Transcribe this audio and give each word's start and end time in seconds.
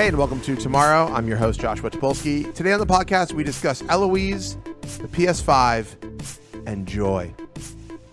Hey, 0.00 0.08
and 0.08 0.16
welcome 0.16 0.40
to 0.40 0.56
Tomorrow. 0.56 1.12
I'm 1.12 1.28
your 1.28 1.36
host, 1.36 1.60
Joshua 1.60 1.90
Topolsky. 1.90 2.52
Today 2.54 2.72
on 2.72 2.80
the 2.80 2.86
podcast, 2.86 3.34
we 3.34 3.44
discuss 3.44 3.82
Eloise, 3.82 4.56
the 4.82 5.08
PS5, 5.08 6.66
and 6.66 6.88
joy. 6.88 7.34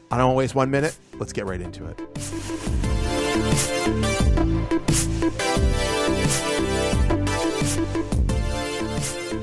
I 0.09 0.17
don't 0.17 0.27
want 0.27 0.35
to 0.35 0.37
waste 0.37 0.55
one 0.55 0.71
minute. 0.71 0.97
Let's 1.15 1.33
get 1.33 1.45
right 1.45 1.59
into 1.59 1.85
it. 1.85 1.99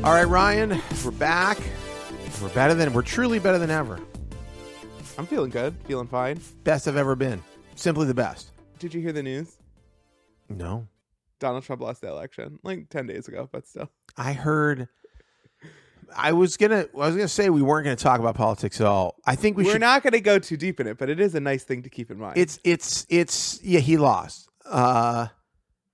All 0.05 0.13
right, 0.13 0.29
Ryan, 0.29 0.81
we're 1.05 1.11
back. 1.13 1.59
We're 2.43 2.49
better 2.51 2.75
than, 2.75 2.93
we're 2.93 3.03
truly 3.03 3.39
better 3.39 3.59
than 3.59 3.71
ever. 3.71 3.99
I'm 5.17 5.27
feeling 5.27 5.51
good, 5.51 5.75
feeling 5.87 6.09
fine. 6.09 6.41
Best 6.63 6.89
I've 6.89 6.97
ever 6.97 7.15
been. 7.15 7.43
Simply 7.75 8.07
the 8.07 8.15
best. 8.15 8.51
Did 8.79 8.93
you 8.93 9.01
hear 9.01 9.13
the 9.13 9.23
news? 9.23 9.57
No. 10.49 10.87
Donald 11.39 11.65
Trump 11.65 11.81
lost 11.83 12.01
the 12.01 12.09
election 12.09 12.59
like 12.63 12.89
10 12.91 13.07
days 13.07 13.29
ago, 13.29 13.49
but 13.51 13.67
still. 13.67 13.91
I 14.17 14.33
heard. 14.33 14.89
I 16.17 16.33
was 16.33 16.57
gonna. 16.57 16.87
I 16.95 16.97
was 16.97 17.17
gonna 17.17 17.29
say 17.29 17.51
we 17.51 17.63
weren't 17.63 17.85
gonna 17.85 17.97
talk 17.97 18.21
about 18.21 18.35
politics 18.35 18.81
at 18.81 18.87
all. 18.87 19.17
I 19.27 19.37
think 19.37 19.57
we 19.57 19.71
are 19.73 19.79
not 19.79 20.03
going 20.03 20.13
to 20.13 20.21
go 20.21 20.39
too 20.39 20.57
deep 20.57 20.81
in 20.81 20.87
it, 20.87 20.99
but 20.99 21.11
it 21.11 21.21
is 21.21 21.35
a 21.35 21.41
nice 21.41 21.65
thing 21.65 21.83
to 21.83 21.91
keep 21.91 22.11
in 22.11 22.19
mind. 22.19 22.37
it's 22.37 22.59
it's 22.65 23.07
it's 23.09 23.63
yeah. 23.63 23.81
He 23.81 23.97
lost. 23.97 24.49
Uh, 24.65 25.29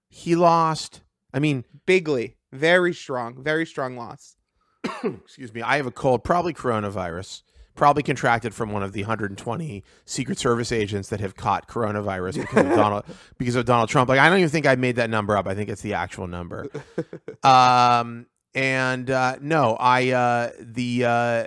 he 0.09 0.37
lost. 0.37 1.03
I 1.33 1.39
mean, 1.39 1.65
bigly, 1.87 2.37
very 2.53 2.93
strong, 2.93 3.43
very 3.43 3.67
strong 3.67 3.97
loss. 3.97 4.37
excuse 5.05 5.53
me. 5.55 5.63
I 5.63 5.77
have 5.77 5.87
a 5.87 5.91
cold. 5.91 6.25
Probably 6.25 6.53
coronavirus. 6.55 7.43
Probably 7.77 8.03
contracted 8.03 8.53
from 8.53 8.73
one 8.73 8.83
of 8.83 8.93
the 8.93 9.03
120 9.03 9.85
Secret 10.05 10.39
Service 10.39 10.71
agents 10.71 11.09
that 11.09 11.21
have 11.21 11.37
caught 11.37 11.67
coronavirus 11.67 12.41
because 12.41 12.67
of 12.67 12.73
Donald 12.77 13.05
because 13.39 13.55
of 13.57 13.65
Donald 13.65 13.89
Trump. 13.89 14.09
Like 14.09 14.19
I 14.19 14.29
don't 14.29 14.39
even 14.39 14.51
think 14.51 14.67
I 14.67 14.75
made 14.75 14.97
that 14.97 15.09
number 15.09 15.37
up. 15.37 15.47
I 15.47 15.55
think 15.55 15.71
it's 15.71 15.81
the 15.81 15.95
actual 15.95 16.27
number. 16.27 16.67
um 17.43 18.27
and 18.55 19.11
uh 19.11 19.37
no 19.41 19.77
i 19.79 20.11
uh 20.11 20.51
the 20.59 21.05
uh 21.05 21.47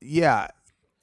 yeah 0.00 0.48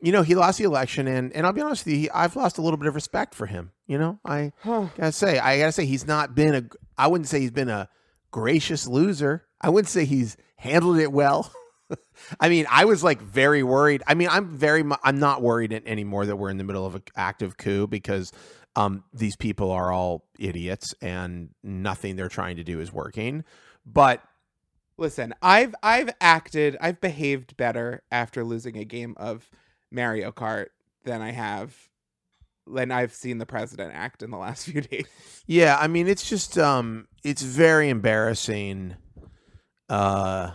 you 0.01 0.11
know 0.11 0.21
he 0.23 0.35
lost 0.35 0.57
the 0.57 0.63
election 0.63 1.07
and 1.07 1.31
and 1.33 1.45
i'll 1.45 1.53
be 1.53 1.61
honest 1.61 1.85
with 1.85 1.93
you 1.93 1.99
he, 2.01 2.09
i've 2.11 2.35
lost 2.35 2.57
a 2.57 2.61
little 2.61 2.77
bit 2.77 2.87
of 2.87 2.95
respect 2.95 3.35
for 3.35 3.45
him 3.45 3.71
you 3.87 3.97
know? 3.97 4.19
I 4.25 4.51
gotta 4.97 5.11
say 5.11 5.39
i 5.39 5.57
gotta 5.59 5.71
say 5.71 5.85
he's 5.85 6.05
not 6.05 6.35
been 6.35 6.53
a 6.55 6.63
i 6.97 7.07
wouldn't 7.07 7.27
say 7.27 7.39
he's 7.39 7.51
been 7.51 7.69
a 7.69 7.89
gracious 8.31 8.85
loser. 8.87 9.45
I 9.61 9.69
wouldn't 9.69 9.89
say 9.89 10.05
he's 10.05 10.37
handled 10.57 10.99
it 10.99 11.11
well. 11.11 11.51
I 12.39 12.49
mean 12.49 12.65
i 12.69 12.85
was 12.85 13.03
like 13.03 13.21
very 13.21 13.63
worried. 13.63 14.03
I 14.05 14.13
mean 14.13 14.27
i'm 14.29 14.49
very 14.49 14.83
mu- 14.83 14.97
i'm 15.03 15.19
not 15.19 15.41
worried 15.41 15.71
anymore 15.73 16.25
that 16.25 16.35
we're 16.35 16.49
in 16.49 16.57
the 16.57 16.63
middle 16.65 16.85
of 16.85 16.95
an 16.95 17.03
active 17.15 17.57
coup 17.57 17.87
because 17.87 18.31
um 18.75 19.03
these 19.13 19.37
people 19.37 19.71
are 19.71 19.91
all 19.91 20.27
idiots 20.37 20.93
and 21.01 21.49
nothing 21.63 22.15
they're 22.17 22.27
trying 22.27 22.57
to 22.57 22.63
do 22.63 22.81
is 22.81 22.91
working. 22.91 23.45
But 23.85 24.21
Listen, 24.97 25.33
I've 25.41 25.75
I've 25.83 26.09
acted, 26.19 26.77
I've 26.81 26.99
behaved 26.99 27.55
better 27.57 28.03
after 28.11 28.43
losing 28.43 28.77
a 28.77 28.85
game 28.85 29.13
of 29.17 29.49
Mario 29.91 30.31
Kart 30.31 30.67
than 31.03 31.21
I 31.21 31.31
have 31.31 31.75
than 32.65 32.91
I've 32.91 33.13
seen 33.13 33.37
the 33.37 33.45
president 33.45 33.93
act 33.93 34.21
in 34.21 34.31
the 34.31 34.37
last 34.37 34.65
few 34.69 34.81
days. 34.81 35.05
Yeah, 35.45 35.77
I 35.79 35.87
mean 35.87 36.07
it's 36.07 36.27
just 36.29 36.57
um 36.57 37.07
it's 37.23 37.41
very 37.41 37.89
embarrassing 37.89 38.95
uh 39.89 40.51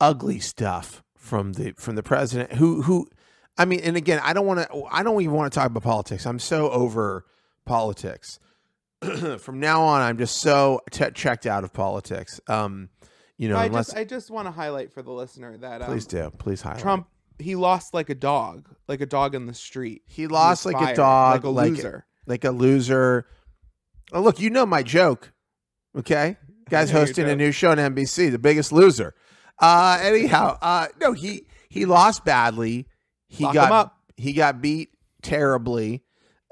ugly 0.00 0.40
stuff 0.40 1.02
from 1.16 1.52
the 1.52 1.72
from 1.76 1.94
the 1.94 2.02
president 2.02 2.54
who 2.54 2.82
who 2.82 3.08
I 3.56 3.64
mean 3.64 3.80
and 3.80 3.96
again 3.96 4.20
I 4.22 4.32
don't 4.32 4.46
want 4.46 4.60
to 4.60 4.82
I 4.90 5.02
don't 5.02 5.20
even 5.20 5.34
want 5.34 5.52
to 5.52 5.58
talk 5.58 5.68
about 5.68 5.82
politics. 5.82 6.26
I'm 6.26 6.38
so 6.38 6.70
over 6.70 7.26
politics. 7.64 8.38
from 9.38 9.60
now 9.60 9.82
on 9.82 10.02
I'm 10.02 10.18
just 10.18 10.40
so 10.40 10.80
t- 10.90 11.10
checked 11.14 11.46
out 11.46 11.64
of 11.64 11.72
politics. 11.72 12.40
Um 12.48 12.88
you 13.40 13.48
know, 13.48 13.56
I 13.56 13.66
unless 13.66 13.86
just 13.86 13.96
I 13.96 14.04
just 14.04 14.30
want 14.30 14.46
to 14.48 14.52
highlight 14.52 14.92
for 14.92 15.00
the 15.00 15.12
listener 15.12 15.56
that 15.56 15.80
um, 15.80 15.88
please 15.88 16.06
do. 16.06 16.30
Please 16.36 16.60
highlight. 16.60 16.82
Trump 16.82 17.06
he 17.38 17.56
lost 17.56 17.94
like 17.94 18.10
a 18.10 18.14
dog, 18.14 18.68
like 18.86 19.00
a 19.00 19.06
dog 19.06 19.34
in 19.34 19.46
the 19.46 19.54
street. 19.54 20.02
he 20.06 20.26
lost 20.26 20.66
was 20.66 20.74
like 20.74 20.92
a 20.92 20.94
dog 20.94 21.36
like 21.36 21.44
a 21.44 21.48
loser. 21.48 22.06
like 22.26 22.44
a 22.44 22.50
loser. 22.50 23.26
Oh, 24.12 24.20
look, 24.20 24.40
you 24.40 24.50
know 24.50 24.66
my 24.66 24.82
joke. 24.82 25.32
Okay. 25.96 26.36
Guy's 26.68 26.90
hosting 26.90 27.30
a 27.30 27.34
new 27.34 27.50
show 27.50 27.70
on 27.70 27.78
NBC, 27.78 28.30
The 28.30 28.38
Biggest 28.38 28.72
Loser. 28.72 29.14
Uh 29.58 29.98
anyhow, 30.02 30.58
uh 30.60 30.88
no, 31.00 31.12
he 31.12 31.46
he 31.70 31.86
lost 31.86 32.26
badly. 32.26 32.88
He 33.26 33.44
Lock 33.44 33.54
got 33.54 33.94
he 34.16 34.34
got 34.34 34.60
beat 34.60 34.90
terribly. 35.22 36.02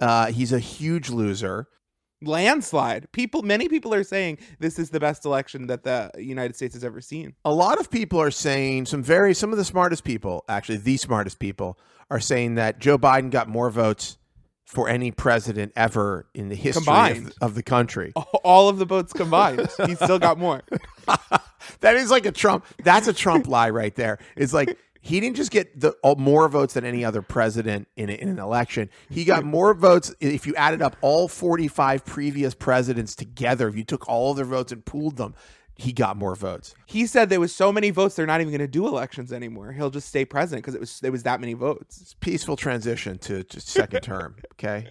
Uh 0.00 0.26
he's 0.26 0.54
a 0.54 0.58
huge 0.58 1.10
loser. 1.10 1.68
Landslide. 2.22 3.10
People, 3.12 3.42
many 3.42 3.68
people 3.68 3.94
are 3.94 4.04
saying 4.04 4.38
this 4.58 4.78
is 4.78 4.90
the 4.90 5.00
best 5.00 5.24
election 5.24 5.66
that 5.68 5.84
the 5.84 6.10
United 6.18 6.56
States 6.56 6.74
has 6.74 6.84
ever 6.84 7.00
seen. 7.00 7.34
A 7.44 7.52
lot 7.52 7.78
of 7.80 7.90
people 7.90 8.20
are 8.20 8.30
saying 8.30 8.86
some 8.86 9.02
very 9.02 9.34
some 9.34 9.52
of 9.52 9.58
the 9.58 9.64
smartest 9.64 10.04
people, 10.04 10.44
actually 10.48 10.78
the 10.78 10.96
smartest 10.96 11.38
people 11.38 11.78
are 12.10 12.20
saying 12.20 12.54
that 12.56 12.78
Joe 12.78 12.98
Biden 12.98 13.30
got 13.30 13.48
more 13.48 13.70
votes 13.70 14.18
for 14.68 14.86
any 14.86 15.10
president 15.10 15.72
ever 15.76 16.26
in 16.34 16.50
the 16.50 16.54
history 16.54 17.18
of, 17.18 17.32
of 17.40 17.54
the 17.54 17.62
country. 17.62 18.12
All 18.44 18.68
of 18.68 18.78
the 18.78 18.84
votes 18.84 19.14
combined, 19.14 19.66
he 19.86 19.94
still 19.94 20.18
got 20.18 20.38
more. 20.38 20.62
that 21.80 21.96
is 21.96 22.10
like 22.10 22.26
a 22.26 22.32
Trump. 22.32 22.66
That's 22.84 23.08
a 23.08 23.14
Trump 23.14 23.48
lie 23.48 23.70
right 23.70 23.94
there. 23.94 24.18
It's 24.36 24.52
like 24.52 24.76
he 25.08 25.20
didn't 25.20 25.36
just 25.36 25.50
get 25.50 25.80
the 25.80 25.96
uh, 26.04 26.14
more 26.18 26.48
votes 26.48 26.74
than 26.74 26.84
any 26.84 27.02
other 27.02 27.22
president 27.22 27.88
in, 27.96 28.10
in 28.10 28.28
an 28.28 28.38
election. 28.38 28.90
He 29.08 29.24
got 29.24 29.42
more 29.42 29.72
votes 29.72 30.14
if 30.20 30.46
you 30.46 30.54
added 30.54 30.82
up 30.82 30.96
all 31.00 31.28
45 31.28 32.04
previous 32.04 32.54
presidents 32.54 33.16
together. 33.16 33.68
If 33.68 33.76
you 33.76 33.84
took 33.84 34.06
all 34.06 34.32
of 34.32 34.36
their 34.36 34.44
votes 34.44 34.70
and 34.70 34.84
pooled 34.84 35.16
them, 35.16 35.34
he 35.76 35.94
got 35.94 36.18
more 36.18 36.34
votes. 36.34 36.74
He 36.86 37.06
said 37.06 37.30
there 37.30 37.40
was 37.40 37.54
so 37.54 37.72
many 37.72 37.88
votes 37.88 38.16
they're 38.16 38.26
not 38.26 38.42
even 38.42 38.52
going 38.52 38.60
to 38.60 38.68
do 38.68 38.86
elections 38.86 39.32
anymore. 39.32 39.72
He'll 39.72 39.88
just 39.88 40.08
stay 40.08 40.26
president 40.26 40.62
because 40.64 40.74
it 40.74 40.80
was 40.80 41.00
there 41.00 41.12
was 41.12 41.22
that 41.22 41.40
many 41.40 41.54
votes. 41.54 42.02
It's 42.02 42.14
peaceful 42.14 42.56
transition 42.56 43.16
to, 43.18 43.44
to 43.44 43.60
second 43.60 44.02
term. 44.02 44.36
Okay. 44.52 44.88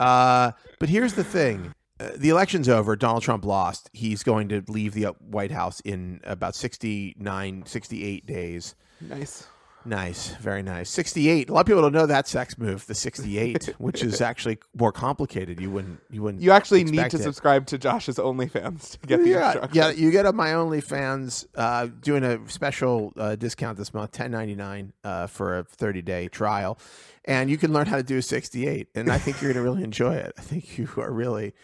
Uh, 0.00 0.52
but 0.78 0.88
here's 0.88 1.12
the 1.12 1.24
thing. 1.24 1.74
Uh, 2.00 2.10
the 2.16 2.30
election's 2.30 2.68
over. 2.68 2.96
Donald 2.96 3.22
Trump 3.22 3.44
lost. 3.44 3.90
He's 3.92 4.22
going 4.22 4.48
to 4.48 4.64
leave 4.68 4.94
the 4.94 5.06
uh, 5.06 5.12
White 5.18 5.50
House 5.50 5.80
in 5.80 6.20
about 6.24 6.54
69, 6.54 7.64
68 7.66 8.26
days. 8.26 8.76
Nice. 9.08 9.46
Nice, 9.84 10.28
very 10.36 10.62
nice. 10.62 10.88
68. 10.90 11.48
A 11.48 11.52
lot 11.52 11.60
of 11.62 11.66
people 11.66 11.82
don't 11.82 11.92
know 11.92 12.06
that 12.06 12.28
sex 12.28 12.56
move, 12.56 12.86
the 12.86 12.94
68, 12.94 13.74
which 13.78 14.04
is 14.04 14.20
actually 14.20 14.58
more 14.76 14.92
complicated. 14.92 15.60
You 15.60 15.70
wouldn't 15.70 16.00
you 16.08 16.22
wouldn't 16.22 16.40
You 16.42 16.52
actually 16.52 16.84
need 16.84 17.10
to 17.10 17.16
it. 17.16 17.22
subscribe 17.22 17.66
to 17.66 17.78
Josh's 17.78 18.16
OnlyFans 18.16 19.00
to 19.00 19.06
get 19.08 19.24
the 19.24 19.30
yeah, 19.30 19.46
instructions. 19.46 19.74
yeah, 19.74 19.90
you 19.90 20.12
get 20.12 20.24
up 20.24 20.36
my 20.36 20.50
OnlyFans 20.50 21.46
uh, 21.56 21.88
doing 22.00 22.22
a 22.22 22.38
special 22.48 23.12
uh, 23.16 23.34
discount 23.34 23.76
this 23.76 23.92
month, 23.92 24.12
ten 24.12 24.30
ninety 24.30 24.54
nine 24.54 24.92
uh, 25.02 25.26
for 25.26 25.58
a 25.58 25.64
thirty 25.64 26.02
day 26.02 26.28
trial, 26.28 26.78
and 27.24 27.50
you 27.50 27.58
can 27.58 27.72
learn 27.72 27.86
how 27.86 27.96
to 27.96 28.04
do 28.04 28.18
a 28.18 28.22
sixty 28.22 28.68
eight. 28.68 28.86
And 28.94 29.10
I 29.10 29.18
think 29.18 29.42
you're 29.42 29.52
going 29.52 29.64
to 29.64 29.68
really 29.68 29.82
enjoy 29.82 30.14
it. 30.14 30.32
I 30.38 30.42
think 30.42 30.78
you 30.78 30.88
are 30.98 31.10
really 31.10 31.54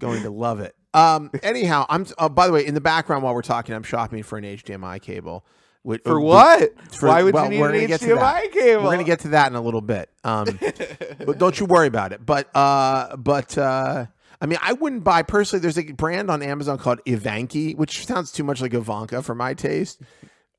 going 0.00 0.22
to 0.22 0.30
love 0.30 0.58
it. 0.58 0.74
Um, 0.94 1.30
anyhow, 1.44 1.86
I'm. 1.88 2.06
Uh, 2.18 2.28
by 2.28 2.48
the 2.48 2.52
way, 2.52 2.66
in 2.66 2.74
the 2.74 2.80
background 2.80 3.22
while 3.22 3.34
we're 3.34 3.42
talking, 3.42 3.72
I'm 3.72 3.84
shopping 3.84 4.24
for 4.24 4.36
an 4.36 4.42
HDMI 4.42 5.00
cable. 5.00 5.46
Which- 5.88 6.02
For 6.02 6.20
uh, 6.20 6.22
what? 6.22 6.92
for- 6.92 7.08
Why 7.08 7.22
would 7.22 7.32
well, 7.32 7.44
you 7.44 7.50
need 7.50 7.60
we're 7.60 7.68
an 7.70 7.74
gonna 7.76 7.86
get 7.86 8.00
to 8.00 8.06
that. 8.08 8.44
HDMI 8.44 8.52
cable? 8.52 8.84
We're 8.84 8.90
gonna 8.90 9.04
get 9.04 9.20
to 9.20 9.28
that 9.28 9.50
in 9.50 9.56
a 9.56 9.60
little 9.62 9.80
bit. 9.80 10.10
Um, 10.22 10.58
but 11.24 11.38
don't 11.38 11.58
you 11.58 11.64
worry 11.64 11.86
about 11.86 12.12
it. 12.12 12.26
But 12.26 12.54
uh, 12.54 13.16
but 13.16 13.56
uh, 13.56 14.04
I 14.38 14.46
mean, 14.46 14.58
I 14.60 14.74
wouldn't 14.74 15.02
buy 15.02 15.22
personally. 15.22 15.62
There's 15.62 15.78
a 15.78 15.90
brand 15.92 16.30
on 16.30 16.42
Amazon 16.42 16.76
called 16.76 17.00
Ivanky, 17.06 17.74
which 17.74 18.04
sounds 18.04 18.32
too 18.32 18.44
much 18.44 18.60
like 18.60 18.74
Ivanka 18.74 19.22
for 19.22 19.34
my 19.34 19.54
taste. 19.54 20.02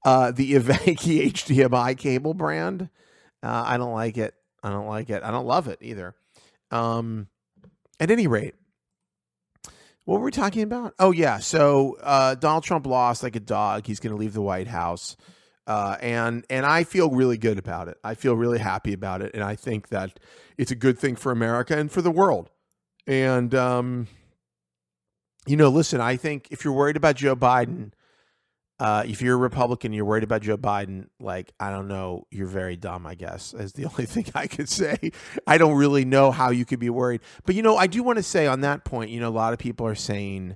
Uh, 0.04 0.32
the 0.32 0.54
Ivanky 0.56 1.32
HDMI 1.32 1.96
cable 1.96 2.34
brand. 2.34 2.90
Uh, 3.44 3.64
I 3.68 3.78
don't 3.78 3.94
like 3.94 4.18
it. 4.18 4.34
I 4.64 4.72
don't 4.72 4.88
like 4.88 5.12
it. 5.12 5.22
I 5.22 5.30
don't 5.30 5.46
love 5.46 5.68
it 5.68 5.78
either. 5.84 6.16
Um, 6.72 7.28
at 8.00 8.10
any 8.10 8.26
rate, 8.26 8.56
what 10.10 10.22
were 10.22 10.26
we 10.26 10.32
talking 10.32 10.64
about? 10.64 10.96
Oh 10.98 11.12
yeah, 11.12 11.38
so 11.38 11.96
uh, 12.02 12.34
Donald 12.34 12.64
Trump 12.64 12.88
lost 12.88 13.22
like 13.22 13.36
a 13.36 13.40
dog. 13.40 13.86
He's 13.86 14.00
going 14.00 14.10
to 14.10 14.18
leave 14.18 14.34
the 14.34 14.42
White 14.42 14.66
House, 14.66 15.16
uh, 15.68 15.98
and 16.02 16.44
and 16.50 16.66
I 16.66 16.84
feel 16.84 17.12
really 17.12 17.38
good 17.38 17.60
about 17.60 17.90
it. 17.90 17.98
I 18.04 18.16
feel 18.16 18.36
really 18.36 18.58
happy 18.58 18.94
about 18.94 19.22
it, 19.22 19.36
and 19.36 19.44
I 19.44 19.56
think 19.56 19.90
that 19.90 20.20
it's 20.58 20.72
a 20.72 20.76
good 20.76 20.98
thing 20.98 21.16
for 21.16 21.32
America 21.32 21.78
and 21.78 21.92
for 21.92 22.02
the 22.02 22.10
world. 22.10 22.50
And 23.06 23.54
um, 23.54 24.08
you 25.46 25.56
know, 25.56 25.70
listen, 25.70 26.02
I 26.02 26.16
think 26.16 26.48
if 26.50 26.66
you're 26.66 26.74
worried 26.74 26.98
about 26.98 27.16
Joe 27.16 27.36
Biden, 27.36 27.92
uh, 28.80 29.04
if 29.06 29.22
you're 29.22 29.36
a 29.36 29.38
Republican, 29.38 29.92
you're 29.92 30.06
worried 30.06 30.24
about 30.24 30.42
Joe 30.42 30.58
Biden. 30.58 31.08
Like, 31.20 31.52
I 31.60 31.70
don't 31.70 31.90
know, 31.90 32.26
you're 32.32 32.48
very 32.48 32.78
dumb. 32.78 33.06
I 33.06 33.16
guess 33.16 33.54
is 33.54 33.74
the 33.74 33.86
only 33.90 34.06
thing 34.06 34.26
I 34.34 34.48
could 34.48 34.70
say. 34.70 35.12
I 35.46 35.58
don't 35.58 35.76
really 35.76 36.06
know 36.06 36.32
how 36.32 36.52
you 36.52 36.66
could 36.66 36.80
be 36.80 36.90
worried. 36.90 37.22
But 37.46 37.56
you 37.56 37.62
know, 37.62 37.76
I 37.76 37.88
do 37.88 38.04
want 38.04 38.18
to 38.18 38.24
say 38.24 38.48
on 38.48 38.62
that 38.62 38.86
point. 38.86 39.12
You 39.12 39.20
know, 39.20 39.30
a 39.30 39.32
lot 39.32 39.54
of 39.54 39.60
people 39.60 39.86
are 39.86 39.96
saying, 39.96 40.56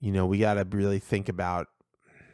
you 0.00 0.10
know, 0.10 0.24
we 0.26 0.38
got 0.38 0.54
to 0.54 0.66
really 0.70 0.98
think 0.98 1.28
about 1.28 1.68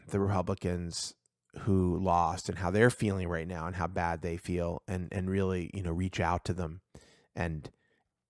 the 0.08 0.20
Republicans 0.20 1.14
who 1.60 1.98
lost 1.98 2.48
and 2.48 2.58
how 2.58 2.70
they're 2.70 2.90
feeling 2.90 3.26
right 3.26 3.48
now 3.48 3.66
and 3.66 3.74
how 3.74 3.88
bad 3.88 4.22
they 4.22 4.36
feel, 4.36 4.82
and 4.86 5.08
and 5.10 5.28
really, 5.28 5.70
you 5.74 5.82
know, 5.82 5.92
reach 5.92 6.20
out 6.20 6.44
to 6.44 6.54
them 6.54 6.82
and 7.34 7.68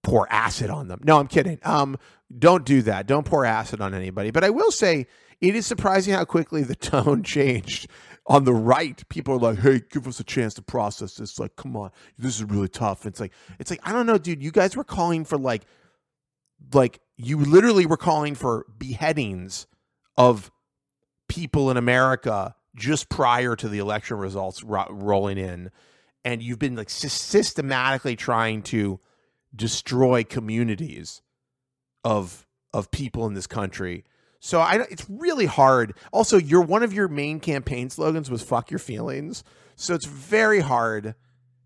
pour 0.02 0.32
acid 0.32 0.70
on 0.70 0.88
them. 0.88 1.00
No, 1.04 1.18
I'm 1.18 1.26
kidding. 1.26 1.58
Um, 1.62 1.98
don't 2.36 2.64
do 2.64 2.82
that. 2.82 3.06
Don't 3.06 3.26
pour 3.26 3.44
acid 3.44 3.80
on 3.82 3.92
anybody. 3.92 4.30
But 4.30 4.44
I 4.44 4.50
will 4.50 4.70
say 4.70 5.06
it 5.40 5.54
is 5.54 5.66
surprising 5.66 6.14
how 6.14 6.24
quickly 6.24 6.62
the 6.62 6.74
tone 6.76 7.22
changed 7.22 7.88
on 8.26 8.44
the 8.44 8.54
right. 8.54 9.02
People 9.08 9.34
are 9.34 9.38
like, 9.38 9.58
"Hey, 9.58 9.82
give 9.90 10.06
us 10.06 10.20
a 10.20 10.24
chance 10.24 10.54
to 10.54 10.62
process 10.62 11.14
this." 11.14 11.38
Like, 11.38 11.56
come 11.56 11.76
on, 11.76 11.90
this 12.18 12.36
is 12.36 12.44
really 12.44 12.68
tough. 12.68 13.06
It's 13.06 13.20
like, 13.20 13.32
it's 13.58 13.70
like 13.70 13.80
I 13.82 13.92
don't 13.92 14.06
know, 14.06 14.18
dude. 14.18 14.42
You 14.42 14.50
guys 14.50 14.76
were 14.76 14.84
calling 14.84 15.24
for 15.24 15.38
like, 15.38 15.64
like 16.72 17.00
you 17.16 17.38
literally 17.38 17.86
were 17.86 17.96
calling 17.96 18.34
for 18.34 18.66
beheadings 18.78 19.66
of 20.16 20.50
people 21.28 21.70
in 21.70 21.76
America 21.76 22.54
just 22.76 23.08
prior 23.08 23.56
to 23.56 23.68
the 23.68 23.78
election 23.78 24.16
results 24.18 24.62
ro- 24.62 24.86
rolling 24.90 25.38
in, 25.38 25.70
and 26.24 26.42
you've 26.42 26.58
been 26.58 26.76
like 26.76 26.90
systematically 26.90 28.16
trying 28.16 28.62
to 28.62 29.00
destroy 29.54 30.24
communities 30.24 31.22
of 32.04 32.46
of 32.72 32.90
people 32.90 33.26
in 33.26 33.34
this 33.34 33.46
country. 33.46 34.04
So 34.40 34.60
I 34.60 34.86
it's 34.90 35.06
really 35.08 35.46
hard. 35.46 35.94
Also, 36.12 36.38
your 36.38 36.62
one 36.62 36.82
of 36.82 36.92
your 36.92 37.08
main 37.08 37.40
campaign 37.40 37.90
slogans 37.90 38.30
was 38.30 38.42
"fuck 38.42 38.70
your 38.70 38.78
feelings," 38.78 39.42
so 39.76 39.94
it's 39.94 40.06
very 40.06 40.60
hard. 40.60 41.14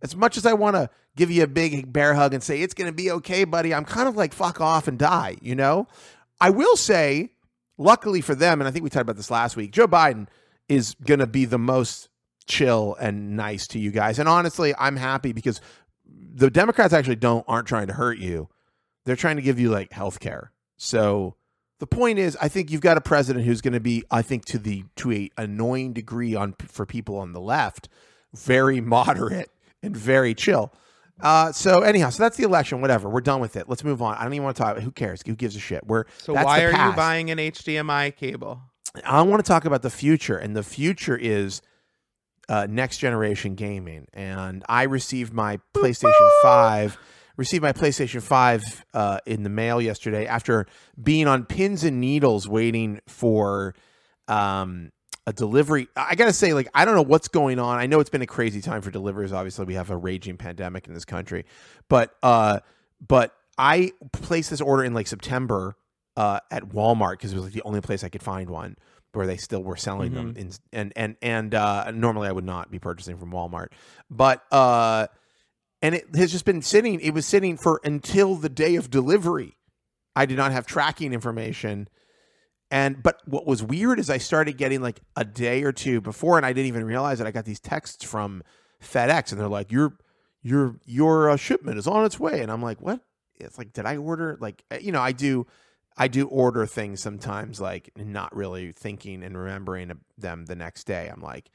As 0.02 0.16
much 0.16 0.36
as 0.36 0.46
I 0.46 0.54
want 0.54 0.76
to 0.76 0.90
give 1.16 1.30
you 1.30 1.42
a 1.42 1.46
big 1.46 1.92
bear 1.92 2.14
hug 2.14 2.34
and 2.34 2.42
say 2.42 2.60
it's 2.60 2.74
going 2.74 2.90
to 2.90 2.96
be 2.96 3.10
okay, 3.10 3.44
buddy, 3.44 3.74
I'm 3.74 3.84
kind 3.84 4.08
of 4.08 4.16
like 4.16 4.32
fuck 4.32 4.60
off 4.60 4.88
and 4.88 4.98
die. 4.98 5.36
You 5.40 5.54
know, 5.54 5.86
I 6.40 6.50
will 6.50 6.76
say, 6.76 7.30
luckily 7.78 8.20
for 8.20 8.34
them, 8.34 8.60
and 8.60 8.66
I 8.66 8.70
think 8.70 8.82
we 8.82 8.90
talked 8.90 9.02
about 9.02 9.16
this 9.16 9.30
last 9.30 9.56
week, 9.56 9.70
Joe 9.72 9.86
Biden 9.86 10.26
is 10.68 10.94
going 11.04 11.20
to 11.20 11.26
be 11.26 11.44
the 11.44 11.58
most 11.58 12.08
chill 12.46 12.96
and 13.00 13.36
nice 13.36 13.66
to 13.68 13.78
you 13.78 13.90
guys. 13.90 14.18
And 14.18 14.28
honestly, 14.28 14.74
I'm 14.78 14.96
happy 14.96 15.32
because 15.32 15.60
the 16.04 16.50
Democrats 16.50 16.92
actually 16.92 17.16
don't 17.16 17.44
aren't 17.46 17.68
trying 17.68 17.88
to 17.88 17.92
hurt 17.92 18.18
you. 18.18 18.48
They're 19.04 19.16
trying 19.16 19.36
to 19.36 19.42
give 19.42 19.60
you 19.60 19.70
like 19.70 19.92
health 19.92 20.20
care. 20.20 20.52
So 20.76 21.36
the 21.82 21.86
point 21.88 22.20
is, 22.20 22.38
I 22.40 22.46
think 22.46 22.70
you've 22.70 22.80
got 22.80 22.96
a 22.96 23.00
president 23.00 23.44
who's 23.44 23.60
going 23.60 23.72
to 23.72 23.80
be, 23.80 24.04
I 24.08 24.22
think, 24.22 24.44
to 24.44 24.58
the 24.60 24.84
to 24.94 25.10
a 25.10 25.30
annoying 25.36 25.92
degree 25.92 26.36
on 26.36 26.54
for 26.60 26.86
people 26.86 27.18
on 27.18 27.32
the 27.32 27.40
left, 27.40 27.88
very 28.32 28.80
moderate 28.80 29.50
and 29.82 29.96
very 29.96 30.32
chill. 30.32 30.72
Uh, 31.20 31.50
so 31.50 31.80
anyhow, 31.80 32.10
so 32.10 32.22
that's 32.22 32.36
the 32.36 32.44
election. 32.44 32.82
Whatever, 32.82 33.08
we're 33.08 33.20
done 33.20 33.40
with 33.40 33.56
it. 33.56 33.68
Let's 33.68 33.82
move 33.82 34.00
on. 34.00 34.14
I 34.16 34.22
don't 34.22 34.32
even 34.32 34.44
want 34.44 34.56
to 34.58 34.62
talk. 34.62 34.78
Who 34.78 34.92
cares? 34.92 35.22
Who 35.26 35.34
gives 35.34 35.56
a 35.56 35.58
shit? 35.58 35.84
We're 35.84 36.04
so 36.18 36.34
why 36.34 36.62
are 36.62 36.70
you 36.70 36.94
buying 36.94 37.32
an 37.32 37.38
HDMI 37.38 38.14
cable? 38.14 38.60
I 39.04 39.22
want 39.22 39.44
to 39.44 39.48
talk 39.48 39.64
about 39.64 39.82
the 39.82 39.90
future, 39.90 40.36
and 40.36 40.54
the 40.54 40.62
future 40.62 41.16
is 41.16 41.62
uh, 42.48 42.68
next 42.70 42.98
generation 42.98 43.56
gaming. 43.56 44.06
And 44.12 44.62
I 44.68 44.84
received 44.84 45.32
my 45.32 45.58
PlayStation 45.74 46.30
Five 46.44 46.96
received 47.36 47.62
my 47.62 47.72
PlayStation 47.72 48.22
5 48.22 48.84
uh, 48.94 49.18
in 49.26 49.42
the 49.42 49.48
mail 49.48 49.80
yesterday 49.80 50.26
after 50.26 50.66
being 51.02 51.26
on 51.26 51.44
pins 51.44 51.84
and 51.84 52.00
needles 52.00 52.48
waiting 52.48 53.00
for 53.06 53.74
um, 54.28 54.92
a 55.26 55.32
delivery. 55.32 55.88
I 55.96 56.14
got 56.14 56.26
to 56.26 56.32
say, 56.32 56.52
like, 56.52 56.68
I 56.74 56.84
don't 56.84 56.94
know 56.94 57.02
what's 57.02 57.28
going 57.28 57.58
on. 57.58 57.78
I 57.78 57.86
know 57.86 58.00
it's 58.00 58.10
been 58.10 58.22
a 58.22 58.26
crazy 58.26 58.60
time 58.60 58.82
for 58.82 58.90
deliveries. 58.90 59.32
Obviously, 59.32 59.64
we 59.64 59.74
have 59.74 59.90
a 59.90 59.96
raging 59.96 60.36
pandemic 60.36 60.86
in 60.86 60.94
this 60.94 61.04
country, 61.04 61.44
but 61.88 62.14
uh, 62.22 62.60
but 63.06 63.34
I 63.58 63.92
placed 64.12 64.50
this 64.50 64.60
order 64.60 64.84
in 64.84 64.94
like 64.94 65.06
September 65.06 65.76
uh, 66.16 66.40
at 66.50 66.64
Walmart 66.64 67.12
because 67.12 67.32
it 67.32 67.36
was 67.36 67.44
like 67.44 67.54
the 67.54 67.62
only 67.62 67.80
place 67.80 68.04
I 68.04 68.08
could 68.08 68.22
find 68.22 68.50
one 68.50 68.76
where 69.12 69.26
they 69.26 69.36
still 69.36 69.62
were 69.62 69.76
selling 69.76 70.12
mm-hmm. 70.12 70.32
them. 70.32 70.36
In, 70.36 70.52
and 70.72 70.92
and 70.96 71.16
and 71.22 71.54
uh, 71.54 71.90
normally 71.90 72.28
I 72.28 72.32
would 72.32 72.44
not 72.44 72.70
be 72.70 72.78
purchasing 72.78 73.16
from 73.18 73.30
Walmart, 73.30 73.68
but 74.10 74.42
uh, 74.50 75.06
and 75.82 75.94
it 75.94 76.14
has 76.14 76.32
just 76.32 76.44
been 76.44 76.62
sitting. 76.62 77.00
It 77.00 77.12
was 77.12 77.26
sitting 77.26 77.56
for 77.56 77.80
until 77.84 78.36
the 78.36 78.48
day 78.48 78.76
of 78.76 78.90
delivery. 78.90 79.58
I 80.14 80.26
did 80.26 80.36
not 80.36 80.52
have 80.52 80.66
tracking 80.66 81.12
information. 81.12 81.88
And 82.70 83.02
but 83.02 83.20
what 83.26 83.46
was 83.46 83.62
weird 83.62 83.98
is 83.98 84.08
I 84.08 84.18
started 84.18 84.56
getting 84.56 84.80
like 84.80 85.00
a 85.16 85.24
day 85.24 85.62
or 85.62 85.72
two 85.72 86.00
before, 86.00 86.38
and 86.38 86.46
I 86.46 86.52
didn't 86.52 86.68
even 86.68 86.84
realize 86.84 87.18
that 87.18 87.26
I 87.26 87.30
got 87.30 87.44
these 87.44 87.60
texts 87.60 88.04
from 88.04 88.42
FedEx, 88.82 89.32
and 89.32 89.40
they're 89.40 89.48
like, 89.48 89.70
"Your 89.70 89.98
your 90.40 90.76
your 90.86 91.28
uh, 91.28 91.36
shipment 91.36 91.78
is 91.78 91.86
on 91.86 92.06
its 92.06 92.18
way," 92.18 92.40
and 92.40 92.50
I'm 92.50 92.62
like, 92.62 92.80
"What?" 92.80 93.00
It's 93.44 93.58
like, 93.58 93.72
did 93.72 93.86
I 93.86 93.96
order? 93.96 94.36
Like, 94.40 94.64
uh, 94.70 94.78
you 94.80 94.92
know, 94.92 95.00
I 95.00 95.12
do, 95.12 95.46
I 95.96 96.08
do 96.08 96.26
order 96.28 96.66
things 96.66 97.00
sometimes, 97.00 97.60
like 97.60 97.90
not 97.96 98.34
really 98.34 98.72
thinking 98.72 99.22
and 99.22 99.36
remembering 99.36 99.92
them 100.16 100.46
the 100.46 100.56
next 100.56 100.84
day. 100.84 101.10
I'm 101.12 101.22
like, 101.22 101.50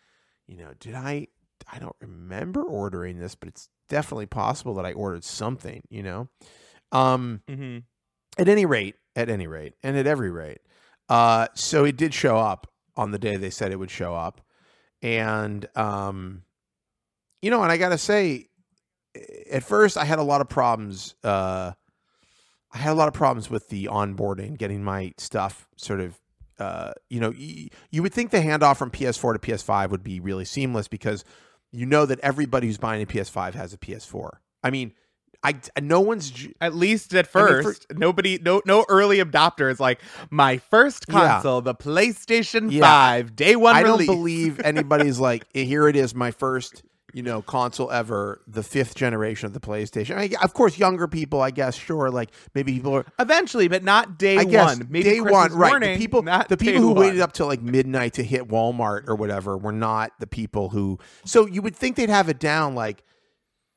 you 0.48 0.58
know, 0.58 0.72
did 0.80 0.96
I? 0.96 1.28
I 1.72 1.80
don't 1.80 1.96
remember 2.00 2.64
ordering 2.64 3.20
this, 3.20 3.36
but 3.36 3.50
it's 3.50 3.70
definitely 3.88 4.26
possible 4.26 4.74
that 4.76 4.86
I 4.86 4.94
ordered 4.94 5.24
something, 5.24 5.82
you 5.90 6.04
know? 6.04 6.28
Um, 6.92 7.42
mm-hmm. 7.48 7.80
At 8.38 8.48
any 8.48 8.66
rate, 8.66 8.96
at 9.16 9.30
any 9.30 9.48
rate, 9.48 9.74
and 9.84 9.98
at 9.98 10.08
every 10.08 10.32
rate. 10.32 10.60
Uh, 11.10 11.48
so 11.54 11.86
it 11.86 11.98
did 11.98 12.14
show 12.14 12.38
up 12.38 12.72
on 12.96 13.12
the 13.12 13.20
day 13.20 13.38
they 13.38 13.50
said 13.50 13.72
it 13.72 13.80
would 13.80 13.92
show 13.92 14.14
up. 14.14 14.42
And, 15.02 15.68
um, 15.76 16.44
you 17.42 17.50
know, 17.50 17.64
and 17.64 17.72
I 17.72 17.78
got 17.78 17.90
to 17.90 17.98
say, 17.98 18.48
at 19.52 19.64
first 19.64 19.98
I 19.98 20.06
had 20.06 20.20
a 20.20 20.24
lot 20.24 20.42
of 20.42 20.50
problems. 20.50 21.16
Uh, 21.24 21.72
I 22.72 22.78
had 22.78 22.92
a 22.92 22.96
lot 22.96 23.08
of 23.08 23.14
problems 23.14 23.50
with 23.50 23.70
the 23.70 23.86
onboarding, 23.86 24.58
getting 24.58 24.84
my 24.84 25.14
stuff 25.18 25.68
sort 25.78 26.00
of 26.00 26.20
uh, 26.60 26.92
you 27.10 27.20
know, 27.20 27.32
you 27.32 28.02
would 28.02 28.14
think 28.14 28.32
the 28.32 28.40
handoff 28.40 28.78
from 28.78 28.90
PS4 28.90 29.34
to 29.34 29.40
PS5 29.40 29.90
would 29.92 30.04
be 30.04 30.20
really 30.20 30.46
seamless 30.46 30.88
because 30.88 31.24
you 31.72 31.86
know 31.86 32.06
that 32.06 32.20
everybody 32.22 32.68
who's 32.68 32.78
buying 32.78 33.02
a 33.02 33.06
PS5 33.06 33.54
has 33.54 33.74
a 33.74 33.78
PS4. 33.78 34.32
I 34.64 34.70
mean, 34.70 34.94
I 35.44 35.56
no 35.82 36.02
one's 36.02 36.48
at 36.60 36.76
least 36.76 37.14
at 37.14 37.28
first 37.28 37.86
I 37.90 37.94
mean, 37.94 38.00
for, 38.00 38.00
nobody 38.00 38.40
no 38.42 38.62
no 38.66 38.86
early 38.90 39.20
adopter 39.20 39.72
is 39.72 39.80
like 39.80 40.02
my 40.30 40.58
first 40.58 41.08
console 41.08 41.58
yeah. 41.58 41.62
the 41.62 41.76
PlayStation 41.76 42.72
yeah. 42.72 42.82
5 42.82 43.36
day 43.36 43.56
1 43.56 43.76
I 43.76 43.82
release. 43.82 44.08
don't 44.08 44.16
believe 44.16 44.60
anybody's 44.62 45.20
like 45.20 45.46
here 45.54 45.88
it 45.88 45.96
is 45.96 46.16
my 46.16 46.32
first 46.32 46.84
you 47.14 47.24
know, 47.24 47.42
console 47.42 47.90
ever, 47.92 48.42
the 48.48 48.64
fifth 48.64 48.96
generation 48.96 49.48
of 49.48 49.54
the 49.54 49.60
PlayStation. 49.60 50.18
I 50.18 50.28
mean, 50.28 50.36
of 50.44 50.54
course, 50.54 50.78
younger 50.78 51.08
people, 51.08 51.42
I 51.42 51.52
guess, 51.52 51.76
sure, 51.76 52.10
like 52.10 52.32
maybe 52.54 52.74
people 52.74 52.94
are 52.96 53.06
eventually, 53.18 53.68
but 53.68 53.84
not 53.84 54.18
day 54.18 54.38
I 54.38 54.44
guess, 54.44 54.78
one. 54.78 54.88
Maybe 54.90 55.04
day 55.04 55.20
Christmas 55.20 55.52
one, 55.52 55.54
right? 55.54 55.82
The 55.82 55.98
people, 55.98 56.22
the 56.22 56.58
people 56.58 56.82
who 56.82 56.90
one. 56.90 56.98
waited 56.98 57.22
up 57.22 57.34
till 57.34 57.48
like 57.48 57.62
midnight 57.62 58.14
to 58.14 58.24
hit 58.24 58.48
Walmart 58.48 59.08
or 59.08 59.16
whatever 59.16 59.58
were 59.58 59.72
not 59.72 60.12
the 60.20 60.28
people 60.28 60.70
who. 60.70 61.00
So 61.26 61.46
you 61.46 61.62
would 61.62 61.76
think 61.76 61.96
they'd 61.96 62.10
have 62.10 62.30
it 62.30 62.40
down 62.40 62.76
like 62.76 63.04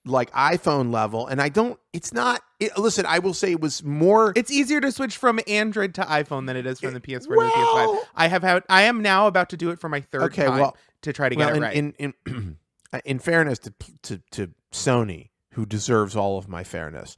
like 0.04 0.30
iPhone 0.32 0.92
level, 0.92 1.26
and 1.26 1.40
I 1.40 1.48
don't. 1.48 1.78
It's 1.92 2.12
not. 2.12 2.42
It, 2.58 2.76
listen, 2.78 3.06
I 3.06 3.18
will 3.18 3.34
say 3.34 3.52
it 3.52 3.60
was 3.60 3.82
more. 3.84 4.32
It's 4.34 4.50
easier 4.50 4.80
to 4.80 4.90
switch 4.92 5.16
from 5.16 5.40
Android 5.46 5.94
to 5.94 6.02
iPhone 6.02 6.46
than 6.46 6.56
it 6.56 6.66
is 6.66 6.80
from 6.80 6.94
the 6.94 7.00
eh, 7.00 7.18
PS4 7.18 7.36
well, 7.36 7.50
to 7.50 7.58
the 7.58 7.98
PS5. 7.98 8.06
I 8.16 8.28
have 8.28 8.42
had. 8.42 8.64
I 8.68 8.82
am 8.82 9.02
now 9.02 9.26
about 9.26 9.50
to 9.50 9.56
do 9.56 9.70
it 9.70 9.78
for 9.78 9.88
my 9.88 10.00
third 10.00 10.22
okay, 10.24 10.46
time 10.46 10.58
well, 10.58 10.76
to 11.02 11.12
try 11.12 11.28
to 11.28 11.36
well, 11.36 11.48
get 11.48 11.54
it 11.54 11.56
in, 11.56 11.62
right. 11.62 11.94
In, 11.98 12.14
in 12.26 12.56
in 13.04 13.18
fairness 13.18 13.58
to, 13.60 13.74
to, 14.02 14.18
to 14.32 14.50
Sony, 14.72 15.30
who 15.52 15.66
deserves 15.66 16.16
all 16.16 16.38
of 16.38 16.48
my 16.48 16.64
fairness, 16.64 17.16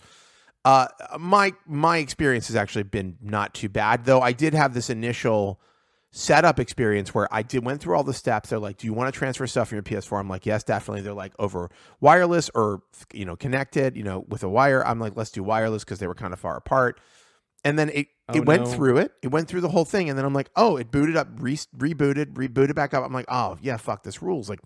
uh, 0.65 0.87
my 1.19 1.53
my 1.67 1.99
experience 1.99 2.47
has 2.47 2.57
actually 2.57 2.85
been 2.85 3.17
not 3.21 3.53
too 3.55 3.69
bad. 3.69 4.05
Though 4.05 4.21
I 4.21 4.33
did 4.33 4.55
have 4.55 4.75
this 4.75 4.91
initial 4.91 5.61
setup 6.13 6.61
experience 6.61 7.15
where 7.15 7.27
I 7.33 7.43
did 7.43 7.65
went 7.65 7.81
through 7.81 7.97
all 7.97 8.05
the 8.05 8.15
steps. 8.15 8.51
They're 8.51 8.59
like, 8.59 8.77
"Do 8.77 8.87
you 8.87 8.93
want 8.93 9.13
to 9.13 9.19
transfer 9.19 9.47
stuff 9.47 9.69
from 9.69 9.77
your 9.77 9.83
PS4?" 9.83 10.21
I'm 10.21 10.29
like, 10.29 10.47
"Yes, 10.47 10.63
definitely." 10.63 11.03
They're 11.03 11.15
like, 11.15 11.33
"Over 11.39 11.71
wireless 12.01 12.49
or 12.55 12.83
you 13.13 13.25
know 13.25 13.35
connected, 13.35 13.97
you 13.97 14.05
know, 14.05 14.25
with 14.29 14.45
a 14.45 14.49
wire." 14.49 14.87
I'm 14.87 15.01
like, 15.01 15.17
"Let's 15.17 15.31
do 15.31 15.43
wireless" 15.43 15.85
because 15.85 15.99
they 15.99 16.07
were 16.07 16.15
kind 16.15 16.33
of 16.33 16.39
far 16.39 16.57
apart. 16.57 17.01
And 17.65 17.79
then 17.79 17.91
it 17.91 18.09
oh, 18.29 18.35
it 18.35 18.47
went 18.47 18.65
no. 18.65 18.71
through 18.71 18.99
it. 18.99 19.13
It 19.23 19.29
went 19.29 19.49
through 19.49 19.63
the 19.63 19.69
whole 19.69 19.85
thing, 19.85 20.09
and 20.09 20.17
then 20.17 20.25
I'm 20.25 20.35
like, 20.35 20.51
"Oh, 20.55 20.77
it 20.77 20.93
booted 20.93 21.17
up, 21.17 21.29
re- 21.39 21.57
rebooted, 21.77 22.35
rebooted 22.35 22.77
back 22.77 22.95
up." 22.95 23.05
I'm 23.05 23.13
like, 23.13 23.27
"Oh 23.29 23.57
yeah, 23.61 23.79
fuck 23.79 24.05
this 24.05 24.23
rules." 24.23 24.49
Like 24.49 24.61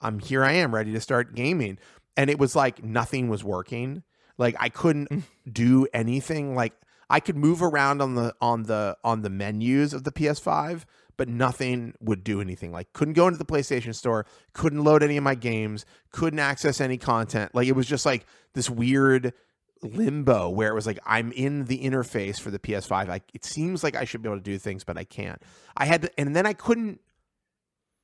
I'm 0.00 0.18
here 0.18 0.44
I 0.44 0.52
am 0.52 0.74
ready 0.74 0.92
to 0.92 1.00
start 1.00 1.34
gaming. 1.34 1.78
And 2.16 2.30
it 2.30 2.38
was 2.38 2.56
like 2.56 2.82
nothing 2.82 3.28
was 3.28 3.44
working. 3.44 4.02
Like 4.38 4.56
I 4.58 4.68
couldn't 4.68 5.10
mm. 5.10 5.22
do 5.50 5.86
anything. 5.92 6.54
Like 6.54 6.72
I 7.08 7.20
could 7.20 7.36
move 7.36 7.62
around 7.62 8.00
on 8.00 8.14
the 8.14 8.34
on 8.40 8.64
the 8.64 8.96
on 9.04 9.22
the 9.22 9.30
menus 9.30 9.92
of 9.92 10.04
the 10.04 10.12
PS5, 10.12 10.84
but 11.16 11.28
nothing 11.28 11.94
would 12.00 12.24
do 12.24 12.40
anything. 12.40 12.72
Like 12.72 12.92
couldn't 12.92 13.14
go 13.14 13.26
into 13.26 13.38
the 13.38 13.44
PlayStation 13.44 13.94
store, 13.94 14.26
couldn't 14.52 14.84
load 14.84 15.02
any 15.02 15.16
of 15.16 15.24
my 15.24 15.34
games, 15.34 15.84
couldn't 16.12 16.38
access 16.38 16.80
any 16.80 16.96
content. 16.96 17.54
Like 17.54 17.68
it 17.68 17.76
was 17.76 17.86
just 17.86 18.06
like 18.06 18.26
this 18.54 18.70
weird 18.70 19.34
limbo 19.82 20.48
where 20.48 20.70
it 20.70 20.74
was 20.74 20.86
like 20.86 20.98
I'm 21.04 21.32
in 21.32 21.64
the 21.64 21.78
interface 21.82 22.40
for 22.40 22.50
the 22.50 22.58
PS5. 22.58 23.08
Like 23.08 23.24
it 23.34 23.44
seems 23.44 23.82
like 23.82 23.96
I 23.96 24.04
should 24.04 24.22
be 24.22 24.28
able 24.28 24.38
to 24.38 24.42
do 24.42 24.58
things, 24.58 24.84
but 24.84 24.96
I 24.96 25.04
can't. 25.04 25.42
I 25.76 25.86
had 25.86 26.02
to, 26.02 26.10
and 26.18 26.34
then 26.34 26.46
I 26.46 26.52
couldn't 26.52 27.00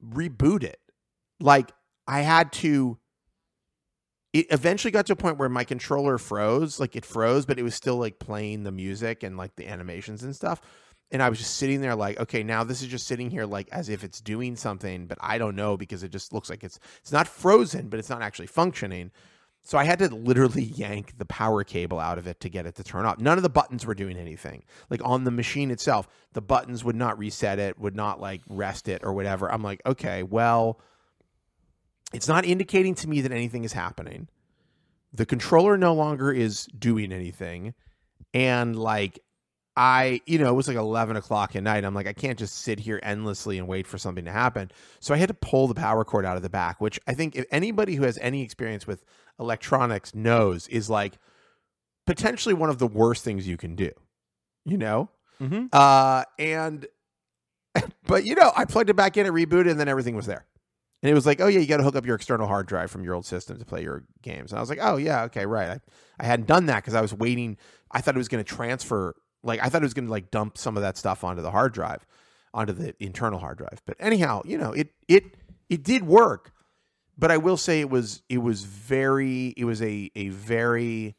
reboot 0.05 0.65
it. 0.65 0.81
Like 1.41 1.73
I 2.07 2.21
had 2.21 2.53
to. 2.55 2.99
It 4.33 4.47
eventually 4.51 4.91
got 4.91 5.07
to 5.07 5.15
a 5.15 5.17
point 5.17 5.39
where 5.39 5.49
my 5.49 5.65
controller 5.65 6.19
froze, 6.19 6.79
like 6.79 6.95
it 6.95 7.07
froze, 7.07 7.47
but 7.47 7.59
it 7.59 7.63
was 7.63 7.75
still 7.75 7.97
like 7.97 8.19
playing 8.19 8.65
the 8.65 8.73
music 8.73 9.23
and 9.23 9.37
like 9.39 9.57
the 9.57 9.67
animations 9.67 10.23
and 10.23 10.37
stuff. 10.37 10.61
And 11.11 11.23
I 11.23 11.29
was 11.31 11.39
just 11.39 11.57
sitting 11.57 11.81
there 11.81 11.95
like, 11.95 12.21
okay, 12.21 12.43
now 12.43 12.65
this 12.65 12.83
is 12.83 12.89
just 12.89 13.07
sitting 13.07 13.31
here 13.31 13.47
like 13.47 13.69
as 13.73 13.89
if 13.89 14.05
it's 14.05 14.21
doing 14.21 14.57
something, 14.57 15.07
but 15.07 15.17
I 15.21 15.39
don't 15.39 15.57
know 15.57 15.77
because 15.77 16.03
it 16.03 16.11
just 16.11 16.33
looks 16.35 16.51
like 16.51 16.65
it's 16.65 16.79
it's 17.01 17.13
not 17.13 17.29
frozen, 17.29 17.89
but 17.89 17.99
it's 17.99 18.11
not 18.11 18.23
actually 18.23 18.49
functioning. 18.49 19.11
So 19.67 19.79
I 19.79 19.83
had 19.85 19.99
to 19.99 20.15
literally 20.15 20.63
yank 20.63 21.19
the 21.19 21.25
power 21.25 21.65
cable 21.65 21.99
out 21.99 22.19
of 22.19 22.29
it 22.29 22.39
to 22.41 22.49
get 22.49 22.67
it 22.67 22.77
to 22.77 22.85
turn 22.85 23.05
off. 23.05 23.19
None 23.19 23.37
of 23.37 23.43
the 23.43 23.49
buttons 23.49 23.85
were 23.85 23.95
doing 23.95 24.17
anything. 24.17 24.63
Like 24.91 25.01
on 25.05 25.25
the 25.25 25.33
machine 25.33 25.73
itself, 25.73 26.07
the 26.35 26.41
buttons 26.41 26.85
would 26.85 26.95
not 26.95 27.19
reset 27.19 27.59
it, 27.59 27.77
would 27.77 27.97
not 27.97 28.21
like 28.21 28.43
rest 28.49 28.87
it 28.87 29.03
or 29.03 29.13
whatever. 29.13 29.51
I'm 29.51 29.65
like, 29.65 29.83
okay, 29.85 30.23
well, 30.23 30.81
it's 32.13 32.29
not 32.29 32.45
indicating 32.45 32.95
to 32.97 33.09
me 33.09 33.21
that 33.23 33.33
anything 33.33 33.65
is 33.65 33.73
happening. 33.73 34.29
The 35.13 35.27
controller 35.27 35.77
no 35.77 35.95
longer 35.95 36.33
is 36.33 36.67
doing 36.79 37.13
anything. 37.13 37.75
And 38.35 38.77
like, 38.77 39.19
I, 39.77 40.21
you 40.25 40.39
know, 40.39 40.49
it 40.49 40.55
was 40.55 40.69
like 40.69 40.77
11 40.77 41.17
o'clock 41.17 41.55
at 41.55 41.63
night. 41.63 41.85
I'm 41.85 41.95
like, 41.95 42.07
I 42.07 42.13
can't 42.15 42.39
just 42.39 42.61
sit 42.61 42.81
here 42.81 42.99
endlessly 43.03 43.59
and 43.59 43.69
wait 43.69 43.87
for 43.87 43.99
something 43.99 44.25
to 44.25 44.33
happen. 44.33 44.71
So 45.01 45.13
I 45.13 45.19
had 45.19 45.29
to 45.29 45.35
pull 45.35 45.69
the 45.69 45.75
power 45.75 46.05
cord 46.05 46.25
out 46.25 46.37
of 46.37 46.43
the 46.43 46.49
back, 46.49 46.81
which 46.81 46.99
I 47.07 47.15
think 47.15 47.37
if 47.37 47.45
anybody 47.51 47.95
who 47.95 48.05
has 48.05 48.19
any 48.19 48.43
experience 48.43 48.87
with 48.87 49.05
electronics 49.39 50.15
knows 50.15 50.67
is 50.69 50.89
like 50.89 51.19
potentially 52.07 52.55
one 52.55 52.71
of 52.71 52.79
the 52.79 52.87
worst 52.87 53.23
things 53.23 53.47
you 53.47 53.59
can 53.59 53.75
do, 53.75 53.91
you 54.65 54.79
know? 54.79 55.11
Mm-hmm. 55.43 55.67
Uh, 55.73 56.25
and, 56.39 56.87
but 58.07 58.25
you 58.25 58.35
know, 58.35 58.53
I 58.57 58.65
plugged 58.65 58.89
it 58.89 58.97
back 58.97 59.19
in, 59.19 59.27
it 59.27 59.33
rebooted, 59.33 59.71
and 59.71 59.79
then 59.79 59.89
everything 59.89 60.17
was 60.17 60.25
there. 60.25 60.47
And 61.03 61.11
it 61.11 61.15
was 61.15 61.27
like, 61.27 61.41
oh 61.41 61.47
yeah, 61.47 61.61
you 61.61 61.67
got 61.67 61.77
to 61.77 61.83
hook 61.83 61.97
up 61.97 62.07
your 62.07 62.17
external 62.17 62.47
hard 62.47 62.67
drive 62.67 62.91
from 62.91 63.05
your 63.05 63.15
old 63.15 63.27
system 63.27 63.59
to 63.59 63.65
play 63.65 63.83
your 63.83 64.05
games. 64.23 64.51
And 64.51 64.59
I 64.59 64.61
was 64.61 64.71
like, 64.71 64.79
oh 64.81 64.97
yeah, 64.97 65.25
okay, 65.25 65.47
right. 65.47 65.69
I, 65.71 65.81
I 66.19 66.27
hadn't 66.27 66.47
done 66.47 66.67
that 66.67 66.77
because 66.77 66.95
I 66.95 67.01
was 67.01 67.13
waiting. 67.13 67.59
I 67.93 68.01
thought 68.01 68.15
it 68.15 68.19
was 68.19 68.29
going 68.29 68.43
to 68.43 68.55
transfer, 68.55 69.15
like 69.43 69.61
I 69.63 69.69
thought 69.69 69.83
it 69.83 69.85
was 69.85 69.95
going 69.95 70.07
to 70.07 70.11
like 70.11 70.31
dump 70.31 70.59
some 70.59 70.77
of 70.77 70.83
that 70.83 70.97
stuff 70.97 71.23
onto 71.23 71.43
the 71.43 71.51
hard 71.51 71.73
drive, 71.73 72.07
onto 72.55 72.73
the 72.73 72.95
internal 72.99 73.39
hard 73.39 73.59
drive. 73.59 73.83
But 73.87 73.97
anyhow, 74.01 74.43
you 74.45 74.59
know, 74.59 74.73
it 74.73 74.91
it 75.07 75.25
it 75.69 75.83
did 75.83 76.03
work. 76.03 76.53
But 77.19 77.31
I 77.31 77.37
will 77.37 77.57
say 77.57 77.81
it 77.81 77.91
was 77.91 78.23
it 78.29 78.39
was 78.39 78.65
very 78.65 79.55
it 79.57 79.65
was 79.65 79.83
a 79.83 80.11
a 80.17 80.29
very 80.31 81.15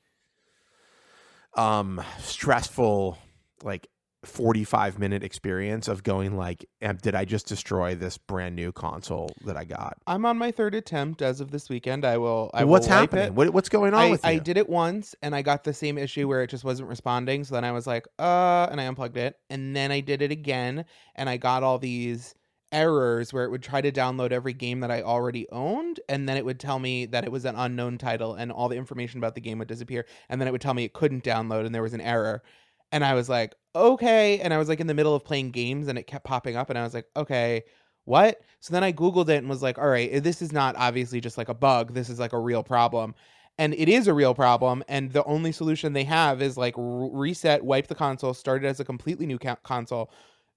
um 1.55 2.03
stressful 2.19 3.17
like 3.63 3.87
45 4.27 4.99
minute 4.99 5.23
experience 5.23 5.87
of 5.87 6.03
going 6.03 6.37
like 6.37 6.65
did 7.01 7.15
i 7.15 7.25
just 7.25 7.47
destroy 7.47 7.95
this 7.95 8.17
brand 8.17 8.55
new 8.55 8.71
console 8.71 9.31
that 9.45 9.57
i 9.57 9.63
got 9.63 9.97
I'm 10.07 10.25
on 10.25 10.37
my 10.37 10.51
third 10.51 10.73
attempt 10.73 11.21
as 11.21 11.41
of 11.41 11.51
this 11.51 11.69
weekend. 11.69 12.05
I 12.05 12.17
will. 12.17 12.49
I 12.53 12.63
what's 12.63 12.87
will 12.87 12.95
happening 12.95 13.35
what, 13.35 13.49
what's 13.51 13.69
going 13.69 13.93
on 13.93 13.99
I, 13.99 14.09
with 14.09 14.23
you 14.23 14.31
I 14.31 14.37
did 14.37 14.57
it 14.57 14.69
once 14.69 15.15
and 15.21 15.35
I 15.35 15.41
got 15.41 15.63
the 15.63 15.73
same 15.73 15.97
issue 15.97 16.27
where 16.27 16.41
it 16.41 16.49
just 16.49 16.63
wasn't 16.63 16.89
responding. 16.89 17.43
So 17.43 17.55
then 17.55 17.63
I 17.63 17.71
was 17.71 17.85
like, 17.85 18.07
uh, 18.17 18.67
and 18.71 18.79
I 18.79 18.85
unplugged 18.85 19.17
it. 19.17 19.37
And 19.49 19.75
then 19.75 19.91
I 19.91 19.99
did 19.99 20.21
it 20.21 20.31
again 20.31 20.85
and 21.15 21.29
I 21.29 21.37
got 21.37 21.63
all 21.63 21.77
these 21.77 22.35
errors 22.71 23.31
where 23.31 23.45
it 23.45 23.51
would 23.51 23.63
try 23.63 23.79
to 23.79 23.91
download 23.91 24.31
every 24.31 24.53
game 24.53 24.79
that 24.79 24.91
I 24.91 25.01
already 25.01 25.47
owned. 25.51 25.99
And 26.09 26.27
then 26.27 26.37
it 26.37 26.45
would 26.45 26.59
tell 26.59 26.79
me 26.79 27.05
that 27.07 27.25
it 27.25 27.31
was 27.31 27.45
an 27.45 27.55
unknown 27.55 27.97
title 27.97 28.35
and 28.35 28.51
all 28.51 28.69
the 28.69 28.77
information 28.77 29.19
about 29.19 29.35
the 29.35 29.41
game 29.41 29.59
would 29.59 29.67
disappear. 29.67 30.05
And 30.29 30.39
then 30.39 30.47
it 30.47 30.51
would 30.51 30.61
tell 30.61 30.73
me 30.73 30.83
it 30.83 30.93
couldn't 30.93 31.23
download 31.23 31.65
and 31.65 31.75
there 31.75 31.83
was 31.83 31.93
an 31.93 32.01
error. 32.01 32.43
And 32.91 33.03
I 33.03 33.13
was 33.13 33.29
like, 33.29 33.53
okay. 33.75 34.39
And 34.39 34.53
I 34.53 34.57
was 34.57 34.69
like 34.69 34.79
in 34.79 34.87
the 34.87 34.93
middle 34.93 35.13
of 35.13 35.23
playing 35.23 35.51
games 35.51 35.87
and 35.87 35.97
it 35.97 36.07
kept 36.07 36.25
popping 36.25 36.55
up. 36.55 36.69
And 36.69 36.79
I 36.79 36.83
was 36.83 36.93
like, 36.93 37.05
okay, 37.15 37.63
what? 38.05 38.41
So 38.61 38.73
then 38.73 38.83
I 38.83 38.93
Googled 38.93 39.29
it 39.29 39.37
and 39.37 39.49
was 39.49 39.61
like, 39.61 39.77
all 39.77 39.87
right, 39.87 40.23
this 40.23 40.41
is 40.41 40.51
not 40.51 40.75
obviously 40.77 41.19
just 41.19 41.37
like 41.37 41.49
a 41.49 41.53
bug. 41.53 41.93
This 41.93 42.09
is 42.09 42.19
like 42.19 42.33
a 42.33 42.39
real 42.39 42.63
problem. 42.63 43.13
And 43.59 43.73
it 43.73 43.89
is 43.89 44.07
a 44.07 44.13
real 44.13 44.33
problem. 44.33 44.83
And 44.87 45.11
the 45.11 45.23
only 45.25 45.51
solution 45.51 45.93
they 45.93 46.05
have 46.05 46.41
is 46.41 46.57
like 46.57 46.75
reset, 46.77 47.63
wipe 47.65 47.87
the 47.87 47.95
console, 47.95 48.33
start 48.33 48.63
it 48.63 48.67
as 48.67 48.79
a 48.79 48.85
completely 48.85 49.25
new 49.25 49.39
ca- 49.39 49.55
console, 49.63 50.11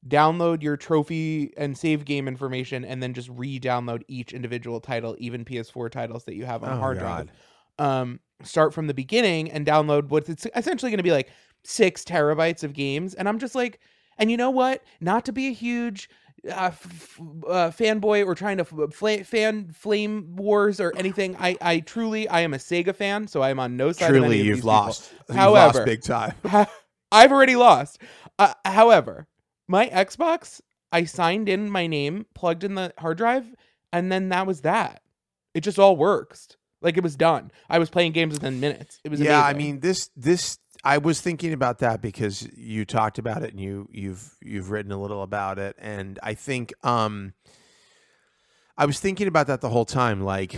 download 0.09 0.63
your 0.63 0.77
trophy 0.77 1.53
and 1.57 1.77
save 1.77 2.05
game 2.05 2.29
information, 2.29 2.85
and 2.85 3.03
then 3.03 3.13
just 3.15 3.29
re 3.31 3.59
download 3.59 4.03
each 4.07 4.33
individual 4.33 4.81
title, 4.81 5.17
even 5.19 5.45
PS4 5.45 5.91
titles 5.91 6.25
that 6.25 6.35
you 6.35 6.45
have 6.45 6.63
on 6.63 6.73
a 6.73 6.77
Oh, 6.77 6.79
hard 6.79 6.99
God. 6.99 7.31
drive. 7.79 7.91
Um, 7.91 8.21
start 8.43 8.73
from 8.75 8.87
the 8.87 8.95
beginning 8.95 9.51
and 9.51 9.67
download 9.67 10.09
what 10.09 10.29
it's 10.29 10.47
essentially 10.55 10.91
going 10.91 10.99
to 10.99 11.03
be 11.03 11.11
like 11.13 11.29
six 11.64 12.05
terabytes 12.05 12.62
of 12.64 12.73
games. 12.73 13.14
And 13.14 13.29
I'm 13.29 13.38
just 13.38 13.55
like, 13.55 13.81
and 14.19 14.31
you 14.31 14.37
know 14.37 14.50
what? 14.50 14.83
Not 15.00 15.25
to 15.26 15.33
be 15.33 15.49
a 15.49 15.52
huge 15.52 16.09
uh, 16.49 16.71
f- 16.73 17.21
uh, 17.47 17.71
fanboy 17.71 18.25
or 18.26 18.35
trying 18.35 18.59
to 18.59 18.62
f- 18.62 18.95
fla- 18.95 19.25
fan 19.25 19.71
flame 19.73 20.37
wars 20.37 20.81
or 20.81 20.93
anything. 20.97 21.37
I, 21.38 21.57
I 21.61 21.81
truly, 21.81 22.29
I 22.29 22.40
am 22.40 22.55
a 22.55 22.59
Sega 22.59 22.95
fan, 22.95 23.26
so 23.29 23.43
I 23.43 23.50
am 23.50 23.59
on 23.61 23.76
no 23.76 23.93
side. 23.93 24.11
of 24.11 24.17
any 24.17 24.21
truly 24.21 24.43
you've 24.49 24.64
lost 24.64 25.11
people. 25.11 25.35
However, 25.37 25.79
lost 25.79 25.85
big 25.87 26.02
time 26.02 26.35
Ha- 26.47 26.71
I've 27.12 27.33
already 27.33 27.57
lost. 27.57 27.99
Uh, 28.38 28.55
however, 28.64 29.26
my 29.69 29.88
Xbox, 29.88 30.61
I 30.93 31.05
signed 31.05 31.49
in 31.49 31.71
my 31.71 31.87
name, 31.87 32.26
plugged 32.35 32.64
in 32.64 32.75
the 32.75 32.93
hard 32.99 33.19
drive, 33.19 33.55
and 33.93 34.11
then 34.11 34.29
that 34.31 34.47
was 34.47 34.62
that. 34.62 35.02
It 35.55 35.61
just 35.61 35.79
all 35.79 35.97
works. 35.97 36.57
Like 36.83 36.97
it 36.97 37.02
was 37.02 37.17
done. 37.17 37.50
I 37.69 37.79
was 37.79 37.90
playing 37.90 38.12
games 38.12 38.35
within 38.35 38.61
minutes. 38.61 39.00
It 39.05 39.11
was 39.11 39.21
yeah 39.21 39.45
i 39.45 39.52
mean 39.52 39.81
this 39.81 40.11
this 40.17 40.59
i 40.85 40.99
was 40.99 41.21
thinking 41.21 41.53
about 41.53 41.79
that 41.79 42.01
because 42.01 42.49
you 42.57 42.85
talked 42.85 43.19
about 43.19 43.43
it 43.43 43.51
and 43.51 43.61
you 43.61 43.89
you've 43.93 44.35
you've 44.43 44.71
written 44.71 44.93
a 44.93 45.01
little 45.01 45.23
about 45.23 45.59
it. 45.59 45.77
And 45.79 46.19
i 46.23 46.35
think 46.35 46.73
um 46.85 47.35
i 48.77 48.87
was 48.87 49.01
thinking 49.01 49.29
about 49.29 49.47
that 49.49 49.61
the 49.61 49.69
whole 49.69 49.85
time 49.85 50.23
like 50.23 50.57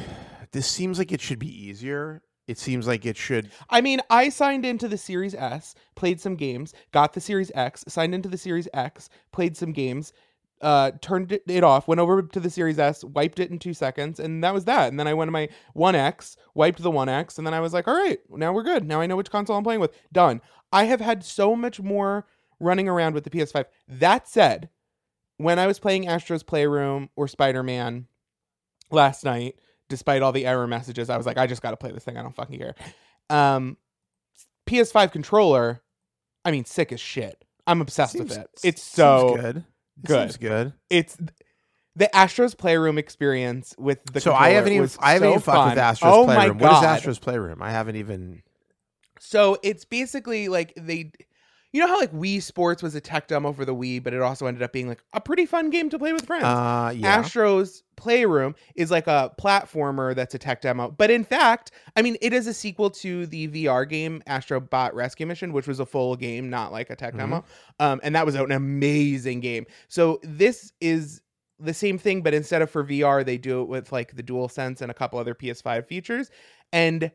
this 0.52 0.67
seems 0.67 0.99
like 0.99 1.12
it 1.12 1.21
should 1.21 1.38
be 1.38 1.49
easier. 1.49 2.23
It 2.47 2.59
seems 2.59 2.87
like 2.87 3.07
it 3.07 3.17
should 3.17 3.50
I 3.71 3.81
mean, 3.81 4.00
I 4.11 4.29
signed 4.29 4.67
into 4.67 4.88
the 4.88 4.99
Series 4.99 5.35
S, 5.35 5.75
played 5.95 6.21
some 6.21 6.35
games, 6.37 6.75
got 6.93 7.12
the 7.14 7.21
Series 7.21 7.50
X, 7.55 7.85
signed 7.88 8.14
into 8.14 8.29
the 8.29 8.37
Series 8.37 8.69
X, 8.75 9.09
played 9.33 9.57
some 9.57 9.73
games, 9.73 10.12
uh, 10.62 10.92
turned 11.00 11.33
it, 11.33 11.42
it 11.49 11.64
off, 11.64 11.88
went 11.88 12.00
over 12.00 12.23
to 12.23 12.40
the 12.40 12.49
Series 12.49 12.78
S, 12.78 13.02
wiped 13.02 13.40
it 13.40 13.50
in 13.50 13.59
two 13.59 13.75
seconds, 13.75 14.21
and 14.21 14.42
that 14.45 14.54
was 14.54 14.64
that. 14.64 14.88
And 14.88 14.99
then 14.99 15.09
I 15.09 15.14
went 15.14 15.26
to 15.26 15.33
my 15.33 15.49
One 15.75 15.97
X, 15.97 16.37
wiped 16.54 16.81
the 16.83 16.90
One 16.90 17.09
X, 17.09 17.37
and 17.37 17.47
then 17.47 17.52
I 17.52 17.61
was 17.61 17.73
like, 17.73 17.88
all 17.88 17.95
right, 17.95 18.19
now 18.31 18.52
we're 18.52 18.62
good. 18.62 18.87
Now 18.87 19.00
I 19.00 19.07
know 19.07 19.16
which 19.16 19.31
console 19.31 19.57
I'm 19.57 19.64
playing 19.64 19.81
with. 19.81 19.92
Done. 20.12 20.40
I 20.73 20.85
have 20.85 21.00
had 21.00 21.25
so 21.25 21.57
much 21.57 21.81
more 21.81 22.26
running 22.61 22.88
around 22.88 23.14
with 23.14 23.25
the 23.25 23.31
PS5. 23.31 23.64
That 23.88 24.28
said, 24.28 24.69
when 25.37 25.59
I 25.59 25.66
was 25.66 25.81
playing 25.81 26.07
Astro's 26.07 26.45
Playroom 26.45 27.11
or 27.16 27.26
Spider 27.26 27.64
Man 27.64 28.07
last 28.90 29.25
night, 29.25 29.57
despite 29.88 30.23
all 30.23 30.33
the 30.33 30.47
error 30.47 30.69
messages, 30.69 31.11
I 31.11 31.16
was 31.16 31.26
like, 31.26 31.38
I 31.38 31.49
just 31.49 31.61
got 31.61 31.73
to 31.73 31.76
play 31.76 31.90
this 31.90 32.04
thing. 32.04 32.16
I 32.16 32.23
don't 32.23 32.37
fucking 32.37 32.59
care. 32.59 32.76
Um, 33.28 33.76
PS5 34.66 35.11
controller, 35.11 35.83
I 36.45 36.52
mean, 36.52 36.64
sick 36.64 36.92
as 36.92 37.00
shit. 37.00 37.45
I'm 37.66 37.81
obsessed 37.81 38.19
with 38.19 38.33
it. 38.33 38.49
It's 38.62 38.83
so 38.83 39.37
good 39.37 39.64
It 40.04 40.06
good. 40.06 40.21
seems 40.30 40.37
good 40.38 40.73
it's 40.90 41.16
the 41.94 42.09
Astros 42.14 42.56
Playroom 42.56 42.99
experience 42.99 43.75
with 43.78 43.99
the. 44.12 44.21
so 44.21 44.32
i 44.35 44.50
haven't 44.50 44.73
even 44.73 44.88
i 45.00 45.12
haven't 45.12 45.28
so 45.28 45.30
even 45.32 45.40
fucked 45.42 45.71
with 45.71 45.78
astro's 45.78 46.12
oh 46.14 46.26
my 46.26 46.35
playroom 46.37 46.59
god! 46.59 46.73
what 46.73 46.78
is 46.78 46.85
astro's 46.85 47.18
playroom 47.18 47.62
i 47.62 47.71
haven't 47.71 47.97
even 47.97 48.42
So 49.21 49.59
it's 49.62 49.85
basically 49.85 50.49
like 50.49 50.73
they, 50.76 51.12
you 51.73 51.81
know 51.81 51.87
how 51.88 51.99
like 51.99 52.12
Wii 52.12 52.43
Sports 52.43 52.83
was 52.83 52.95
a 52.95 53.00
tech 53.00 53.29
demo 53.29 53.52
for 53.52 53.64
the 53.64 53.75
Wii, 53.75 54.02
but 54.02 54.12
it 54.14 54.21
also 54.21 54.47
ended 54.47 54.62
up 54.62 54.73
being 54.73 54.88
like 54.88 55.02
a 55.12 55.21
pretty 55.21 55.47
fun 55.47 55.71
game 55.71 55.88
to 55.91 55.99
play 55.99 56.12
with 56.12 56.26
friends. 56.26 56.45
uh 56.45 56.93
yeah 56.95 57.17
Astro's 57.17 57.83
Playroom 57.97 58.55
is 58.75 58.91
like 58.91 59.07
a 59.07 59.33
platformer 59.41 60.14
that's 60.14 60.35
a 60.35 60.38
tech 60.38 60.61
demo. 60.61 60.91
But 60.91 61.11
in 61.11 61.23
fact, 61.25 61.71
I 61.95 62.02
mean, 62.02 62.17
it 62.21 62.33
is 62.33 62.47
a 62.49 62.55
sequel 62.55 62.91
to 62.91 63.26
the 63.26 63.47
VR 63.49 63.88
game 63.88 64.23
Astro 64.26 64.59
Bot 64.61 64.93
Rescue 64.95 65.25
Mission, 65.26 65.52
which 65.52 65.69
was 65.69 65.79
a 65.79 65.87
full 65.87 66.17
game, 66.17 66.50
not 66.50 66.73
like 66.73 66.91
a 66.91 66.97
tech 66.97 67.17
demo. 67.17 67.45
Um, 67.79 68.00
and 68.02 68.14
that 68.17 68.26
was 68.26 68.35
an 68.35 68.50
amazing 68.50 69.38
game. 69.41 69.67
So 69.88 70.19
this 70.25 70.73
is 70.81 71.21
the 71.61 71.75
same 71.75 71.97
thing, 71.97 72.23
but 72.23 72.35
instead 72.35 72.61
of 72.61 72.71
for 72.71 72.83
VR, 72.83 73.25
they 73.25 73.38
do 73.38 73.62
it 73.62 73.69
with 73.69 73.93
like 73.93 74.17
the 74.17 74.23
Dual 74.23 74.49
Sense 74.49 74.81
and 74.81 74.91
a 74.91 74.95
couple 74.95 75.21
other 75.21 75.35
PS5 75.35 75.87
features. 75.87 76.29
And 76.73 77.12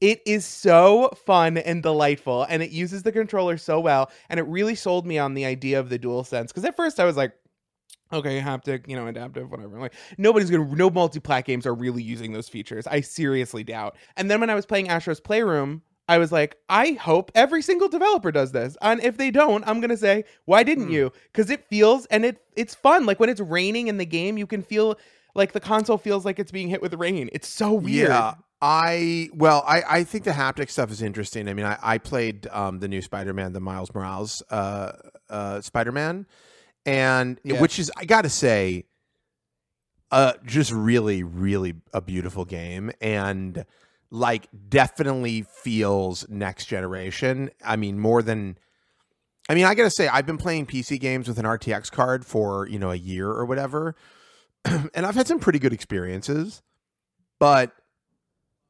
it 0.00 0.20
is 0.26 0.44
so 0.44 1.10
fun 1.26 1.56
and 1.56 1.82
delightful, 1.82 2.44
and 2.48 2.62
it 2.62 2.70
uses 2.70 3.02
the 3.02 3.12
controller 3.12 3.56
so 3.56 3.80
well. 3.80 4.10
And 4.28 4.38
it 4.38 4.44
really 4.44 4.74
sold 4.74 5.06
me 5.06 5.18
on 5.18 5.34
the 5.34 5.44
idea 5.44 5.80
of 5.80 5.88
the 5.88 5.98
Dual 5.98 6.24
Sense 6.24 6.52
because 6.52 6.64
at 6.64 6.76
first 6.76 7.00
I 7.00 7.04
was 7.04 7.16
like, 7.16 7.32
okay, 8.12 8.40
haptic, 8.40 8.86
you 8.88 8.96
know, 8.96 9.06
adaptive, 9.06 9.50
whatever. 9.50 9.78
Like 9.80 9.94
nobody's 10.18 10.50
gonna, 10.50 10.74
no 10.74 10.90
multi-plat 10.90 11.44
games 11.44 11.66
are 11.66 11.74
really 11.74 12.02
using 12.02 12.32
those 12.32 12.48
features. 12.48 12.86
I 12.86 13.00
seriously 13.00 13.64
doubt. 13.64 13.96
And 14.16 14.30
then 14.30 14.40
when 14.40 14.50
I 14.50 14.54
was 14.54 14.66
playing 14.66 14.88
Astro's 14.88 15.20
Playroom, 15.20 15.82
I 16.06 16.18
was 16.18 16.30
like, 16.30 16.58
I 16.68 16.92
hope 16.92 17.32
every 17.34 17.62
single 17.62 17.88
developer 17.88 18.30
does 18.30 18.52
this. 18.52 18.76
And 18.82 19.02
if 19.02 19.16
they 19.16 19.30
don't, 19.30 19.66
I'm 19.66 19.80
gonna 19.80 19.96
say, 19.96 20.24
why 20.44 20.62
didn't 20.62 20.86
Hmm. 20.88 20.92
you? 20.92 21.12
Because 21.32 21.50
it 21.50 21.64
feels 21.66 22.04
and 22.06 22.24
it 22.24 22.42
it's 22.56 22.74
fun. 22.74 23.06
Like 23.06 23.18
when 23.20 23.30
it's 23.30 23.40
raining 23.40 23.88
in 23.88 23.96
the 23.96 24.06
game, 24.06 24.36
you 24.36 24.46
can 24.46 24.62
feel 24.62 24.98
like 25.34 25.52
the 25.52 25.60
console 25.60 25.98
feels 25.98 26.24
like 26.24 26.38
it's 26.38 26.52
being 26.52 26.68
hit 26.68 26.82
with 26.82 26.94
rain. 26.94 27.30
It's 27.32 27.48
so 27.48 27.72
weird. 27.72 28.10
Yeah, 28.10 28.34
I 28.66 29.28
well, 29.34 29.62
I 29.68 29.82
I 29.86 30.04
think 30.04 30.24
the 30.24 30.30
haptic 30.30 30.70
stuff 30.70 30.90
is 30.90 31.02
interesting. 31.02 31.50
I 31.50 31.52
mean, 31.52 31.66
I 31.66 31.76
I 31.82 31.98
played 31.98 32.46
um 32.50 32.78
the 32.78 32.88
new 32.88 33.02
Spider-Man, 33.02 33.52
the 33.52 33.60
Miles 33.60 33.94
Morales 33.94 34.42
uh 34.48 34.92
uh 35.28 35.60
Spider-Man, 35.60 36.26
and 36.86 37.38
Yeah. 37.44 37.60
which 37.60 37.78
is 37.78 37.92
I 37.94 38.06
got 38.06 38.22
to 38.22 38.30
say 38.30 38.86
uh 40.10 40.32
just 40.46 40.72
really 40.72 41.22
really 41.22 41.74
a 41.92 42.00
beautiful 42.00 42.46
game 42.46 42.90
and 43.02 43.66
like 44.10 44.48
definitely 44.70 45.42
feels 45.42 46.26
next 46.30 46.64
generation. 46.64 47.50
I 47.62 47.76
mean 47.76 47.98
more 47.98 48.22
than 48.22 48.56
I 49.46 49.54
mean 49.54 49.66
I 49.66 49.74
got 49.74 49.82
to 49.82 49.90
say 49.90 50.08
I've 50.08 50.24
been 50.24 50.38
playing 50.38 50.64
PC 50.64 50.98
games 50.98 51.28
with 51.28 51.38
an 51.38 51.44
RTX 51.44 51.92
card 51.92 52.24
for, 52.24 52.66
you 52.66 52.78
know, 52.78 52.90
a 52.92 52.96
year 52.96 53.28
or 53.28 53.44
whatever. 53.44 53.94
and 54.64 55.04
I've 55.04 55.16
had 55.16 55.26
some 55.26 55.38
pretty 55.38 55.58
good 55.58 55.74
experiences, 55.74 56.62
but 57.38 57.72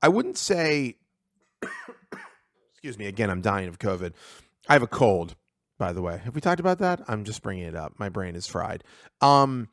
I 0.04 0.08
wouldn't 0.08 0.37
say 0.37 0.96
excuse 2.73 2.99
me, 2.99 3.06
again 3.06 3.30
I'm 3.30 3.40
dying 3.40 3.68
of 3.68 3.78
COVID. 3.78 4.12
I 4.68 4.75
have 4.75 4.82
a 4.82 4.87
cold, 4.87 5.34
by 5.78 5.94
the 5.94 6.02
way. 6.02 6.20
Have 6.23 6.34
we 6.34 6.42
talked 6.42 6.61
about 6.61 6.78
that? 6.80 7.00
I'm 7.08 7.25
just 7.25 7.42
bringing 7.42 7.64
it 7.64 7.75
up. 7.75 7.94
My 7.96 8.11
brain 8.11 8.37
is 8.37 8.46
fried. 8.46 8.84
Um 9.23 9.70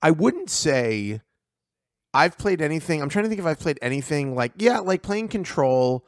I 0.00 0.12
wouldn't 0.12 0.48
say 0.48 1.20
I've 2.14 2.38
played 2.38 2.62
anything. 2.62 3.02
I'm 3.02 3.10
trying 3.10 3.24
to 3.24 3.28
think 3.28 3.38
if 3.38 3.44
I've 3.44 3.60
played 3.60 3.78
anything 3.82 4.34
like 4.34 4.52
yeah, 4.56 4.78
like 4.78 5.02
playing 5.02 5.28
Control 5.28 6.06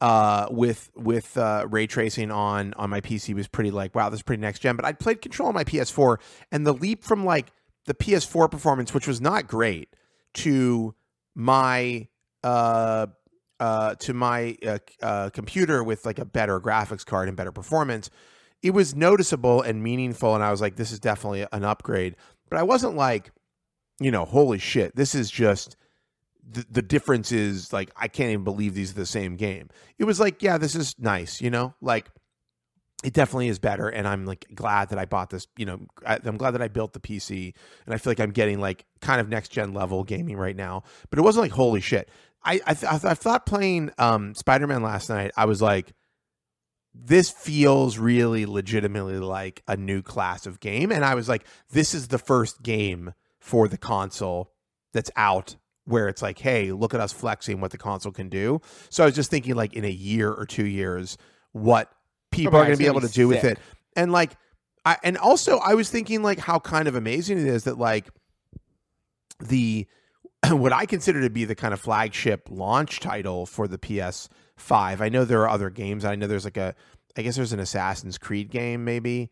uh 0.00 0.48
with 0.50 0.90
with 0.96 1.38
uh 1.38 1.64
ray 1.70 1.86
tracing 1.86 2.32
on 2.32 2.74
on 2.74 2.90
my 2.90 3.00
PC 3.00 3.36
was 3.36 3.46
pretty 3.46 3.70
like 3.70 3.94
wow, 3.94 4.08
this 4.08 4.18
is 4.18 4.24
pretty 4.24 4.40
next 4.40 4.58
gen, 4.58 4.74
but 4.74 4.84
I 4.84 4.94
played 4.94 5.22
Control 5.22 5.50
on 5.50 5.54
my 5.54 5.62
PS4 5.62 6.16
and 6.50 6.66
the 6.66 6.74
leap 6.74 7.04
from 7.04 7.24
like 7.24 7.52
the 7.84 7.94
PS4 7.94 8.50
performance 8.50 8.92
which 8.92 9.06
was 9.06 9.20
not 9.20 9.46
great 9.46 9.94
to 10.34 10.92
my 11.36 12.08
uh 12.46 13.06
uh 13.58 13.94
to 13.96 14.14
my 14.14 14.56
uh, 14.66 14.78
uh 15.02 15.30
computer 15.30 15.82
with 15.82 16.04
like 16.06 16.18
a 16.18 16.24
better 16.24 16.60
graphics 16.60 17.04
card 17.04 17.28
and 17.28 17.36
better 17.36 17.52
performance 17.52 18.10
it 18.62 18.70
was 18.70 18.94
noticeable 18.94 19.62
and 19.62 19.82
meaningful 19.82 20.34
and 20.34 20.44
I 20.44 20.50
was 20.50 20.60
like 20.60 20.76
this 20.76 20.92
is 20.92 21.00
definitely 21.00 21.46
an 21.52 21.64
upgrade 21.64 22.16
but 22.48 22.58
I 22.58 22.62
wasn't 22.62 22.96
like, 22.96 23.32
you 24.00 24.10
know, 24.10 24.24
holy 24.24 24.58
shit, 24.58 24.94
this 24.94 25.14
is 25.14 25.30
just 25.30 25.76
the, 26.48 26.64
the 26.70 26.82
difference 26.82 27.32
is 27.32 27.72
like 27.72 27.90
I 27.96 28.08
can't 28.08 28.30
even 28.30 28.44
believe 28.44 28.74
these 28.74 28.92
are 28.92 28.96
the 28.96 29.06
same 29.06 29.36
game. 29.36 29.68
It 29.98 30.04
was 30.04 30.20
like, 30.20 30.42
yeah, 30.42 30.58
this 30.58 30.74
is 30.74 30.94
nice, 30.98 31.40
you 31.40 31.50
know, 31.50 31.74
like 31.80 32.08
it 33.04 33.12
definitely 33.12 33.48
is 33.48 33.58
better, 33.58 33.88
and 33.88 34.08
I'm 34.08 34.24
like 34.24 34.46
glad 34.54 34.88
that 34.88 34.98
I 34.98 35.04
bought 35.04 35.30
this. 35.30 35.46
You 35.56 35.66
know, 35.66 35.80
I, 36.06 36.18
I'm 36.24 36.38
glad 36.38 36.52
that 36.52 36.62
I 36.62 36.68
built 36.68 36.92
the 36.92 37.00
PC, 37.00 37.52
and 37.84 37.94
I 37.94 37.98
feel 37.98 38.10
like 38.10 38.20
I'm 38.20 38.30
getting 38.30 38.58
like 38.58 38.86
kind 39.00 39.20
of 39.20 39.28
next 39.28 39.50
gen 39.50 39.74
level 39.74 40.02
gaming 40.02 40.36
right 40.36 40.56
now. 40.56 40.82
But 41.10 41.18
it 41.18 41.22
wasn't 41.22 41.44
like 41.44 41.52
holy 41.52 41.80
shit. 41.80 42.08
I 42.46 42.60
I, 42.66 42.74
th- 42.74 43.04
I 43.04 43.14
thought 43.14 43.44
playing 43.44 43.90
um, 43.98 44.34
Spider 44.34 44.66
Man 44.66 44.82
last 44.82 45.10
night. 45.10 45.32
I 45.36 45.44
was 45.44 45.60
like 45.60 45.92
this 47.04 47.30
feels 47.30 47.98
really 47.98 48.46
legitimately 48.46 49.18
like 49.18 49.62
a 49.68 49.76
new 49.76 50.02
class 50.02 50.46
of 50.46 50.60
game. 50.60 50.90
And 50.90 51.04
I 51.04 51.14
was 51.14 51.28
like, 51.28 51.44
this 51.70 51.94
is 51.94 52.08
the 52.08 52.18
first 52.18 52.62
game 52.62 53.12
for 53.38 53.68
the 53.68 53.76
console 53.76 54.52
that's 54.92 55.10
out 55.16 55.56
where 55.84 56.08
it's 56.08 56.22
like, 56.22 56.38
hey, 56.38 56.72
look 56.72 56.94
at 56.94 57.00
us 57.00 57.12
flexing 57.12 57.60
what 57.60 57.70
the 57.70 57.78
console 57.78 58.12
can 58.12 58.28
do. 58.28 58.60
So 58.88 59.04
I 59.04 59.06
was 59.06 59.14
just 59.14 59.30
thinking, 59.30 59.54
like, 59.54 59.74
in 59.74 59.84
a 59.84 59.90
year 59.90 60.32
or 60.32 60.46
two 60.46 60.66
years, 60.66 61.16
what 61.52 61.92
people 62.30 62.56
Oh, 62.56 62.60
are 62.60 62.64
going 62.64 62.76
to 62.76 62.82
be 62.82 62.88
able 62.88 63.02
to 63.02 63.08
do 63.08 63.28
with 63.28 63.44
it. 63.44 63.58
And 63.94 64.10
like, 64.10 64.32
I, 64.84 64.96
and 65.04 65.16
also 65.18 65.58
I 65.58 65.74
was 65.74 65.90
thinking, 65.90 66.22
like, 66.22 66.38
how 66.38 66.58
kind 66.58 66.88
of 66.88 66.96
amazing 66.96 67.38
it 67.38 67.46
is 67.46 67.64
that, 67.64 67.78
like, 67.78 68.08
the 69.38 69.86
what 70.50 70.72
I 70.72 70.86
consider 70.86 71.20
to 71.22 71.30
be 71.30 71.44
the 71.44 71.54
kind 71.54 71.74
of 71.74 71.80
flagship 71.80 72.48
launch 72.50 73.00
title 73.00 73.46
for 73.46 73.68
the 73.68 73.78
PS5. 73.78 75.00
I 75.00 75.08
know 75.08 75.24
there 75.24 75.42
are 75.42 75.48
other 75.48 75.70
games. 75.70 76.04
I 76.04 76.14
know 76.14 76.26
there's 76.26 76.44
like 76.44 76.56
a 76.56 76.74
I 77.16 77.22
guess 77.22 77.36
there's 77.36 77.52
an 77.52 77.60
Assassin's 77.60 78.18
Creed 78.18 78.50
game 78.50 78.84
maybe 78.84 79.30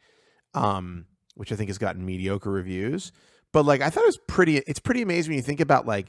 um 0.54 1.06
which 1.34 1.50
I 1.50 1.56
think 1.56 1.68
has 1.68 1.78
gotten 1.78 2.06
mediocre 2.06 2.50
reviews. 2.50 3.12
But 3.52 3.64
like 3.64 3.80
I 3.80 3.90
thought 3.90 4.04
it 4.04 4.06
was 4.06 4.20
pretty 4.26 4.58
it's 4.58 4.80
pretty 4.80 5.02
amazing 5.02 5.30
when 5.30 5.36
you 5.36 5.42
think 5.42 5.60
about 5.60 5.86
like 5.86 6.06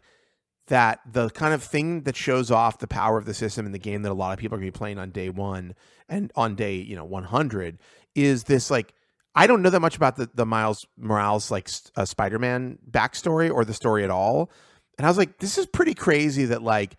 that 0.68 1.00
the 1.12 1.30
kind 1.30 1.54
of 1.54 1.64
thing 1.64 2.02
that 2.02 2.16
shows 2.16 2.50
off 2.50 2.80
the 2.80 2.88
power 2.88 3.18
of 3.18 3.26
the 3.26 3.34
system 3.34 3.66
in 3.66 3.72
the 3.72 3.80
game 3.80 4.02
that 4.02 4.12
a 4.12 4.16
lot 4.16 4.34
of 4.34 4.40
people 4.40 4.56
are 4.56 4.60
going 4.60 4.72
to 4.72 4.76
be 4.76 4.78
playing 4.78 4.98
on 4.98 5.12
day 5.12 5.30
1 5.30 5.76
and 6.10 6.32
on 6.36 6.56
day, 6.56 6.76
you 6.76 6.96
know, 6.96 7.06
100 7.06 7.78
is 8.16 8.46
this 8.46 8.72
like 8.72 8.94
I 9.36 9.48
don't 9.48 9.62
know 9.62 9.70
that 9.70 9.82
much 9.82 9.98
about 9.98 10.16
the 10.16 10.30
the 10.34 10.46
Miles 10.46 10.88
Morales 10.98 11.52
like 11.52 11.70
uh, 11.96 12.06
Spider-Man 12.06 12.80
backstory 12.90 13.54
or 13.54 13.66
the 13.66 13.74
story 13.74 14.04
at 14.04 14.10
all. 14.10 14.50
And 14.98 15.06
I 15.06 15.10
was 15.10 15.18
like, 15.18 15.40
this 15.40 15.58
is 15.58 15.66
pretty 15.66 15.94
crazy 15.94 16.46
that 16.46 16.62
like 16.62 16.96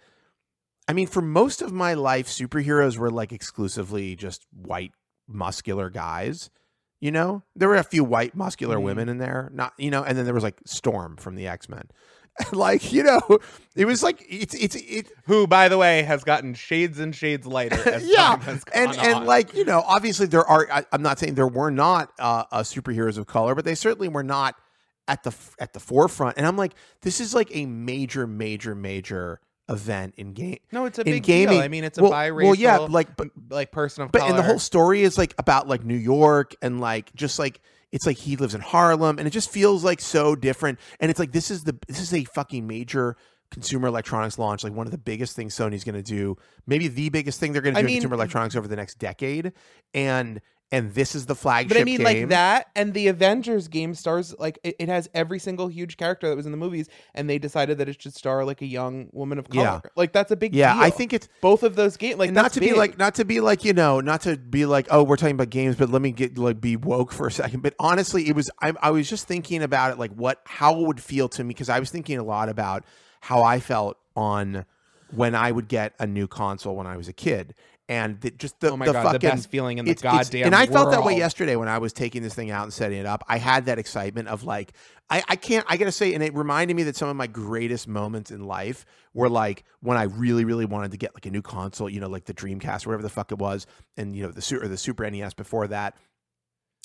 I 0.89 0.93
mean, 0.93 1.09
for 1.09 1.21
most 1.21 1.63
of 1.63 1.73
my 1.73 1.95
life, 1.95 2.29
superheroes 2.29 2.97
were 2.97 3.11
like 3.11 3.33
exclusively 3.33 4.15
just 4.15 4.47
white, 4.53 4.93
muscular 5.27 5.91
guys. 5.91 6.49
You 7.01 7.11
know, 7.11 7.43
there 7.57 7.69
were 7.69 7.77
a 7.77 7.83
few 7.85 8.05
white, 8.05 8.35
muscular 8.37 8.77
Mhm. 8.79 8.83
women 8.83 9.09
in 9.09 9.19
there, 9.19 9.51
not 9.53 9.73
you 9.79 9.91
know, 9.91 10.03
and 10.05 10.17
then 10.17 10.25
there 10.25 10.35
was 10.35 10.45
like 10.45 10.61
Storm 10.65 11.17
from 11.17 11.35
the 11.35 11.47
X 11.49 11.69
Men. 11.69 11.89
like 12.53 12.93
you 12.93 13.03
know, 13.03 13.21
it 13.75 13.87
was 13.87 14.03
like 14.03 14.25
it's 14.29 14.55
it's 14.55 14.77
it. 14.77 15.11
Who, 15.25 15.47
by 15.47 15.69
the 15.69 15.79
way, 15.79 16.03
has 16.03 16.23
gotten 16.23 16.55
shades 16.55 17.01
and 17.01 17.15
shades 17.15 17.47
lighter. 17.47 17.77
As 17.91 18.07
yeah, 18.07 18.39
and 18.75 18.95
gone 18.95 19.07
and 19.07 19.27
like 19.27 19.55
you 19.55 19.65
know, 19.65 19.83
obviously 19.87 20.27
there 20.27 20.45
are. 20.47 20.69
I, 20.71 20.85
I'm 20.93 21.03
not 21.03 21.19
saying 21.19 21.35
there 21.35 21.49
were 21.49 21.71
not 21.71 22.13
uh, 22.19 22.45
uh, 22.53 22.61
superheroes 22.61 23.19
of 23.19 23.27
color, 23.27 23.55
but 23.55 23.65
they 23.65 23.75
certainly 23.75 24.09
were 24.09 24.23
not 24.23 24.55
at 25.09 25.23
the 25.23 25.35
at 25.59 25.73
the 25.73 25.81
forefront. 25.81 26.37
And 26.37 26.47
I'm 26.47 26.57
like, 26.57 26.73
this 27.03 27.21
is 27.21 27.35
like 27.35 27.55
a 27.55 27.67
major, 27.67 28.27
major, 28.27 28.75
major 28.75 29.41
event 29.69 30.15
in 30.17 30.33
game. 30.33 30.59
no, 30.71 30.85
it's 30.85 30.99
a 30.99 31.05
big 31.05 31.23
gaming- 31.25 31.55
deal. 31.55 31.63
I 31.63 31.69
mean, 31.69 31.85
it's 31.85 31.99
a 31.99 32.03
well, 32.03 32.13
biracial, 32.13 32.45
well, 32.45 32.55
yeah, 32.55 32.79
like 32.79 33.17
but 33.17 33.29
like 33.51 33.73
person 33.73 34.05
of 34.05 34.13
but 34.13 34.21
color. 34.21 34.31
and 34.31 34.39
the 34.39 34.43
whole 34.43 34.59
story 34.59 35.03
is 35.03 35.19
like 35.19 35.35
about 35.39 35.69
like 35.69 35.85
New 35.85 35.97
York 35.97 36.55
and 36.63 36.81
like 36.81 37.13
just 37.15 37.39
like 37.39 37.61
it's 37.93 38.07
like 38.07 38.17
he 38.17 38.37
lives 38.37 38.55
in 38.55 38.61
Harlem 38.61 39.19
and 39.19 39.27
it 39.27 39.31
just 39.31 39.51
feels 39.51 39.85
like 39.85 40.01
so 40.01 40.37
different 40.37 40.79
and 41.01 41.11
it's 41.11 41.19
like 41.19 41.33
this 41.33 41.51
is 41.51 41.65
the 41.65 41.77
this 41.89 42.01
is 42.01 42.13
a 42.15 42.25
fucking 42.25 42.67
major 42.67 43.17
consumer 43.51 43.87
electronics 43.87 44.39
launch 44.39 44.65
like 44.65 44.73
one 44.73 44.87
of 44.87 44.91
the 44.91 44.99
biggest 44.99 45.37
things 45.37 45.55
Sony's 45.55 45.85
going 45.85 45.95
to 45.95 46.03
do 46.03 46.37
maybe 46.67 46.89
the 46.89 47.09
biggest 47.11 47.39
thing 47.39 47.53
they're 47.53 47.63
going 47.63 47.75
to 47.75 47.79
I 47.79 47.83
do 47.83 47.89
in 47.89 47.95
consumer 47.95 48.15
electronics 48.15 48.57
over 48.57 48.67
the 48.67 48.75
next 48.75 48.99
decade 48.99 49.53
and 49.95 50.41
and 50.73 50.93
this 50.95 51.15
is 51.15 51.27
the 51.27 51.35
flagship 51.35 51.69
But 51.69 51.81
I 51.81 51.85
mean, 51.85 51.99
game. 51.99 52.05
like 52.05 52.29
that, 52.31 52.69
and 52.75 52.93
the 52.93 53.07
Avengers 53.09 53.69
game 53.69 53.95
stars 53.95 54.35
like 54.39 54.59
it, 54.65 54.77
it 54.81 54.89
has 54.89 55.09
every 55.15 55.39
single 55.39 55.69
huge 55.69 55.97
character 55.97 56.29
that 56.29 56.37
was 56.37 56.45
in 56.47 56.53
the 56.53 56.59
movies, 56.59 56.89
and 57.15 57.31
they 57.31 57.39
decided 57.39 57.79
that 57.79 57.89
it 57.89 58.03
should 58.03 58.15
star 58.15 58.45
like 58.45 58.63
a 58.63 58.67
young 58.67 59.09
woman 59.13 59.39
of 59.39 59.49
color. 59.49 59.81
Yeah. 59.85 59.91
Like 59.95 60.13
that's 60.13 60.31
a 60.33 60.37
big 60.37 60.55
yeah 60.55 60.75
deal. 60.75 60.83
I 60.83 60.91
think 60.91 61.13
it's 61.13 61.29
both 61.41 61.63
of 61.63 61.77
those 61.77 61.97
games, 61.97 62.19
like 62.19 62.33
not 62.33 62.53
to 62.55 62.61
be 62.61 62.73
like 62.73 62.99
not 62.99 63.15
to 63.17 63.25
be 63.25 63.41
like 63.41 63.65
you 63.65 63.73
know 63.73 64.01
not 64.01 64.23
to 64.23 64.37
be 64.37 64.67
like 64.67 64.89
oh 64.91 65.03
we're 65.03 65.17
talking 65.17 65.35
about 65.35 65.51
games 65.51 65.77
but 65.77 65.91
let 65.91 66.03
me 66.03 66.11
get 66.11 66.37
like 66.37 66.61
be 66.61 66.77
woke 66.77 67.13
for 67.13 67.27
a 67.27 67.33
second 67.33 67.63
but 67.63 67.75
honestly 67.79 68.29
it 68.29 68.35
was 68.35 68.51
I, 68.61 68.73
I 68.83 68.91
was 68.91 69.09
just 69.09 69.29
thinking 69.29 69.63
about 69.63 69.93
it 69.93 69.99
like 69.99 70.13
what 70.13 70.41
how 70.47 70.81
it 70.81 70.87
would 70.87 71.01
feel 71.01 71.29
to 71.31 71.45
me 71.45 71.49
because 71.49 71.69
i 71.69 71.79
was 71.79 71.91
thinking 71.91 72.19
a 72.19 72.25
lot 72.25 72.49
about 72.49 72.85
how 73.21 73.43
i 73.43 73.61
felt 73.61 73.99
on 74.15 74.65
when 75.15 75.35
i 75.35 75.51
would 75.51 75.69
get 75.69 75.95
a 75.99 76.07
new 76.07 76.27
console 76.27 76.77
when 76.77 76.87
i 76.87 76.97
was 76.97 77.09
a 77.09 77.13
kid 77.13 77.55
and 77.89 78.21
the, 78.21 78.31
just 78.33 78.59
the, 78.61 78.71
oh 78.71 78.77
my 78.77 78.87
the 78.87 78.93
god, 78.93 79.03
fucking 79.05 79.13
the 79.21 79.35
best 79.37 79.51
feeling 79.51 79.79
in 79.79 79.85
the 79.85 79.93
it's- 79.93 80.03
it's- 80.05 80.29
goddamn 80.29 80.47
and 80.47 80.55
I 80.55 80.67
felt 80.67 80.91
that 80.91 81.05
way 81.05 81.17
yesterday 81.17 81.55
when 81.57 81.69
I 81.69 81.79
was 81.79 81.93
taking 81.93 82.23
this 82.23 82.35
thing 82.35 82.51
out 82.51 82.65
and 82.65 82.73
setting 82.73 82.99
it 82.99 83.07
up. 83.07 83.23
I 83.29 83.39
had 83.39 83.67
that 83.67 83.79
excitement 83.79 84.29
of 84.29 84.43
like, 84.45 84.73
I, 85.09 85.23
I 85.29 85.37
can't, 85.37 85.65
I 85.69 85.77
gotta 85.77 85.93
say, 85.93 86.13
and 86.15 86.23
it 86.23 86.35
reminded 86.35 86.75
me 86.77 86.83
that 86.85 86.97
some 86.97 87.09
of 87.09 87.15
my 87.15 87.29
greatest 87.29 87.87
moments 87.87 88.31
in 88.33 88.45
life 88.45 88.85
were 89.15 89.29
like 89.29 89.63
when 89.81 89.97
I 89.97 90.05
really, 90.05 90.45
really 90.45 90.65
wanted 90.65 90.91
to 90.91 90.97
get 90.97 91.15
like 91.15 91.27
a 91.27 91.31
new 91.31 91.43
console, 91.43 91.89
you 91.89 92.01
know, 92.01 92.09
like 92.09 92.25
the 92.25 92.35
Dreamcast, 92.35 92.87
or 92.87 92.91
whatever 92.91 93.03
the 93.03 93.09
fuck 93.09 93.31
it 93.31 93.39
was, 93.39 93.67
and 93.97 94.17
you 94.17 94.25
know, 94.25 94.33
the 94.33 94.59
or 94.61 94.67
the 94.67 94.77
Super 94.77 95.09
NES 95.09 95.35
before 95.35 95.69
that. 95.69 95.97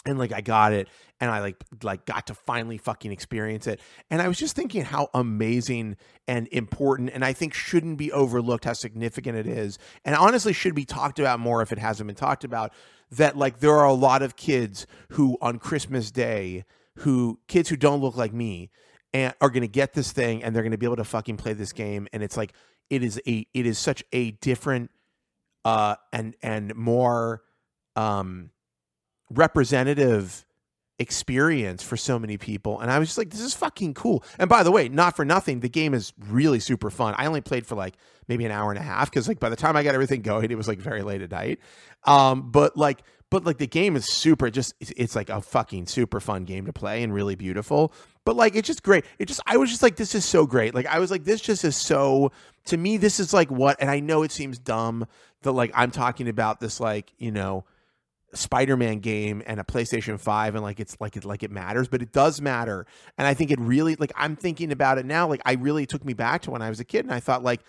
And 0.05 0.17
like 0.17 0.33
I 0.33 0.41
got 0.41 0.73
it, 0.73 0.87
and 1.19 1.29
I 1.29 1.41
like 1.41 1.63
like 1.83 2.05
got 2.05 2.27
to 2.27 2.33
finally 2.33 2.77
fucking 2.77 3.11
experience 3.11 3.67
it. 3.67 3.79
And 4.09 4.21
I 4.21 4.27
was 4.27 4.37
just 4.37 4.55
thinking 4.55 4.83
how 4.83 5.09
amazing 5.13 5.97
and 6.27 6.47
important, 6.51 7.11
and 7.13 7.23
I 7.23 7.33
think 7.33 7.53
shouldn't 7.53 7.97
be 7.97 8.11
overlooked 8.11 8.65
how 8.65 8.73
significant 8.73 9.37
it 9.37 9.45
is, 9.45 9.77
and 10.03 10.15
honestly 10.15 10.53
should 10.53 10.73
be 10.73 10.85
talked 10.85 11.19
about 11.19 11.39
more 11.39 11.61
if 11.61 11.71
it 11.71 11.77
hasn't 11.77 12.07
been 12.07 12.15
talked 12.15 12.43
about. 12.43 12.73
That 13.11 13.37
like 13.37 13.59
there 13.59 13.75
are 13.75 13.85
a 13.85 13.93
lot 13.93 14.23
of 14.23 14.35
kids 14.35 14.87
who 15.11 15.37
on 15.41 15.59
Christmas 15.59 16.09
Day, 16.09 16.65
who 16.99 17.39
kids 17.47 17.69
who 17.69 17.75
don't 17.75 18.01
look 18.01 18.17
like 18.17 18.33
me, 18.33 18.71
and 19.13 19.35
are 19.39 19.49
going 19.49 19.61
to 19.61 19.67
get 19.67 19.93
this 19.93 20.11
thing, 20.11 20.43
and 20.43 20.55
they're 20.55 20.63
going 20.63 20.71
to 20.71 20.77
be 20.79 20.87
able 20.87 20.95
to 20.95 21.03
fucking 21.03 21.37
play 21.37 21.53
this 21.53 21.73
game, 21.73 22.07
and 22.11 22.23
it's 22.23 22.37
like 22.37 22.53
it 22.89 23.03
is 23.03 23.21
a 23.27 23.45
it 23.53 23.65
is 23.65 23.77
such 23.77 24.03
a 24.11 24.31
different 24.31 24.91
uh 25.63 25.95
and 26.11 26.35
and 26.41 26.75
more 26.75 27.41
um 27.95 28.49
representative 29.33 30.45
experience 31.01 31.81
for 31.81 31.97
so 31.97 32.19
many 32.19 32.37
people 32.37 32.79
and 32.79 32.91
i 32.91 32.99
was 32.99 33.07
just 33.07 33.17
like 33.17 33.31
this 33.31 33.41
is 33.41 33.55
fucking 33.55 33.93
cool. 33.95 34.23
And 34.37 34.47
by 34.47 34.61
the 34.61 34.71
way 34.71 34.87
not 34.87 35.15
for 35.15 35.25
nothing 35.25 35.59
the 35.59 35.69
game 35.69 35.95
is 35.95 36.13
really 36.29 36.59
super 36.59 36.91
fun. 36.91 37.15
I 37.17 37.25
only 37.25 37.41
played 37.41 37.65
for 37.65 37.73
like 37.73 37.95
maybe 38.27 38.45
an 38.45 38.51
hour 38.51 38.69
and 38.69 38.77
a 38.77 38.83
half 38.83 39.09
because 39.09 39.27
like 39.27 39.39
by 39.39 39.49
the 39.49 39.55
time 39.55 39.75
i 39.75 39.81
got 39.83 39.95
everything 39.95 40.21
going 40.21 40.51
it 40.51 40.55
was 40.55 40.67
like 40.67 40.77
very 40.79 41.01
late 41.01 41.23
at 41.23 41.31
night. 41.31 41.59
Um 42.03 42.51
but 42.51 42.77
like 42.77 43.01
but 43.31 43.45
like 43.45 43.57
the 43.57 43.65
game 43.65 43.95
is 43.95 44.13
super 44.13 44.51
just 44.51 44.75
it's, 44.79 44.93
it's 44.95 45.15
like 45.15 45.29
a 45.29 45.41
fucking 45.41 45.87
super 45.87 46.19
fun 46.19 46.43
game 46.43 46.65
to 46.65 46.73
play 46.73 47.01
and 47.01 47.13
really 47.13 47.35
beautiful. 47.35 47.93
But 48.23 48.35
like 48.35 48.55
it's 48.55 48.67
just 48.67 48.83
great. 48.83 49.03
It 49.17 49.25
just 49.25 49.41
i 49.47 49.57
was 49.57 49.71
just 49.71 49.81
like 49.81 49.95
this 49.95 50.13
is 50.13 50.23
so 50.23 50.45
great. 50.45 50.75
Like 50.75 50.85
i 50.85 50.99
was 50.99 51.09
like 51.09 51.23
this 51.23 51.41
just 51.41 51.65
is 51.65 51.75
so 51.75 52.31
to 52.65 52.77
me 52.77 52.97
this 52.97 53.19
is 53.19 53.33
like 53.33 53.49
what 53.49 53.77
and 53.79 53.89
i 53.89 53.99
know 53.99 54.21
it 54.21 54.31
seems 54.31 54.59
dumb 54.59 55.07
that 55.41 55.51
like 55.53 55.71
i'm 55.73 55.89
talking 55.89 56.29
about 56.29 56.59
this 56.59 56.79
like 56.79 57.11
you 57.17 57.31
know 57.31 57.65
Spider-Man 58.33 58.99
game 58.99 59.43
and 59.45 59.59
a 59.59 59.63
PlayStation 59.63 60.19
5 60.19 60.55
and 60.55 60.63
like 60.63 60.79
it's 60.79 60.97
like 60.99 61.17
it 61.17 61.25
like 61.25 61.43
it 61.43 61.51
matters, 61.51 61.87
but 61.87 62.01
it 62.01 62.11
does 62.11 62.41
matter. 62.41 62.85
And 63.17 63.27
I 63.27 63.33
think 63.33 63.51
it 63.51 63.59
really 63.59 63.95
like 63.95 64.11
I'm 64.15 64.35
thinking 64.35 64.71
about 64.71 64.97
it 64.97 65.05
now 65.05 65.27
like 65.27 65.41
I 65.45 65.53
really 65.53 65.85
took 65.85 66.05
me 66.05 66.13
back 66.13 66.41
to 66.43 66.51
when 66.51 66.61
I 66.61 66.69
was 66.69 66.79
a 66.79 66.85
kid 66.85 67.05
and 67.05 67.13
I 67.13 67.19
thought 67.19 67.43
like 67.43 67.61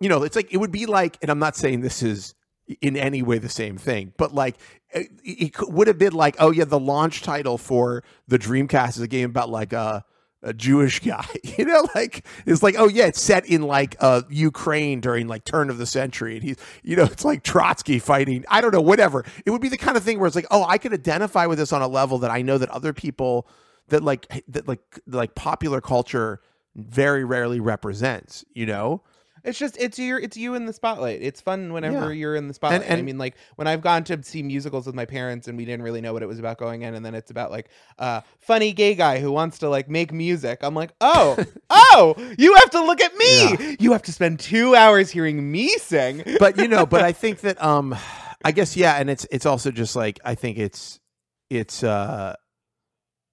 you 0.00 0.08
know, 0.08 0.22
it's 0.22 0.36
like 0.36 0.52
it 0.52 0.58
would 0.58 0.72
be 0.72 0.86
like 0.86 1.18
and 1.22 1.30
I'm 1.30 1.38
not 1.38 1.56
saying 1.56 1.80
this 1.80 2.02
is 2.02 2.34
in 2.80 2.96
any 2.96 3.22
way 3.22 3.38
the 3.38 3.48
same 3.48 3.76
thing, 3.78 4.12
but 4.16 4.34
like 4.34 4.56
it, 4.90 5.08
it 5.24 5.54
would 5.68 5.88
have 5.88 5.98
been 5.98 6.12
like 6.12 6.36
oh 6.38 6.50
yeah, 6.50 6.64
the 6.64 6.78
launch 6.78 7.22
title 7.22 7.58
for 7.58 8.04
the 8.26 8.38
Dreamcast 8.38 8.90
is 8.90 9.00
a 9.00 9.08
game 9.08 9.30
about 9.30 9.50
like 9.50 9.72
a 9.72 10.04
a 10.42 10.52
Jewish 10.52 11.00
guy, 11.04 11.26
you 11.56 11.64
know, 11.64 11.86
like 11.94 12.24
it's 12.46 12.62
like, 12.62 12.76
oh 12.78 12.88
yeah, 12.88 13.06
it's 13.06 13.20
set 13.20 13.46
in 13.46 13.62
like 13.62 13.96
uh 14.00 14.22
Ukraine 14.28 15.00
during 15.00 15.26
like 15.28 15.44
turn 15.44 15.70
of 15.70 15.78
the 15.78 15.86
century, 15.86 16.34
and 16.34 16.42
he's, 16.42 16.56
you 16.82 16.96
know, 16.96 17.04
it's 17.10 17.24
like 17.24 17.42
Trotsky 17.42 17.98
fighting, 17.98 18.44
I 18.48 18.60
don't 18.60 18.72
know, 18.72 18.80
whatever. 18.80 19.24
It 19.44 19.50
would 19.50 19.62
be 19.62 19.68
the 19.68 19.78
kind 19.78 19.96
of 19.96 20.02
thing 20.02 20.18
where 20.18 20.26
it's 20.26 20.36
like, 20.36 20.46
oh, 20.50 20.64
I 20.64 20.78
could 20.78 20.92
identify 20.92 21.46
with 21.46 21.58
this 21.58 21.72
on 21.72 21.82
a 21.82 21.88
level 21.88 22.18
that 22.18 22.30
I 22.30 22.42
know 22.42 22.58
that 22.58 22.70
other 22.70 22.92
people 22.92 23.48
that 23.88 24.02
like 24.02 24.44
that 24.48 24.68
like 24.68 24.80
like 25.06 25.34
popular 25.34 25.80
culture 25.80 26.40
very 26.76 27.24
rarely 27.24 27.60
represents, 27.60 28.44
you 28.54 28.66
know. 28.66 29.02
It's 29.48 29.58
just 29.58 29.76
it's 29.80 29.98
your 29.98 30.18
it's 30.20 30.36
you 30.36 30.54
in 30.54 30.66
the 30.66 30.72
spotlight. 30.72 31.22
It's 31.22 31.40
fun 31.40 31.72
whenever 31.72 32.12
Yeah. 32.12 32.20
you're 32.20 32.36
in 32.36 32.46
the 32.48 32.54
spotlight. 32.54 32.82
I 32.82 32.84
and- 32.84 33.04
mean, 33.06 33.18
like 33.18 33.34
when 33.56 33.66
I've 33.66 33.80
gone 33.80 34.04
to 34.04 34.22
see 34.22 34.42
musicals 34.42 34.86
with 34.86 34.94
my 34.94 35.04
parents 35.06 35.48
and 35.48 35.56
we 35.58 35.64
didn't 35.64 35.82
really 35.82 36.00
know 36.00 36.12
what 36.12 36.22
it 36.22 36.26
was 36.26 36.38
about 36.38 36.58
going 36.58 36.82
in, 36.82 36.94
and 36.94 37.04
then 37.04 37.14
it's 37.14 37.30
about 37.30 37.50
like 37.50 37.68
uh 37.98 38.20
funny 38.38 38.72
gay 38.72 38.94
guy 38.94 39.18
who 39.18 39.32
wants 39.32 39.58
to 39.60 39.68
like 39.68 39.88
make 39.88 40.12
music. 40.12 40.60
I'm 40.62 40.74
like, 40.74 40.92
oh, 41.00 41.36
oh, 41.70 42.14
you 42.38 42.54
have 42.56 42.70
to 42.70 42.84
look 42.84 43.00
at 43.00 43.14
me. 43.16 43.76
You 43.80 43.92
have 43.92 44.02
to 44.02 44.12
spend 44.12 44.38
two 44.40 44.76
hours 44.76 45.10
hearing 45.10 45.50
me 45.50 45.68
sing. 45.78 46.22
but 46.38 46.56
you 46.58 46.68
know, 46.68 46.86
but 46.86 47.02
I 47.02 47.12
think 47.22 47.40
that 47.40 47.60
um 47.62 47.96
I 48.44 48.52
guess 48.52 48.76
yeah, 48.76 48.94
and 48.96 49.08
it's 49.10 49.26
it's 49.30 49.46
also 49.46 49.70
just 49.70 49.96
like 49.96 50.20
I 50.24 50.34
think 50.34 50.58
it's 50.58 51.00
it's 51.50 51.82
uh 51.82 52.34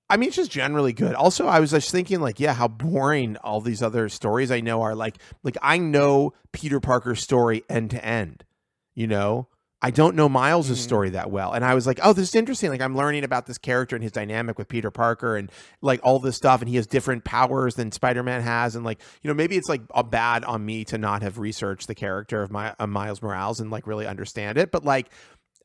I 0.09 0.17
mean 0.17 0.27
it's 0.27 0.35
just 0.35 0.51
generally 0.51 0.93
good. 0.93 1.15
Also, 1.15 1.47
I 1.47 1.59
was 1.59 1.71
just 1.71 1.91
thinking 1.91 2.19
like, 2.21 2.39
yeah, 2.39 2.53
how 2.53 2.67
boring 2.67 3.37
all 3.37 3.59
these 3.61 3.81
other 3.81 4.07
stories 4.09 4.51
I 4.51 4.59
know 4.61 4.81
are 4.81 4.95
like 4.95 5.17
like 5.43 5.57
I 5.61 5.77
know 5.77 6.33
Peter 6.51 6.79
Parker's 6.79 7.21
story 7.21 7.63
end 7.69 7.91
to 7.91 8.05
end, 8.05 8.43
you 8.93 9.07
know? 9.07 9.47
I 9.81 9.91
don't 9.91 10.15
know 10.15 10.27
Miles's 10.27 10.79
Mhm. 10.79 10.83
story 10.83 11.09
that 11.11 11.29
well. 11.29 11.51
And 11.53 11.63
I 11.63 11.75
was 11.75 11.85
like, 11.85 11.99
oh, 12.01 12.11
this 12.13 12.29
is 12.29 12.35
interesting. 12.35 12.71
Like 12.71 12.81
I'm 12.81 12.95
learning 12.95 13.23
about 13.23 13.45
this 13.45 13.59
character 13.59 13.95
and 13.95 14.01
his 14.01 14.11
dynamic 14.11 14.57
with 14.57 14.67
Peter 14.67 14.89
Parker 14.89 15.35
and 15.35 15.51
like 15.81 15.99
all 16.01 16.17
this 16.17 16.35
stuff 16.37 16.61
and 16.61 16.69
he 16.69 16.77
has 16.77 16.87
different 16.87 17.23
powers 17.23 17.75
than 17.75 17.91
Spider-Man 17.91 18.41
has 18.41 18.75
and 18.75 18.83
like, 18.83 18.99
you 19.21 19.27
know, 19.27 19.35
maybe 19.35 19.57
it's 19.57 19.69
like 19.69 19.81
a 19.93 20.03
bad 20.03 20.43
on 20.43 20.65
me 20.65 20.85
to 20.85 20.97
not 20.97 21.21
have 21.21 21.37
researched 21.37 21.87
the 21.87 21.93
character 21.93 22.41
of 22.41 22.51
my 22.51 22.71
of 22.79 22.89
Miles 22.89 23.21
Morales 23.21 23.59
and 23.59 23.69
like 23.69 23.85
really 23.85 24.07
understand 24.07 24.57
it. 24.57 24.71
But 24.71 24.85
like 24.85 25.09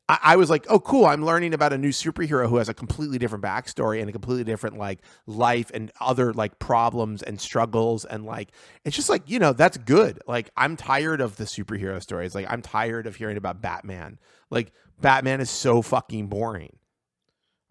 I, 0.09 0.19
I 0.21 0.35
was 0.35 0.49
like, 0.49 0.65
oh, 0.69 0.79
cool. 0.79 1.05
I'm 1.05 1.25
learning 1.25 1.53
about 1.53 1.73
a 1.73 1.77
new 1.77 1.89
superhero 1.89 2.49
who 2.49 2.57
has 2.57 2.69
a 2.69 2.73
completely 2.73 3.17
different 3.17 3.43
backstory 3.43 3.99
and 3.99 4.09
a 4.09 4.11
completely 4.11 4.43
different 4.43 4.77
like 4.77 4.99
life 5.25 5.71
and 5.73 5.91
other 5.99 6.33
like 6.33 6.59
problems 6.59 7.23
and 7.23 7.39
struggles. 7.39 8.05
And 8.05 8.25
like, 8.25 8.51
it's 8.83 8.95
just 8.95 9.09
like, 9.09 9.23
you 9.29 9.39
know, 9.39 9.53
that's 9.53 9.77
good. 9.77 10.19
Like, 10.27 10.49
I'm 10.57 10.75
tired 10.75 11.21
of 11.21 11.37
the 11.37 11.45
superhero 11.45 12.01
stories. 12.01 12.35
Like, 12.35 12.47
I'm 12.49 12.61
tired 12.61 13.07
of 13.07 13.15
hearing 13.15 13.37
about 13.37 13.61
Batman. 13.61 14.19
Like, 14.49 14.71
Batman 14.99 15.41
is 15.41 15.49
so 15.49 15.81
fucking 15.81 16.27
boring. 16.27 16.77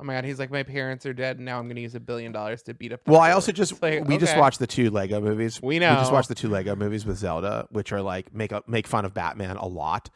Oh 0.01 0.03
my 0.03 0.14
god, 0.14 0.25
he's 0.25 0.38
like 0.38 0.51
my 0.51 0.62
parents 0.62 1.05
are 1.05 1.12
dead, 1.12 1.37
and 1.37 1.45
now 1.45 1.59
I'm 1.59 1.69
gonna 1.69 1.81
use 1.81 1.95
a 1.95 2.01
billion 2.01 2.33
dollars 2.33 2.62
to 2.62 2.75
beat 2.75 2.90
up. 2.90 3.03
Well, 3.07 3.21
I 3.21 3.33
also 3.33 3.53
just 3.53 3.83
like, 3.83 4.09
we 4.09 4.16
just 4.16 4.35
watched 4.35 4.59
the 4.59 4.66
two 4.66 4.88
Lego 4.88 5.21
movies. 5.21 5.61
We 5.61 5.79
know 5.79 5.90
We 5.90 5.97
just 5.97 6.11
watched 6.11 6.31
the 6.31 6.35
two 6.35 6.49
Lego 6.49 6.75
movies 6.75 7.05
with 7.05 7.19
Zelda, 7.19 7.69
which 7.71 7.93
are 7.93 8.01
like 8.01 8.35
make 8.35 8.51
up 8.51 8.66
make 8.66 8.87
fun 8.87 9.05
of 9.05 9.12
Batman 9.12 9.57
a 9.57 9.66
lot. 9.66 10.09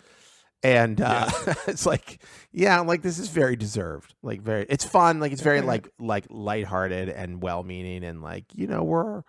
And 0.64 1.00
uh, 1.00 1.28
it's 1.66 1.84
like, 1.84 2.22
yeah, 2.50 2.80
like 2.80 3.02
this 3.02 3.18
is 3.18 3.28
very 3.28 3.54
deserved. 3.54 4.14
Like 4.22 4.40
very, 4.40 4.66
it's 4.68 4.84
fun. 4.84 5.20
Like 5.20 5.30
it's 5.30 5.42
very 5.42 5.60
like 5.60 5.88
like 5.98 6.26
lighthearted 6.30 7.10
and 7.10 7.42
well 7.42 7.62
meaning, 7.62 8.02
and 8.02 8.22
like 8.22 8.46
you 8.54 8.66
know 8.66 8.82
we're 8.82 9.22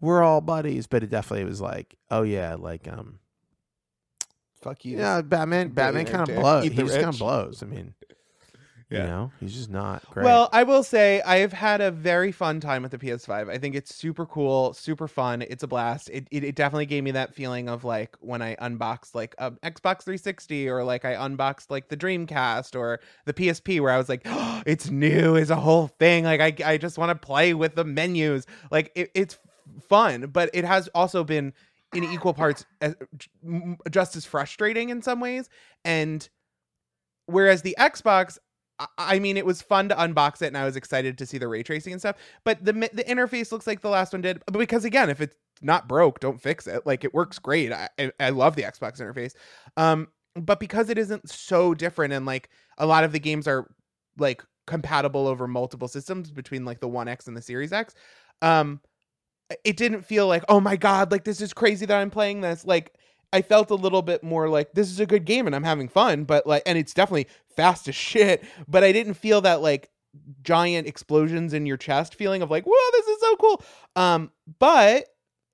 we're 0.00 0.22
all 0.22 0.42
buddies. 0.42 0.86
But 0.86 1.02
it 1.02 1.10
definitely 1.10 1.46
was 1.46 1.60
like, 1.60 1.96
oh 2.10 2.22
yeah, 2.22 2.54
like 2.56 2.86
um, 2.86 3.18
Fuck 4.60 4.84
you. 4.84 4.98
yeah, 4.98 5.22
Batman. 5.22 5.68
Batman 5.68 6.04
kind 6.04 6.28
of 6.28 6.36
blows. 6.36 6.64
He 6.64 6.70
just 6.70 6.94
kind 6.94 7.08
of 7.08 7.18
blows. 7.18 7.62
I 7.62 7.66
mean, 7.66 7.94
Yeah. 8.90 9.02
you 9.02 9.06
know, 9.06 9.32
he's 9.38 9.54
just 9.54 9.68
not 9.68 10.02
great. 10.10 10.24
Well, 10.24 10.48
I 10.50 10.62
will 10.62 10.82
say 10.82 11.20
I've 11.20 11.52
had 11.52 11.82
a 11.82 11.90
very 11.90 12.32
fun 12.32 12.58
time 12.58 12.82
with 12.82 12.90
the 12.90 12.98
PS5. 12.98 13.50
I 13.50 13.58
think 13.58 13.74
it's 13.74 13.94
super 13.94 14.24
cool, 14.24 14.72
super 14.72 15.06
fun. 15.06 15.42
It's 15.42 15.62
a 15.62 15.66
blast. 15.66 16.08
It, 16.10 16.26
it, 16.30 16.42
it 16.42 16.54
definitely 16.54 16.86
gave 16.86 17.04
me 17.04 17.10
that 17.10 17.34
feeling 17.34 17.68
of 17.68 17.84
like 17.84 18.16
when 18.20 18.40
I 18.40 18.56
unboxed 18.58 19.14
like 19.14 19.34
a 19.36 19.50
Xbox 19.50 20.04
360 20.04 20.70
or 20.70 20.84
like 20.84 21.04
I 21.04 21.12
unboxed 21.12 21.70
like 21.70 21.88
the 21.88 21.98
Dreamcast 21.98 22.74
or 22.78 23.00
the 23.26 23.34
PSP 23.34 23.80
where 23.80 23.92
I 23.92 23.98
was 23.98 24.08
like, 24.08 24.22
oh, 24.24 24.62
it's 24.64 24.88
new, 24.88 25.36
it's 25.36 25.50
a 25.50 25.56
whole 25.56 25.88
thing. 25.88 26.24
Like 26.24 26.40
I, 26.40 26.72
I 26.72 26.78
just 26.78 26.96
want 26.96 27.10
to 27.10 27.26
play 27.26 27.52
with 27.52 27.74
the 27.74 27.84
menus. 27.84 28.46
Like 28.70 28.90
it, 28.94 29.10
it's 29.14 29.38
fun, 29.86 30.28
but 30.32 30.48
it 30.54 30.64
has 30.64 30.88
also 30.94 31.24
been 31.24 31.52
in 31.94 32.04
equal 32.04 32.34
parts 32.34 32.64
just 33.90 34.16
as 34.16 34.24
frustrating 34.24 34.90
in 34.90 35.02
some 35.02 35.20
ways. 35.20 35.48
And 35.84 36.26
whereas 37.26 37.62
the 37.62 37.76
Xbox, 37.78 38.38
I- 38.96 39.18
mean, 39.18 39.36
it 39.36 39.46
was 39.46 39.62
fun 39.62 39.88
to 39.88 39.94
unbox 39.94 40.42
it, 40.42 40.46
and 40.46 40.56
I 40.56 40.64
was 40.64 40.76
excited 40.76 41.18
to 41.18 41.26
see 41.26 41.38
the 41.38 41.48
ray 41.48 41.62
tracing 41.62 41.92
and 41.92 42.00
stuff. 42.00 42.16
But 42.44 42.64
the 42.64 42.72
the 42.72 43.04
interface 43.04 43.50
looks 43.52 43.66
like 43.66 43.80
the 43.80 43.90
last 43.90 44.12
one 44.12 44.22
did. 44.22 44.42
But 44.46 44.58
because 44.58 44.84
again, 44.84 45.10
if 45.10 45.20
it's 45.20 45.36
not 45.62 45.88
broke, 45.88 46.20
don't 46.20 46.40
fix 46.40 46.66
it. 46.66 46.86
Like 46.86 47.04
it 47.04 47.14
works 47.14 47.38
great. 47.38 47.72
I, 47.72 47.88
I 48.20 48.30
love 48.30 48.56
the 48.56 48.62
Xbox 48.62 49.00
interface. 49.00 49.34
Um, 49.76 50.08
but 50.36 50.60
because 50.60 50.88
it 50.90 50.98
isn't 50.98 51.28
so 51.28 51.74
different, 51.74 52.12
and 52.12 52.26
like 52.26 52.50
a 52.78 52.86
lot 52.86 53.04
of 53.04 53.12
the 53.12 53.18
games 53.18 53.48
are 53.48 53.68
like 54.18 54.42
compatible 54.66 55.26
over 55.26 55.48
multiple 55.48 55.88
systems 55.88 56.30
between 56.30 56.64
like 56.64 56.80
the 56.80 56.88
One 56.88 57.08
X 57.08 57.26
and 57.26 57.36
the 57.36 57.42
Series 57.42 57.72
X, 57.72 57.94
um, 58.42 58.80
it 59.64 59.76
didn't 59.76 60.02
feel 60.02 60.26
like 60.26 60.44
oh 60.48 60.60
my 60.60 60.76
god, 60.76 61.10
like 61.10 61.24
this 61.24 61.40
is 61.40 61.52
crazy 61.52 61.86
that 61.86 62.00
I'm 62.00 62.10
playing 62.10 62.40
this. 62.42 62.64
Like 62.64 62.94
I 63.32 63.42
felt 63.42 63.70
a 63.70 63.74
little 63.74 64.02
bit 64.02 64.22
more 64.22 64.48
like 64.48 64.72
this 64.72 64.90
is 64.90 65.00
a 65.00 65.06
good 65.06 65.24
game 65.24 65.46
and 65.46 65.54
I'm 65.54 65.64
having 65.64 65.88
fun, 65.88 66.24
but 66.24 66.46
like, 66.46 66.62
and 66.66 66.78
it's 66.78 66.94
definitely 66.94 67.28
fast 67.56 67.88
as 67.88 67.94
shit. 67.94 68.44
But 68.66 68.84
I 68.84 68.92
didn't 68.92 69.14
feel 69.14 69.40
that 69.42 69.60
like 69.60 69.90
giant 70.42 70.86
explosions 70.86 71.52
in 71.52 71.66
your 71.66 71.76
chest 71.76 72.14
feeling 72.14 72.42
of 72.42 72.50
like, 72.50 72.64
whoa, 72.64 72.90
this 72.92 73.06
is 73.06 73.20
so 73.20 73.36
cool. 73.36 73.62
Um, 73.96 74.30
but 74.58 75.04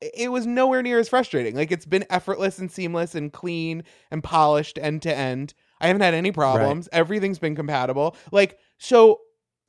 it 0.00 0.30
was 0.30 0.46
nowhere 0.46 0.82
near 0.82 0.98
as 0.98 1.08
frustrating. 1.08 1.54
Like 1.54 1.72
it's 1.72 1.86
been 1.86 2.04
effortless 2.10 2.58
and 2.58 2.70
seamless 2.70 3.14
and 3.14 3.32
clean 3.32 3.84
and 4.10 4.22
polished 4.22 4.78
end 4.78 5.02
to 5.02 5.14
end. 5.14 5.54
I 5.80 5.88
haven't 5.88 6.02
had 6.02 6.14
any 6.14 6.32
problems. 6.32 6.88
Everything's 6.92 7.38
been 7.38 7.56
compatible. 7.56 8.16
Like 8.30 8.58
so. 8.78 9.20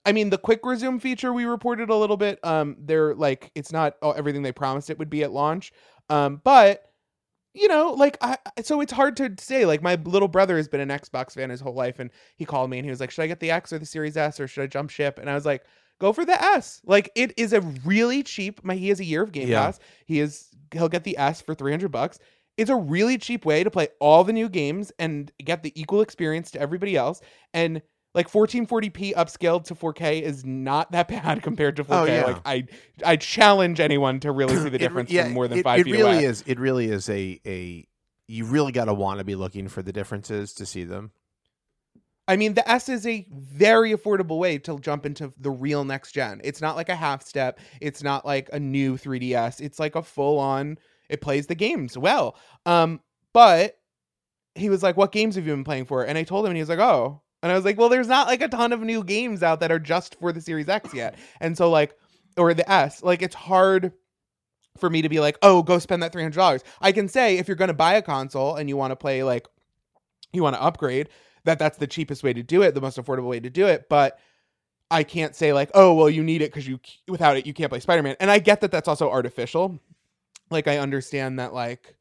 I 0.08 0.12
mean, 0.12 0.30
the 0.30 0.38
quick 0.38 0.60
resume 0.64 1.00
feature 1.00 1.34
we 1.34 1.46
reported 1.46 1.90
a 1.90 1.96
little 1.96 2.16
bit. 2.16 2.38
Um, 2.44 2.76
they're 2.80 3.16
like, 3.16 3.52
it's 3.56 3.72
not 3.72 3.96
oh, 4.04 4.12
everything 4.12 4.44
they 4.44 4.52
promised 4.52 4.92
it 4.92 5.00
would 5.00 5.10
be 5.10 5.24
at 5.24 5.32
launch. 5.32 5.72
Um, 6.12 6.42
but 6.44 6.84
you 7.56 7.68
know, 7.68 7.92
like 7.92 8.18
I 8.22 8.38
so 8.62 8.82
it's 8.82 8.92
hard 8.92 9.18
to 9.18 9.34
say. 9.40 9.66
Like 9.66 9.82
my 9.82 9.96
little 10.04 10.28
brother 10.28 10.58
has 10.58 10.68
been 10.68 10.82
an 10.82 10.90
Xbox 10.90 11.32
fan 11.34 11.50
his 11.50 11.62
whole 11.62 11.74
life, 11.74 12.00
and 12.00 12.12
he 12.36 12.46
called 12.46 12.70
me 12.70 12.78
and 12.78 12.86
he 12.86 12.90
was 12.90 13.00
like, 13.00 13.12
"Should 13.12 13.24
I 13.24 13.28
get 13.28 13.40
the 13.40 13.52
X 13.52 13.72
or 13.74 13.80
the 13.80 13.86
Series 13.86 14.18
S, 14.18 14.40
or 14.40 14.48
should 14.48 14.64
I 14.64 14.68
jump 14.68 14.90
ship?" 14.90 15.18
And 15.20 15.30
I 15.30 15.36
was 15.36 15.46
like, 15.46 15.64
"Go 16.00 16.14
for 16.14 16.26
the 16.26 16.40
S." 16.42 16.82
Like 16.86 17.10
it 17.16 17.34
is 17.38 17.54
a 17.54 17.62
really 17.62 18.24
cheap. 18.24 18.64
My 18.64 18.76
he 18.76 18.90
has 18.90 19.00
a 19.00 19.06
year 19.06 19.24
of 19.24 19.32
Game 19.32 19.48
Yeah. 19.48 19.66
Pass. 19.66 19.80
He 20.06 20.20
is 20.20 20.50
he'll 20.74 20.90
get 20.90 21.04
the 21.04 21.18
S 21.18 21.42
for 21.42 21.56
three 21.56 21.72
hundred 21.72 21.92
bucks. 21.92 22.20
It's 22.58 22.70
a 22.70 22.76
really 22.76 23.18
cheap 23.18 23.46
way 23.46 23.64
to 23.64 23.72
play 23.72 23.90
all 24.00 24.24
the 24.24 24.34
new 24.34 24.48
games 24.48 24.92
and 25.00 25.32
get 25.44 25.64
the 25.64 25.74
equal 25.80 26.02
experience 26.02 26.52
to 26.52 26.62
everybody 26.62 26.96
else. 26.96 27.22
And 27.54 27.82
like 28.16 28.32
1440p 28.32 29.14
upscaled 29.14 29.66
to 29.66 29.76
4K 29.76 30.22
is 30.22 30.46
not 30.46 30.92
that 30.94 31.08
bad 31.10 31.44
compared 31.44 31.76
to 31.76 31.84
4K. 31.84 31.90
Oh, 31.92 32.06
yeah. 32.06 32.24
Like 32.24 32.42
I 32.46 32.66
I 33.06 33.16
challenge 33.18 33.80
anyone 33.80 34.20
to 34.22 34.32
really 34.32 34.56
see 34.56 34.70
the 34.70 34.70
It 34.76 34.80
difference 34.80 35.12
yeah, 35.12 35.26
from 35.26 35.34
more 35.34 35.48
than 35.48 35.60
it, 35.60 35.64
five 35.64 35.82
it 35.82 35.84
feet 35.84 35.92
really 35.92 36.16
away. 36.16 36.26
is. 36.26 36.44
It 36.48 36.60
really 36.60 36.88
is 36.90 37.10
a 37.10 37.40
a. 37.46 37.88
You 38.28 38.46
really 38.46 38.72
got 38.72 38.86
to 38.86 38.94
want 38.94 39.20
to 39.20 39.24
be 39.24 39.36
looking 39.36 39.68
for 39.68 39.84
the 39.84 39.94
differences 39.94 40.54
to 40.56 40.66
see 40.66 40.84
them. 40.84 41.12
I 42.28 42.38
mean, 42.38 42.56
the 42.56 42.68
S 42.68 42.90
is 42.90 43.06
a 43.06 43.28
very 43.32 43.92
affordable 43.94 44.40
way 44.40 44.58
to 44.60 44.80
jump 44.80 45.06
into 45.06 45.32
the 45.38 45.52
real 45.52 45.84
next 45.84 46.14
gen. 46.14 46.42
It's 46.44 46.60
not 46.60 46.76
like 46.76 46.90
a 46.90 46.96
half 46.96 47.24
step. 47.24 47.60
It's 47.82 48.02
not 48.02 48.26
like 48.26 48.50
a 48.52 48.60
new 48.60 48.98
3DS. 48.98 49.62
It's 49.62 49.78
like 49.78 49.96
a 49.96 50.02
full 50.02 50.40
on. 50.40 50.80
It 51.08 51.22
plays 51.22 51.46
the 51.46 51.54
games 51.54 51.96
well. 52.00 52.36
Um, 52.66 53.00
but 53.32 53.78
he 54.56 54.70
was 54.70 54.82
like, 54.82 54.98
"What 54.98 55.12
games 55.12 55.36
have 55.36 55.46
you 55.46 55.54
been 55.54 55.64
playing 55.66 55.86
for?" 55.86 56.04
And 56.04 56.18
I 56.18 56.24
told 56.24 56.46
him, 56.46 56.52
and 56.52 56.58
he 56.58 56.62
was 56.64 56.70
like, 56.70 56.80
"Oh." 56.80 57.22
And 57.46 57.52
I 57.52 57.56
was 57.56 57.64
like, 57.64 57.78
"Well, 57.78 57.90
there's 57.90 58.08
not 58.08 58.26
like 58.26 58.42
a 58.42 58.48
ton 58.48 58.74
of 58.74 58.82
new 58.82 59.04
games 59.04 59.44
out 59.44 59.60
that 59.60 59.72
are 59.72 59.78
just 59.78 60.16
for 60.20 60.32
the 60.32 60.42
Series 60.42 60.68
X 60.68 60.96
yet." 60.96 61.16
And 61.40 61.56
so 61.56 61.70
like, 61.70 61.96
or 62.38 62.56
the 62.56 62.68
S, 62.72 63.04
like 63.04 63.22
it's 63.22 63.36
hard 63.36 63.92
for 64.80 64.90
me 64.90 65.04
to 65.04 65.10
be 65.10 65.20
like, 65.20 65.38
"Oh, 65.44 65.62
go 65.62 65.78
spend 65.78 66.02
that 66.02 66.12
three 66.12 66.24
hundred 66.24 66.38
dollars." 66.38 66.64
I 66.82 66.92
can 66.92 67.08
say 67.08 67.38
if 67.38 67.48
you're 67.48 67.54
going 67.54 67.68
to 67.68 67.76
buy 67.76 67.94
a 67.94 68.02
console 68.02 68.56
and 68.56 68.68
you 68.68 68.76
want 68.78 68.90
to 68.92 68.96
play 68.96 69.22
like, 69.22 69.48
you 70.34 70.42
want 70.42 70.56
to 70.56 70.62
upgrade 70.64 71.10
that 71.44 71.60
that's 71.60 71.78
the 71.78 71.86
cheapest 71.86 72.24
way 72.24 72.34
to 72.34 72.42
do 72.42 72.64
it, 72.64 72.74
the 72.74 72.82
most 72.82 72.98
affordable 72.98 73.30
way 73.30 73.40
to 73.40 73.52
do 73.52 73.68
it. 73.68 73.88
But 73.90 74.18
I 74.90 75.04
can't 75.04 75.36
say 75.36 75.54
like, 75.54 75.70
oh, 75.76 75.94
well, 75.94 76.10
you 76.10 76.24
need 76.24 76.42
it 76.42 76.52
because 76.52 76.68
you 76.68 76.80
without 77.08 77.38
it 77.38 77.46
you 77.46 77.54
can't 77.54 77.70
play 77.70 77.80
Spider 77.80 78.02
Man. 78.02 78.16
And 78.20 78.32
I 78.32 78.40
get 78.40 78.62
that 78.62 78.72
that's 78.72 78.88
also 78.88 79.10
artificial. 79.10 79.80
Like 80.50 80.68
I 80.68 80.80
understand 80.80 81.38
that 81.40 81.54
like, 81.54 81.96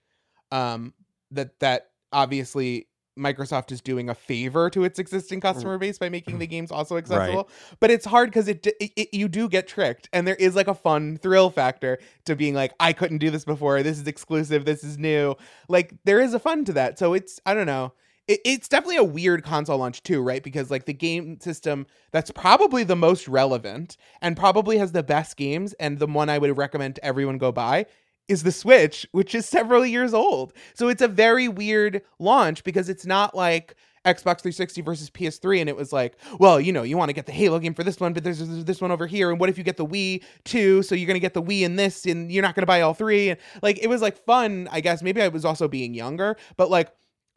um, 0.51 0.95
that 1.33 1.59
that 1.61 1.91
obviously 2.13 2.87
Microsoft 3.19 3.71
is 3.71 3.81
doing 3.81 4.09
a 4.09 4.15
favor 4.15 4.69
to 4.71 4.85
its 4.85 4.99
existing 4.99 5.41
customer 5.41 5.79
base 5.79 5.99
by 5.99 6.09
making 6.09 6.39
the 6.39 6.47
mm. 6.47 6.51
games 6.51 6.73
also 6.73 6.97
accessible. 6.97 7.49
But 7.81 7.91
it's 7.91 8.05
hard 8.05 8.31
because 8.31 8.49
it, 8.49 8.67
it, 8.67 8.93
it 8.97 9.15
you 9.15 9.29
do 9.29 9.49
get 9.49 9.69
tricked, 9.69 10.09
and 10.13 10.27
there 10.27 10.35
is 10.37 10.57
like 10.57 10.69
a 10.69 10.75
fun 10.75 11.19
thrill 11.19 11.51
factor 11.51 11.99
to 12.25 12.35
being 12.35 12.55
like, 12.55 12.73
I 12.81 12.93
couldn't 12.93 13.19
do 13.19 13.31
this 13.31 13.45
before. 13.45 13.83
This 13.83 13.99
is 13.99 14.07
exclusive. 14.07 14.65
This 14.65 14.83
is 14.83 14.99
new. 14.99 15.37
Like 15.69 15.95
there 16.05 16.21
is 16.21 16.35
a 16.35 16.39
fun 16.39 16.65
to 16.67 16.73
that. 16.73 16.99
So 16.99 17.15
it's 17.15 17.41
I 17.47 17.55
don't 17.55 17.67
know. 17.67 17.93
It, 18.27 18.41
it's 18.45 18.69
definitely 18.69 18.97
a 18.97 19.05
weird 19.05 19.45
console 19.45 19.79
launch 19.79 20.03
too, 20.03 20.23
right? 20.23 20.43
Because 20.43 20.71
like 20.71 20.87
the 20.87 20.95
game 20.95 21.39
system 21.41 21.87
that's 22.11 22.31
probably 22.31 22.83
the 22.83 22.97
most 22.97 23.29
relevant 23.29 23.97
and 24.23 24.37
probably 24.37 24.79
has 24.79 24.93
the 24.93 25.03
best 25.03 25.37
games, 25.37 25.73
and 25.75 25.99
the 25.99 26.07
one 26.07 26.29
I 26.29 26.39
would 26.39 26.57
recommend 26.57 26.99
everyone 27.03 27.39
go 27.39 27.53
buy 27.53 27.87
is 28.29 28.43
the 28.43 28.53
Switch, 28.53 29.07
which 29.13 29.35
is 29.35 29.47
several 29.47 29.85
years 29.85 30.15
old. 30.15 30.53
So 30.75 30.89
it's 30.89 31.03
a 31.03 31.09
very 31.09 31.49
weird 31.49 32.03
launch 32.19 32.65
because 32.65 32.89
it's 32.89 33.05
not 33.05 33.35
like 33.35 33.77
Xbox 34.05 34.41
360 34.41 34.83
versus 34.83 35.11
PS3 35.11 35.61
and 35.61 35.69
it 35.69 35.77
was 35.77 35.93
like, 35.93 36.17
well, 36.39 36.61
you 36.61 36.73
know, 36.73 36.83
you 36.83 36.97
want 36.97 37.09
to 37.09 37.15
get 37.15 37.27
the 37.27 37.33
Halo 37.33 37.59
game 37.59 37.75
for 37.75 37.85
this 37.85 37.99
one, 38.01 38.13
but 38.13 38.23
there's, 38.23 38.39
there's 38.39 38.65
this 38.65 38.81
one 38.81 38.91
over 38.91 39.07
here 39.07 39.31
and 39.31 39.41
what 39.41 39.49
if 39.49 39.57
you 39.57 39.65
get 39.65 39.77
the 39.77 39.87
Wii 39.87 40.23
too? 40.45 40.83
So 40.83 40.95
you're 40.95 41.07
to 41.15 41.21
get 41.21 41.35
the 41.35 41.43
Wii 41.43 41.63
in 41.63 41.77
this 41.77 42.05
and 42.05 42.31
you're 42.31 42.43
not 42.43 42.55
to 42.63 42.67
buy 42.67 42.83
all 42.83 42.95
three 42.95 43.31
and 43.31 43.41
like 43.63 43.79
it 43.83 43.89
was 43.89 44.03
like 44.03 44.17
fun, 44.25 44.69
I 44.71 44.81
guess. 44.81 45.03
Maybe 45.03 45.23
I 45.23 45.29
was 45.29 45.45
also 45.45 45.69
being 45.69 45.95
younger, 45.95 46.37
but 46.57 46.71
like 46.71 46.91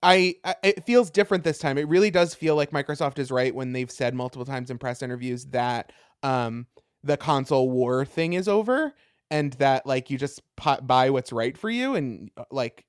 I, 0.03 0.35
I, 0.43 0.55
it 0.63 0.83
feels 0.83 1.09
different 1.09 1.43
this 1.43 1.57
time. 1.57 1.77
It 1.77 1.87
really 1.87 2.11
does 2.11 2.35
feel 2.35 2.55
like 2.55 2.71
Microsoft 2.71 3.17
is 3.17 3.31
right 3.31 3.55
when 3.55 3.71
they've 3.71 3.89
said 3.89 4.13
multiple 4.13 4.45
times 4.45 4.69
in 4.69 4.77
press 4.77 5.01
interviews 5.01 5.45
that 5.47 5.91
um 6.23 6.65
the 7.03 7.15
console 7.15 7.69
war 7.69 8.03
thing 8.03 8.33
is 8.33 8.47
over 8.47 8.93
and 9.29 9.53
that 9.53 9.85
like 9.85 10.09
you 10.09 10.17
just 10.17 10.41
buy 10.81 11.09
what's 11.09 11.31
right 11.31 11.57
for 11.57 11.69
you 11.69 11.95
and 11.95 12.31
uh, 12.37 12.43
like 12.51 12.85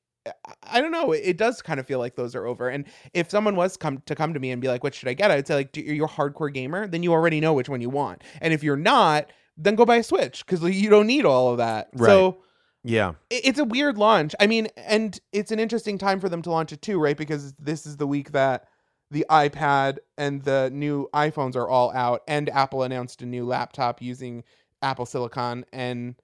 I 0.63 0.81
don't 0.81 0.93
know. 0.93 1.13
It 1.13 1.37
does 1.37 1.63
kind 1.63 1.81
of 1.81 1.87
feel 1.87 1.99
like 1.99 2.17
those 2.17 2.35
are 2.35 2.47
over. 2.47 2.69
And 2.69 2.87
if 3.15 3.31
someone 3.31 3.57
was 3.57 3.77
come 3.77 4.03
to 4.07 4.15
come 4.15 4.35
to 4.35 4.41
me 4.41 4.51
and 4.51 4.61
be 4.61 4.69
like, 4.69 4.83
"What 4.83 4.95
should 4.95 5.09
I 5.09 5.15
get?" 5.15 5.31
I'd 5.31 5.47
say 5.47 5.55
like, 5.55 5.77
"You're 5.77 6.07
a 6.07 6.09
hardcore 6.09 6.53
gamer, 6.53 6.87
then 6.87 7.03
you 7.03 7.13
already 7.13 7.41
know 7.41 7.55
which 7.55 7.69
one 7.69 7.81
you 7.81 7.91
want. 7.91 8.23
And 8.41 8.53
if 8.53 8.63
you're 8.63 8.77
not, 8.77 9.31
then 9.57 9.75
go 9.75 9.85
buy 9.85 9.97
a 9.97 10.03
Switch 10.03 10.45
because 10.45 10.63
you 10.63 10.91
don't 10.91 11.07
need 11.07 11.25
all 11.25 11.51
of 11.51 11.59
that." 11.59 11.89
Right. 11.95 12.09
So 12.09 12.39
yeah, 12.85 13.15
it's 13.31 13.59
a 13.59 13.65
weird 13.65 13.99
launch. 13.99 14.35
I 14.41 14.47
mean, 14.47 14.69
and 14.77 15.19
it's 15.33 15.51
an 15.51 15.61
interesting 15.61 15.99
time 15.99 16.21
for 16.21 16.29
them 16.29 16.43
to 16.43 16.51
launch 16.51 16.73
it 16.73 16.83
too, 16.83 17.01
right? 17.01 17.17
Because 17.17 17.55
this 17.55 17.87
is 17.87 17.97
the 17.97 18.07
week 18.07 18.33
that 18.33 18.69
the 19.11 19.25
iPad 19.31 19.99
and 20.17 20.43
the 20.43 20.71
new 20.73 21.09
iPhones 21.15 21.57
are 21.57 21.69
all 21.69 21.93
out, 21.93 22.23
and 22.29 22.49
Apple 22.51 22.83
announced 22.83 23.23
a 23.23 23.27
new 23.27 23.47
laptop 23.47 24.03
using 24.03 24.45
Apple 24.83 25.07
Silicon 25.07 25.65
and 25.73 26.15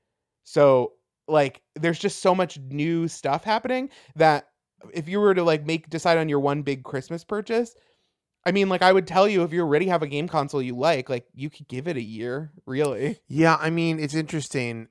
so 0.45 0.93
like 1.27 1.63
there's 1.75 1.99
just 1.99 2.21
so 2.21 2.35
much 2.35 2.59
new 2.59 3.09
stuff 3.09 3.45
happening 3.45 3.91
that 4.15 4.49
if 4.93 5.09
you 5.09 5.19
were 5.21 5.35
to 5.35 5.43
like 5.43 5.67
make 5.67 5.89
decide 5.89 6.19
on 6.19 6.29
your 6.29 6.41
one 6.41 6.63
big 6.63 6.85
Christmas 6.85 7.25
purchase, 7.25 7.75
I 8.47 8.53
mean, 8.53 8.69
like 8.69 8.83
I 8.83 8.93
would 8.93 9.07
tell 9.07 9.27
you 9.27 9.43
if 9.43 9.53
you 9.53 9.63
already 9.63 9.87
have 9.87 10.03
a 10.03 10.07
game 10.07 10.29
console 10.29 10.61
you 10.61 10.77
like, 10.77 11.09
like 11.09 11.27
you 11.35 11.49
could 11.49 11.67
give 11.67 11.89
it 11.89 11.97
a 11.97 12.03
year, 12.03 12.53
really. 12.67 13.19
Yeah, 13.27 13.57
I 13.59 13.71
mean, 13.71 13.99
it's 13.99 14.15
interesting. 14.15 14.89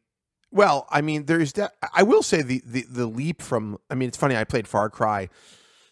Well, 0.52 0.88
I 0.90 1.02
mean, 1.02 1.26
there's 1.26 1.54
de- 1.54 1.72
I 1.94 2.04
will 2.04 2.24
say 2.24 2.42
the, 2.42 2.62
the 2.66 2.86
the 2.90 3.06
leap 3.06 3.42
from 3.42 3.78
I 3.90 3.96
mean, 3.96 4.08
it's 4.08 4.18
funny 4.18 4.36
I 4.36 4.44
played 4.44 4.68
Far 4.68 4.90
Cry 4.90 5.30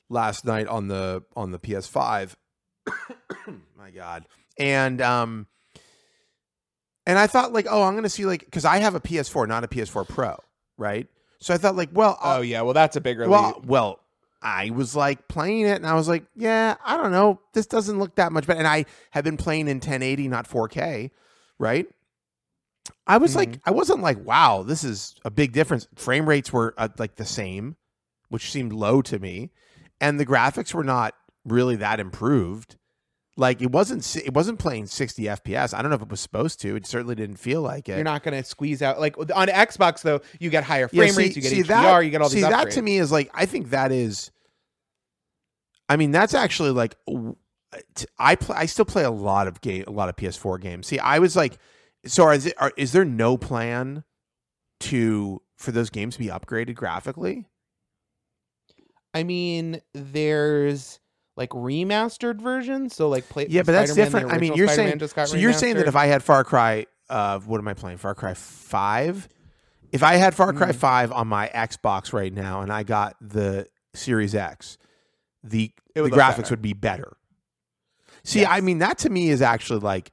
last 0.10 0.46
night 0.46 0.68
on 0.68 0.88
the 0.88 1.24
on 1.36 1.52
the 1.52 1.60
PS5. 1.60 2.36
My 3.78 3.92
god. 3.92 4.26
And 4.58 5.02
um 5.02 5.48
and 7.06 7.18
I 7.18 7.28
thought 7.28 7.54
like, 7.54 7.68
oh, 7.70 7.84
I'm 7.84 7.96
gonna 7.96 8.10
see 8.10 8.26
like 8.26 8.46
because 8.46 8.66
I 8.66 8.78
have 8.78 8.96
a 8.96 9.00
PS4, 9.00 9.48
not 9.48 9.64
a 9.64 9.68
PS4 9.68 10.08
Pro, 10.08 10.38
right? 10.78 11.08
So 11.40 11.54
I 11.54 11.58
thought 11.58 11.76
like, 11.76 11.90
well, 11.94 12.18
oh 12.22 12.38
uh, 12.38 12.42
yeah, 12.42 12.62
well 12.62 12.74
that's 12.74 12.96
a 12.96 13.02
bigger 13.02 13.28
well, 13.28 13.54
leap. 13.56 13.66
well, 13.66 14.00
I 14.42 14.72
was 14.72 14.96
like 14.96 15.28
playing 15.28 15.62
it, 15.62 15.76
and 15.76 15.86
I 15.86 15.94
was 15.94 16.08
like, 16.08 16.24
yeah, 16.36 16.76
I 16.84 16.98
don't 16.98 17.12
know, 17.12 17.40
this 17.54 17.68
doesn't 17.68 18.00
look 18.00 18.16
that 18.16 18.32
much 18.32 18.48
better. 18.48 18.60
And 18.60 18.68
I 18.68 18.86
had 19.12 19.24
been 19.24 19.38
playing 19.38 19.68
in 19.68 19.78
1080, 19.78 20.28
not 20.28 20.50
4K, 20.50 21.12
right? 21.60 21.88
I 23.06 23.18
was 23.18 23.32
mm-hmm. 23.32 23.40
like, 23.40 23.60
I 23.66 23.72
wasn't 23.72 24.02
like, 24.02 24.24
wow, 24.26 24.64
this 24.64 24.84
is 24.84 25.16
a 25.24 25.30
big 25.30 25.52
difference. 25.52 25.88
Frame 25.96 26.28
rates 26.28 26.52
were 26.52 26.74
uh, 26.78 26.88
like 26.98 27.16
the 27.16 27.26
same, 27.26 27.76
which 28.30 28.52
seemed 28.52 28.74
low 28.74 29.02
to 29.04 29.20
me, 29.20 29.52
and 30.00 30.20
the 30.20 30.26
graphics 30.26 30.74
were 30.74 30.84
not 30.84 31.14
really 31.46 31.76
that 31.76 32.00
improved. 32.00 32.78
Like 33.38 33.62
it 33.62 33.72
wasn't 33.72 34.16
it 34.18 34.34
wasn't 34.34 34.60
playing 34.60 34.88
60 34.88 35.24
FPS. 35.24 35.74
I 35.74 35.82
don't 35.82 35.90
know 35.90 35.96
if 35.96 36.02
it 36.02 36.10
was 36.10 36.20
supposed 36.20 36.60
to. 36.62 36.76
It 36.76 36.86
certainly 36.86 37.16
didn't 37.16 37.38
feel 37.38 37.62
like 37.62 37.88
it. 37.88 37.96
You're 37.96 38.04
not 38.04 38.24
going 38.24 38.36
to 38.36 38.48
squeeze 38.48 38.82
out 38.82 39.00
like 39.00 39.18
on 39.18 39.48
Xbox 39.48 40.02
though. 40.02 40.22
You 40.40 40.50
get 40.50 40.66
higher 40.66 40.90
frame 40.90 41.08
yeah, 41.08 41.12
see, 41.12 41.18
rates. 41.18 41.36
You 41.38 41.42
get 41.42 41.52
see 41.52 41.64
HDR. 41.64 41.68
That, 41.68 42.00
you 42.06 42.12
get 42.12 42.22
all 42.22 42.30
these. 42.30 42.44
See 42.44 42.50
upgrades. 42.50 42.64
that 42.64 42.72
to 42.72 42.82
me 42.82 42.98
is 42.98 43.12
like 43.12 43.32
I 43.34 43.46
think 43.46 43.70
that 43.70 43.92
is. 43.92 44.32
I 45.88 45.96
mean 45.96 46.12
that's 46.12 46.34
actually 46.34 46.72
like 46.72 46.96
I 48.20 48.36
play. 48.36 48.58
I 48.58 48.66
still 48.66 48.86
play 48.86 49.04
a 49.04 49.12
lot 49.12 49.48
of 49.48 49.62
game, 49.62 49.86
a 49.88 49.92
lot 49.92 50.10
of 50.10 50.16
PS4 50.18 50.60
games. 50.60 50.88
See, 50.88 51.00
I 51.00 51.20
was 51.20 51.36
like, 51.36 51.58
so 52.06 52.30
is 52.30 52.46
it? 52.46 52.54
Are, 52.58 52.74
is 52.76 52.92
there 52.92 53.06
no 53.06 53.38
plan 53.38 54.04
to 54.82 55.42
for 55.58 55.72
those 55.72 55.90
games 55.90 56.16
to 56.16 56.20
be 56.20 56.28
upgraded 56.28 56.76
graphically? 56.76 57.46
I 59.14 59.24
mean, 59.24 59.82
there's 59.94 61.00
like 61.36 61.50
remastered 61.50 62.42
versions. 62.42 62.96
So 62.96 63.10
like 63.10 63.28
play. 63.30 63.48
Yeah, 63.50 63.64
but 63.64 63.74
that's 63.74 63.92
Spider-Man, 63.92 64.22
different. 64.22 64.36
I 64.36 64.38
mean, 64.38 64.54
you're 64.54 64.68
Spider-Man 64.68 65.00
saying 65.00 65.28
so. 65.28 65.38
You're 65.38 65.54
saying 65.54 65.76
that 65.78 65.88
if 65.88 65.96
I 65.96 66.06
had 66.06 66.24
Far 66.24 66.44
Cry, 66.44 66.86
uh, 67.10 67.40
what 67.40 67.60
am 67.60 67.68
I 67.68 67.74
playing? 67.74 67.98
Far 67.98 68.16
Cry 68.16 68.34
Five. 68.34 69.28
If 69.92 70.04
I 70.04 70.16
had 70.16 70.34
Far 70.34 70.54
Cry 70.54 70.72
mm. 70.72 70.76
Five 70.76 71.12
on 71.12 71.28
my 71.28 71.50
Xbox 71.54 72.14
right 72.14 72.34
now, 72.34 72.62
and 72.62 72.72
I 72.72 72.84
got 72.84 73.16
the 73.22 73.68
Series 73.94 74.36
X, 74.36 74.78
the 75.44 75.72
the 75.96 76.02
graphics 76.04 76.38
better. 76.38 76.50
would 76.52 76.62
be 76.62 76.74
better. 76.74 77.18
See, 78.24 78.42
yes. 78.42 78.50
I 78.52 78.62
mean, 78.62 78.80
that 78.80 79.00
to 79.00 79.10
me 79.10 79.30
is 79.30 79.42
actually 79.42 79.80
like 79.80 80.12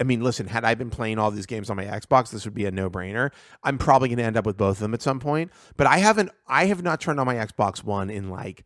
I 0.00 0.04
mean, 0.04 0.22
listen, 0.22 0.48
had 0.48 0.64
I 0.64 0.74
been 0.74 0.90
playing 0.90 1.18
all 1.18 1.30
these 1.30 1.46
games 1.46 1.70
on 1.70 1.76
my 1.76 1.84
Xbox, 1.84 2.30
this 2.30 2.44
would 2.44 2.54
be 2.54 2.66
a 2.66 2.72
no-brainer. 2.72 3.30
I'm 3.62 3.78
probably 3.78 4.08
going 4.08 4.18
to 4.18 4.24
end 4.24 4.36
up 4.36 4.44
with 4.44 4.56
both 4.56 4.76
of 4.76 4.80
them 4.80 4.92
at 4.92 5.00
some 5.00 5.20
point, 5.20 5.52
but 5.76 5.86
I 5.86 5.98
haven't 5.98 6.30
I 6.46 6.66
have 6.66 6.82
not 6.82 7.00
turned 7.00 7.20
on 7.20 7.26
my 7.26 7.36
Xbox 7.36 7.84
One 7.84 8.10
in 8.10 8.28
like 8.28 8.64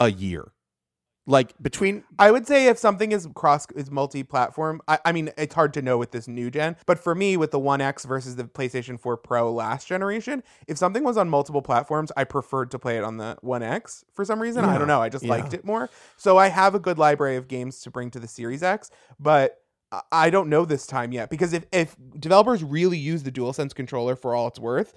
a 0.00 0.10
year 0.10 0.52
like 1.26 1.54
between 1.60 2.04
i 2.18 2.30
would 2.30 2.46
say 2.46 2.68
if 2.68 2.78
something 2.78 3.12
is 3.12 3.28
cross 3.34 3.66
is 3.74 3.90
multi-platform 3.90 4.80
I, 4.86 4.98
I, 5.04 5.12
mean 5.12 5.30
it's 5.36 5.54
hard 5.54 5.74
to 5.74 5.82
know 5.82 5.98
with 5.98 6.12
this 6.12 6.28
new 6.28 6.50
gen 6.50 6.76
but 6.86 6.98
for 6.98 7.14
me 7.14 7.36
with 7.36 7.50
the 7.50 7.58
one 7.58 7.80
x 7.80 8.04
versus 8.04 8.36
the 8.36 8.44
playstation 8.44 8.98
4 8.98 9.16
pro 9.18 9.52
last 9.52 9.88
generation 9.88 10.42
if 10.68 10.78
something 10.78 11.04
was 11.04 11.16
on 11.16 11.28
multiple 11.28 11.62
platforms 11.62 12.12
i 12.16 12.24
preferred 12.24 12.70
to 12.70 12.78
play 12.78 12.96
it 12.96 13.04
on 13.04 13.16
the 13.16 13.36
one 13.40 13.62
x 13.62 14.04
for 14.14 14.24
some 14.24 14.40
reason 14.40 14.64
yeah. 14.64 14.74
i 14.74 14.78
don't 14.78 14.88
know 14.88 15.02
i 15.02 15.08
just 15.08 15.24
yeah. 15.24 15.30
liked 15.30 15.52
it 15.52 15.64
more 15.64 15.90
so 16.16 16.36
i 16.36 16.48
have 16.48 16.74
a 16.74 16.80
good 16.80 16.98
library 16.98 17.36
of 17.36 17.48
games 17.48 17.80
to 17.80 17.90
bring 17.90 18.10
to 18.10 18.20
the 18.20 18.28
series 18.28 18.62
x 18.62 18.90
but 19.18 19.62
i 20.12 20.30
don't 20.30 20.48
know 20.48 20.64
this 20.64 20.86
time 20.86 21.12
yet 21.12 21.28
because 21.28 21.52
if, 21.52 21.66
if 21.72 21.96
developers 22.18 22.62
really 22.62 22.98
use 22.98 23.22
the 23.22 23.32
DualSense 23.32 23.74
controller 23.74 24.16
for 24.16 24.34
all 24.34 24.46
it's 24.46 24.58
worth 24.58 24.94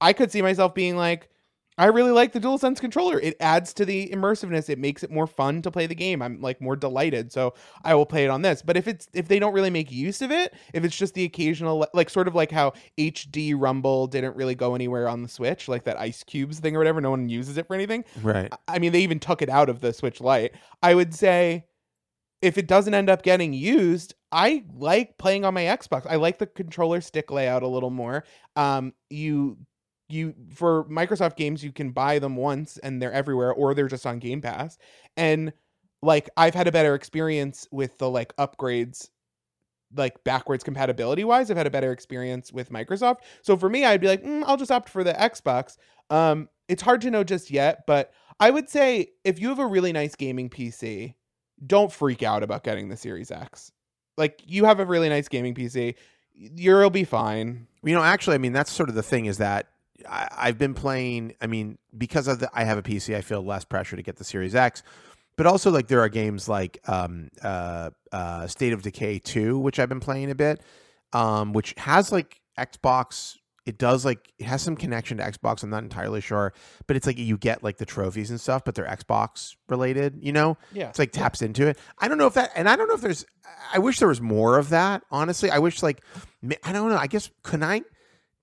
i 0.00 0.12
could 0.12 0.30
see 0.30 0.42
myself 0.42 0.74
being 0.74 0.96
like 0.96 1.30
I 1.78 1.86
really 1.86 2.10
like 2.10 2.32
the 2.32 2.40
DualSense 2.40 2.80
controller. 2.80 3.20
It 3.20 3.36
adds 3.40 3.72
to 3.74 3.84
the 3.84 4.08
immersiveness. 4.08 4.68
It 4.68 4.78
makes 4.78 5.04
it 5.04 5.10
more 5.10 5.28
fun 5.28 5.62
to 5.62 5.70
play 5.70 5.86
the 5.86 5.94
game. 5.94 6.20
I'm 6.20 6.40
like 6.40 6.60
more 6.60 6.74
delighted. 6.74 7.32
So 7.32 7.54
I 7.84 7.94
will 7.94 8.04
play 8.04 8.24
it 8.24 8.30
on 8.30 8.42
this. 8.42 8.62
But 8.62 8.76
if 8.76 8.88
it's 8.88 9.08
if 9.14 9.28
they 9.28 9.38
don't 9.38 9.54
really 9.54 9.70
make 9.70 9.92
use 9.92 10.20
of 10.20 10.32
it, 10.32 10.54
if 10.74 10.84
it's 10.84 10.96
just 10.96 11.14
the 11.14 11.24
occasional 11.24 11.86
like 11.94 12.10
sort 12.10 12.26
of 12.26 12.34
like 12.34 12.50
how 12.50 12.72
HD 12.98 13.54
Rumble 13.56 14.08
didn't 14.08 14.36
really 14.36 14.56
go 14.56 14.74
anywhere 14.74 15.08
on 15.08 15.22
the 15.22 15.28
Switch, 15.28 15.68
like 15.68 15.84
that 15.84 15.98
Ice 16.00 16.24
Cubes 16.24 16.58
thing 16.58 16.74
or 16.74 16.80
whatever, 16.80 17.00
no 17.00 17.10
one 17.10 17.28
uses 17.28 17.56
it 17.56 17.66
for 17.66 17.74
anything. 17.74 18.04
Right. 18.22 18.52
I 18.66 18.80
mean, 18.80 18.92
they 18.92 19.00
even 19.00 19.20
took 19.20 19.40
it 19.40 19.48
out 19.48 19.68
of 19.68 19.80
the 19.80 19.92
Switch 19.92 20.20
Lite. 20.20 20.54
I 20.82 20.94
would 20.94 21.14
say 21.14 21.64
if 22.42 22.58
it 22.58 22.68
doesn't 22.68 22.94
end 22.94 23.10
up 23.10 23.22
getting 23.22 23.52
used, 23.52 24.14
I 24.30 24.64
like 24.74 25.18
playing 25.18 25.44
on 25.44 25.54
my 25.54 25.62
Xbox. 25.62 26.06
I 26.08 26.16
like 26.16 26.38
the 26.38 26.46
controller 26.46 27.00
stick 27.00 27.30
layout 27.30 27.62
a 27.62 27.68
little 27.68 27.90
more. 27.90 28.24
Um, 28.54 28.92
you 29.10 29.58
you 30.08 30.34
for 30.54 30.84
Microsoft 30.84 31.36
games 31.36 31.62
you 31.62 31.72
can 31.72 31.90
buy 31.90 32.18
them 32.18 32.36
once 32.36 32.78
and 32.78 33.00
they're 33.00 33.12
everywhere 33.12 33.52
or 33.52 33.74
they're 33.74 33.88
just 33.88 34.06
on 34.06 34.18
Game 34.18 34.40
Pass. 34.40 34.78
And 35.16 35.52
like 36.02 36.30
I've 36.36 36.54
had 36.54 36.66
a 36.66 36.72
better 36.72 36.94
experience 36.94 37.66
with 37.70 37.98
the 37.98 38.08
like 38.08 38.34
upgrades 38.36 39.08
like 39.94 40.22
backwards 40.24 40.62
compatibility 40.62 41.24
wise. 41.24 41.50
I've 41.50 41.56
had 41.56 41.66
a 41.66 41.70
better 41.70 41.92
experience 41.92 42.52
with 42.52 42.70
Microsoft. 42.70 43.18
So 43.42 43.56
for 43.56 43.68
me 43.68 43.84
I'd 43.84 44.00
be 44.00 44.08
like, 44.08 44.22
mm, 44.22 44.44
I'll 44.46 44.56
just 44.56 44.70
opt 44.70 44.88
for 44.88 45.04
the 45.04 45.12
Xbox. 45.12 45.76
Um 46.10 46.48
it's 46.68 46.82
hard 46.82 47.00
to 47.02 47.10
know 47.10 47.24
just 47.24 47.50
yet, 47.50 47.84
but 47.86 48.12
I 48.40 48.50
would 48.50 48.68
say 48.68 49.08
if 49.24 49.40
you 49.40 49.48
have 49.48 49.58
a 49.58 49.66
really 49.66 49.92
nice 49.92 50.14
gaming 50.14 50.48
PC, 50.48 51.14
don't 51.66 51.92
freak 51.92 52.22
out 52.22 52.42
about 52.42 52.62
getting 52.62 52.88
the 52.88 52.96
Series 52.96 53.30
X. 53.30 53.72
Like 54.16 54.42
you 54.46 54.64
have 54.64 54.80
a 54.80 54.84
really 54.84 55.08
nice 55.08 55.28
gaming 55.28 55.54
PC, 55.54 55.94
you'll 56.32 56.90
be 56.90 57.04
fine. 57.04 57.66
You 57.82 57.94
know, 57.94 58.02
actually, 58.02 58.34
I 58.34 58.38
mean, 58.38 58.52
that's 58.52 58.70
sort 58.70 58.88
of 58.88 58.94
the 58.94 59.02
thing 59.02 59.26
is 59.26 59.38
that 59.38 59.68
I, 60.08 60.46
have 60.46 60.58
been 60.58 60.74
playing. 60.74 61.34
I 61.40 61.46
mean, 61.46 61.78
because 61.96 62.28
of 62.28 62.40
the, 62.40 62.50
I 62.52 62.64
have 62.64 62.78
a 62.78 62.82
PC, 62.82 63.16
I 63.16 63.20
feel 63.20 63.42
less 63.42 63.64
pressure 63.64 63.96
to 63.96 64.02
get 64.02 64.16
the 64.16 64.24
Series 64.24 64.54
X. 64.54 64.82
But 65.36 65.46
also, 65.46 65.70
like 65.70 65.86
there 65.88 66.00
are 66.00 66.08
games 66.08 66.48
like 66.48 66.78
um, 66.86 67.28
uh, 67.42 67.90
uh, 68.12 68.46
State 68.48 68.72
of 68.72 68.82
Decay 68.82 69.20
two, 69.20 69.58
which 69.58 69.78
I've 69.78 69.88
been 69.88 70.00
playing 70.00 70.30
a 70.30 70.34
bit, 70.34 70.60
um, 71.12 71.52
which 71.52 71.74
has 71.78 72.10
like 72.10 72.40
Xbox 72.58 73.36
it 73.68 73.76
does 73.76 74.02
like 74.02 74.32
it 74.38 74.46
has 74.46 74.62
some 74.62 74.76
connection 74.76 75.18
to 75.18 75.22
Xbox. 75.22 75.62
I'm 75.62 75.68
not 75.68 75.82
entirely 75.82 76.22
sure, 76.22 76.54
but 76.86 76.96
it's 76.96 77.06
like 77.06 77.18
you 77.18 77.36
get 77.36 77.62
like 77.62 77.76
the 77.76 77.84
trophies 77.84 78.30
and 78.30 78.40
stuff, 78.40 78.64
but 78.64 78.74
they're 78.74 78.86
Xbox 78.86 79.56
related. 79.68 80.20
You 80.22 80.32
know, 80.32 80.56
Yeah. 80.72 80.88
it's 80.88 80.98
like 80.98 81.12
taps 81.12 81.42
into 81.42 81.66
it. 81.66 81.78
I 81.98 82.08
don't 82.08 82.16
know 82.16 82.26
if 82.26 82.32
that, 82.32 82.50
and 82.56 82.66
I 82.66 82.76
don't 82.76 82.88
know 82.88 82.94
if 82.94 83.02
there's. 83.02 83.26
I 83.70 83.78
wish 83.78 83.98
there 83.98 84.08
was 84.08 84.22
more 84.22 84.56
of 84.56 84.70
that. 84.70 85.02
Honestly, 85.10 85.50
I 85.50 85.58
wish 85.58 85.82
like 85.82 86.02
I 86.64 86.72
don't 86.72 86.88
know. 86.88 86.96
I 86.96 87.08
guess 87.08 87.30
can 87.44 87.62
I? 87.62 87.82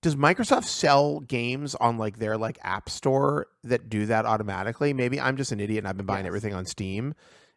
Does 0.06 0.16
Microsoft 0.16 0.66
sell 0.66 1.22
games 1.22 1.74
on 1.74 1.98
like 1.98 2.20
their 2.20 2.38
like 2.38 2.60
app 2.62 2.90
store 2.90 3.48
that 3.64 3.90
do 3.90 4.06
that 4.06 4.28
automatically? 4.28 4.94
Maybe 4.94 5.20
I'm 5.20 5.36
just 5.36 5.52
an 5.52 5.60
idiot 5.60 5.80
and 5.80 5.88
I've 5.88 5.98
been 5.98 6.06
buying 6.06 6.26
Yes. 6.26 6.30
everything 6.30 6.54
on 6.54 6.68
Steam, 6.68 7.16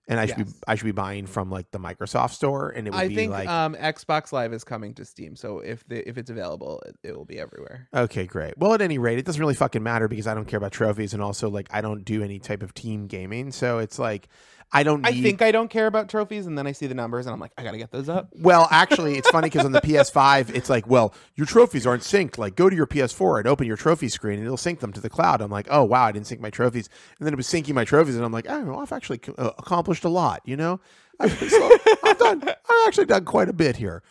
and 0.09 0.19
I 0.19 0.25
should 0.25 0.39
be 0.39 0.45
I 0.67 0.75
should 0.75 0.87
be 0.87 0.93
buying 0.93 1.27
from 1.27 1.51
like 1.51 1.71
the 1.73 1.79
Microsoft 1.79 2.31
store, 2.31 2.71
and 2.71 2.87
it 2.87 2.93
would 2.93 3.01
I 3.01 3.09
be 3.09 3.15
think 3.15 3.33
like 3.33 3.51
um, 3.51 3.75
Xbox 3.75 4.33
Live 4.33 4.55
is 4.55 4.65
coming 4.65 4.95
to 4.95 5.05
Steam, 5.05 5.37
so 5.37 5.59
if 5.59 5.87
the, 5.89 6.09
if 6.09 6.17
it's 6.17 6.31
available, 6.31 6.83
it, 6.87 6.97
it 7.11 7.15
will 7.15 7.27
be 7.27 7.39
everywhere. 7.39 7.87
Okay, 7.93 8.25
great. 8.25 8.57
Well, 8.57 8.73
at 8.73 8.81
any 8.81 8.97
rate, 8.97 9.19
it 9.19 9.27
doesn't 9.27 9.39
really 9.39 9.55
fucking 9.55 9.83
matter 9.83 10.09
because 10.09 10.27
I 10.27 10.33
don't 10.33 10.47
care 10.47 10.57
about 10.57 10.73
trophies, 10.73 11.13
and 11.13 11.23
also 11.23 11.51
like 11.51 11.69
I 11.71 11.83
don't 11.83 12.03
do 12.03 12.23
any 12.23 12.39
type 12.39 12.63
of 12.63 12.73
team 12.73 13.09
gaming, 13.09 13.53
so 13.53 13.79
it's 13.79 13.99
like 13.99 14.27
I 14.71 14.83
don't. 14.83 15.03
Need... 15.03 15.09
I 15.09 15.23
think 15.23 15.43
I 15.43 15.51
don't 15.51 15.69
care 15.69 15.87
about 15.87 16.09
trophies, 16.09 16.47
and 16.47 16.57
then 16.59 16.67
I 16.67 16.73
see 16.73 16.87
the 16.87 16.95
numbers, 16.95 17.27
and 17.27 17.33
I'm 17.33 17.41
like, 17.41 17.53
I 17.57 17.63
gotta 17.63 17.79
get 17.79 17.91
those 17.91 18.09
up. 18.09 18.29
Well, 18.39 18.69
actually, 18.71 19.17
it's 19.17 19.29
funny 19.31 19.47
because 19.49 19.65
on 19.65 19.73
the 19.73 19.81
PS5, 19.85 20.55
it's 20.55 20.69
like, 20.69 20.87
well, 20.87 21.15
your 21.37 21.47
trophies 21.47 21.87
aren't 21.87 22.03
synced. 22.03 22.37
Like, 22.39 22.55
go 22.55 22.69
to 22.69 22.77
your 22.77 22.87
PS4 22.87 23.39
and 23.39 23.49
open 23.49 23.67
your 23.67 23.77
trophy 23.77 24.09
screen, 24.09 24.39
and 24.39 24.45
it'll 24.45 24.57
sync 24.59 24.81
them 24.81 24.93
to 24.93 25.01
the 25.01 25.09
cloud. 25.09 25.41
I'm 25.41 25.51
like, 25.51 25.69
oh 25.71 25.85
wow, 25.85 26.05
I 26.05 26.13
didn't 26.13 26.27
sync 26.27 26.41
my 26.41 26.51
trophies, 26.51 26.89
and 27.19 27.27
then 27.27 27.33
it 27.33 27.37
was 27.37 27.47
syncing 27.47 27.75
my 27.75 27.85
trophies, 27.85 28.17
and 28.17 28.25
I'm 28.25 28.33
like, 28.33 28.47
oh, 28.49 28.63
well, 28.65 28.81
I've 28.81 28.93
actually 28.93 29.21
uh, 29.39 29.51
accomplished 29.59 30.05
a 30.05 30.11
lot. 30.11 30.43
You 30.45 30.57
know, 30.57 30.81
I've, 31.19 31.39
done. 32.19 32.43
I've 32.43 32.87
actually 32.87 33.07
done 33.07 33.25
quite 33.25 33.49
a 33.49 33.53
bit 33.53 33.77
here. 33.77 34.03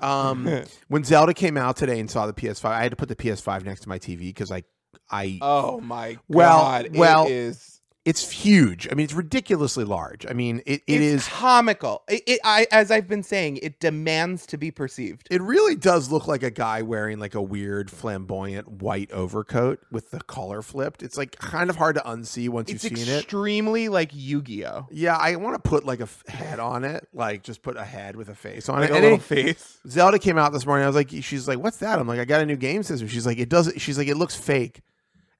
Um, 0.00 0.62
when 0.88 1.04
Zelda 1.04 1.34
came 1.34 1.56
out 1.56 1.76
today 1.76 1.98
and 2.00 2.10
saw 2.10 2.26
the 2.26 2.32
PS5, 2.32 2.64
I 2.66 2.82
had 2.82 2.92
to 2.92 2.96
put 2.96 3.08
the 3.08 3.16
PS5 3.16 3.64
next 3.64 3.80
to 3.80 3.88
my 3.88 3.98
TV 3.98 4.20
because 4.20 4.50
I, 4.52 4.62
I 5.10 5.38
Oh 5.42 5.80
my 5.80 6.18
Well- 6.28 6.60
god! 6.60 6.96
well, 6.96 7.26
it 7.26 7.32
is. 7.32 7.75
It's 8.06 8.30
huge. 8.30 8.86
I 8.90 8.94
mean, 8.94 9.02
it's 9.04 9.12
ridiculously 9.12 9.82
large. 9.84 10.24
I 10.26 10.32
mean, 10.32 10.62
it, 10.64 10.80
it 10.86 11.02
it's 11.02 11.24
is. 11.24 11.28
comical. 11.28 12.04
It, 12.08 12.22
it, 12.26 12.40
I, 12.44 12.66
as 12.70 12.92
I've 12.92 13.08
been 13.08 13.24
saying, 13.24 13.58
it 13.58 13.80
demands 13.80 14.46
to 14.46 14.56
be 14.56 14.70
perceived. 14.70 15.26
It 15.28 15.42
really 15.42 15.74
does 15.74 16.08
look 16.10 16.28
like 16.28 16.44
a 16.44 16.50
guy 16.52 16.82
wearing 16.82 17.18
like 17.18 17.34
a 17.34 17.42
weird 17.42 17.90
flamboyant 17.90 18.68
white 18.80 19.10
overcoat 19.10 19.80
with 19.90 20.12
the 20.12 20.20
collar 20.20 20.62
flipped. 20.62 21.02
It's 21.02 21.18
like 21.18 21.36
kind 21.38 21.68
of 21.68 21.74
hard 21.74 21.96
to 21.96 22.00
unsee 22.02 22.48
once 22.48 22.70
It's 22.70 22.84
you've 22.84 22.96
seen 22.96 23.08
it. 23.12 23.18
extremely 23.22 23.88
like 23.88 24.10
Yu-Gi-Oh. 24.14 24.86
Yeah, 24.92 25.16
I 25.16 25.34
want 25.34 25.62
to 25.62 25.68
put 25.68 25.84
like 25.84 25.98
a 25.98 26.04
f- 26.04 26.24
head 26.28 26.60
on 26.60 26.84
it, 26.84 27.08
like 27.12 27.42
just 27.42 27.60
put 27.60 27.76
a 27.76 27.84
head 27.84 28.14
with 28.14 28.28
a 28.28 28.36
face 28.36 28.68
on 28.68 28.78
Like 28.80 28.90
it. 28.90 28.96
a 28.96 29.00
little 29.00 29.18
it- 29.18 29.22
face. 29.22 29.78
Zelda 29.88 30.20
came 30.20 30.38
out 30.38 30.52
this 30.52 30.64
morning. 30.64 30.84
I 30.84 30.86
was 30.86 30.94
like, 30.94 31.10
she's 31.22 31.48
like, 31.48 31.58
what's 31.58 31.78
that? 31.78 31.98
I'm 31.98 32.06
like, 32.06 32.20
I 32.20 32.24
got 32.24 32.40
a 32.40 32.46
new 32.46 32.56
game 32.56 32.84
system. 32.84 33.08
She's 33.08 33.26
like, 33.26 33.38
it 33.38 33.48
does. 33.48 33.72
She's 33.78 33.98
like, 33.98 34.06
it 34.06 34.16
looks 34.16 34.36
fake, 34.36 34.82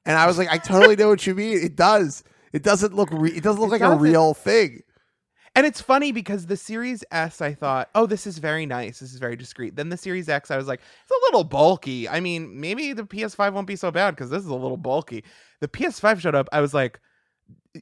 and 0.05 0.18
I 0.18 0.26
was 0.26 0.37
like, 0.37 0.50
I 0.52 0.59
totally 0.59 0.96
know 0.96 1.09
what 1.09 1.24
you 1.29 1.35
mean. 1.37 1.59
It 1.62 1.76
does. 1.76 2.24
It 2.57 2.62
doesn't 2.62 2.95
look. 2.95 3.11
Re- 3.12 3.33
it 3.37 3.42
doesn't 3.42 3.61
look 3.61 3.69
It 3.69 3.73
like 3.73 3.81
doesn't. 3.83 3.99
a 3.99 4.01
real 4.01 4.33
thing. 4.33 4.81
And 5.55 5.66
it's 5.66 5.81
funny 5.81 6.11
because 6.11 6.47
the 6.47 6.57
Series 6.57 7.05
S, 7.11 7.40
I 7.42 7.53
thought, 7.53 7.90
oh, 7.95 8.07
this 8.07 8.27
is 8.27 8.38
very 8.38 8.64
nice. 8.66 9.01
This 9.01 9.12
is 9.12 9.19
very 9.19 9.37
discreet. 9.37 9.77
Then 9.77 9.90
the 9.90 9.97
Series 9.99 10.29
X, 10.29 10.51
I 10.51 10.57
was 10.57 10.66
like, 10.66 10.81
it's 10.81 11.11
a 11.11 11.25
little 11.27 11.45
bulky. 11.45 12.09
I 12.09 12.21
mean, 12.21 12.59
maybe 12.59 12.92
the 12.95 13.05
PS5 13.05 13.53
won't 13.53 13.66
be 13.66 13.77
so 13.77 13.90
bad 13.90 14.12
because 14.12 14.31
this 14.31 14.42
is 14.42 14.49
a 14.49 14.55
little 14.55 14.77
bulky. 14.79 15.23
The 15.61 15.69
PS5 15.69 16.21
showed 16.21 16.35
up. 16.35 16.49
I 16.53 16.61
was 16.62 16.73
like, 16.75 16.99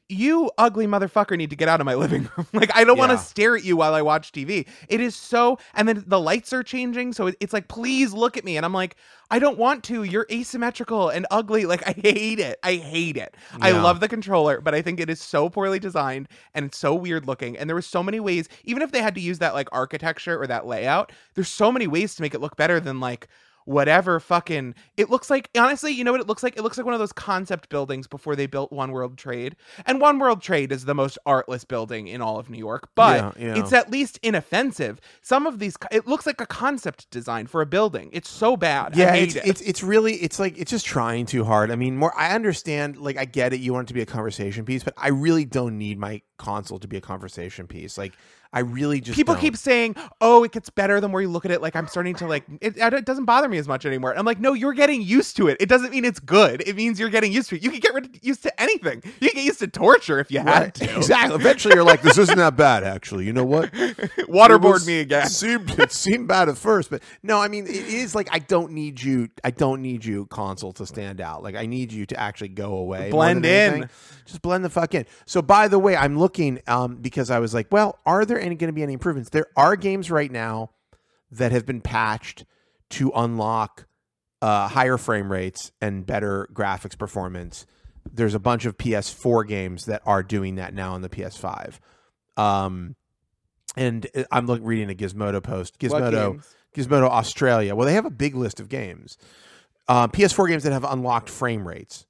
you 0.09 0.51
ugly 0.59 0.87
motherfucker 0.87 1.37
need 1.37 1.51
to 1.51 1.57
get 1.57 1.69
out 1.69 1.81
of 1.81 1.85
my 1.87 1.95
living 1.95 2.29
room. 2.37 2.47
like, 2.53 2.71
I 2.75 2.85
don't 2.85 2.99
want 2.99 3.13
to 3.13 3.19
stare 3.19 3.57
at 3.57 3.65
you 3.65 3.77
while 3.77 3.95
I 3.95 4.03
watch 4.03 4.33
TV. 4.33 4.67
It 4.89 5.01
is 5.01 5.15
so, 5.17 5.59
and 5.75 5.89
then 5.89 6.05
the 6.07 6.21
lights 6.21 6.53
are 6.53 6.63
changing. 6.63 7.13
So 7.13 7.29
it- 7.29 7.37
it's 7.41 7.53
like, 7.53 7.69
please 7.69 8.13
look 8.13 8.37
at 8.37 8.45
me. 8.45 8.57
And 8.57 8.65
I'm 8.67 8.73
like, 8.73 8.97
I 9.31 9.39
don't 9.39 9.59
want 9.59 9.85
to. 9.85 10.03
You're 10.05 10.27
asymmetrical 10.31 11.09
and 11.09 11.27
ugly. 11.31 11.65
Like, 11.75 11.87
I 11.87 11.93
hate 11.93 12.39
it. 12.41 12.59
I 12.63 12.75
hate 12.77 13.17
it. 13.17 13.37
I 13.61 13.71
love 13.83 14.01
the 14.01 14.09
controller, 14.09 14.61
but 14.61 14.75
I 14.75 14.83
think 14.83 15.01
it 15.01 15.09
is 15.11 15.21
so 15.21 15.49
poorly 15.49 15.79
designed 15.79 16.29
and 16.55 16.65
it's 16.67 16.79
so 16.79 16.95
weird 16.95 17.27
looking. 17.27 17.57
And 17.57 17.69
there 17.69 17.75
were 17.75 17.83
so 17.83 18.03
many 18.03 18.21
ways, 18.21 18.49
even 18.65 18.83
if 18.83 18.93
they 18.93 19.03
had 19.03 19.15
to 19.17 19.21
use 19.21 19.39
that 19.41 19.55
like 19.55 19.69
architecture 19.73 20.41
or 20.41 20.47
that 20.47 20.67
layout, 20.67 21.11
there's 21.35 21.49
so 21.49 21.73
many 21.73 21.87
ways 21.87 22.15
to 22.15 22.23
make 22.23 22.35
it 22.35 22.41
look 22.41 22.57
better 22.57 22.79
than 22.81 23.01
like 23.01 23.29
whatever 23.65 24.21
fucking 24.21 24.75
it 24.97 25.11
looks 25.11 25.31
like 25.31 25.49
honestly 25.57 25.93
you 25.93 26.05
know 26.05 26.13
what 26.13 26.21
it 26.21 26.27
looks 26.27 26.43
like? 26.43 26.57
It 26.57 26.63
looks 26.63 26.77
like 26.77 26.85
one 26.85 26.95
of 26.95 27.01
those 27.01 27.13
concept 27.13 27.69
buildings 27.69 28.07
before 28.07 28.37
they 28.37 28.47
built 28.47 28.73
one 28.73 28.93
world 28.93 29.17
trade. 29.19 29.57
And 29.87 30.01
one 30.01 30.19
world 30.19 30.43
trade 30.43 30.73
is 30.73 30.85
the 30.85 30.95
most 30.95 31.19
artless 31.27 31.65
building 31.65 32.09
in 32.09 32.21
all 32.21 32.39
of 32.39 32.51
new 32.51 32.59
york 32.59 32.89
but 32.95 33.39
Yeah, 33.39 33.47
yeah. 33.47 33.59
it's 33.61 33.73
at 33.73 33.91
least 33.91 34.19
inoffensive. 34.23 35.01
Some 35.23 35.47
of 35.47 35.59
these 35.59 35.77
it 35.91 36.07
looks 36.07 36.27
like 36.27 36.41
a 36.41 36.47
concept 36.47 37.11
design 37.11 37.47
for 37.47 37.61
a 37.61 37.67
building. 37.67 38.11
It's 38.13 38.29
so 38.31 38.57
bad. 38.57 38.97
Yeah 38.97 39.09
I 39.09 39.11
hate 39.13 39.23
it's, 39.29 39.37
it. 39.37 39.47
it's 39.47 39.61
it's 39.63 39.83
really 39.83 40.15
it's 40.15 40.39
like 40.39 40.59
it's 40.59 40.71
just 40.71 40.87
trying 40.87 41.27
too 41.27 41.45
hard. 41.45 41.71
I 41.71 41.77
mean 41.77 41.97
more 41.97 42.13
i 42.19 42.35
understand 42.35 42.97
like 42.97 43.17
i 43.17 43.25
get 43.25 43.53
it 43.53 43.61
you 43.61 43.73
want 43.73 43.87
it 43.87 43.89
to 43.89 43.95
be 43.95 44.01
a 44.01 44.07
conversation 44.07 44.65
piece 44.65 44.83
but 44.83 44.95
i 44.97 45.09
really 45.09 45.45
don't 45.45 45.79
need 45.79 45.99
my 45.99 46.21
console 46.45 46.79
to 46.79 46.89
be 46.89 46.97
a 46.97 47.01
conversation 47.01 47.67
piece 47.67 47.97
like 47.97 48.13
i 48.53 48.61
really 48.61 49.01
just 49.01 49.17
people 49.17 49.35
don't. 49.35 49.41
keep 49.41 49.57
saying, 49.57 49.97
"Oh, 50.21 50.45
it 50.45 50.53
gets 50.53 50.71
better 50.71 51.01
the 51.01 51.09
more 51.09 51.21
you 51.21 51.29
look 51.29 51.45
at 51.45 51.51
it." 51.51 51.61
Like 51.61 51.75
I'm 51.75 51.89
starting 51.89 52.15
to 52.23 52.27
like 52.29 52.45
it. 52.61 52.75
It 52.77 53.05
doesn't 53.05 53.25
bother 53.25 53.49
me 53.49 53.59
as 53.59 53.67
much 53.67 53.85
anymore. 53.85 54.17
I'm 54.17 54.25
like, 54.25 54.39
no, 54.39 54.53
you're 54.53 54.75
getting 54.75 55.03
used 55.03 55.37
to 55.39 55.49
it. 55.49 55.57
It 55.59 55.69
doesn't 55.69 55.91
mean 55.91 56.05
it's 56.05 56.21
good. 56.21 56.63
It 56.65 56.77
means 56.77 57.01
you're 57.01 57.11
getting 57.11 57.33
used 57.33 57.49
to 57.49 57.57
it. 57.57 57.65
You 57.65 57.71
can 57.73 57.81
get 57.81 57.93
rid- 57.95 58.21
used 58.23 58.45
to 58.45 58.63
anything. 58.63 59.03
You 59.19 59.31
can 59.31 59.39
get 59.39 59.45
used 59.45 59.59
to 59.59 59.67
torture 59.67 60.21
if 60.21 60.31
you 60.31 60.39
had 60.39 60.73
to. 60.77 60.97
exactly 60.97 61.35
eventually 61.35 61.75
you're 61.75 61.83
like 61.83 62.03
this 62.03 62.17
isn't 62.17 62.39
that 62.39 62.57
bad 62.57 62.85
actually 62.85 63.25
you 63.25 63.33
know 63.33 63.45
what 63.45 63.73
Waterboard 64.29 64.87
me 64.87 65.01
again. 65.01 65.27
It 65.27 65.31
seemed, 65.43 65.79
it 65.79 65.91
seemed 65.91 66.29
bad 66.29 66.49
at 66.49 66.57
first, 66.57 66.91
but 66.91 67.03
no, 67.25 67.41
I 67.41 67.49
mean, 67.49 67.67
it 67.67 67.75
is 67.75 68.15
like 68.15 68.29
I 68.31 68.39
don't 68.39 68.73
need 68.73 69.03
you. 69.03 69.29
I 69.43 69.51
don't 69.51 69.83
need 69.83 70.05
you 70.05 70.27
console 70.27 70.73
to 70.75 70.87
stand 70.87 71.21
out. 71.21 71.43
Like 71.43 71.57
I 71.57 71.67
need 71.67 71.93
you 71.93 72.07
to 72.07 72.21
actually 72.21 72.49
go 72.51 72.75
away, 72.77 73.11
Blend 73.11 73.45
in. 73.45 73.73
anything. 73.73 73.91
Just 74.27 74.43
blend 74.43 74.65
the 74.65 74.71
fuck 74.71 74.95
in. 74.95 75.05
So, 75.27 75.43
by 75.43 75.69
the 75.69 75.79
way, 75.79 75.97
I'm 75.97 76.19
looking 76.19 76.34
um, 76.67 76.97
because 76.97 77.31
I 77.31 77.39
was 77.39 77.55
like, 77.55 77.69
well, 77.71 77.99
are 78.07 78.25
there 78.25 78.41
any 78.41 78.55
going 78.55 78.69
to 78.69 78.73
be 78.73 78.83
any 78.83 78.93
improvements? 78.93 79.31
There 79.31 79.47
are 79.57 79.77
games 79.77 80.11
right 80.11 80.31
now 80.31 80.71
that 81.31 81.53
have 81.53 81.67
been 81.67 81.81
patched 81.81 82.45
to 82.91 83.11
unlock 83.15 83.87
uh, 84.43 84.69
higher 84.69 84.99
frame 84.99 85.31
rates 85.31 85.73
and 85.81 86.05
better 86.05 86.49
graphics 86.53 86.99
performance. 86.99 87.67
There's 88.13 88.35
a 88.35 88.39
bunch 88.39 88.67
of 88.67 88.77
PS4 88.77 89.47
games 89.49 89.87
that 89.87 90.03
are 90.05 90.23
doing 90.23 90.57
that 90.57 90.75
now 90.75 90.93
on 90.93 91.03
the 91.03 91.09
PS5. 91.09 91.79
Um, 92.37 92.97
and 93.77 94.07
uh, 94.15 94.25
I'm 94.31 94.47
look, 94.47 94.61
reading 94.63 94.91
a 94.91 94.95
Gizmodo 94.95 95.43
post. 95.43 95.79
Gizmodo. 95.79 96.45
Gizmodo 96.75 97.09
Australia. 97.09 97.75
Well, 97.75 97.87
they 97.87 97.95
have 97.95 98.05
a 98.05 98.11
big 98.11 98.35
list 98.35 98.61
of 98.61 98.69
games. 98.69 99.17
Uh, 99.87 100.09
PS4 100.09 100.49
games 100.49 100.63
that 100.65 100.73
have 100.73 100.85
unlocked 100.85 101.31
frame 101.31 101.67
rates. 101.67 102.07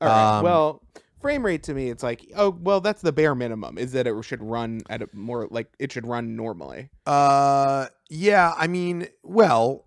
All 0.00 0.08
right. 0.08 0.38
Um, 0.38 0.44
well, 0.44 0.82
frame 1.26 1.44
rate 1.44 1.62
to 1.64 1.74
me, 1.74 1.90
it's 1.90 2.02
like, 2.02 2.30
oh, 2.36 2.50
well, 2.50 2.80
that's 2.80 3.02
the 3.02 3.12
bare 3.12 3.34
minimum. 3.34 3.78
Is 3.78 3.92
that 3.92 4.06
it 4.06 4.24
should 4.24 4.42
run 4.42 4.80
at 4.88 5.02
a 5.02 5.08
more 5.12 5.46
like 5.50 5.72
it 5.78 5.92
should 5.92 6.06
run 6.06 6.36
normally. 6.36 6.90
Uh, 7.06 7.86
yeah. 8.08 8.54
I 8.56 8.66
mean, 8.66 9.08
well, 9.22 9.86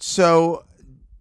so 0.00 0.64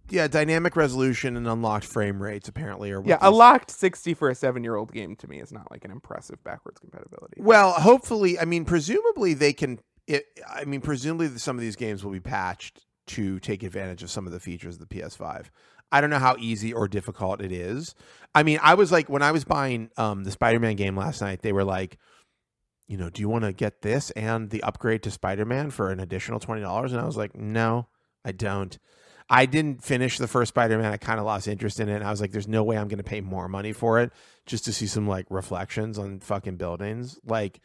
yeah, 0.10 0.28
dynamic 0.28 0.76
resolution 0.76 1.36
and 1.36 1.48
unlocked 1.48 1.86
frame 1.86 2.22
rates 2.22 2.48
apparently 2.48 2.92
are 2.92 3.02
what 3.02 3.10
Yeah, 3.10 3.18
a 3.22 3.32
locked 3.32 3.72
sixty 3.72 4.14
for 4.14 4.30
a 4.30 4.36
seven-year-old 4.36 4.94
game 4.94 5.16
to 5.18 5.28
me 5.28 5.40
is 5.40 5.52
not 5.52 5.70
like 5.70 5.84
an 5.84 5.92
impressive 5.92 6.44
backwards 6.44 6.80
compatibility. 6.80 7.42
Well, 7.42 7.74
hopefully, 7.74 8.40
I 8.40 8.46
mean, 8.46 8.66
presumably 8.66 9.34
they 9.34 9.54
can. 9.54 9.80
It, 10.08 10.26
I 10.48 10.64
mean, 10.64 10.80
presumably 10.80 11.38
some 11.38 11.58
of 11.58 11.62
these 11.62 11.76
games 11.76 12.04
will 12.04 12.14
be 12.14 12.22
patched 12.22 12.86
to 13.08 13.40
take 13.40 13.64
advantage 13.64 14.04
of 14.04 14.10
some 14.10 14.26
of 14.26 14.34
the 14.34 14.40
features 14.40 14.76
of 14.76 14.88
the 14.88 14.96
PS5. 14.96 15.46
I 15.92 16.02
don't 16.02 16.10
know 16.10 16.20
how 16.20 16.36
easy 16.40 16.74
or 16.74 16.88
difficult 16.88 17.42
it 17.42 17.52
is. 17.52 17.96
I 18.36 18.44
mean, 18.44 18.60
I 18.62 18.74
was 18.74 18.92
like 18.92 19.10
when 19.10 19.22
I 19.22 19.32
was 19.32 19.46
buying 19.46 19.90
um, 19.98 20.24
the 20.24 20.32
Spider-Man 20.32 20.76
game 20.76 20.96
last 20.98 21.22
night, 21.22 21.42
they 21.42 21.54
were 21.54 21.64
like, 21.64 21.98
you 22.88 22.98
know, 22.98 23.10
do 23.10 23.22
you 23.22 23.30
want 23.30 23.44
to 23.44 23.54
get 23.54 23.82
this 23.82 24.12
and 24.12 24.50
the 24.50 24.64
upgrade 24.64 25.04
to 25.04 25.12
Spider-Man 25.12 25.72
for 25.72 25.92
an 25.92 26.00
additional 26.00 26.40
twenty 26.40 26.62
dollars? 26.62 26.92
And 26.94 27.02
I 27.02 27.06
was 27.06 27.18
like, 27.18 27.36
no, 27.36 27.88
I 28.24 28.32
don't. 28.32 28.78
I 29.30 29.46
didn't 29.46 29.84
finish 29.84 30.18
the 30.18 30.28
first 30.28 30.50
Spider-Man. 30.50 30.90
I 30.92 30.96
kind 30.98 31.20
of 31.20 31.26
lost 31.26 31.50
interest 31.50 31.82
in 31.82 31.90
it. 31.90 31.96
And 31.96 32.04
I 32.04 32.12
was 32.12 32.22
like, 32.22 32.32
there's 32.32 32.48
no 32.48 32.64
way 32.64 32.78
I'm 32.78 32.88
going 32.88 32.98
to 32.98 33.04
pay 33.04 33.20
more 33.20 33.50
money 33.50 33.74
for 33.74 34.00
it 34.00 34.14
just 34.46 34.64
to 34.66 34.74
see 34.74 34.88
some 34.88 35.06
like 35.06 35.26
reflections 35.30 36.00
on 36.00 36.22
fucking 36.22 36.56
buildings. 36.56 37.20
Like, 37.26 37.60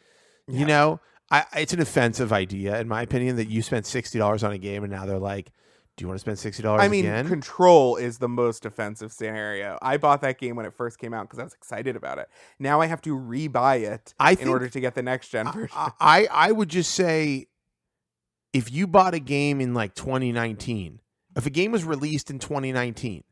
Yeah. 0.47 0.59
you 0.59 0.65
know, 0.65 0.99
I, 1.31 1.45
it's 1.55 1.71
an 1.71 1.79
offensive 1.79 2.33
idea 2.33 2.77
in 2.81 2.89
my 2.89 3.01
opinion 3.01 3.37
that 3.37 3.49
you 3.49 3.61
spent 3.61 3.85
sixty 3.85 4.19
dollars 4.19 4.43
on 4.43 4.51
a 4.51 4.57
game 4.57 4.83
and 4.83 4.91
now 4.91 5.05
they're 5.05 5.19
like, 5.19 5.51
do 5.95 6.03
you 6.03 6.07
want 6.07 6.17
to 6.17 6.21
spend 6.21 6.39
sixty 6.39 6.63
dollars? 6.63 6.81
I 6.81 6.87
mean, 6.87 7.05
again? 7.05 7.27
Control 7.27 7.97
is 7.97 8.17
the 8.17 8.27
most 8.27 8.65
offensive 8.65 9.11
scenario. 9.11 9.77
I 9.81 9.97
bought 9.97 10.21
that 10.21 10.39
game 10.39 10.55
when 10.55 10.65
it 10.65 10.73
first 10.73 10.97
came 10.97 11.13
out 11.13 11.27
because 11.27 11.39
I 11.39 11.43
was 11.43 11.53
excited 11.53 11.95
about 11.95 12.17
it. 12.17 12.29
Now 12.57 12.81
I 12.81 12.87
have 12.87 13.01
to 13.01 13.15
rebuy 13.15 13.81
it 13.81 14.13
I 14.19 14.33
in 14.33 14.47
order 14.47 14.67
to 14.67 14.79
get 14.79 14.95
the 14.95 15.03
next 15.03 15.29
gen 15.29 15.51
version. 15.51 15.69
I, 15.75 15.91
I 15.99 16.27
I 16.31 16.51
would 16.51 16.69
just 16.69 16.95
say 16.95 17.47
if 18.53 18.71
you 18.71 18.87
bought 18.87 19.13
a 19.13 19.19
game 19.19 19.61
in 19.61 19.73
like 19.73 19.93
2019, 19.93 20.99
if 21.35 21.45
a 21.45 21.49
game 21.51 21.71
was 21.71 21.83
released 21.83 22.31
in 22.31 22.39
2019, 22.39 23.23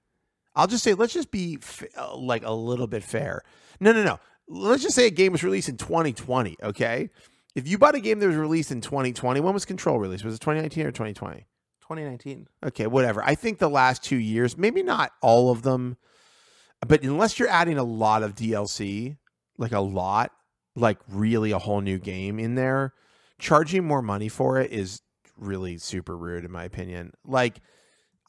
I'll 0.55 0.67
just 0.67 0.83
say 0.83 0.93
let's 0.93 1.13
just 1.13 1.31
be 1.31 1.57
f- 1.61 1.83
uh, 1.97 2.15
like 2.15 2.45
a 2.45 2.51
little 2.51 2.87
bit 2.87 3.03
fair. 3.03 3.41
No, 3.79 3.91
no, 3.91 4.03
no. 4.03 4.19
Let's 4.47 4.83
just 4.83 4.95
say 4.95 5.07
a 5.07 5.11
game 5.11 5.31
was 5.31 5.43
released 5.43 5.69
in 5.69 5.77
2020. 5.77 6.57
Okay, 6.61 7.09
if 7.55 7.67
you 7.67 7.77
bought 7.77 7.95
a 7.95 7.99
game 7.99 8.19
that 8.19 8.27
was 8.27 8.35
released 8.35 8.71
in 8.71 8.81
2020, 8.81 9.39
when 9.39 9.53
was 9.53 9.65
Control 9.65 9.97
released? 9.97 10.23
Was 10.23 10.35
it 10.35 10.41
2019 10.41 10.85
or 10.85 10.91
2020? 10.91 11.47
2019. 11.95 12.47
Okay, 12.65 12.87
whatever. 12.87 13.23
I 13.23 13.35
think 13.35 13.59
the 13.59 13.69
last 13.69 14.03
two 14.03 14.17
years, 14.17 14.57
maybe 14.57 14.83
not 14.83 15.11
all 15.21 15.51
of 15.51 15.61
them, 15.61 15.97
but 16.85 17.03
unless 17.03 17.37
you're 17.37 17.49
adding 17.49 17.77
a 17.77 17.83
lot 17.83 18.23
of 18.23 18.35
DLC, 18.35 19.17
like 19.57 19.71
a 19.71 19.79
lot, 19.79 20.31
like 20.75 20.97
really 21.09 21.51
a 21.51 21.59
whole 21.59 21.81
new 21.81 21.99
game 21.99 22.39
in 22.39 22.55
there, 22.55 22.93
charging 23.39 23.85
more 23.85 24.01
money 24.01 24.29
for 24.29 24.59
it 24.59 24.71
is 24.71 25.01
really 25.37 25.77
super 25.77 26.17
rude, 26.17 26.45
in 26.45 26.51
my 26.51 26.63
opinion. 26.63 27.11
Like, 27.25 27.59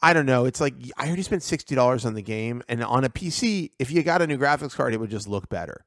I 0.02 0.12
don't 0.12 0.26
know. 0.26 0.44
It's 0.44 0.60
like 0.60 0.74
I 0.96 1.06
already 1.06 1.22
spent 1.22 1.42
sixty 1.42 1.74
dollars 1.74 2.04
on 2.04 2.14
the 2.14 2.22
game, 2.22 2.62
and 2.68 2.82
on 2.82 3.04
a 3.04 3.08
PC, 3.08 3.70
if 3.78 3.90
you 3.90 4.02
got 4.02 4.20
a 4.20 4.26
new 4.26 4.38
graphics 4.38 4.74
card, 4.74 4.92
it 4.92 5.00
would 5.00 5.10
just 5.10 5.28
look 5.28 5.48
better. 5.48 5.84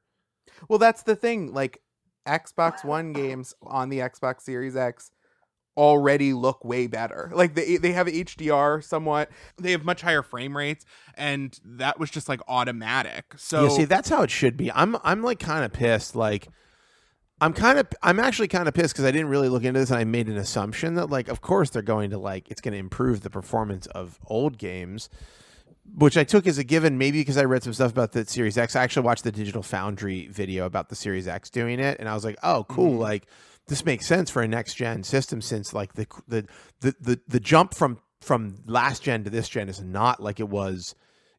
Well, 0.68 0.78
that's 0.78 1.02
the 1.02 1.14
thing. 1.14 1.52
Like 1.52 1.82
Xbox 2.26 2.84
One 2.84 3.12
games 3.12 3.54
on 3.62 3.90
the 3.90 3.98
Xbox 3.98 4.40
Series 4.40 4.74
X 4.74 5.10
already 5.76 6.32
look 6.32 6.64
way 6.64 6.86
better. 6.86 7.30
Like 7.34 7.54
they 7.54 7.76
they 7.76 7.92
have 7.92 8.06
HDR 8.06 8.82
somewhat. 8.82 9.30
They 9.58 9.72
have 9.72 9.84
much 9.84 10.02
higher 10.02 10.22
frame 10.22 10.56
rates 10.56 10.84
and 11.14 11.58
that 11.64 11.98
was 11.98 12.10
just 12.10 12.28
like 12.28 12.40
automatic. 12.48 13.34
So 13.36 13.64
yeah, 13.64 13.68
see, 13.70 13.84
that's 13.84 14.08
how 14.08 14.22
it 14.22 14.30
should 14.30 14.56
be. 14.56 14.70
I'm 14.72 14.96
I'm 15.04 15.22
like 15.22 15.38
kind 15.38 15.64
of 15.64 15.72
pissed. 15.72 16.16
Like, 16.16 16.48
I'm 17.40 17.52
kind 17.52 17.78
of 17.78 17.86
I'm 18.02 18.18
actually 18.18 18.48
kind 18.48 18.68
of 18.68 18.74
pissed 18.74 18.94
because 18.94 19.04
I 19.04 19.10
didn't 19.10 19.28
really 19.28 19.48
look 19.48 19.64
into 19.64 19.78
this 19.80 19.90
and 19.90 19.98
I 19.98 20.04
made 20.04 20.28
an 20.28 20.36
assumption 20.36 20.94
that 20.94 21.10
like, 21.10 21.28
of 21.28 21.40
course, 21.40 21.70
they're 21.70 21.82
going 21.82 22.10
to 22.10 22.18
like 22.18 22.50
it's 22.50 22.60
going 22.60 22.72
to 22.72 22.78
improve 22.78 23.20
the 23.20 23.30
performance 23.30 23.86
of 23.88 24.18
old 24.26 24.58
games. 24.58 25.08
Which 25.94 26.16
I 26.16 26.24
took 26.24 26.48
as 26.48 26.58
a 26.58 26.64
given, 26.64 26.98
maybe 26.98 27.20
because 27.20 27.36
I 27.36 27.44
read 27.44 27.62
some 27.62 27.72
stuff 27.72 27.92
about 27.92 28.10
the 28.10 28.24
Series 28.26 28.58
X. 28.58 28.74
I 28.74 28.82
actually 28.82 29.06
watched 29.06 29.22
the 29.22 29.30
Digital 29.30 29.62
Foundry 29.62 30.26
video 30.26 30.66
about 30.66 30.88
the 30.88 30.96
Series 30.96 31.28
X 31.28 31.48
doing 31.48 31.78
it, 31.78 32.00
and 32.00 32.08
I 32.08 32.14
was 32.14 32.24
like, 32.24 32.36
"Oh, 32.42 32.64
cool! 32.68 32.94
Mhm. 32.94 32.98
Like, 32.98 33.26
this 33.68 33.84
makes 33.84 34.06
sense 34.06 34.30
for 34.30 34.42
a 34.42 34.48
next 34.48 34.74
gen 34.74 35.02
system 35.02 35.40
since 35.40 35.72
like 35.74 35.94
the 35.94 36.06
the 36.28 36.46
the 36.80 36.94
the, 37.00 37.20
the 37.28 37.40
jump 37.40 37.74
from 37.74 37.98
from 38.20 38.56
last 38.66 39.02
gen 39.02 39.24
to 39.24 39.30
this 39.30 39.48
gen 39.48 39.68
is 39.68 39.82
not 39.82 40.22
like 40.22 40.40
it 40.40 40.48
was 40.48 40.94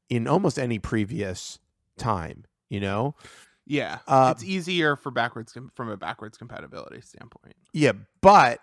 in 0.10 0.28
almost 0.28 0.58
any 0.60 0.80
previous 0.80 1.60
time 1.98 2.46
you 2.70 2.80
know 2.80 3.16
yeah, 3.70 3.98
Uh, 4.08 4.32
it's 4.34 4.46
easier 4.46 4.96
for 4.96 5.12
backwards 5.12 5.52
com- 5.52 5.72
from 5.76 5.90
a 5.90 5.98
backwards 5.98 6.38
compatibility 6.38 7.02
standpoint. 7.02 7.56
yeah 7.74 7.92
but 8.22 8.60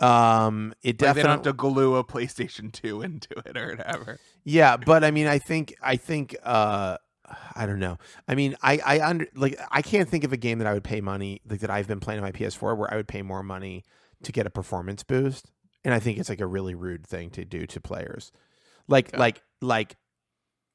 um 0.00 0.72
it 0.82 1.02
Like 1.02 1.16
they 1.16 1.22
don't 1.22 1.30
have 1.32 1.42
to 1.42 1.52
glue 1.52 1.96
a 1.96 2.04
PlayStation 2.04 2.72
2 2.72 3.02
into 3.08 3.36
it 3.44 3.56
or 3.58 3.70
whatever. 3.76 4.18
yeah 4.44 4.76
but 4.76 5.02
i 5.04 5.10
mean 5.10 5.26
i 5.26 5.38
think 5.38 5.74
i 5.82 5.96
think 5.96 6.36
uh 6.44 6.96
I 7.54 7.66
don't 7.66 7.78
know. 7.78 7.98
I 8.26 8.34
mean, 8.34 8.56
I 8.62 8.78
I 8.84 9.00
under 9.08 9.26
like 9.34 9.58
I 9.70 9.82
can't 9.82 10.08
think 10.08 10.24
of 10.24 10.32
a 10.32 10.36
game 10.36 10.58
that 10.58 10.66
I 10.66 10.74
would 10.74 10.84
pay 10.84 11.00
money 11.00 11.40
like 11.48 11.60
that 11.60 11.70
I've 11.70 11.88
been 11.88 12.00
playing 12.00 12.18
on 12.20 12.24
my 12.24 12.32
PS4 12.32 12.76
where 12.76 12.92
I 12.92 12.96
would 12.96 13.08
pay 13.08 13.22
more 13.22 13.42
money 13.42 13.84
to 14.22 14.32
get 14.32 14.46
a 14.46 14.50
performance 14.50 15.02
boost, 15.02 15.50
and 15.84 15.94
I 15.94 16.00
think 16.00 16.18
it's 16.18 16.28
like 16.28 16.40
a 16.40 16.46
really 16.46 16.74
rude 16.74 17.06
thing 17.06 17.30
to 17.30 17.44
do 17.44 17.66
to 17.66 17.80
players. 17.80 18.32
Like 18.88 19.12
Yeah. 19.12 19.20
like 19.20 19.42
like 19.60 19.96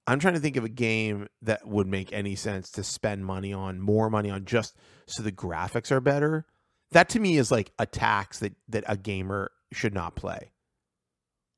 I'm 0.08 0.20
trying 0.20 0.34
to 0.36 0.40
think 0.40 0.58
of 0.58 0.64
a 0.64 0.70
game 0.70 1.28
that 1.42 1.68
would 1.68 1.88
make 1.88 2.12
any 2.14 2.36
sense 2.36 2.70
to 2.72 2.84
spend 2.84 3.26
money 3.26 3.54
on 3.54 3.80
more 3.80 4.10
money 4.10 4.30
on 4.30 4.46
just 4.46 4.76
so 5.08 5.24
the 5.24 5.32
graphics 5.32 5.92
are 5.92 6.02
better. 6.02 6.46
That 6.92 7.10
to 7.10 7.20
me 7.20 7.38
is 7.38 7.52
like 7.52 7.72
a 7.80 7.86
tax 7.86 8.40
that 8.40 8.54
that 8.70 8.84
a 8.88 8.98
gamer 8.98 9.52
should 9.72 9.94
not 9.94 10.16
play. 10.16 10.52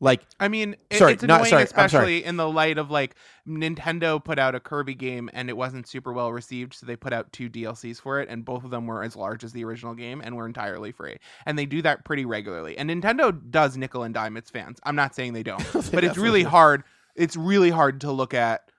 Like 0.01 0.23
I 0.39 0.49
mean, 0.49 0.75
it, 0.89 0.97
Sorry, 0.97 1.13
it's 1.13 1.23
not- 1.23 1.39
annoying, 1.41 1.45
I'm 1.45 1.49
sorry. 1.49 1.63
especially 1.63 2.23
in 2.25 2.35
the 2.35 2.49
light 2.49 2.77
of 2.77 2.91
like 2.91 3.15
Nintendo 3.47 4.21
put 4.23 4.37
out 4.37 4.53
a 4.53 4.59
Kirby 4.59 4.93
game 4.93 5.29
and 5.33 5.49
it 5.49 5.55
wasn't 5.55 5.87
super 5.87 6.11
well 6.11 6.31
received, 6.33 6.73
so 6.73 6.85
they 6.85 6.95
put 6.97 7.13
out 7.13 7.31
two 7.31 7.49
DLCs 7.49 8.01
for 8.01 8.19
it, 8.19 8.27
and 8.29 8.43
both 8.43 8.65
of 8.65 8.71
them 8.71 8.87
were 8.87 9.03
as 9.03 9.15
large 9.15 9.43
as 9.43 9.53
the 9.53 9.63
original 9.63 9.93
game 9.93 10.21
and 10.21 10.35
were 10.35 10.45
entirely 10.45 10.91
free. 10.91 11.17
And 11.45 11.57
they 11.57 11.65
do 11.65 11.81
that 11.83 12.03
pretty 12.03 12.25
regularly. 12.25 12.77
And 12.77 12.89
Nintendo 12.89 13.37
does 13.49 13.77
nickel 13.77 14.03
and 14.03 14.13
dime 14.13 14.35
its 14.35 14.49
fans. 14.49 14.79
I'm 14.83 14.95
not 14.95 15.15
saying 15.15 15.31
they 15.33 15.43
don't, 15.43 15.63
but 15.91 16.03
it's 16.03 16.17
really 16.17 16.43
hard. 16.43 16.83
It's 17.15 17.37
really 17.37 17.69
hard 17.69 18.01
to 18.01 18.11
look 18.11 18.33
at 18.33 18.69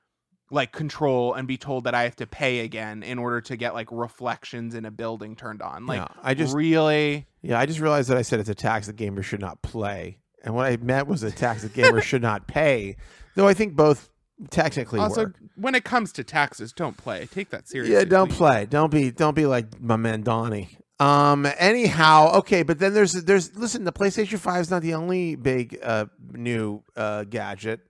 like 0.51 0.71
control 0.71 1.33
and 1.35 1.49
be 1.49 1.57
told 1.57 1.85
that 1.85 1.95
I 1.95 2.05
have 2.05 2.17
to 2.17 2.27
pay 2.27 2.61
again 2.61 3.03
in 3.03 3.19
order 3.19 3.41
to 3.41 3.57
get 3.57 3.75
like 3.75 3.89
reflections 3.91 4.75
in 4.75 4.85
a 4.85 4.91
building 4.91 5.35
turned 5.35 5.63
on. 5.63 5.87
Like 5.87 6.01
yeah, 6.01 6.09
I 6.23 6.35
just 6.35 6.55
really, 6.55 7.27
Yeah, 7.43 7.59
I 7.59 7.67
just 7.67 7.81
realized 7.81 8.11
that 8.11 8.17
I 8.17 8.23
said 8.23 8.39
it's 8.39 8.49
a 8.51 8.55
tax 8.55 8.87
that 8.87 8.97
gamers 8.97 9.25
should 9.25 9.41
not 9.41 9.63
play. 9.63 10.19
And 10.47 10.55
what 10.55 10.67
I 10.67 10.77
meant 10.77 11.09
was 11.09 11.25
a 11.25 11.33
tax 11.33 11.63
that 11.63 11.75
gamers 11.75 12.03
should 12.03 12.23
not 12.23 12.47
pay. 12.47 12.97
Though 13.35 13.49
I 13.49 13.53
think 13.53 13.75
both 13.75 14.09
technically 14.51 15.01
also 15.01 15.25
work. 15.25 15.37
when 15.57 15.75
it 15.75 15.83
comes 15.85 16.13
to 16.13 16.25
taxes, 16.25 16.73
don't 16.73 16.97
play. 16.97 17.27
Take 17.27 17.51
that 17.51 17.69
seriously. 17.69 17.95
Yeah, 17.97 18.05
don't 18.05 18.29
please. 18.29 18.37
play. 18.37 18.67
Don't 18.67 18.91
be 18.91 19.11
don't 19.11 19.35
be 19.35 19.45
like 19.45 19.81
my 19.81 19.97
man 19.97 20.23
Donnie. 20.23 20.79
Um 21.01 21.47
anyhow, 21.59 22.31
okay, 22.37 22.63
but 22.63 22.79
then 22.79 22.95
there's 22.95 23.13
there's 23.13 23.55
listen, 23.57 23.83
the 23.85 23.93
PlayStation 23.93 24.39
5 24.39 24.61
is 24.63 24.71
not 24.71 24.83
the 24.83 24.95
only 24.95 25.35
big 25.35 25.79
uh 25.83 26.07
new 26.33 26.83
uh 26.97 27.25
gadget 27.25 27.81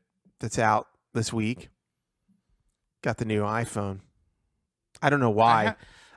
that's 0.41 0.59
out 0.59 0.89
this 1.13 1.33
week. 1.33 1.69
Got 3.03 3.19
the 3.19 3.27
new 3.27 3.43
iPhone. 3.43 4.01
I 5.03 5.11
don't 5.11 5.21
know 5.21 5.31
I, 5.31 5.35
why. 5.35 5.65
ha- 5.67 5.77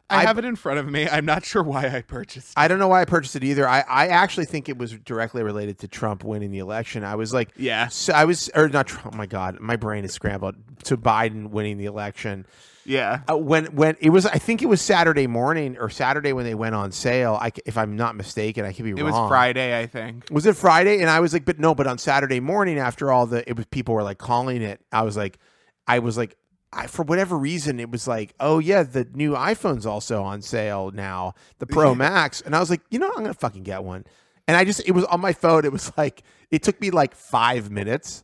I 0.09 0.17
I- 0.17 0.23
have 0.25 0.37
it 0.39 0.45
in 0.45 0.55
front 0.55 0.79
of 0.79 0.89
me. 0.89 1.07
I'm 1.07 1.25
not 1.25 1.45
sure 1.45 1.61
why 1.63 1.87
I 1.87 2.01
purchased. 2.01 2.49
it. 2.49 2.53
I 2.57 2.67
don't 2.67 2.79
know 2.79 2.87
why 2.87 3.01
I 3.01 3.05
purchased 3.05 3.35
it 3.35 3.43
either. 3.43 3.67
I, 3.67 3.81
I 3.87 4.07
actually 4.07 4.45
think 4.45 4.67
it 4.69 4.77
was 4.77 4.91
directly 4.93 5.43
related 5.43 5.79
to 5.79 5.87
Trump 5.87 6.23
winning 6.23 6.51
the 6.51 6.59
election. 6.59 7.03
I 7.03 7.15
was 7.15 7.33
like, 7.33 7.49
yeah, 7.57 7.87
So 7.89 8.13
I 8.13 8.25
was, 8.25 8.49
or 8.55 8.69
not. 8.69 8.87
Trump, 8.87 9.13
Oh 9.13 9.17
my 9.17 9.25
God, 9.25 9.59
my 9.59 9.75
brain 9.75 10.05
is 10.05 10.13
scrambled. 10.13 10.55
To 10.85 10.97
Biden 10.97 11.49
winning 11.51 11.77
the 11.77 11.85
election. 11.85 12.45
yeah. 12.85 13.21
Uh, 13.29 13.37
when 13.37 13.65
when 13.75 13.97
it 13.99 14.09
was, 14.09 14.25
I 14.25 14.37
think 14.39 14.61
it 14.61 14.65
was 14.67 14.81
Saturday 14.81 15.27
morning 15.27 15.77
or 15.77 15.89
Saturday 15.89 16.31
when 16.33 16.45
they 16.45 16.55
went 16.55 16.73
on 16.73 16.91
sale. 16.91 17.37
I, 17.39 17.51
if 17.65 17.77
I'm 17.77 17.95
not 17.97 18.15
mistaken, 18.15 18.65
I 18.65 18.71
could 18.73 18.85
be 18.85 18.91
It 18.91 18.93
wrong. 18.95 19.07
It 19.09 19.11
was 19.11 19.29
Friday, 19.29 19.77
I 19.77 19.85
think. 19.85 20.25
Was 20.31 20.45
it 20.45 20.55
Friday? 20.55 21.01
And 21.01 21.09
I 21.09 21.19
was 21.19 21.33
like, 21.33 21.45
but 21.45 21.59
no. 21.59 21.75
But 21.75 21.85
on 21.87 21.97
Saturday 21.97 22.39
morning, 22.39 22.79
after 22.79 23.11
all 23.11 23.25
the, 23.27 23.47
it 23.47 23.55
was 23.57 23.65
people 23.67 23.93
were 23.93 24.03
like 24.03 24.17
calling 24.17 24.61
it. 24.61 24.79
I 24.91 25.01
was 25.03 25.15
like, 25.17 25.37
I 25.85 25.99
was 25.99 26.17
like, 26.17 26.35
I 26.71 26.87
for 26.87 27.03
whatever 27.03 27.37
reason, 27.37 27.79
it 27.79 27.89
was 27.89 28.07
like, 28.07 28.33
oh 28.39 28.59
yeah, 28.59 28.83
the 28.83 29.07
new 29.13 29.31
iPhone's 29.33 29.85
also 29.85 30.21
on 30.23 30.41
sale 30.41 30.91
now, 30.93 31.33
the 31.59 31.65
Pro 31.65 31.95
Max. 31.95 32.41
And 32.41 32.55
I 32.55 32.59
was 32.59 32.69
like, 32.69 32.81
you 32.91 32.99
know, 32.99 33.09
I'm 33.09 33.23
gonna 33.23 33.33
fucking 33.33 33.63
get 33.63 33.83
one. 33.83 34.05
And 34.47 34.55
I 34.57 34.65
just, 34.65 34.81
it 34.87 34.91
was 34.91 35.03
on 35.05 35.19
my 35.21 35.33
phone. 35.33 35.65
It 35.65 35.71
was 35.71 35.91
like, 35.97 36.23
it 36.51 36.63
took 36.63 36.79
me 36.81 36.91
like 36.91 37.15
five 37.15 37.69
minutes. 37.71 38.23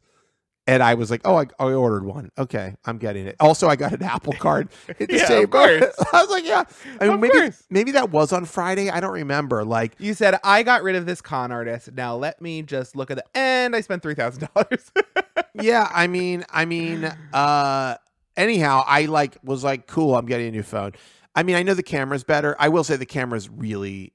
And 0.68 0.82
I 0.82 0.96
was 0.96 1.12
like, 1.12 1.22
oh, 1.26 1.36
I, 1.38 1.46
I 1.60 1.74
ordered 1.74 2.06
one. 2.06 2.32
Okay, 2.40 2.76
I'm 2.86 2.98
getting 2.98 3.28
it. 3.28 3.36
Also, 3.40 3.68
I 3.68 3.76
got 3.76 3.94
an 3.94 4.02
Apple 4.02 4.34
card. 4.40 4.70
at 4.90 4.98
the 4.98 5.06
Yeah, 5.16 5.32
of 5.34 5.52
course. 5.52 5.84
I 6.12 6.22
was 6.22 6.30
like, 6.32 6.44
yeah. 6.44 6.64
I 7.00 7.04
mean, 7.06 7.14
Of 7.14 7.20
maybe 7.20 7.34
course. 7.38 7.64
maybe 7.70 7.92
that 7.92 8.10
was 8.10 8.34
on 8.34 8.46
Friday. 8.46 8.90
I 8.90 9.00
don't 9.00 9.14
remember. 9.14 9.64
Like, 9.64 9.94
You 10.00 10.16
said 10.16 10.40
I 10.44 10.64
got 10.64 10.82
rid 10.82 10.96
of 10.96 11.06
this 11.06 11.22
con 11.22 11.52
artist. 11.52 11.92
Now 11.94 12.16
let 12.16 12.42
me 12.42 12.64
just 12.64 12.96
look 12.96 13.12
at 13.12 13.18
the 13.18 13.24
and 13.38 13.76
I 13.76 13.82
spent 13.82 14.02
three 14.02 14.16
thousand 14.16 14.50
dollars. 14.56 14.92
yeah, 15.54 15.88
I 15.94 16.08
mean, 16.08 16.44
I 16.50 16.66
mean, 16.66 17.06
uh 17.32 17.98
anyhow, 18.38 18.84
I 18.86 19.06
like 19.06 19.38
was 19.44 19.64
like, 19.64 19.88
cool, 19.88 20.16
I'm 20.16 20.26
getting 20.26 20.48
a 20.48 20.52
new 20.52 20.64
phone. 20.64 20.94
I 21.36 21.44
mean, 21.44 21.56
I 21.56 21.64
know 21.64 21.74
the 21.74 21.84
camera's 21.84 22.24
better. 22.24 22.56
I 22.60 22.70
will 22.70 22.84
say 22.84 22.96
the 22.96 23.06
camera's 23.06 23.50
really, 23.50 24.14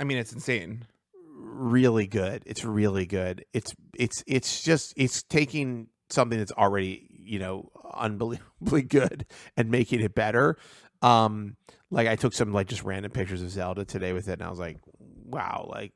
I 0.00 0.04
mean, 0.04 0.18
it's 0.18 0.32
insane. 0.32 0.84
really 1.24 2.06
good. 2.06 2.42
It's 2.46 2.64
really 2.64 3.06
good. 3.06 3.44
It's 3.52 3.74
it's 3.96 4.24
it's 4.26 4.62
just 4.62 4.94
it's 4.96 5.22
taking 5.22 5.88
something 6.10 6.38
that's 6.38 6.52
already, 6.52 7.06
you 7.10 7.38
know, 7.38 7.70
unbelievably 7.94 8.82
good 8.88 9.26
and 9.56 9.70
making 9.70 10.00
it 10.00 10.14
better. 10.14 10.56
Um 11.00 11.56
like 11.90 12.08
I 12.08 12.16
took 12.16 12.32
some 12.32 12.52
like 12.52 12.68
just 12.68 12.84
random 12.84 13.12
pictures 13.12 13.42
of 13.42 13.50
Zelda 13.50 13.84
today 13.84 14.12
with 14.12 14.28
it 14.28 14.34
and 14.34 14.42
I 14.42 14.50
was 14.50 14.58
like, 14.58 14.78
wow, 14.98 15.68
like 15.70 15.92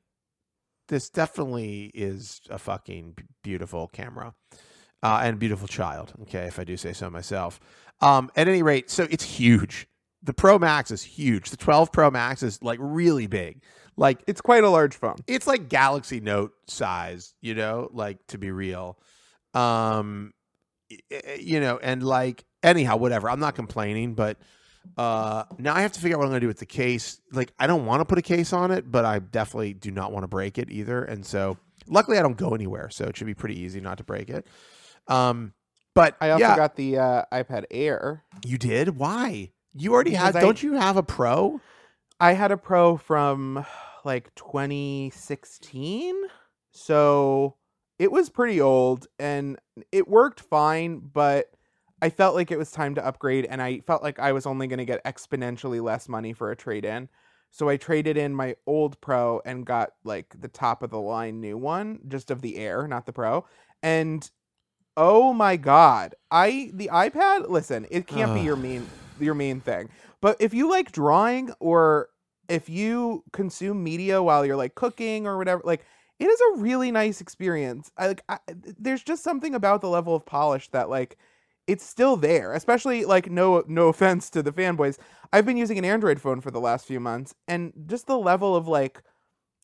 this 0.88 1.10
definitely 1.10 1.90
is 1.94 2.40
a 2.50 2.58
fucking 2.58 3.16
beautiful 3.42 3.88
camera 3.88 4.34
uh, 5.02 5.20
and 5.22 5.38
beautiful 5.38 5.68
child. 5.68 6.12
Okay, 6.22 6.46
if 6.46 6.58
I 6.58 6.64
do 6.64 6.76
say 6.76 6.92
so 6.92 7.10
myself. 7.10 7.60
Um, 8.00 8.30
at 8.36 8.48
any 8.48 8.62
rate, 8.62 8.90
so 8.90 9.06
it's 9.10 9.24
huge. 9.24 9.88
The 10.22 10.34
Pro 10.34 10.58
Max 10.58 10.90
is 10.90 11.02
huge. 11.02 11.50
The 11.50 11.56
12 11.56 11.92
Pro 11.92 12.10
Max 12.10 12.42
is 12.42 12.62
like 12.62 12.78
really 12.82 13.26
big. 13.26 13.62
Like 13.96 14.22
It's 14.26 14.40
quite 14.40 14.64
a 14.64 14.68
large 14.70 14.94
phone. 14.94 15.16
it's 15.26 15.46
like 15.46 15.68
Galaxy 15.68 16.20
Note 16.20 16.52
size, 16.66 17.34
you 17.40 17.54
know, 17.54 17.88
like 17.92 18.26
to 18.28 18.38
be 18.38 18.50
real. 18.50 18.98
Um, 19.54 20.34
you 21.38 21.60
know, 21.60 21.78
and 21.82 22.02
like 22.02 22.44
anyhow, 22.62 22.96
whatever. 22.96 23.30
I'm 23.30 23.40
not 23.40 23.54
complaining, 23.54 24.14
but 24.14 24.36
uh, 24.96 25.44
now 25.58 25.74
I 25.74 25.80
have 25.80 25.92
to 25.92 26.00
figure 26.00 26.16
out 26.16 26.18
what 26.18 26.24
I'm 26.26 26.30
going 26.30 26.40
to 26.40 26.44
do 26.44 26.48
with 26.48 26.58
the 26.58 26.66
case. 26.66 27.20
Like, 27.32 27.52
I 27.58 27.66
don't 27.66 27.86
want 27.86 28.00
to 28.00 28.04
put 28.04 28.18
a 28.18 28.22
case 28.22 28.52
on 28.52 28.70
it, 28.70 28.90
but 28.90 29.04
I 29.04 29.18
definitely 29.18 29.74
do 29.74 29.90
not 29.90 30.12
want 30.12 30.24
to 30.24 30.28
break 30.28 30.58
it 30.58 30.70
either. 30.70 31.02
And 31.04 31.24
so, 31.24 31.56
luckily, 31.88 32.18
I 32.18 32.22
don't 32.22 32.36
go 32.36 32.54
anywhere, 32.54 32.90
so 32.90 33.04
it 33.06 33.16
should 33.16 33.26
be 33.26 33.34
pretty 33.34 33.58
easy 33.58 33.80
not 33.80 33.98
to 33.98 34.04
break 34.04 34.28
it. 34.30 34.46
Um, 35.08 35.52
but 35.94 36.16
I 36.20 36.30
also 36.30 36.44
yeah, 36.44 36.56
got 36.56 36.76
the 36.76 36.98
uh, 36.98 37.22
iPad 37.32 37.64
Air. 37.70 38.24
you 38.44 38.58
did. 38.58 38.98
Why? 38.98 39.52
You 39.74 39.94
already 39.94 40.10
Because 40.10 40.26
had? 40.26 40.36
I- 40.36 40.40
don't 40.40 40.62
you 40.62 40.74
have 40.74 40.96
a 40.96 41.02
Pro? 41.02 41.60
I 42.18 42.32
had 42.32 42.50
a 42.52 42.56
Pro 42.56 42.96
from 42.96 43.64
like 44.04 44.34
2016. 44.34 46.14
So 46.72 47.56
it 47.98 48.12
was 48.12 48.28
pretty 48.28 48.60
old 48.60 49.06
and 49.18 49.58
it 49.90 50.06
worked 50.08 50.40
fine, 50.40 50.98
but 51.00 51.50
I 52.02 52.10
felt 52.10 52.34
like 52.34 52.50
it 52.50 52.58
was 52.58 52.70
time 52.70 52.94
to 52.96 53.06
upgrade 53.06 53.46
and 53.46 53.62
I 53.62 53.80
felt 53.80 54.02
like 54.02 54.18
I 54.18 54.32
was 54.32 54.44
only 54.44 54.66
going 54.66 54.78
to 54.78 54.84
get 54.84 55.02
exponentially 55.04 55.82
less 55.82 56.08
money 56.08 56.34
for 56.34 56.50
a 56.50 56.56
trade 56.56 56.84
in. 56.84 57.08
So 57.50 57.70
I 57.70 57.78
traded 57.78 58.18
in 58.18 58.34
my 58.34 58.56
old 58.66 59.00
Pro 59.00 59.40
and 59.46 59.64
got 59.64 59.92
like 60.04 60.34
the 60.38 60.48
top 60.48 60.82
of 60.82 60.90
the 60.90 61.00
line 61.00 61.40
new 61.40 61.56
one, 61.56 62.00
just 62.06 62.30
of 62.30 62.42
the 62.42 62.58
Air, 62.58 62.86
not 62.86 63.06
the 63.06 63.14
Pro. 63.14 63.46
And 63.82 64.28
oh 64.96 65.32
my 65.32 65.56
god, 65.56 66.14
I 66.30 66.70
the 66.74 66.90
iPad. 66.92 67.48
Listen, 67.48 67.86
it 67.90 68.06
can't 68.06 68.34
be 68.34 68.40
your 68.40 68.56
main 68.56 68.86
your 69.20 69.34
main 69.34 69.60
thing, 69.60 69.88
but 70.20 70.36
if 70.40 70.52
you 70.54 70.68
like 70.70 70.92
drawing 70.92 71.52
or 71.60 72.08
if 72.48 72.68
you 72.68 73.24
consume 73.32 73.82
media 73.82 74.22
while 74.22 74.44
you're 74.46 74.56
like 74.56 74.74
cooking 74.74 75.26
or 75.26 75.36
whatever, 75.38 75.62
like 75.64 75.84
it 76.18 76.26
is 76.26 76.40
a 76.40 76.60
really 76.62 76.90
nice 76.90 77.20
experience. 77.20 77.90
I 77.98 78.06
like 78.08 78.22
I, 78.28 78.38
there's 78.78 79.02
just 79.02 79.22
something 79.22 79.54
about 79.54 79.80
the 79.80 79.88
level 79.88 80.14
of 80.14 80.24
polish 80.24 80.68
that 80.70 80.88
like 80.88 81.18
it's 81.66 81.84
still 81.84 82.16
there. 82.16 82.52
Especially 82.52 83.04
like 83.04 83.30
no 83.30 83.64
no 83.66 83.88
offense 83.88 84.30
to 84.30 84.42
the 84.42 84.52
fanboys. 84.52 84.98
I've 85.32 85.44
been 85.44 85.56
using 85.56 85.78
an 85.78 85.84
Android 85.84 86.20
phone 86.20 86.40
for 86.40 86.50
the 86.50 86.60
last 86.60 86.86
few 86.86 87.00
months 87.00 87.34
and 87.48 87.72
just 87.86 88.06
the 88.06 88.16
level 88.18 88.54
of 88.54 88.68
like 88.68 89.02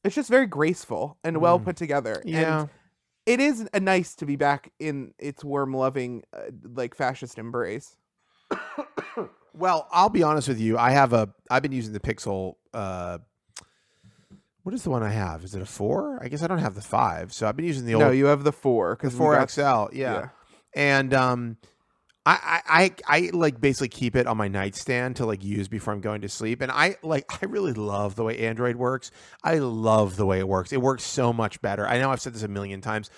it's 0.05 0.15
just 0.17 0.29
very 0.29 0.47
graceful 0.47 1.17
and 1.23 1.41
well 1.41 1.61
Mm. 1.61 1.65
put 1.65 1.77
together. 1.77 2.23
Yeah. 2.25 2.63
And 2.63 2.71
it 3.27 3.41
is 3.41 3.69
uh, 3.73 3.79
nice 3.79 4.15
to 4.17 4.27
be 4.27 4.37
back 4.37 4.73
in 4.79 5.15
its 5.19 5.45
warm 5.45 5.75
loving 5.75 6.23
uh, 6.35 6.51
like 6.75 6.95
fascist 6.95 7.39
embrace. 7.39 7.97
Well, 9.55 9.87
I'll 9.93 10.09
be 10.09 10.23
honest 10.23 10.49
with 10.49 10.59
you. 10.59 10.79
I 10.79 10.93
have 10.93 11.13
a. 11.13 11.29
I've 11.51 11.63
been 11.63 11.73
using 11.73 11.93
the 11.93 12.01
Pixel. 12.01 12.55
Uh, 12.73 13.19
what 14.63 14.75
is 14.75 14.83
the 14.83 14.91
one 14.91 15.03
I 15.03 15.11
have? 15.11 15.45
Is 15.45 15.55
it 15.55 15.61
a 15.61 15.67
four? 15.67 16.19
I 16.23 16.29
guess 16.29 16.43
I 16.43 16.47
don't 16.47 16.59
have 16.59 16.75
the 16.75 16.81
five. 16.81 17.33
So 17.33 17.47
I've 17.47 17.57
been 17.57 17.67
using 17.67 17.85
the 17.85 17.95
old 17.95 18.05
no, 18.05 18.11
you 18.11 18.27
have 18.27 18.45
the 18.45 18.53
4 18.53 18.91
the 18.91 18.97
cuz 18.97 19.15
four 19.15 19.47
XL. 19.47 19.89
Yeah. 19.93 20.29
and 20.75 21.13
um, 21.13 21.57
I, 22.25 22.63
I 22.67 23.19
I 23.19 23.31
like 23.33 23.61
basically 23.61 23.89
keep 23.89 24.15
it 24.15 24.29
on 24.29 24.37
my 24.37 24.47
nightstand 24.47 25.17
to 25.17 25.27
like 25.27 25.43
use 25.43 25.67
before 25.67 25.93
I'm 25.93 26.01
going 26.01 26.21
to 26.21 26.29
sleep. 26.29 26.61
And 26.61 26.71
I 26.71 26.97
like 27.03 27.43
I 27.43 27.47
really 27.47 27.73
love 27.73 28.15
the 28.15 28.23
way 28.23 28.39
Android 28.39 28.77
works. 28.77 29.11
I 29.43 29.59
love 29.59 30.17
the 30.17 30.27
way 30.27 30.39
it 30.39 30.47
works. 30.47 30.73
It 30.73 30.81
works 30.81 31.03
so 31.03 31.33
much 31.33 31.61
better. 31.61 31.87
I 31.87 31.99
know 31.99 32.11
I've 32.11 32.21
said 32.21 32.35
this 32.35 32.45
a 32.45 32.49
million 32.49 32.81
times. 32.81 33.11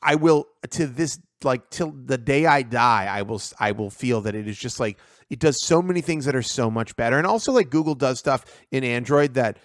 I 0.00 0.14
will 0.14 0.46
to 0.70 0.86
this 0.86 1.18
like 1.42 1.68
till 1.70 1.90
the 1.90 2.16
day 2.16 2.46
I 2.46 2.62
die. 2.62 3.06
I 3.10 3.22
will 3.22 3.42
I 3.58 3.72
will 3.72 3.90
feel 3.90 4.20
that 4.20 4.36
it 4.36 4.46
is 4.46 4.56
just 4.56 4.78
like 4.78 4.98
it 5.30 5.40
does 5.40 5.60
so 5.60 5.82
many 5.82 6.00
things 6.00 6.24
that 6.26 6.36
are 6.36 6.42
so 6.42 6.70
much 6.70 6.94
better. 6.94 7.18
And 7.18 7.26
also 7.26 7.50
like 7.50 7.70
Google 7.70 7.96
does 7.96 8.20
stuff 8.20 8.44
in 8.70 8.84
Android 8.84 9.34
that 9.34 9.58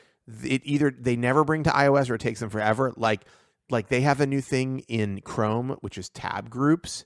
it 0.43 0.61
either 0.65 0.91
they 0.97 1.15
never 1.15 1.43
bring 1.43 1.63
to 1.63 1.69
iOS 1.69 2.09
or 2.09 2.15
it 2.15 2.21
takes 2.21 2.39
them 2.39 2.49
forever. 2.49 2.91
Like 2.97 3.21
like 3.69 3.89
they 3.89 4.01
have 4.01 4.19
a 4.19 4.25
new 4.25 4.41
thing 4.41 4.79
in 4.87 5.21
Chrome 5.21 5.77
which 5.81 5.99
is 5.99 6.09
tab 6.09 6.49
groups 6.49 7.05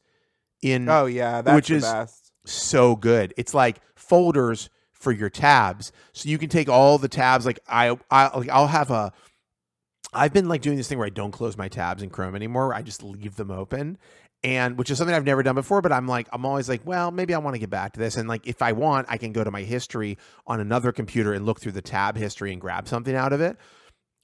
in 0.64 0.90
Oh 0.90 1.06
yeah, 1.06 1.42
that's 1.42 1.56
Which 1.56 1.68
the 1.68 1.76
is- 1.76 1.84
best. 1.84 2.32
so 2.46 2.96
good. 2.96 3.34
It's 3.38 3.54
like 3.54 3.80
folders 3.96 4.70
for 4.92 5.12
your 5.12 5.30
tabs, 5.30 5.92
so 6.14 6.30
you 6.30 6.38
can 6.38 6.50
take 6.50 6.70
all 6.70 6.98
the 6.98 7.10
tabs. 7.10 7.46
Like 7.46 7.60
I, 7.68 7.98
I, 8.10 8.38
like 8.38 8.50
I'll 8.50 8.68
have 8.68 8.90
a. 8.92 9.12
I've 10.14 10.32
been 10.34 10.48
like 10.48 10.62
doing 10.62 10.78
this 10.78 10.88
thing 10.88 10.98
where 10.98 11.08
I 11.08 11.12
don't 11.12 11.32
close 11.32 11.58
my 11.58 11.68
tabs 11.68 12.04
in 12.04 12.10
Chrome 12.10 12.36
anymore. 12.36 12.74
I 12.74 12.82
just 12.84 13.04
leave 13.04 13.36
them 13.36 13.50
open, 13.52 13.98
and 14.44 14.78
which 14.78 14.92
is 14.92 14.98
something 14.98 15.16
I've 15.16 15.26
never 15.26 15.42
done 15.44 15.56
before. 15.56 15.82
But 15.82 15.92
I'm 15.92 16.08
like, 16.08 16.28
I'm 16.32 16.46
always 16.46 16.70
like, 16.70 16.82
well, 16.86 17.12
maybe 17.12 17.34
I 17.34 17.40
want 17.40 17.56
to 17.56 17.60
get 17.60 17.70
back 17.70 17.94
to 17.94 18.00
this, 18.00 18.16
and 18.16 18.30
like 18.30 18.46
if 18.48 18.62
I 18.62 18.72
want, 18.74 19.08
I 19.10 19.18
can 19.18 19.32
go 19.34 19.44
to 19.44 19.52
my 19.52 19.64
history 19.64 20.18
on 20.48 20.60
another 20.60 20.92
computer 20.92 21.34
and 21.34 21.46
look 21.46 21.60
through 21.60 21.72
the 21.74 21.82
tab 21.82 22.16
history 22.16 22.52
and 22.54 22.62
grab 22.62 22.88
something 22.88 23.16
out 23.16 23.34
of 23.34 23.42
it. 23.42 23.58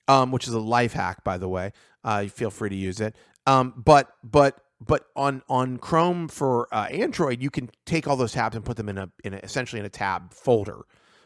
Um, 0.07 0.31
which 0.31 0.47
is 0.47 0.53
a 0.55 0.59
life 0.59 0.93
hack, 0.93 1.23
by 1.23 1.37
the 1.37 1.47
way. 1.47 1.71
Uh, 2.03 2.25
feel 2.25 2.49
free 2.49 2.69
to 2.69 2.75
use 2.75 2.99
it. 2.99 3.15
Um, 3.45 3.73
but 3.77 4.09
but 4.23 4.59
but 4.85 5.07
on 5.15 5.41
on 5.49 5.77
Chrome 5.77 6.27
for 6.27 6.73
uh, 6.73 6.85
Android, 6.85 7.41
you 7.41 7.49
can 7.49 7.69
take 7.85 8.07
all 8.07 8.15
those 8.15 8.31
tabs 8.31 8.55
and 8.55 8.63
put 8.63 8.77
them 8.77 8.89
in 8.89 8.97
a 8.97 9.09
in 9.23 9.33
a, 9.33 9.37
essentially 9.37 9.79
in 9.79 9.85
a 9.85 9.89
tab 9.89 10.33
folder, 10.33 10.81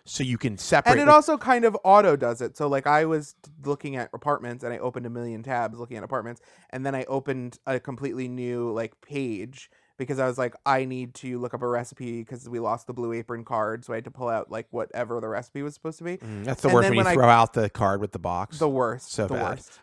so 0.06 0.24
you 0.24 0.38
can 0.38 0.58
separate. 0.58 0.94
and 0.94 1.02
it 1.02 1.06
like- 1.06 1.14
also 1.14 1.38
kind 1.38 1.66
of 1.66 1.78
auto 1.84 2.16
does 2.16 2.42
it. 2.42 2.58
So 2.58 2.68
like 2.68 2.88
I 2.88 3.06
was 3.06 3.36
looking 3.64 3.96
at 3.96 4.10
apartments 4.14 4.64
and 4.64 4.74
I 4.74 4.80
opened 4.80 5.06
a 5.06 5.10
million 5.10 5.44
tabs 5.44 5.78
looking 5.78 5.98
at 5.98 6.04
apartments 6.04 6.42
and 6.72 6.86
then 6.86 6.96
I 6.96 7.04
opened 7.06 7.60
a 7.66 7.80
completely 7.80 8.28
new 8.28 8.72
like 8.72 9.00
page 9.02 9.70
because 9.98 10.20
I 10.20 10.28
was 10.28 10.38
like 10.38 10.56
I 10.66 10.86
need 10.86 11.14
to 11.16 11.40
look 11.40 11.54
up 11.54 11.62
a 11.62 11.68
recipe 11.68 12.20
because 12.22 12.50
we 12.50 12.60
lost 12.60 12.88
the 12.88 12.94
blue 12.94 13.14
apron 13.14 13.46
card 13.46 13.86
so 13.86 13.94
I 13.94 13.98
had 13.98 14.06
to 14.06 14.12
pull 14.12 14.28
out 14.30 14.50
like 14.52 14.68
whatever 14.72 15.20
the 15.22 15.28
recipe 15.28 15.62
was 15.62 15.74
supposed 15.74 15.98
to 16.00 16.04
be. 16.04 16.18
Mm, 16.18 16.46
that's 16.46 16.62
the 16.62 16.70
and 16.70 16.76
worst 16.76 16.88
then 16.90 16.98
when 16.98 17.06
you 17.06 17.12
I- 17.12 17.14
throw 17.14 17.30
out 17.30 17.54
the 17.54 17.70
card 17.70 18.02
with 18.02 18.12
the 18.12 18.20
box. 18.20 18.60
The 18.60 18.70
worst. 18.70 19.12
So 19.12 19.28
the 19.28 19.36
bad. 19.36 19.50
worst. 19.60 19.80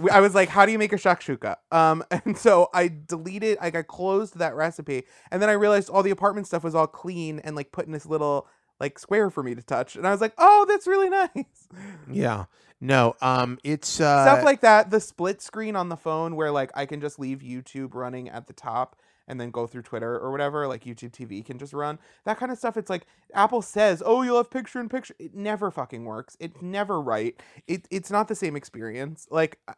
I 0.12 0.20
was 0.20 0.34
like, 0.34 0.48
how 0.48 0.66
do 0.66 0.72
you 0.72 0.78
make 0.78 0.92
a 0.92 0.96
shakshuka? 0.96 1.56
Um, 1.70 2.04
and 2.10 2.36
so 2.36 2.68
I 2.74 2.90
deleted, 3.06 3.58
like, 3.60 3.74
I 3.76 3.82
closed 3.82 4.38
that 4.38 4.54
recipe, 4.54 5.04
and 5.30 5.40
then 5.40 5.48
I 5.48 5.52
realized 5.52 5.88
all 5.88 6.02
the 6.02 6.10
apartment 6.10 6.46
stuff 6.46 6.64
was 6.64 6.74
all 6.74 6.86
clean 6.86 7.38
and 7.40 7.56
like 7.56 7.72
put 7.72 7.86
in 7.86 7.92
this 7.92 8.06
little 8.06 8.46
like 8.80 8.98
square 8.98 9.30
for 9.30 9.42
me 9.42 9.54
to 9.54 9.62
touch, 9.62 9.96
and 9.96 10.06
I 10.06 10.10
was 10.10 10.20
like, 10.20 10.34
oh, 10.36 10.66
that's 10.68 10.86
really 10.86 11.08
nice. 11.10 11.68
yeah, 12.10 12.44
no, 12.80 13.14
um, 13.22 13.58
it's 13.64 14.00
uh, 14.00 14.24
Stuff 14.24 14.44
like 14.44 14.60
that. 14.62 14.90
The 14.90 15.00
split 15.00 15.40
screen 15.40 15.76
on 15.76 15.88
the 15.88 15.96
phone 15.96 16.34
where 16.36 16.50
like 16.50 16.70
I 16.74 16.84
can 16.86 17.00
just 17.00 17.18
leave 17.18 17.38
YouTube 17.38 17.94
running 17.94 18.28
at 18.28 18.46
the 18.48 18.52
top 18.52 18.96
and 19.26 19.40
then 19.40 19.50
go 19.50 19.66
through 19.66 19.82
Twitter 19.82 20.18
or 20.18 20.30
whatever, 20.30 20.66
like 20.68 20.84
YouTube 20.84 21.12
TV 21.12 21.42
can 21.44 21.58
just 21.58 21.72
run. 21.72 21.98
That 22.24 22.38
kind 22.38 22.52
of 22.52 22.58
stuff. 22.58 22.76
It's 22.76 22.90
like 22.90 23.06
Apple 23.34 23.62
says, 23.62 24.02
"Oh, 24.04 24.22
you'll 24.22 24.36
have 24.38 24.50
picture 24.50 24.80
in 24.80 24.88
picture." 24.88 25.14
It 25.18 25.34
never 25.34 25.70
fucking 25.70 26.04
works. 26.04 26.36
It's 26.40 26.60
never 26.62 27.00
right. 27.00 27.40
It 27.66 27.86
it's 27.90 28.10
not 28.10 28.28
the 28.28 28.34
same 28.34 28.56
experience. 28.56 29.26
Like 29.30 29.58
uh, 29.68 29.74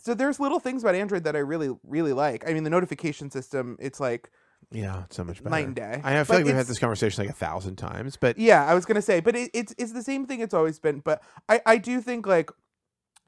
so 0.00 0.14
there's 0.14 0.40
little 0.40 0.60
things 0.60 0.82
about 0.82 0.94
Android 0.94 1.24
that 1.24 1.36
I 1.36 1.40
really 1.40 1.70
really 1.84 2.12
like. 2.12 2.48
I 2.48 2.52
mean, 2.52 2.64
the 2.64 2.70
notification 2.70 3.30
system, 3.30 3.76
it's 3.80 4.00
like 4.00 4.30
yeah, 4.70 5.04
it's 5.04 5.16
so 5.16 5.24
much 5.24 5.42
better. 5.42 5.50
night 5.50 5.66
and 5.66 5.76
day. 5.76 6.04
I, 6.04 6.18
I 6.20 6.24
But 6.26 6.28
feel 6.28 6.38
like 6.38 6.46
we've 6.46 6.54
had 6.54 6.66
this 6.66 6.78
conversation 6.78 7.22
like 7.24 7.30
a 7.30 7.36
thousand 7.36 7.76
times, 7.76 8.16
but 8.16 8.36
Yeah, 8.36 8.64
I 8.64 8.74
was 8.74 8.84
gonna 8.84 9.02
say, 9.02 9.20
but 9.20 9.34
it, 9.34 9.50
it's 9.54 9.74
it's 9.78 9.92
the 9.92 10.02
same 10.02 10.26
thing 10.26 10.40
it's 10.40 10.54
always 10.54 10.78
been. 10.78 11.00
But 11.00 11.22
I 11.48 11.60
I 11.64 11.78
do 11.78 12.00
think 12.00 12.26
like 12.26 12.50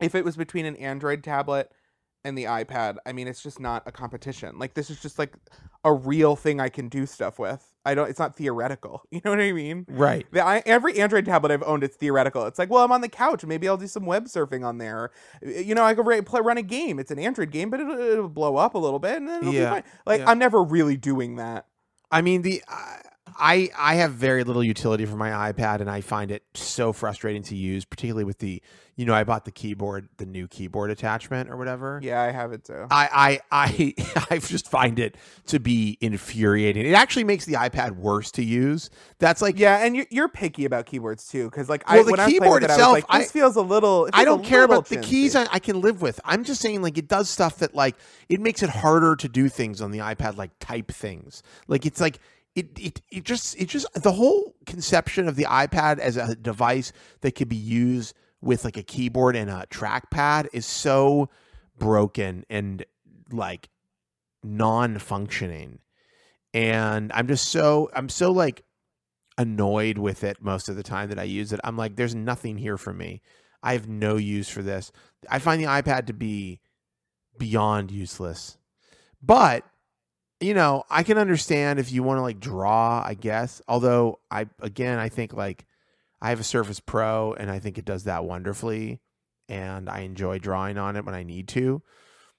if 0.01 0.15
it 0.15 0.25
was 0.25 0.37
between 0.37 0.67
an 0.67 0.77
Android 0.77 1.25
tablet 1.25 1.73
and 2.29 2.39
the 2.39 2.45
iPad, 2.45 2.99
I 3.05 3.13
mean, 3.13 3.27
it's 3.27 3.43
just 3.43 3.59
not 3.59 3.83
a 3.87 3.93
competition. 3.93 4.59
Like 4.59 4.75
this 4.75 4.91
is 4.91 5.01
just 5.01 5.19
like 5.19 5.35
a 5.85 5.93
real 5.93 6.37
thing 6.37 6.61
I 6.61 6.69
can 6.69 6.89
do 6.89 7.07
stuff 7.07 7.39
with. 7.39 7.65
I 7.85 7.95
don't. 7.95 8.09
It's 8.09 8.19
not 8.19 8.37
theoretical. 8.37 9.03
You 9.11 9.21
know 9.25 9.33
what 9.33 9.41
I 9.41 9.53
mean? 9.53 9.87
right. 9.89 10.27
The, 10.31 10.45
I, 10.45 10.63
every 10.67 10.99
Android 11.01 11.25
tablet 11.25 11.51
I've 11.51 11.63
owned, 11.63 11.83
it's 11.83 11.97
theoretical. 11.97 12.47
It's 12.47 12.59
like, 12.59 12.71
well, 12.71 12.85
I'm 12.85 12.93
on 12.93 13.01
the 13.01 13.09
couch. 13.09 13.45
Maybe 13.45 13.67
I'll 13.69 13.77
do 13.79 13.87
some 13.89 14.05
web 14.07 14.27
surfing 14.27 14.65
on 14.65 14.79
there. 14.79 15.11
You 15.43 15.75
know, 15.75 15.83
I 15.85 15.95
could 15.95 16.07
ra- 16.07 16.21
play, 16.23 16.41
run 16.43 16.59
a 16.59 16.63
game. 16.63 16.99
It's 16.99 17.11
an 17.11 17.19
Android 17.19 17.51
game, 17.51 17.71
but 17.71 17.81
it'll, 17.81 17.99
it'll 17.99 18.29
blow 18.29 18.57
up 18.57 18.75
a 18.75 18.79
little 18.79 18.99
bit, 19.01 19.17
and 19.17 19.29
then 19.29 19.41
it'll 19.41 19.55
Yeah, 19.55 19.71
be 19.71 19.75
fine. 19.83 19.85
Like 20.07 20.21
yeah. 20.21 20.31
I'm 20.31 20.39
never 20.39 20.63
really 20.63 20.97
doing 20.97 21.37
that. 21.37 21.67
I 22.11 22.23
mean 22.23 22.43
the 22.43 22.63
I 22.69 23.01
I 23.39 23.71
I 23.79 23.95
have 23.97 24.13
very 24.13 24.45
little 24.45 24.65
utility 24.65 25.07
for 25.07 25.17
my 25.17 25.53
iPad 25.53 25.81
and 25.81 25.91
I 25.91 26.01
find 26.01 26.31
it 26.31 26.43
so 26.55 26.93
frustrating 26.93 27.43
to 27.45 27.57
use, 27.57 27.85
particularly 27.85 28.25
with 28.25 28.39
the 28.39 28.63
you 28.97 29.05
know 29.07 29.15
I 29.15 29.23
bought 29.25 29.45
the 29.45 29.53
keyboard, 29.53 30.09
the 30.17 30.27
new 30.27 30.49
keyboard 30.49 30.91
attachment 30.91 31.49
or 31.51 31.57
whatever. 31.57 32.01
Yeah, 32.03 32.21
I 32.21 32.33
have 32.33 32.53
it 32.53 32.65
too. 32.65 32.87
I 32.91 33.41
I 33.51 33.67
I 33.69 34.27
I 34.31 34.39
just 34.39 34.69
find 34.69 34.99
it 34.99 35.17
to 35.47 35.61
be 35.61 35.97
infuriating. 36.01 36.85
It 36.85 36.95
actually 36.95 37.25
makes 37.25 37.45
the 37.45 37.55
iPad 37.55 37.97
worse 37.97 38.31
to 38.33 38.45
use. 38.45 38.91
That's 39.21 39.41
like 39.41 39.59
Yeah, 39.59 39.79
and 39.85 39.95
you're, 39.97 40.07
you're 40.11 40.29
picky 40.29 40.65
about 40.65 40.87
keyboards 40.87 41.29
too, 41.29 41.45
because 41.45 41.69
like 41.69 41.89
Well, 41.89 42.01
I 42.01 42.03
the 42.03 42.11
when 42.11 42.21
I 42.21 42.25
was 42.25 42.31
playing 42.33 42.43
keyboard 42.43 42.63
it, 42.65 42.71
itself, 42.71 42.89
I 42.89 42.93
was 42.93 43.03
like, 43.11 43.23
I- 43.23 43.25
feels 43.27 43.57
a 43.57 43.63
little. 43.63 44.07
it 44.07 44.15
I 44.15 44.25
don't 44.25 44.45
care 44.45 44.65
about 44.65 44.87
the 44.87 44.97
keys. 44.99 45.37
I, 45.37 45.47
I 45.53 45.59
can 45.61 45.81
live 45.81 46.03
with. 46.03 46.21
I'm 46.25 46.45
just 46.45 46.61
saying, 46.61 46.83
like, 46.83 46.99
it 46.99 47.07
does 47.09 47.29
stuff 47.31 47.59
that, 47.59 47.75
like, 47.75 47.95
it 48.29 48.41
makes 48.41 48.63
it 48.63 48.71
harder 48.71 49.15
to 49.17 49.29
do 49.29 49.49
things 49.49 49.81
on 49.81 49.91
the 49.91 49.99
iPad, 49.99 50.37
like 50.37 50.51
type 50.59 50.91
things. 50.91 51.43
Like, 51.69 51.87
it's 51.87 52.01
like 52.01 52.19
it, 52.59 52.79
it, 52.79 53.03
it 53.11 53.25
just, 53.25 53.57
it 53.61 53.69
just, 53.69 53.87
the 53.95 54.13
whole 54.13 54.57
conception 54.67 55.29
of 55.29 55.37
the 55.37 55.45
iPad 55.45 55.99
as 55.99 56.17
a 56.17 56.35
device 56.35 56.93
that 57.21 57.37
could 57.37 57.49
be 57.49 57.57
used 57.57 58.15
with 58.41 58.65
like 58.65 58.77
a 58.77 58.83
keyboard 58.83 59.37
and 59.37 59.49
a 59.49 59.67
trackpad 59.71 60.49
is 60.53 60.67
so 60.67 61.29
broken 61.79 62.45
and 62.51 62.85
like 63.31 63.69
non-functioning. 64.43 65.79
And 66.53 67.13
I'm 67.13 67.29
just 67.29 67.47
so, 67.47 67.91
I'm 67.95 68.09
so 68.09 68.33
like 68.33 68.65
annoyed 69.37 69.99
with 69.99 70.25
it 70.25 70.43
most 70.43 70.69
of 70.69 70.75
the 70.75 70.83
time 70.83 71.11
that 71.11 71.19
I 71.19 71.25
use 71.25 71.53
it. 71.53 71.61
I'm 71.63 71.77
like, 71.77 71.95
there's 71.95 72.15
nothing 72.15 72.59
here 72.59 72.77
for 72.77 72.93
me. 72.93 73.23
I 73.63 73.75
have 73.75 73.89
no 73.89 74.17
use 74.17 74.49
for 74.49 74.63
this. 74.63 74.91
I 75.31 75.39
find 75.39 75.63
the 75.63 75.67
iPad 75.67 76.07
to 76.07 76.13
be 76.13 76.61
beyond 77.39 77.91
useless. 77.93 78.59
But, 79.23 79.65
you 80.41 80.55
know, 80.55 80.85
I 80.89 81.03
can 81.03 81.19
understand 81.19 81.79
if 81.79 81.91
you 81.91 82.03
want 82.03 82.19
to 82.19 82.23
like 82.23 82.41
draw, 82.41 83.03
I 83.05 83.15
guess. 83.15 83.61
Although 83.69 84.21
I 84.31 84.47
again, 84.61 84.99
I 84.99 85.09
think 85.09 85.33
like 85.33 85.67
I 86.21 86.31
have 86.31 86.41
a 86.41 86.45
Surface 86.45 86.81
Pro 86.81 87.33
and 87.35 87.51
I 87.51 87.59
think 87.59 87.79
it 87.79 87.85
does 87.85 88.05
that 88.05 88.25
wonderfully 88.25 89.01
and 89.49 89.89
I 89.89 90.01
enjoy 90.01 90.39
drawing 90.39 90.79
on 90.79 90.97
it 90.97 91.05
when 91.05 91.15
I 91.15 91.23
need 91.23 91.49
to. 91.49 91.83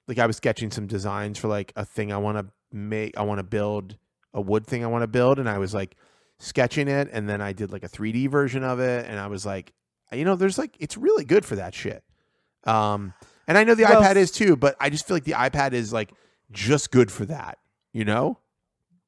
Like 0.07 0.19
I 0.19 0.25
was 0.25 0.37
sketching 0.37 0.71
some 0.71 0.87
designs 0.87 1.37
for 1.37 1.47
like 1.47 1.73
a 1.75 1.85
thing 1.85 2.11
I 2.11 2.17
want 2.17 2.37
to 2.37 2.47
make, 2.71 3.17
I 3.17 3.23
want 3.23 3.39
to 3.39 3.43
build 3.43 3.97
a 4.33 4.41
wood 4.41 4.65
thing 4.65 4.83
I 4.83 4.87
want 4.87 5.03
to 5.03 5.07
build 5.07 5.39
and 5.39 5.49
I 5.49 5.57
was 5.57 5.73
like 5.73 5.95
sketching 6.39 6.87
it 6.87 7.09
and 7.11 7.27
then 7.27 7.41
I 7.41 7.51
did 7.53 7.71
like 7.71 7.83
a 7.83 7.89
3D 7.89 8.29
version 8.29 8.63
of 8.63 8.79
it 8.79 9.05
and 9.07 9.19
I 9.19 9.27
was 9.27 9.45
like 9.45 9.73
you 10.11 10.23
know 10.23 10.35
there's 10.35 10.57
like 10.57 10.75
it's 10.79 10.97
really 10.97 11.25
good 11.25 11.45
for 11.45 11.55
that 11.57 11.73
shit. 11.75 12.03
Um 12.63 13.13
and 13.47 13.57
I 13.57 13.63
know 13.63 13.75
the 13.75 13.83
Well, 13.83 14.01
iPad 14.01 14.15
is 14.15 14.31
too, 14.31 14.55
but 14.55 14.75
I 14.79 14.89
just 14.89 15.07
feel 15.07 15.15
like 15.15 15.23
the 15.23 15.33
iPad 15.33 15.73
is 15.73 15.91
like 15.91 16.11
just 16.51 16.91
good 16.91 17.11
for 17.11 17.25
that, 17.25 17.57
you 17.93 18.05
know? 18.05 18.37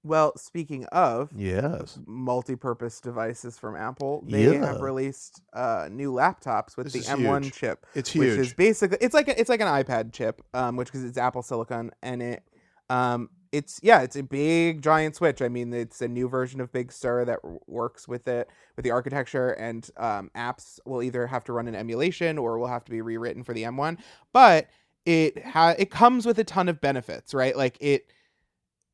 Well, 0.03 0.36
speaking 0.36 0.86
of 0.86 1.32
Yes. 1.36 1.99
multi-purpose 2.07 2.99
devices 3.01 3.59
from 3.59 3.75
Apple, 3.75 4.23
they 4.27 4.51
Yeah. 4.51 4.65
have 4.65 4.82
released 4.82 5.41
uh, 5.53 5.89
new 5.91 6.11
laptops 6.11 6.75
with 6.75 6.91
This 6.91 7.05
the 7.05 7.11
M1 7.11 7.43
huge. 7.43 7.53
chip, 7.53 7.86
It's 7.93 8.15
which 8.15 8.29
huge. 8.29 8.39
is 8.39 8.53
basically 8.55 8.97
it's 8.99 9.13
like 9.13 9.27
a, 9.27 9.39
it's 9.39 9.49
like 9.49 9.61
an 9.61 9.67
iPad 9.67 10.11
chip, 10.11 10.41
um, 10.55 10.75
which 10.75 10.88
because 10.88 11.03
it's 11.03 11.19
Apple 11.19 11.43
Silicon 11.43 11.91
and 12.01 12.21
it, 12.23 12.43
um, 12.89 13.29
it's 13.51 13.79
yeah, 13.84 14.01
it's 14.01 14.15
a 14.15 14.23
big 14.23 14.82
giant 14.82 15.15
switch. 15.17 15.39
I 15.41 15.49
mean, 15.49 15.71
it's 15.71 16.01
a 16.01 16.07
new 16.07 16.27
version 16.27 16.61
of 16.61 16.71
Big 16.71 16.91
Sur 16.91 17.25
that 17.25 17.39
works 17.67 18.07
with 18.07 18.27
it 18.27 18.49
with 18.77 18.84
the 18.86 18.91
architecture, 18.91 19.49
and 19.51 19.88
um, 19.97 20.32
apps 20.36 20.79
will 20.86 21.03
either 21.03 21.27
have 21.27 21.43
to 21.43 21.53
run 21.53 21.67
an 21.67 21.75
emulation 21.75 22.38
or 22.39 22.57
will 22.57 22.67
have 22.67 22.86
to 22.86 22.91
be 22.91 23.01
rewritten 23.01 23.43
for 23.43 23.53
the 23.53 23.63
M1. 23.63 23.97
But 24.34 24.67
it 25.05 25.45
ha- 25.45 25.75
it 25.77 25.91
comes 25.91 26.25
with 26.25 26.39
a 26.39 26.43
ton 26.45 26.69
of 26.69 26.79
benefits, 26.82 27.34
right? 27.34 27.55
Like 27.55 27.77
it 27.82 28.11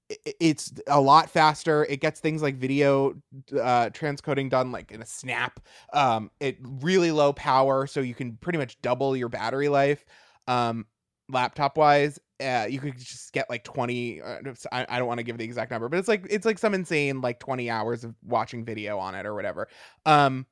it's 0.09 0.71
a 0.87 1.01
lot 1.01 1.29
faster. 1.29 1.85
It 1.85 1.99
gets 1.99 2.19
things 2.19 2.41
like 2.41 2.55
video 2.55 3.15
uh, 3.51 3.89
transcoding 3.89 4.49
done 4.49 4.71
like 4.71 4.91
in 4.91 5.01
a 5.01 5.05
snap. 5.05 5.59
Um, 5.91 6.31
it 6.39 6.57
really 6.61 7.11
low 7.11 7.33
power, 7.33 7.87
so 7.87 7.99
you 7.99 8.15
can 8.15 8.37
pretty 8.37 8.57
much 8.57 8.81
double 8.81 9.17
your 9.17 9.29
battery 9.29 9.67
life. 9.67 10.05
Um, 10.47 10.85
laptop 11.29 11.77
wise, 11.77 12.19
uh, 12.41 12.67
you 12.69 12.79
could 12.79 12.97
just 12.97 13.33
get 13.33 13.49
like 13.49 13.63
twenty. 13.65 14.21
Uh, 14.21 14.53
I, 14.71 14.85
I 14.87 14.97
don't 14.97 15.07
want 15.07 15.17
to 15.17 15.23
give 15.23 15.37
the 15.37 15.43
exact 15.43 15.71
number, 15.71 15.89
but 15.89 15.99
it's 15.99 16.07
like 16.07 16.25
it's 16.29 16.45
like 16.45 16.57
some 16.57 16.73
insane 16.73 17.19
like 17.19 17.39
twenty 17.39 17.69
hours 17.69 18.03
of 18.03 18.15
watching 18.23 18.63
video 18.63 18.97
on 18.99 19.13
it 19.13 19.25
or 19.25 19.35
whatever. 19.35 19.67
Um, 20.05 20.45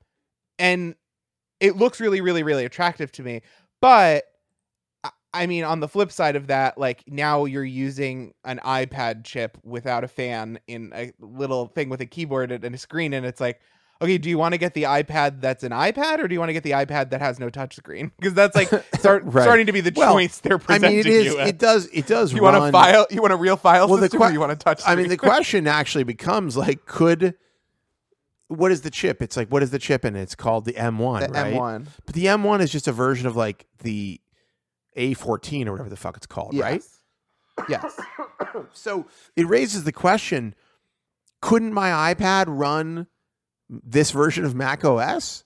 and 0.59 0.95
it 1.61 1.77
looks 1.77 2.01
really, 2.01 2.19
really, 2.19 2.43
really 2.43 2.65
attractive 2.65 3.11
to 3.13 3.23
me, 3.23 3.41
but. 3.81 4.25
I- 5.43 5.47
mean, 5.47 5.63
on 5.63 5.79
the 5.79 5.87
flip 5.87 6.11
side 6.11 6.35
of 6.35 6.47
that, 6.47 6.77
like 6.77 7.03
now 7.07 7.45
you're 7.45 7.63
using 7.63 8.33
an 8.43 8.59
iPad 8.65 9.23
chip 9.23 9.57
without 9.63 10.03
a 10.03 10.07
fan 10.07 10.59
in 10.67 10.91
a 10.95 11.11
little 11.19 11.67
thing 11.67 11.89
with 11.89 12.01
a 12.01 12.05
keyboard 12.05 12.51
and 12.51 12.63
and 12.63 12.73
a 12.75 12.77
screen, 12.77 13.13
and 13.13 13.25
it's 13.25 13.39
like, 13.41 13.59
okay, 14.01 14.17
do 14.17 14.29
you 14.29 14.37
want 14.37 14.53
to 14.53 14.57
get 14.57 14.73
the 14.73 14.83
iPad 14.83 15.39
that's 15.41 15.63
an 15.63 15.71
iPad, 15.71 16.19
or 16.19 16.27
do 16.27 16.33
you 16.33 16.39
want 16.39 16.49
to 16.49 16.53
get 16.53 16.63
the 16.63 16.71
iPad 16.71 17.09
that 17.11 17.21
has 17.21 17.39
no 17.39 17.49
touchscreen? 17.49 18.11
Because 18.19 18.33
that's 18.41 18.55
like 18.55 18.69
start, 18.99 19.23
Right. 19.25 19.43
starting 19.43 19.65
to 19.67 19.71
be 19.71 19.81
the 19.81 19.93
Well, 19.95 20.13
choice 20.13 20.39
they're 20.39 20.57
presenting. 20.57 20.87
I 20.89 20.91
mean, 20.91 20.99
it 20.99 21.05
is. 21.07 21.25
you. 21.33 21.39
It 21.39 21.57
does. 21.57 21.87
It 21.93 22.05
does. 22.07 22.33
you 22.33 22.41
want 22.43 22.57
a 22.57 22.71
file? 22.71 23.05
You 23.09 23.21
want 23.21 23.33
a 23.33 23.37
real 23.37 23.57
file 23.57 23.87
Well, 23.87 23.97
the 23.97 24.03
system, 24.03 24.19
que- 24.21 24.27
or 24.29 24.31
you 24.31 24.39
want 24.39 24.51
a 24.51 24.55
touch? 24.57 24.81
I 24.85 24.95
mean, 24.95 25.07
the 25.09 25.17
question 25.31 25.67
actually 25.67 26.03
becomes 26.03 26.57
like, 26.57 26.85
could 26.85 27.35
what 28.47 28.71
is 28.71 28.81
the 28.81 28.91
chip? 28.91 29.21
It's 29.21 29.35
like, 29.35 29.49
what 29.49 29.63
is 29.63 29.71
the 29.71 29.79
chip 29.79 30.05
it? 30.05 30.15
It's 30.15 30.35
called 30.35 30.65
the 30.65 30.73
M1, 30.73 31.27
the 31.27 31.33
right? 31.33 31.53
M1, 31.55 31.87
But 32.05 32.13
the 32.15 32.25
M1 32.25 32.61
is 32.61 32.71
just 32.71 32.87
a 32.87 32.91
version 32.91 33.25
of 33.27 33.35
like 33.35 33.65
the 33.81 34.19
A14 34.95 35.67
or 35.67 35.71
whatever 35.71 35.89
the 35.89 35.95
fuck 35.97 36.17
it's 36.17 36.25
called, 36.27 36.57
right? 36.57 36.83
Yes. 37.69 37.99
So 38.73 39.07
it 39.35 39.47
raises 39.47 39.83
the 39.83 39.91
question: 39.91 40.55
Couldn't 41.41 41.73
my 41.73 42.13
iPad 42.13 42.45
run 42.47 43.07
this 43.69 44.11
version 44.11 44.45
of 44.45 44.55
Mac 44.55 44.85
OS? 44.85 45.43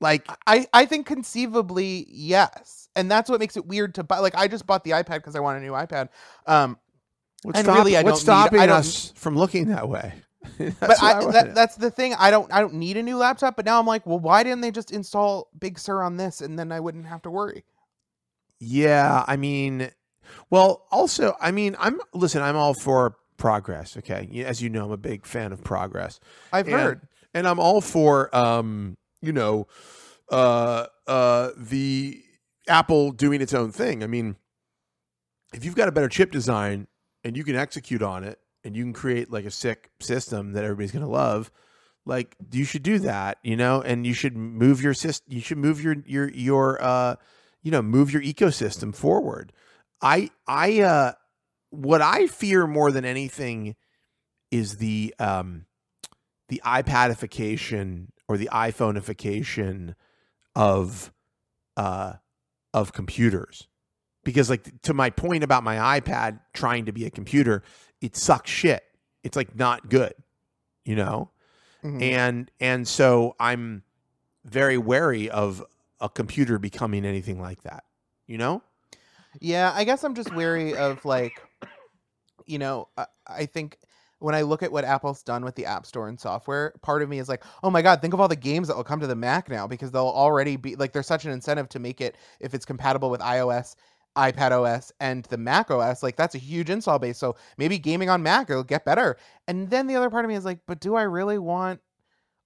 Like, 0.00 0.26
I 0.46 0.66
I 0.72 0.86
think 0.86 1.06
conceivably 1.06 2.04
yes, 2.08 2.88
and 2.96 3.08
that's 3.10 3.30
what 3.30 3.38
makes 3.40 3.56
it 3.56 3.64
weird 3.66 3.94
to 3.96 4.02
buy. 4.04 4.18
Like 4.18 4.34
I 4.36 4.48
just 4.48 4.66
bought 4.66 4.82
the 4.84 4.90
iPad 4.92 5.14
because 5.16 5.36
I 5.36 5.40
want 5.40 5.58
a 5.58 5.60
new 5.60 5.72
iPad. 5.72 6.08
Um, 6.46 6.78
what's, 7.42 7.60
stop- 7.60 7.76
really, 7.78 7.96
I 7.96 8.02
what's 8.02 8.24
don't 8.24 8.34
need- 8.36 8.42
stopping 8.42 8.60
I 8.60 8.66
don't- 8.66 8.76
us 8.78 9.12
from 9.14 9.36
looking 9.36 9.68
that 9.68 9.88
way? 9.88 10.14
That's 10.58 10.78
but 10.80 10.88
what 10.88 11.02
I, 11.02 11.30
that, 11.32 11.54
that's 11.56 11.74
the 11.76 11.90
thing. 11.90 12.14
I 12.18 12.30
don't 12.30 12.52
I 12.52 12.60
don't 12.60 12.74
need 12.74 12.96
a 12.96 13.02
new 13.02 13.16
laptop. 13.16 13.56
But 13.56 13.64
now 13.66 13.78
I'm 13.80 13.86
like, 13.86 14.04
well, 14.06 14.18
why 14.20 14.42
didn't 14.42 14.60
they 14.60 14.70
just 14.70 14.90
install 14.92 15.48
Big 15.58 15.78
Sur 15.78 16.02
on 16.02 16.16
this, 16.16 16.40
and 16.40 16.56
then 16.58 16.70
I 16.72 16.80
wouldn't 16.80 17.06
have 17.06 17.22
to 17.22 17.30
worry. 17.30 17.64
Yeah, 18.60 19.24
I 19.26 19.36
mean, 19.36 19.90
well, 20.50 20.86
also, 20.90 21.36
I 21.40 21.50
mean, 21.50 21.76
I'm 21.78 22.00
listen. 22.14 22.42
I'm 22.42 22.56
all 22.56 22.74
for 22.74 23.16
progress. 23.36 23.96
Okay, 23.96 24.42
as 24.46 24.62
you 24.62 24.70
know, 24.70 24.86
I'm 24.86 24.90
a 24.92 24.96
big 24.96 25.26
fan 25.26 25.52
of 25.52 25.62
progress, 25.62 26.20
I've 26.52 26.66
And- 26.68 26.76
heard. 26.76 27.08
and 27.34 27.46
I'm 27.46 27.58
all 27.60 27.80
for, 27.80 28.34
um, 28.34 28.96
you 29.20 29.32
know, 29.32 29.66
uh, 30.30 30.86
uh, 31.06 31.50
the 31.56 32.22
Apple 32.68 33.12
doing 33.12 33.40
its 33.42 33.52
own 33.54 33.70
thing. 33.72 34.02
I 34.02 34.06
mean, 34.06 34.36
if 35.54 35.64
you've 35.64 35.76
got 35.76 35.88
a 35.88 35.92
better 35.92 36.08
chip 36.08 36.30
design 36.32 36.86
and 37.24 37.36
you 37.36 37.44
can 37.44 37.56
execute 37.56 38.02
on 38.02 38.24
it, 38.24 38.38
and 38.64 38.74
you 38.76 38.82
can 38.82 38.92
create 38.92 39.30
like 39.30 39.44
a 39.44 39.50
sick 39.50 39.90
system 40.00 40.52
that 40.52 40.64
everybody's 40.64 40.90
gonna 40.90 41.08
love. 41.08 41.52
Like 42.04 42.34
you 42.50 42.64
should 42.64 42.82
do 42.82 42.98
that, 43.00 43.38
you 43.44 43.56
know, 43.56 43.80
and 43.80 44.04
you 44.06 44.12
should 44.12 44.36
move 44.36 44.82
your 44.82 44.94
system. 44.94 45.32
You 45.32 45.40
should 45.40 45.58
move 45.58 45.80
your 45.80 45.96
your 46.04 46.28
your 46.30 46.82
uh, 46.82 47.14
you 47.66 47.72
know, 47.72 47.82
move 47.82 48.12
your 48.12 48.22
ecosystem 48.22 48.94
forward. 48.94 49.52
I 50.00 50.30
I 50.46 50.82
uh 50.82 51.12
what 51.70 52.00
I 52.00 52.28
fear 52.28 52.64
more 52.64 52.92
than 52.92 53.04
anything 53.04 53.74
is 54.52 54.76
the 54.76 55.12
um 55.18 55.66
the 56.48 56.62
iPadification 56.64 58.06
or 58.28 58.36
the 58.36 58.48
iPhoneification 58.52 59.96
of 60.54 61.12
uh 61.76 62.12
of 62.72 62.92
computers. 62.92 63.66
Because 64.22 64.48
like 64.48 64.80
to 64.82 64.94
my 64.94 65.10
point 65.10 65.42
about 65.42 65.64
my 65.64 65.98
iPad 65.98 66.38
trying 66.54 66.84
to 66.84 66.92
be 66.92 67.04
a 67.04 67.10
computer, 67.10 67.64
it 68.00 68.14
sucks 68.14 68.48
shit. 68.48 68.84
It's 69.24 69.34
like 69.34 69.56
not 69.56 69.90
good, 69.90 70.14
you 70.84 70.94
know? 70.94 71.32
Mhm. 71.82 72.00
and 72.02 72.50
and 72.60 72.88
so 72.88 73.34
i'm 73.40 73.82
very 74.44 74.78
wary 74.78 75.28
of 75.28 75.62
a 76.00 76.08
computer 76.08 76.58
becoming 76.58 77.04
anything 77.04 77.40
like 77.40 77.62
that 77.62 77.84
you 78.26 78.38
know 78.38 78.62
Yeah, 79.40 79.72
I 79.74 79.84
guess 79.84 80.04
I'm 80.04 80.14
just 80.14 80.34
wary 80.34 80.74
of 80.76 81.04
like, 81.04 81.42
you 82.46 82.58
know, 82.58 82.88
I, 82.96 83.06
I 83.26 83.46
think 83.46 83.78
when 84.18 84.34
I 84.34 84.42
look 84.42 84.62
at 84.62 84.72
what 84.72 84.84
Apple's 84.84 85.22
done 85.22 85.44
with 85.44 85.54
the 85.56 85.66
App 85.66 85.84
Store 85.84 86.08
and 86.08 86.18
software, 86.18 86.72
part 86.82 87.02
of 87.02 87.08
me 87.08 87.18
is 87.18 87.28
like, 87.28 87.44
oh 87.62 87.70
my 87.70 87.82
god, 87.82 88.00
think 88.00 88.14
of 88.14 88.20
all 88.20 88.28
the 88.28 88.36
games 88.36 88.68
that 88.68 88.76
will 88.76 88.84
come 88.84 89.00
to 89.00 89.06
the 89.06 89.14
Mac 89.14 89.50
now 89.50 89.66
because 89.66 89.90
they'll 89.90 90.06
already 90.06 90.56
be 90.56 90.74
like, 90.76 90.92
there's 90.92 91.06
such 91.06 91.24
an 91.26 91.32
incentive 91.32 91.68
to 91.70 91.78
make 91.78 92.00
it 92.00 92.16
if 92.40 92.54
it's 92.54 92.64
compatible 92.64 93.10
with 93.10 93.20
iOS. 93.20 93.74
iPad 94.16 94.52
OS 94.52 94.92
and 95.00 95.24
the 95.26 95.36
Mac 95.36 95.70
OS, 95.70 96.02
like 96.02 96.16
that's 96.16 96.34
a 96.34 96.38
huge 96.38 96.70
install 96.70 96.98
base. 96.98 97.18
So 97.18 97.36
maybe 97.58 97.78
gaming 97.78 98.08
on 98.08 98.22
Mac 98.22 98.48
will 98.48 98.64
get 98.64 98.84
better. 98.86 99.18
And 99.46 99.68
then 99.68 99.86
the 99.86 99.96
other 99.96 100.08
part 100.08 100.24
of 100.24 100.30
me 100.30 100.36
is 100.36 100.44
like, 100.46 100.60
but 100.66 100.80
do 100.80 100.94
I 100.94 101.02
really 101.02 101.38
want 101.38 101.80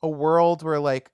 a 0.02 0.08
world 0.08 0.64
where 0.64 0.80
like 0.80 1.10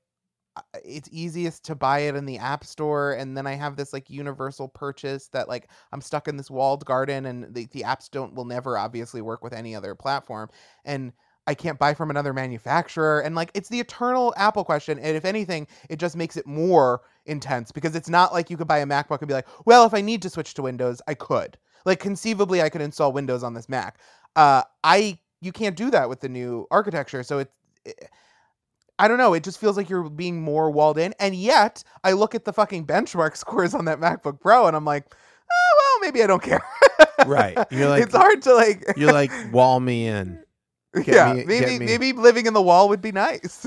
it's 0.84 1.09
easiest 1.12 1.64
to 1.64 1.74
buy 1.74 2.00
it 2.00 2.14
in 2.14 2.26
the 2.26 2.38
app 2.38 2.64
store 2.64 3.12
and 3.12 3.36
then 3.36 3.46
i 3.46 3.54
have 3.54 3.76
this 3.76 3.92
like 3.92 4.09
universal 4.09 4.68
purchase 4.68 5.28
that 5.28 5.48
like 5.48 5.68
i'm 5.92 6.00
stuck 6.00 6.28
in 6.28 6.36
this 6.36 6.50
walled 6.50 6.84
garden 6.84 7.26
and 7.26 7.54
the, 7.54 7.66
the 7.72 7.82
apps 7.82 8.11
don't 8.11 8.34
will 8.34 8.44
never 8.44 8.78
obviously 8.78 9.20
work 9.22 9.42
with 9.42 9.52
any 9.52 9.74
other 9.74 9.94
platform 9.94 10.48
and 10.84 11.12
i 11.46 11.54
can't 11.54 11.78
buy 11.78 11.92
from 11.94 12.11
another 12.11 12.32
manufacturer 12.32 13.20
and 13.20 13.34
like 13.34 13.50
it's 13.54 13.68
the 13.68 13.80
eternal 13.80 14.32
apple 14.36 14.64
question 14.64 14.98
and 14.98 15.16
if 15.16 15.24
anything 15.24 15.66
it 15.90 15.98
just 15.98 16.16
makes 16.16 16.36
it 16.36 16.46
more 16.46 17.02
intense 17.26 17.70
because 17.72 17.94
it's 17.94 18.09
not 18.09 18.32
like 18.32 18.50
you 18.50 18.57
could 18.57 18.68
buy 18.68 18.78
a 18.78 18.86
macbook 18.86 19.20
and 19.20 19.28
be 19.28 19.34
like 19.34 19.48
well 19.66 19.84
if 19.84 19.94
i 19.94 20.00
need 20.00 20.22
to 20.22 20.30
switch 20.30 20.54
to 20.54 20.62
windows 20.62 21.00
i 21.07 21.14
could. 21.14 21.59
Like 21.84 22.00
conceivably 22.00 22.62
i 22.62 22.68
could 22.68 22.80
install 22.80 23.12
windows 23.12 23.42
on 23.44 23.54
this 23.54 23.68
mac. 23.68 23.98
Uh 24.34 24.62
i 24.82 25.18
you 25.40 25.52
can't 25.52 25.76
do 25.76 25.90
that 25.90 26.09
with 26.09 26.20
the 26.20 26.28
new 26.28 26.66
architecture 26.70 27.22
so 27.22 27.38
it's 27.38 27.52
it, 27.84 28.11
I 28.99 29.09
don't 29.09 29.18
know. 29.18 29.34
It 29.34 29.44
just 29.44 29.59
feels 29.61 29.76
like 29.76 29.90
you're 29.90 30.09
being 30.09 30.40
more 30.40 30.70
walled 30.70 30.99
in. 30.99 31.14
And 31.20 31.34
yet, 31.34 31.82
I 32.03 32.12
look 32.12 32.34
at 32.34 32.44
the 32.44 32.53
fucking 32.53 32.86
benchmark 32.86 33.36
scores 33.42 33.74
on 33.74 33.84
that 33.86 34.01
MacBook 34.01 34.40
Pro 34.40 34.66
and 34.66 34.76
I'm 34.76 34.84
like, 34.84 35.05
oh, 35.51 35.78
well, 36.01 36.07
maybe 36.09 36.22
I 36.22 36.26
don't 36.26 36.42
care. 36.42 36.61
Right. 37.26 37.57
You're 37.70 37.88
like- 37.88 38.03
it's 38.05 38.14
hard 38.14 38.42
to 38.42 38.55
like, 38.55 38.84
you're 38.97 39.12
like 39.12 39.32
wall 39.51 39.80
me 39.80 40.07
in 40.07 40.38
get 40.94 41.09
yeah, 41.09 41.32
me- 41.32 41.44
maybe, 41.44 41.78
me. 41.78 41.86
maybe 41.86 42.12
living 42.12 42.47
in 42.47 42.53
the 42.55 42.61
wall 42.62 42.88
would 42.90 43.01
be 43.01 43.11
nice. 43.11 43.66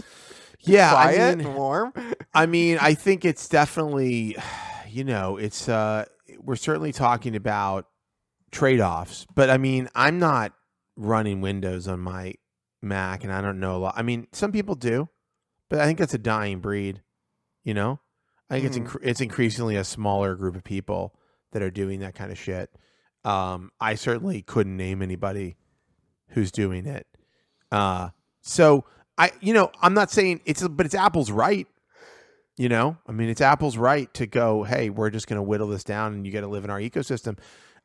yeah 0.61 0.95
i 0.95 1.13
Quiet, 1.15 1.38
mean 1.39 1.53
warm. 1.55 1.93
i 2.34 2.45
mean 2.45 2.77
i 2.80 2.93
think 2.93 3.25
it's 3.25 3.49
definitely 3.49 4.38
you 4.88 5.03
know 5.03 5.38
it's 5.38 5.67
uh 5.67 6.05
we're 6.39 6.55
certainly 6.55 6.91
talking 6.91 7.36
about 7.36 7.88
trade-offs 8.51 9.25
but 9.36 9.49
i 9.49 9.57
mean 9.57 9.89
i'm 9.95 10.19
not 10.19 10.53
running 10.95 11.41
windows 11.41 11.88
on 11.88 11.99
my 11.99 12.34
mac 12.82 13.23
and 13.23 13.34
i 13.34 13.41
don't 13.41 13.59
know 13.59 13.75
a 13.75 13.80
lot 13.80 13.93
i 13.97 14.01
mean 14.03 14.27
some 14.32 14.51
people 14.51 14.75
do 14.75 15.09
but 15.70 15.80
i 15.80 15.86
think 15.86 15.99
that's 15.99 16.13
a 16.13 16.17
dying 16.20 16.59
breed 16.59 17.01
you 17.63 17.74
know? 17.74 17.99
I 18.49 18.59
think 18.59 18.63
Mhm. 18.63 18.67
it's 18.67 18.78
inc- 18.95 18.99
it's 19.03 19.22
increasingly 19.22 19.76
a 19.76 19.84
smaller 19.84 20.34
group 20.36 20.55
of 20.55 20.63
people 20.63 21.13
that 21.51 21.61
are 21.61 21.70
doing 21.70 21.99
that 21.99 22.15
kind 22.15 22.32
of 22.32 22.38
shit. 22.39 22.72
Um 23.24 23.72
i 23.80 23.95
certainly 23.95 24.41
couldn't 24.41 24.76
name 24.78 25.01
anybody 25.01 25.57
who's 26.30 26.51
doing 26.51 26.86
it. 26.88 27.05
Uh 27.72 28.09
so 28.41 28.86
i 29.17 29.32
you 29.41 29.53
know 29.53 29.72
i'm 29.82 29.93
not 29.93 30.09
saying 30.09 30.41
it's 30.45 30.65
but 30.67 30.86
it's 30.86 30.95
apple's 30.95 31.30
right 31.32 31.67
you 32.57 32.70
know? 32.70 32.97
I 33.07 33.11
mean 33.11 33.30
it's 33.30 33.41
apple's 33.41 33.78
right 33.78 34.11
to 34.15 34.26
go 34.26 34.63
hey 34.63 34.89
we're 34.89 35.09
just 35.11 35.28
going 35.28 35.38
to 35.38 35.43
whittle 35.43 35.67
this 35.67 35.84
down 35.84 36.13
and 36.13 36.26
you 36.26 36.32
got 36.32 36.41
to 36.41 36.47
live 36.47 36.63
in 36.63 36.70
our 36.72 36.80
ecosystem. 36.80 37.38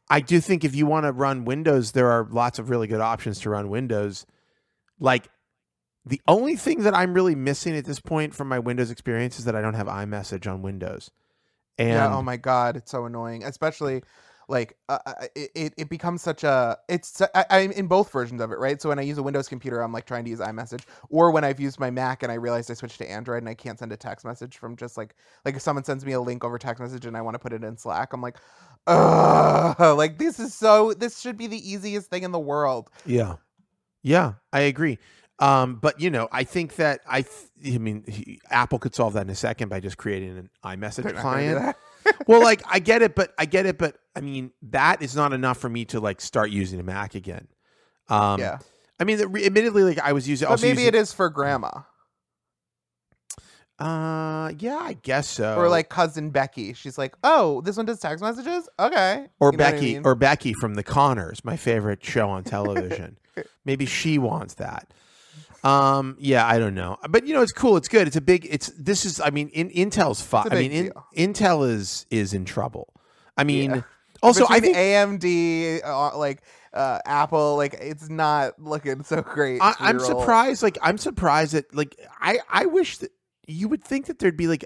I 0.09 0.21
do 0.21 0.41
think 0.41 0.65
if 0.65 0.75
you 0.75 0.87
want 0.87 1.05
to 1.05 1.13
run 1.13 1.45
windows 1.45 1.93
there 1.93 2.11
are 2.11 2.27
lots 2.31 2.59
of 2.59 2.71
really 2.71 2.87
good 2.87 3.01
options 3.01 3.41
to 3.41 3.51
run 3.51 3.69
windows. 3.69 4.25
Like 5.01 5.29
the 6.07 6.21
only 6.29 6.57
thing 6.57 6.83
that 6.83 6.95
i'm 6.95 7.15
really 7.15 7.35
missing 7.35 7.77
at 7.77 7.85
this 7.85 8.01
point 8.01 8.35
from 8.35 8.49
my 8.49 8.59
windows 8.59 8.91
experience 8.91 9.39
is 9.39 9.45
that 9.45 9.57
i 9.57 9.61
don't 9.61 9.75
have 9.75 9.89
imessage 9.89 10.47
on 10.47 10.63
windows 10.63 11.11
and 11.79 11.95
yeah. 11.95 12.15
Oh 12.15 12.23
my 12.23 12.37
God. 12.37 12.77
It's 12.77 12.91
so 12.91 13.05
annoying. 13.05 13.45
Especially 13.45 14.03
like 14.47 14.77
uh, 14.91 14.99
it, 15.35 15.51
it 15.55 15.75
it 15.79 15.89
becomes 15.89 16.21
such 16.21 16.45
a 16.45 16.77
it's 16.87 17.23
I, 17.35 17.47
i'm 17.49 17.73
in 17.73 17.87
both 17.87 18.13
versions 18.13 18.43
of 18.43 18.53
it 18.53 18.59
right 18.59 18.79
so 18.79 18.91
when 18.91 18.99
i 18.99 19.03
use 19.03 19.17
a 19.17 19.23
windows 19.23 19.49
computer 19.49 19.81
i'm 19.81 19.91
like 19.91 20.05
trying 20.05 20.23
to 20.25 20.29
use 20.29 20.39
imessage 20.39 20.85
or 21.09 21.31
when 21.31 21.45
i've 21.45 21.59
used 21.59 21.81
my 21.81 21.91
mac 21.91 22.23
and 22.23 22.31
i 22.31 22.35
realized 22.35 22.71
i 22.71 22.75
switched 22.75 22.99
to 22.99 23.11
android 23.11 23.39
and 23.39 23.49
i 23.49 23.55
can't 23.55 23.79
send 23.79 23.91
a 23.91 23.97
text 23.97 24.27
message 24.27 24.59
from 24.59 24.77
just 24.77 24.99
like 24.99 25.15
like 25.47 25.57
if 25.57 25.63
someone 25.63 25.83
sends 25.83 26.05
me 26.05 26.13
a 26.13 26.21
link 26.21 26.45
over 26.45 26.59
text 26.59 26.83
message 26.83 27.07
and 27.07 27.17
i 27.17 27.23
want 27.23 27.35
to 27.35 27.39
put 27.39 27.55
it 27.55 27.65
in 27.65 27.75
slack 27.79 28.13
i'm 28.13 28.21
like 28.21 28.37
Ugh, 28.87 29.75
like 29.97 30.19
this 30.19 30.39
is 30.39 30.53
so 30.53 30.93
this 30.93 31.21
should 31.21 31.39
be 31.39 31.47
the 31.47 31.73
easiest 31.73 32.11
thing 32.11 32.23
in 32.23 32.31
the 32.31 32.39
world 32.39 32.91
Yeah, 33.07 33.37
yeah, 34.03 34.35
I 34.53 34.61
agree. 34.61 34.99
Um, 35.41 35.77
but 35.77 36.01
you 36.01 36.11
know, 36.11 36.29
I 36.31 36.45
think 36.45 36.77
that 36.77 37.01
I, 37.09 37.23
th- 37.23 37.75
I 37.75 37.79
mean, 37.79 38.05
he, 38.07 38.41
Apple 38.51 38.79
could 38.79 38.95
solve 38.95 39.15
that 39.15 39.23
in 39.23 39.31
a 39.31 39.35
second 39.35 39.69
by 39.69 39.81
just 39.81 39.97
creating 39.99 40.39
an 40.39 40.51
iMessage 40.65 41.05
not 41.05 41.15
gonna 41.15 41.15
do 41.15 41.21
client. 41.21 41.77
well, 42.29 42.41
like 42.43 42.63
I 42.71 42.79
get 42.79 43.03
it, 43.03 43.15
but 43.17 43.35
I 43.39 43.45
get 43.47 43.67
it, 43.67 43.77
but 43.77 43.97
I 44.15 44.21
mean, 44.21 44.53
that 44.71 45.03
is 45.03 45.17
not 45.17 45.33
enough 45.33 45.59
for 45.59 45.69
me 45.69 45.85
to 45.87 45.99
like 46.01 46.21
start 46.21 46.51
using 46.51 46.79
a 46.79 46.85
Mac 46.85 47.15
again. 47.17 47.49
Um, 48.09 48.39
yeah 48.41 48.59
I 49.01 49.05
mean, 49.05 49.17
the, 49.19 49.25
admittedly, 49.45 49.83
like 49.83 49.99
I 49.99 50.13
was 50.13 50.29
using, 50.29 50.47
but 50.49 50.63
maybe 50.63 50.83
using, 50.83 50.87
it 50.87 50.95
is 50.95 51.13
for 51.13 51.29
grandma 51.31 51.71
Uh, 53.77 54.53
yeah, 54.61 54.79
I 54.81 54.97
guess 55.03 55.27
so. 55.27 55.57
or 55.57 55.69
like 55.69 55.89
cousin 55.89 56.31
becky 56.31 56.75
she's 56.75 56.97
like 56.97 57.17
oh 57.25 57.61
this 57.63 57.77
one 57.77 57.87
does 57.87 57.99
text 57.99 58.23
messages 58.23 58.69
okay 58.79 59.27
or 59.41 59.51
You 59.51 59.59
know 59.59 59.65
what 59.65 59.69
I 59.69 59.73
Becky, 59.73 59.95
mean? 59.95 60.03
or 60.05 60.15
Becky 60.15 60.53
from 60.53 60.75
The 60.75 60.85
Conners, 60.85 61.45
my 61.45 61.57
favorite 61.57 62.05
show 62.05 62.31
on 62.31 62.45
television. 62.45 63.19
Maybe 63.65 63.85
she 63.85 64.17
wants 64.17 64.55
that. 64.55 64.95
Um, 65.65 66.17
yeah, 66.21 66.47
I 66.47 66.59
don't 66.59 66.75
know, 66.75 66.99
but 67.09 67.27
you 67.27 67.33
know, 67.35 67.41
it's 67.43 67.53
cool. 67.53 67.77
It's 67.79 67.89
good. 67.89 68.07
It's 68.07 68.17
a 68.17 68.21
big. 68.21 68.47
It's 68.51 68.69
this 68.79 69.05
is. 69.05 69.19
I 69.21 69.31
mean, 69.31 69.49
in, 69.49 69.71
Intel's 69.71 70.21
fun. 70.21 70.49
I 70.51 70.57
mean, 70.57 70.71
in, 70.73 70.93
Intel 71.17 71.69
is 71.69 72.05
is 72.11 72.35
in 72.35 72.45
trouble. 72.45 72.93
I 73.37 73.45
mean, 73.45 73.71
Yeah. 73.71 73.83
also 74.23 74.47
I 74.49 74.61
think 74.61 74.77
AMD, 74.77 75.81
uh, 75.85 76.19
like 76.19 76.43
uh, 76.75 76.99
Apple, 77.07 77.57
like 77.57 77.75
it's 77.81 78.11
not 78.11 78.59
looking 78.61 79.03
so 79.05 79.23
great. 79.23 79.61
I, 79.63 79.75
I'm 79.81 79.97
your 79.99 80.05
surprised. 80.07 80.63
Like, 80.63 80.77
I'm 80.83 80.99
surprised 80.99 81.55
that 81.55 81.75
like 81.75 81.97
I 82.21 82.41
I 82.51 82.67
wish 82.67 82.99
that 82.99 83.11
you 83.47 83.69
would 83.69 83.83
think 83.83 84.07
that 84.07 84.19
there'd 84.19 84.37
be 84.37 84.49
like, 84.49 84.65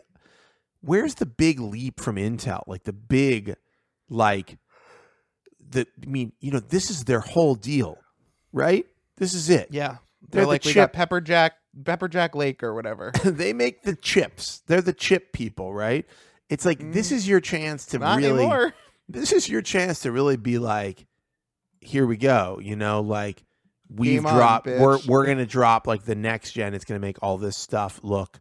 where's 0.81 1.15
the 1.15 1.27
big 1.27 1.61
leap 1.61 2.01
from 2.01 2.17
Intel? 2.17 2.65
Like 2.67 2.83
the 2.85 2.93
big, 2.93 3.55
like 4.09 4.59
the. 5.61 5.87
I 6.03 6.07
mean, 6.07 6.33
you 6.41 6.51
know, 6.51 6.61
this 6.61 6.91
is 6.91 7.05
their 7.05 7.21
whole 7.21 7.55
deal, 7.55 7.99
right? 8.53 8.85
This 9.17 9.35
is 9.35 9.49
it. 9.49 9.69
Yeah, 9.71 9.99
They're 10.31 10.41
they're, 10.41 10.43
the 10.45 10.49
like 10.49 10.65
we 10.65 10.73
chip- 10.73 10.77
got 10.77 10.93
Pepper 10.93 11.21
Jack, 11.21 11.55
Pepper 11.85 12.09
Jack 12.09 12.35
Lake 12.35 12.63
or 12.63 12.75
whatever. 12.75 13.13
they 13.25 13.53
make 13.53 13.83
the 13.83 13.97
chips. 13.97 14.63
They're 14.67 14.83
the 14.83 14.93
chip 14.93 15.33
people, 15.33 15.73
right? 15.73 16.07
It's 16.49 16.65
like 16.65 16.93
this 16.93 17.11
Mm. 17.11 17.13
is 17.13 17.29
your 17.29 17.41
chance 17.41 17.87
to 17.87 17.99
really. 17.99 18.25
anymore. 18.27 18.75
This 19.11 19.33
is 19.33 19.49
your 19.49 19.63
chance 19.63 20.01
to 20.01 20.13
really 20.13 20.37
be 20.37 20.59
like, 20.59 21.07
here 21.81 22.07
we 22.07 22.19
go. 22.19 22.61
You 22.63 22.77
know, 22.77 23.01
like 23.01 23.43
we've 23.89 24.17
Game 24.21 24.27
on, 24.27 24.35
dropped. 24.35 24.67
we're 24.67 24.99
we're 25.07 25.25
gonna 25.25 25.47
drop 25.47 25.87
like 25.87 26.05
the 26.05 26.15
next 26.15 26.53
gen. 26.53 26.75
It's 26.75 26.85
gonna 26.85 27.01
make 27.01 27.17
all 27.23 27.39
this 27.39 27.57
stuff 27.57 28.01
look 28.03 28.39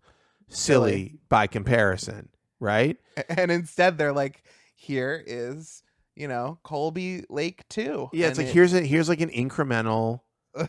silly, 0.50 0.92
Silly. 0.92 1.20
by 1.30 1.48
comparison, 1.48 2.28
right? 2.60 2.98
And 3.30 3.50
instead, 3.50 3.98
they're 3.98 4.12
like, 4.12 4.44
here 4.76 5.24
is 5.26 5.84
you 6.18 6.28
know 6.28 6.60
Colby 6.64 7.24
Lake 7.30 7.64
too. 7.70 8.10
Yeah, 8.12 8.28
it's 8.28 8.38
like 8.38 8.48
it- 8.48 8.54
here's 8.54 8.74
a 8.74 8.82
here's 8.82 9.08
like 9.08 9.22
an 9.22 9.30
incremental. 9.30 10.20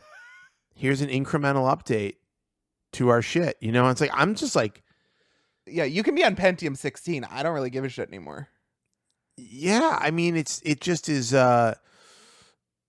here's 0.79 1.01
an 1.03 1.11
incremental 1.11 1.69
update 1.71 2.15
to 2.93 3.09
our 3.11 3.21
shit. 3.21 3.57
You 3.61 3.73
know, 3.73 3.89
it's 3.89 4.01
like 4.01 4.11
I'm 4.15 4.35
just 4.35 4.57
like. 4.57 4.83
yeah, 5.67 5.85
you 5.85 6.03
can 6.03 6.15
be 6.15 6.25
on 6.25 6.37
Pentium 6.37 6.77
16. 6.77 7.25
I 7.25 7.43
don't 7.43 7.53
really 7.55 7.69
give 7.71 7.85
a 7.85 7.89
shit 7.91 8.09
anymore. 8.09 8.49
yeah 9.37 9.97
i 10.01 10.11
mean 10.11 10.37
it's 10.37 10.61
it 10.65 10.81
just 10.81 11.09
is 11.09 11.33
uh 11.33 11.75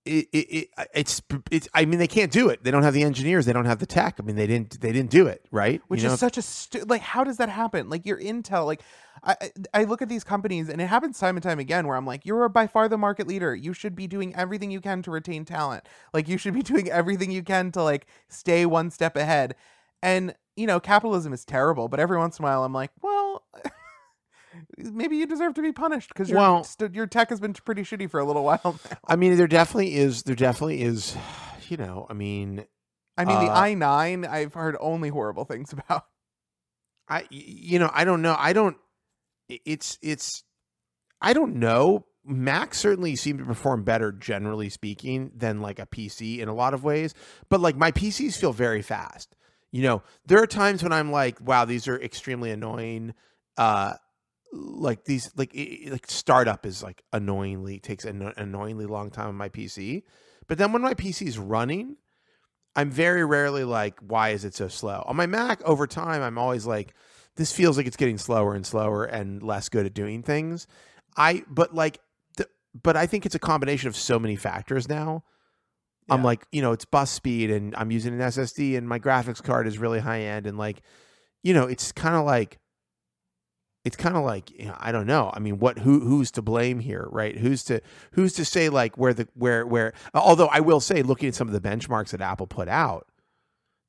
it, 0.04 0.28
it, 0.32 0.38
it 0.38 0.68
it's 0.94 1.22
it's 1.50 1.68
i 1.74 1.84
mean 1.84 1.98
they 1.98 2.06
can't 2.06 2.32
do 2.32 2.48
it. 2.48 2.64
They 2.64 2.70
don't 2.70 2.82
have 2.82 2.94
the 2.94 3.02
engineers. 3.02 3.46
They 3.46 3.52
don't 3.52 3.66
have 3.66 3.78
the 3.78 3.86
tech. 3.86 4.16
I 4.18 4.22
mean 4.22 4.36
they 4.36 4.46
didn't 4.46 4.80
they 4.80 4.92
didn't 4.92 5.10
do 5.10 5.26
it 5.26 5.46
right? 5.50 5.82
Which 5.88 6.02
you 6.02 6.08
know? 6.08 6.14
is 6.14 6.20
such 6.20 6.38
a 6.38 6.42
stu- 6.42 6.84
like 6.84 7.02
how 7.02 7.24
does 7.24 7.36
that 7.36 7.48
happen? 7.48 7.90
Like 7.90 8.06
your 8.06 8.18
intel 8.18 8.66
like 8.66 8.82
I, 9.22 9.36
I 9.40 9.50
I 9.74 9.84
look 9.84 10.00
at 10.00 10.08
these 10.08 10.24
companies 10.24 10.68
and 10.68 10.80
it 10.80 10.86
happens 10.86 11.18
time 11.18 11.36
and 11.36 11.42
time 11.42 11.58
again 11.58 11.86
where 11.86 11.96
i'm 11.96 12.06
like 12.06 12.24
you're 12.24 12.48
by 12.48 12.66
far 12.66 12.88
the 12.88 12.98
market 12.98 13.26
leader. 13.26 13.54
You 13.54 13.74
should 13.74 13.94
be 13.94 14.06
doing 14.06 14.34
everything 14.34 14.70
you 14.70 14.80
can 14.80 15.02
to 15.02 15.10
retain 15.10 15.44
talent. 15.44 15.84
Like 16.14 16.28
you 16.28 16.38
should 16.38 16.54
be 16.54 16.62
doing 16.72 16.90
everything 16.90 17.30
you 17.30 17.42
can 17.42 17.70
to 17.72 17.82
like 17.82 18.06
stay 18.28 18.66
one 18.66 18.90
step 18.90 19.16
ahead. 19.16 19.54
And 20.02 20.34
you 20.56 20.66
know 20.66 20.78
capitalism 20.78 21.32
is 21.32 21.44
terrible 21.44 21.88
but 21.88 21.98
every 21.98 22.18
once 22.18 22.38
in 22.38 22.44
a 22.44 22.48
while 22.48 22.64
i'm 22.64 22.72
like 22.72 22.90
well 23.00 23.44
maybe 24.78 25.16
you 25.16 25.26
deserve 25.26 25.54
to 25.54 25.62
be 25.62 25.72
punished 25.72 26.08
because 26.08 26.28
your 26.30 26.38
Well- 26.38 26.64
st- 26.64 26.94
your 26.94 27.06
tech 27.06 27.28
has 27.30 27.40
been 27.40 27.52
pretty 27.54 27.82
shitty 27.82 28.10
for 28.10 28.20
a 28.20 28.24
little 28.24 28.44
while 28.50 28.60
now. 28.64 28.96
i 29.06 29.16
mean 29.16 29.36
there 29.36 29.46
definitely 29.46 29.94
is 29.96 30.22
there 30.24 30.34
definitely 30.36 30.82
is 30.82 31.16
you 31.68 31.76
know 31.76 32.06
i 32.10 32.12
mean 32.14 32.64
i 33.16 33.24
mean 33.24 33.38
the 33.44 33.50
Uh, 33.52 33.62
i9 33.62 34.28
i've 34.28 34.54
heard 34.54 34.76
only 34.80 35.08
horrible 35.08 35.44
things 35.44 35.72
about. 35.74 36.04
I, 37.08 37.26
you 37.30 37.78
know 37.78 37.90
i 37.92 38.04
don't 38.04 38.22
know. 38.22 38.36
I 38.38 38.52
don't 38.52 38.76
it's 39.48 39.98
it's 40.02 40.44
i 41.20 41.32
don't 41.32 41.56
know. 41.56 42.06
Macs 42.24 42.78
certainly 42.78 43.16
seem 43.16 43.38
to 43.38 43.44
perform 43.44 43.82
better 43.82 44.12
generally 44.12 44.68
speaking 44.68 45.32
than 45.34 45.60
like 45.60 45.78
a 45.78 45.86
pc 45.86 46.38
in 46.38 46.48
a 46.48 46.54
lot 46.54 46.74
of 46.74 46.84
ways 46.84 47.14
but 47.48 47.60
like 47.60 47.76
my 47.76 47.90
pcs 47.92 48.36
feel 48.36 48.52
very 48.52 48.82
fast. 48.82 49.34
You 49.72 49.82
know 49.82 50.02
there 50.26 50.40
are 50.42 50.46
times 50.46 50.82
when 50.82 50.92
i'm 50.92 51.10
like 51.10 51.40
wow 51.40 51.64
these 51.64 51.88
are 51.88 52.00
extremely 52.00 52.50
annoying 52.50 53.14
uh 53.56 53.94
like 54.52 55.04
these 55.04 55.30
like 55.36 55.52
i- 55.56 55.78
i- 55.86 55.90
like 55.90 56.10
startup 56.10 56.66
is 56.66 56.82
like 56.82 57.02
annoyingly 57.12 57.78
takes 57.78 58.04
an 58.04 58.32
annoyingly 58.36 58.86
long 58.86 59.10
time 59.10 59.28
on 59.28 59.34
my 59.36 59.48
pc 59.48 60.02
but 60.48 60.58
then 60.58 60.72
when 60.72 60.82
my 60.82 60.94
pc 60.94 61.26
is 61.26 61.38
running 61.38 61.96
i'm 62.74 62.90
very 62.90 63.24
rarely 63.24 63.62
like 63.64 63.98
why 64.00 64.30
is 64.30 64.44
it 64.44 64.54
so 64.54 64.66
slow? 64.68 65.02
On 65.06 65.14
my 65.16 65.26
mac 65.26 65.62
over 65.62 65.86
time 65.86 66.22
i'm 66.22 66.38
always 66.38 66.66
like 66.66 66.94
this 67.36 67.52
feels 67.52 67.76
like 67.76 67.86
it's 67.86 67.96
getting 67.96 68.18
slower 68.18 68.54
and 68.54 68.66
slower 68.66 69.04
and 69.04 69.42
less 69.42 69.68
good 69.68 69.86
at 69.86 69.94
doing 69.94 70.22
things. 70.22 70.66
I 71.16 71.44
but 71.48 71.74
like 71.74 72.00
the, 72.36 72.46
but 72.82 72.96
i 72.96 73.06
think 73.06 73.24
it's 73.24 73.36
a 73.36 73.40
combination 73.40 73.88
of 73.88 73.96
so 73.96 74.18
many 74.18 74.36
factors 74.36 74.88
now. 74.88 75.22
I'm 76.08 76.24
like 76.24 76.44
you 76.50 76.60
know 76.60 76.72
it's 76.72 76.84
bus 76.84 77.08
speed 77.10 77.52
and 77.52 77.72
i'm 77.76 77.92
using 77.92 78.14
an 78.14 78.20
ssd 78.20 78.76
and 78.76 78.88
my 78.88 78.98
graphics 78.98 79.40
card 79.42 79.68
is 79.68 79.78
really 79.78 80.00
high 80.00 80.22
end 80.22 80.48
and 80.48 80.58
like 80.58 80.82
you 81.44 81.54
know 81.54 81.66
it's 81.66 81.92
kind 81.92 82.16
of 82.16 82.24
like 82.24 82.58
it's 83.84 83.96
kind 83.96 84.16
of 84.16 84.24
like 84.24 84.50
you 84.50 84.66
know, 84.66 84.76
I 84.78 84.92
don't 84.92 85.06
know. 85.06 85.30
I 85.32 85.38
mean, 85.38 85.58
what 85.58 85.78
who 85.78 86.00
who's 86.00 86.30
to 86.32 86.42
blame 86.42 86.80
here, 86.80 87.06
right? 87.10 87.36
Who's 87.36 87.64
to 87.64 87.80
who's 88.12 88.32
to 88.34 88.44
say 88.44 88.68
like 88.68 88.98
where 88.98 89.14
the 89.14 89.28
where 89.34 89.66
where? 89.66 89.92
Although 90.14 90.48
I 90.48 90.60
will 90.60 90.80
say, 90.80 91.02
looking 91.02 91.28
at 91.28 91.34
some 91.34 91.48
of 91.48 91.54
the 91.54 91.60
benchmarks 91.60 92.10
that 92.10 92.20
Apple 92.20 92.46
put 92.46 92.68
out, 92.68 93.06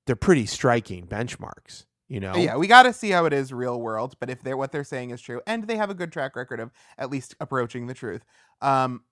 they're 0.08 0.16
pretty 0.16 0.46
striking 0.46 1.08
benchmarks. 1.08 1.86
You 2.08 2.20
know, 2.20 2.36
Yeah, 2.36 2.58
we 2.58 2.68
got 2.68 2.84
to 2.84 2.94
see 2.94 3.10
how 3.10 3.26
it 3.26 3.32
is 3.32 3.54
real 3.54 3.80
world. 3.80 4.16
But 4.20 4.30
if 4.30 4.42
they're 4.42 4.58
what 4.58 4.72
they're 4.72 4.84
saying 4.84 5.12
is 5.12 5.22
true, 5.22 5.42
and 5.48 5.66
they 5.66 5.78
have 5.78 5.90
a 5.90 5.94
good 5.94 6.12
track 6.12 6.36
record 6.36 6.60
of 6.60 6.72
at 6.98 7.10
least 7.10 7.36
approaching 7.40 7.88
the 7.88 7.94
truth, 7.94 8.24
um, 8.62 9.04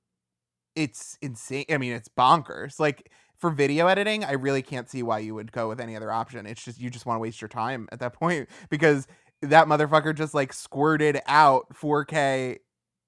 it's 0.75 1.17
insane. 1.21 1.65
I 1.69 1.77
mean, 1.77 1.93
it's 1.93 2.09
bonkers. 2.09 2.79
Like 2.79 3.09
for 3.37 3.49
video 3.49 3.87
editing, 3.87 4.25
I 4.25 4.33
really 4.33 4.61
can't 4.61 4.89
see 4.89 5.01
why 5.01 5.19
you 5.19 5.33
would 5.33 5.51
go 5.51 5.69
with 5.69 5.79
any 5.79 5.95
other 5.95 6.11
option. 6.11 6.45
It's 6.45 6.63
just 6.63 6.79
you 6.79 6.89
just 6.89 7.05
want 7.05 7.15
to 7.15 7.21
waste 7.21 7.41
your 7.41 7.47
time 7.47 7.87
at 7.91 7.99
that 7.99 8.13
point 8.13 8.49
because 8.69 9.07
that 9.41 9.67
motherfucker 9.67 10.13
just 10.15 10.33
like 10.33 10.51
squirted 10.53 11.19
out 11.27 11.67
4K 11.73 12.59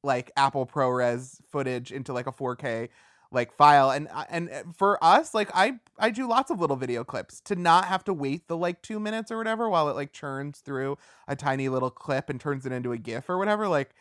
like 0.03 0.31
Apple 0.35 0.65
ProRes 0.65 1.37
footage 1.51 1.91
into 1.91 2.13
like 2.13 2.27
a 2.27 2.31
4K 2.31 2.89
like 3.33 3.53
file 3.53 3.91
and 3.91 4.09
and 4.29 4.49
uh, 4.49 4.63
for 4.75 5.01
us 5.03 5.33
like 5.33 5.49
I 5.53 5.79
I 5.99 6.09
do 6.09 6.27
lots 6.27 6.51
of 6.51 6.59
little 6.59 6.75
video 6.75 7.03
clips 7.03 7.39
to 7.41 7.55
not 7.55 7.85
have 7.85 8.03
to 8.05 8.13
wait 8.13 8.47
the 8.47 8.57
like 8.57 8.81
2 8.81 8.99
minutes 8.99 9.31
or 9.31 9.37
whatever 9.37 9.69
while 9.69 9.87
it 9.89 9.95
like 9.95 10.11
churns 10.11 10.59
through 10.59 10.97
a 11.27 11.35
tiny 11.35 11.69
little 11.69 11.91
clip 11.91 12.29
and 12.29 12.41
turns 12.41 12.65
it 12.65 12.71
into 12.71 12.91
a 12.91 12.97
gif 12.97 13.29
or 13.29 13.37
whatever 13.37 13.67
like 13.67 13.91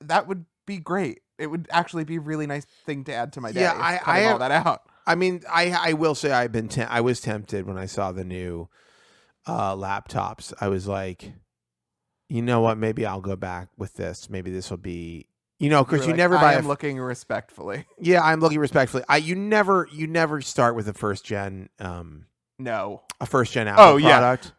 that 0.00 0.28
would 0.28 0.44
be 0.66 0.76
great. 0.78 1.20
It 1.38 1.46
would 1.48 1.66
actually 1.70 2.04
be 2.04 2.16
a 2.16 2.20
really 2.20 2.46
nice 2.46 2.64
thing 2.64 3.02
to 3.04 3.14
add 3.14 3.32
to 3.32 3.40
my 3.40 3.50
day. 3.50 3.62
Yeah, 3.62 3.72
I- 3.72 4.00
I 4.04 4.24
all 4.32 4.38
that 4.38 4.50
out. 4.52 4.82
I 5.06 5.14
mean, 5.14 5.42
I 5.50 5.70
I 5.72 5.92
will 5.94 6.14
say 6.14 6.30
I've 6.30 6.52
been 6.52 6.68
tem- 6.68 6.86
I 6.90 7.00
was 7.00 7.20
tempted 7.20 7.66
when 7.66 7.78
I 7.78 7.86
saw 7.86 8.12
the 8.12 8.24
new 8.24 8.68
uh, 9.46 9.74
laptops. 9.74 10.52
I 10.60 10.68
was 10.68 10.86
like, 10.86 11.32
you 12.30 12.40
know 12.42 12.60
what? 12.60 12.78
Maybe 12.78 13.04
I'll 13.04 13.20
go 13.20 13.36
back 13.36 13.68
with 13.76 13.94
this. 13.94 14.30
Maybe 14.30 14.50
this 14.50 14.70
will 14.70 14.78
be. 14.78 15.26
You 15.58 15.68
know, 15.68 15.84
because 15.84 16.06
you 16.06 16.12
like, 16.12 16.16
never 16.16 16.36
buy. 16.38 16.54
I'm 16.54 16.64
a, 16.64 16.68
looking 16.68 16.98
respectfully. 16.98 17.84
yeah, 17.98 18.22
I'm 18.22 18.40
looking 18.40 18.60
respectfully. 18.60 19.02
I 19.10 19.18
you 19.18 19.34
never 19.34 19.86
you 19.92 20.06
never 20.06 20.40
start 20.40 20.74
with 20.74 20.88
a 20.88 20.94
first 20.94 21.22
gen 21.26 21.68
um 21.78 22.24
No. 22.58 23.02
a 23.20 23.26
first 23.26 23.52
gen 23.52 23.68
Apple 23.68 23.84
Oh, 23.84 23.96
yeah. 23.98 24.18
product. 24.20 24.52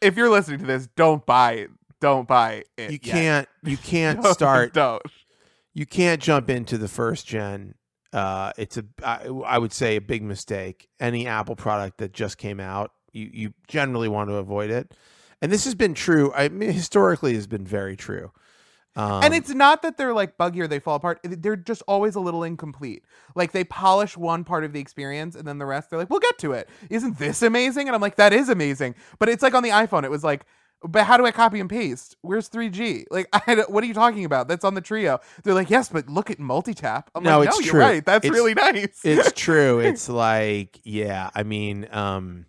If 0.00 0.16
you're 0.16 0.28
listening 0.30 0.60
to 0.60 0.66
this, 0.66 0.86
don't 0.94 1.26
buy. 1.26 1.66
Don't 2.00 2.28
buy 2.28 2.64
it. 2.76 2.90
You 2.92 2.98
yet. 3.02 3.12
can't 3.12 3.48
you 3.64 3.76
can't 3.82 4.22
Don't- 4.22 4.34
start 4.34 4.74
Don't. 4.74 5.02
you 5.72 5.86
can't 5.86 6.22
jump 6.22 6.48
into 6.50 6.78
the 6.78 6.88
first 6.88 7.26
gen. 7.26 7.74
Uh, 8.12 8.52
it's 8.56 8.76
a 8.76 8.84
I, 9.02 9.26
I 9.46 9.58
would 9.58 9.72
say 9.72 9.96
a 9.96 10.00
big 10.00 10.22
mistake. 10.22 10.88
Any 11.00 11.26
Apple 11.26 11.56
product 11.56 11.98
that 11.98 12.12
just 12.12 12.38
came 12.38 12.60
out, 12.60 12.92
you 13.12 13.28
you 13.32 13.54
generally 13.66 14.08
want 14.08 14.30
to 14.30 14.36
avoid 14.36 14.70
it. 14.70 14.92
And 15.42 15.50
this 15.52 15.64
has 15.64 15.74
been 15.74 15.94
true. 15.94 16.32
I 16.34 16.48
mean, 16.48 16.70
historically, 16.72 17.34
has 17.34 17.46
been 17.46 17.66
very 17.66 17.96
true. 17.96 18.32
Um, 18.96 19.24
and 19.24 19.34
it's 19.34 19.50
not 19.50 19.82
that 19.82 19.96
they're 19.96 20.14
like 20.14 20.36
buggy 20.36 20.60
or 20.60 20.68
they 20.68 20.78
fall 20.78 20.94
apart. 20.94 21.18
They're 21.24 21.56
just 21.56 21.82
always 21.88 22.14
a 22.14 22.20
little 22.20 22.44
incomplete. 22.44 23.04
Like 23.34 23.50
they 23.50 23.64
polish 23.64 24.16
one 24.16 24.44
part 24.44 24.62
of 24.62 24.72
the 24.72 24.78
experience 24.78 25.34
and 25.34 25.46
then 25.48 25.58
the 25.58 25.66
rest 25.66 25.90
they're 25.90 25.98
like, 25.98 26.10
we'll 26.10 26.20
get 26.20 26.38
to 26.38 26.52
it. 26.52 26.68
Isn't 26.90 27.18
this 27.18 27.42
amazing? 27.42 27.88
And 27.88 27.96
I'm 27.96 28.00
like, 28.00 28.16
that 28.16 28.32
is 28.32 28.48
amazing. 28.48 28.94
But 29.18 29.28
it's 29.28 29.42
like 29.42 29.54
on 29.54 29.64
the 29.64 29.70
iPhone, 29.70 30.04
it 30.04 30.12
was 30.12 30.22
like, 30.22 30.46
but 30.86 31.04
how 31.06 31.16
do 31.16 31.26
I 31.26 31.32
copy 31.32 31.58
and 31.58 31.68
paste? 31.68 32.14
Where's 32.20 32.48
3G? 32.48 33.06
Like, 33.10 33.26
I, 33.32 33.64
what 33.68 33.82
are 33.82 33.86
you 33.88 33.94
talking 33.94 34.24
about? 34.26 34.46
That's 34.46 34.64
on 34.64 34.74
the 34.74 34.82
Treo. 34.82 35.18
They're 35.42 35.54
like, 35.54 35.70
yes, 35.70 35.88
but 35.88 36.08
look 36.08 36.30
at 36.30 36.38
multi-tap. 36.38 37.10
I'm 37.16 37.24
No, 37.24 37.40
like, 37.40 37.48
it's 37.48 37.58
no, 37.58 37.66
true. 37.66 37.80
you're 37.80 37.88
right. 37.88 38.04
That's 38.06 38.24
It's- 38.24 38.38
really 38.38 38.54
nice. 38.72 39.00
it's 39.02 39.32
true. 39.32 39.80
It's 39.80 40.08
like, 40.08 40.78
yeah, 40.84 41.30
I 41.34 41.42
mean, 41.42 41.88
um 41.90 42.46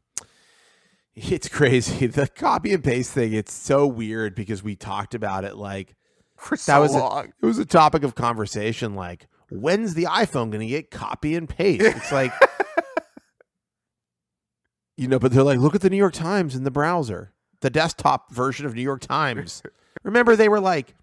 it's 1.16 1.47
crazy. 1.47 2.07
The 2.16 2.28
copy 2.28 2.74
and 2.74 2.84
paste 2.84 3.13
thing, 3.13 3.34
it's 3.34 3.53
so 3.53 3.88
weird 3.88 4.36
because 4.36 4.63
we 4.63 4.76
talked 4.76 5.16
about 5.16 5.43
it 5.43 5.55
like 5.55 5.95
for 6.38 6.55
that 6.55 6.61
so 6.61 6.82
was 6.82 6.95
a- 6.95 7.30
it 7.41 7.45
was 7.45 7.57
a 7.57 7.66
topic 7.66 8.03
of 8.03 8.16
conversation 8.16 8.93
like 8.93 9.28
when's 9.49 9.93
the 9.93 10.03
iPhone 10.03 10.49
going 10.49 10.59
to 10.59 10.66
get 10.66 10.91
copy 10.91 11.36
and 11.36 11.47
paste? 11.47 11.84
It's 11.84 12.11
like 12.11 12.34
you 14.97 15.07
know, 15.07 15.20
but 15.20 15.32
they're 15.32 15.43
like 15.43 15.59
look 15.59 15.76
at 15.76 15.82
the 15.82 15.89
New 15.89 15.97
York 15.97 16.13
Times 16.13 16.55
in 16.55 16.63
the 16.63 16.72
browser. 16.72 17.32
The 17.61 17.70
desktop 17.70 18.32
version 18.32 18.66
of 18.66 18.76
New 18.76 18.84
York 18.84 19.01
Times. 19.01 19.63
Remember 20.03 20.36
they 20.36 20.49
were 20.49 20.59
like 20.59 20.95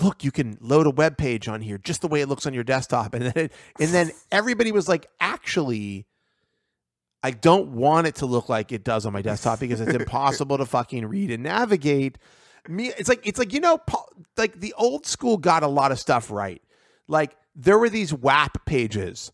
look, 0.00 0.24
you 0.24 0.30
can 0.30 0.56
load 0.62 0.86
a 0.86 0.90
web 0.90 1.18
page 1.18 1.48
on 1.48 1.60
here 1.60 1.76
just 1.76 2.00
the 2.00 2.08
way 2.08 2.22
it 2.22 2.28
looks 2.28 2.46
on 2.46 2.54
your 2.54 2.64
desktop 2.64 3.12
and 3.12 3.26
then 3.26 3.32
it, 3.36 3.52
and 3.78 3.90
then 3.90 4.10
everybody 4.30 4.72
was 4.72 4.88
like 4.88 5.06
actually 5.20 6.06
I 7.22 7.30
don't 7.30 7.68
want 7.68 8.06
it 8.06 8.16
to 8.16 8.26
look 8.26 8.48
like 8.48 8.72
it 8.72 8.84
does 8.84 9.06
on 9.06 9.12
my 9.12 9.22
desktop 9.22 9.60
because 9.60 9.80
it's 9.80 9.94
impossible 9.94 10.58
to 10.58 10.66
fucking 10.66 11.06
read 11.06 11.30
and 11.30 11.42
navigate. 11.42 12.18
Me, 12.68 12.92
it's 12.98 13.08
like 13.08 13.26
it's 13.26 13.38
like 13.38 13.52
you 13.52 13.60
know, 13.60 13.80
like 14.36 14.60
the 14.60 14.74
old 14.76 15.06
school 15.06 15.36
got 15.36 15.62
a 15.62 15.68
lot 15.68 15.92
of 15.92 15.98
stuff 15.98 16.30
right. 16.30 16.62
Like 17.08 17.36
there 17.54 17.78
were 17.78 17.88
these 17.88 18.12
WAP 18.12 18.64
pages, 18.66 19.32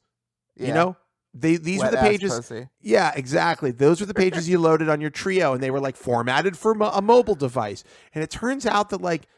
you 0.56 0.72
know. 0.72 0.96
They 1.34 1.56
these 1.56 1.80
were 1.80 1.90
the 1.90 1.98
pages. 1.98 2.34
pussy. 2.34 2.68
Yeah, 2.80 3.12
exactly. 3.14 3.70
Those 3.70 4.00
were 4.00 4.06
the 4.06 4.14
pages 4.14 4.48
you 4.48 4.58
loaded 4.58 4.88
on 4.88 5.00
your 5.00 5.10
Treo, 5.10 5.54
and 5.54 5.62
they 5.62 5.70
were 5.70 5.80
like 5.80 5.96
formatted 5.96 6.56
for 6.56 6.74
mo- 6.74 6.90
a 6.92 7.02
mobile 7.02 7.34
device. 7.34 7.84
And 8.14 8.24
it 8.24 8.30
turns 8.30 8.66
out 8.66 8.90
that 8.90 9.02
like, 9.02 9.28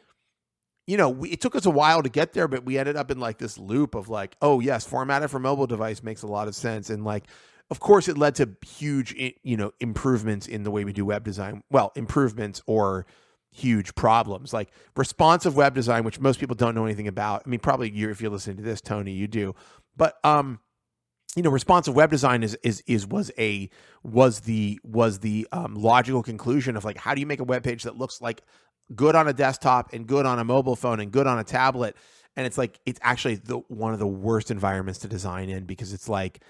you 0.86 0.96
know, 0.96 1.10
we, 1.10 1.30
it 1.30 1.40
took 1.40 1.54
us 1.56 1.66
a 1.66 1.70
while 1.70 2.02
to 2.02 2.08
get 2.08 2.32
there, 2.32 2.48
but 2.48 2.64
we 2.64 2.78
ended 2.78 2.96
up 2.96 3.10
in 3.10 3.18
like 3.18 3.38
this 3.38 3.58
loop 3.58 3.94
of 3.94 4.08
like, 4.08 4.36
oh 4.40 4.60
yes, 4.60 4.86
formatted 4.86 5.30
for 5.30 5.40
mobile 5.40 5.66
device 5.66 6.02
makes 6.02 6.22
a 6.22 6.26
lot 6.28 6.48
of 6.48 6.54
sense, 6.54 6.90
and 6.90 7.04
like, 7.04 7.24
of 7.70 7.80
course, 7.80 8.08
it 8.08 8.18
led 8.18 8.34
to 8.36 8.50
huge, 8.66 9.14
you 9.42 9.56
know, 9.56 9.72
improvements 9.80 10.46
in 10.46 10.64
the 10.64 10.70
way 10.70 10.84
we 10.84 10.92
do 10.92 11.04
web 11.04 11.24
design. 11.24 11.62
Well, 11.70 11.92
improvements 11.94 12.62
or 12.66 13.06
huge 13.52 13.94
problems 13.96 14.52
like 14.52 14.70
responsive 14.96 15.56
web 15.56 15.74
design, 15.74 16.04
which 16.04 16.20
most 16.20 16.38
people 16.38 16.54
don't 16.54 16.74
know 16.74 16.84
anything 16.84 17.08
about. 17.08 17.42
I 17.44 17.48
mean, 17.48 17.60
probably 17.60 17.90
you, 17.90 18.10
if 18.10 18.20
you're 18.20 18.30
listening 18.30 18.58
to 18.58 18.62
this, 18.62 18.80
Tony, 18.80 19.12
you 19.12 19.26
do, 19.26 19.54
but 19.96 20.14
um 20.24 20.60
you 21.36 21.42
know 21.42 21.50
responsive 21.50 21.94
web 21.94 22.10
design 22.10 22.42
is 22.42 22.56
is 22.62 22.82
is 22.86 23.06
was 23.06 23.30
a 23.38 23.70
was 24.02 24.40
the 24.40 24.80
was 24.82 25.20
the 25.20 25.46
um, 25.52 25.74
logical 25.74 26.22
conclusion 26.22 26.76
of 26.76 26.84
like 26.84 26.98
how 26.98 27.14
do 27.14 27.20
you 27.20 27.26
make 27.26 27.40
a 27.40 27.44
web 27.44 27.62
page 27.62 27.84
that 27.84 27.96
looks 27.96 28.20
like 28.20 28.42
good 28.94 29.14
on 29.14 29.28
a 29.28 29.32
desktop 29.32 29.92
and 29.92 30.06
good 30.06 30.26
on 30.26 30.38
a 30.38 30.44
mobile 30.44 30.74
phone 30.74 30.98
and 30.98 31.12
good 31.12 31.26
on 31.26 31.38
a 31.38 31.44
tablet 31.44 31.96
and 32.36 32.46
it's 32.46 32.58
like 32.58 32.80
it's 32.84 32.98
actually 33.02 33.36
the 33.36 33.58
one 33.68 33.92
of 33.92 33.98
the 33.98 34.06
worst 34.06 34.50
environments 34.50 35.00
to 35.00 35.08
design 35.08 35.48
in 35.48 35.64
because 35.64 35.92
it's 35.92 36.08
like 36.08 36.42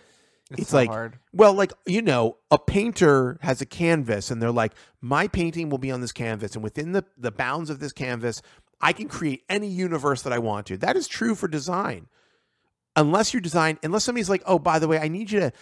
It's 0.59 0.71
so 0.71 0.79
like- 0.79 0.91
hard. 0.91 1.19
well, 1.33 1.55
like, 1.55 1.73
you 1.87 2.03
know, 2.03 2.39
a 2.51 2.59
painter 2.59 3.39
has 3.43 3.61
a 3.61 3.67
canvas 3.67 4.31
and 4.31 4.41
they're 4.43 4.51
like, 4.51 4.73
my 5.01 5.29
painting 5.29 5.69
will 5.71 5.79
be 5.79 5.91
on 5.91 6.01
this 6.01 6.13
canvas. 6.13 6.55
And 6.55 6.65
within 6.65 6.93
the, 6.93 7.05
the 7.17 7.31
bounds 7.31 7.71
of 7.71 7.79
this 7.79 7.93
canvas, 7.93 8.43
I 8.81 8.93
can 8.93 9.09
create 9.09 9.45
any 9.49 9.69
universe 9.69 10.23
that 10.23 10.33
I 10.33 10.39
want 10.39 10.67
to. 10.67 10.77
That 10.77 10.97
is 10.97 11.07
true 11.07 11.35
for 11.35 11.49
design. 11.49 12.09
Unless 12.97 13.33
you 13.33 13.41
design, 13.41 13.79
unless 13.83 14.05
somebody's 14.05 14.31
like, 14.31 14.43
oh, 14.47 14.59
by 14.59 14.79
the 14.79 14.89
way, 14.89 14.99
I 14.99 15.09
need 15.09 15.31
you 15.31 15.41
to, 15.41 15.53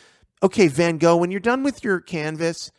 okay, 0.42 0.68
Van 0.68 0.98
Gogh, 0.98 1.16
when 1.16 1.30
you're 1.30 1.40
done 1.40 1.62
with 1.62 1.84
your 1.84 2.00
canvas, 2.00 2.72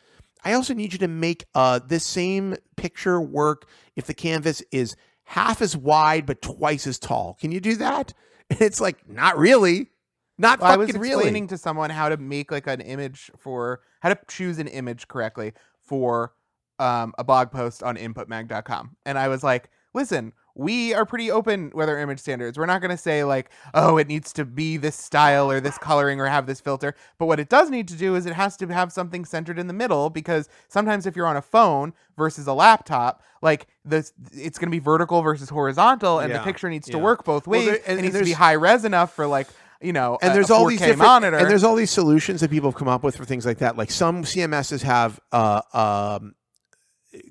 I 0.44 0.54
also 0.54 0.74
need 0.74 0.94
you 0.94 1.00
to 1.00 1.08
make 1.08 1.46
uh, 1.54 1.80
this 1.86 2.06
same 2.06 2.56
picture 2.76 3.22
work 3.22 3.68
if 3.96 4.06
the 4.06 4.14
canvas 4.14 4.64
is 4.72 4.96
half 5.26 5.62
as 5.62 5.78
wide 5.78 6.26
but 6.26 6.42
twice 6.42 6.88
as 6.88 6.98
tall. 6.98 7.38
Can 7.40 7.52
you 7.52 7.60
do 7.60 7.76
that? 7.76 8.14
And 8.52 8.62
it's 8.64 8.82
like, 8.82 9.08
not 9.08 9.38
really. 9.38 9.92
Not 10.40 10.60
Well, 10.62 10.70
I 10.72 10.76
fucking 10.78 10.88
was 10.88 10.98
really. 10.98 11.14
explaining 11.26 11.48
to 11.48 11.58
someone 11.58 11.90
how 11.92 12.10
to 12.10 12.18
make 12.18 12.50
like 12.52 12.66
an 12.66 12.82
image 12.82 13.30
for 13.38 13.82
how 14.00 14.10
to 14.10 14.18
choose 14.28 14.58
an 14.58 14.68
image 14.68 15.08
correctly 15.08 15.54
for 15.82 16.34
um, 16.80 17.14
a 17.20 17.24
blog 17.24 17.52
post 17.52 17.84
on 17.84 17.98
inputmag.com. 17.98 18.96
And 19.06 19.20
I 19.20 19.28
was 19.28 19.44
like, 19.44 19.70
listen, 19.94 20.32
we 20.56 20.94
are 20.94 21.06
pretty 21.06 21.30
open 21.32 21.72
with 21.74 21.90
our 21.90 22.00
image 22.00 22.20
standards. 22.20 22.58
We're 22.58 22.66
not 22.66 22.80
going 22.82 22.92
to 22.92 22.98
say 22.98 23.24
like, 23.24 23.50
oh, 23.74 23.98
it 23.98 24.08
needs 24.08 24.32
to 24.34 24.46
be 24.46 24.78
this 24.78 24.96
style 24.96 25.50
or 25.52 25.60
this 25.60 25.78
coloring 25.78 26.20
or 26.22 26.26
have 26.28 26.48
this 26.48 26.60
filter. 26.62 26.96
But 27.18 27.26
what 27.28 27.40
it 27.40 27.50
does 27.50 27.70
need 27.70 27.88
to 27.90 27.96
do 27.96 28.16
is 28.16 28.26
it 28.26 28.34
has 28.34 28.56
to 28.58 28.68
have 28.68 28.92
something 28.94 29.26
centered 29.26 29.60
in 29.60 29.68
the 29.68 29.74
middle 29.74 30.10
because 30.10 30.48
sometimes 30.70 31.06
if 31.06 31.16
you're 31.16 31.28
on 31.28 31.38
a 31.38 31.42
phone 31.42 31.94
versus 32.18 32.48
a 32.48 32.54
laptop, 32.54 33.24
like 33.42 33.68
this, 33.86 34.14
it's 34.34 34.58
going 34.58 34.68
to 34.68 34.72
be 34.72 34.80
vertical 34.80 35.22
versus 35.22 35.50
horizontal, 35.50 36.20
and 36.20 36.32
Yeah, 36.32 36.38
the 36.40 36.44
picture 36.44 36.70
needs 36.70 36.88
to 36.88 36.98
yeah. 36.98 37.04
work 37.04 37.24
both 37.26 37.46
Well, 37.48 37.60
ways. 37.60 37.68
there- 37.68 37.76
it 37.76 37.84
and- 37.88 38.00
and 38.00 38.02
needs 38.04 38.18
to 38.18 38.24
be 38.26 38.34
high 38.34 38.54
res 38.54 38.84
enough 38.86 39.14
for 39.14 39.28
like 39.28 39.48
you 39.82 39.94
know, 39.94 40.18
and 40.22 40.36
there's 40.36 40.50
all 40.50 40.66
these 40.66 40.80
4K 40.80 40.86
different 40.86 41.10
monitor. 41.10 41.38
and 41.38 41.50
there's 41.50 41.64
all 41.64 41.76
these 41.76 41.92
solutions 41.92 42.42
that 42.42 42.52
people 42.52 42.70
have 42.70 42.78
come 42.78 42.88
up 42.88 43.04
with 43.04 43.16
for 43.16 43.26
things 43.26 43.46
like 43.46 43.60
that. 43.60 43.78
Like 43.78 43.92
some 43.92 44.24
CMSs 44.24 44.82
have 44.84 45.20
uh, 45.32 45.62
um, 45.74 46.36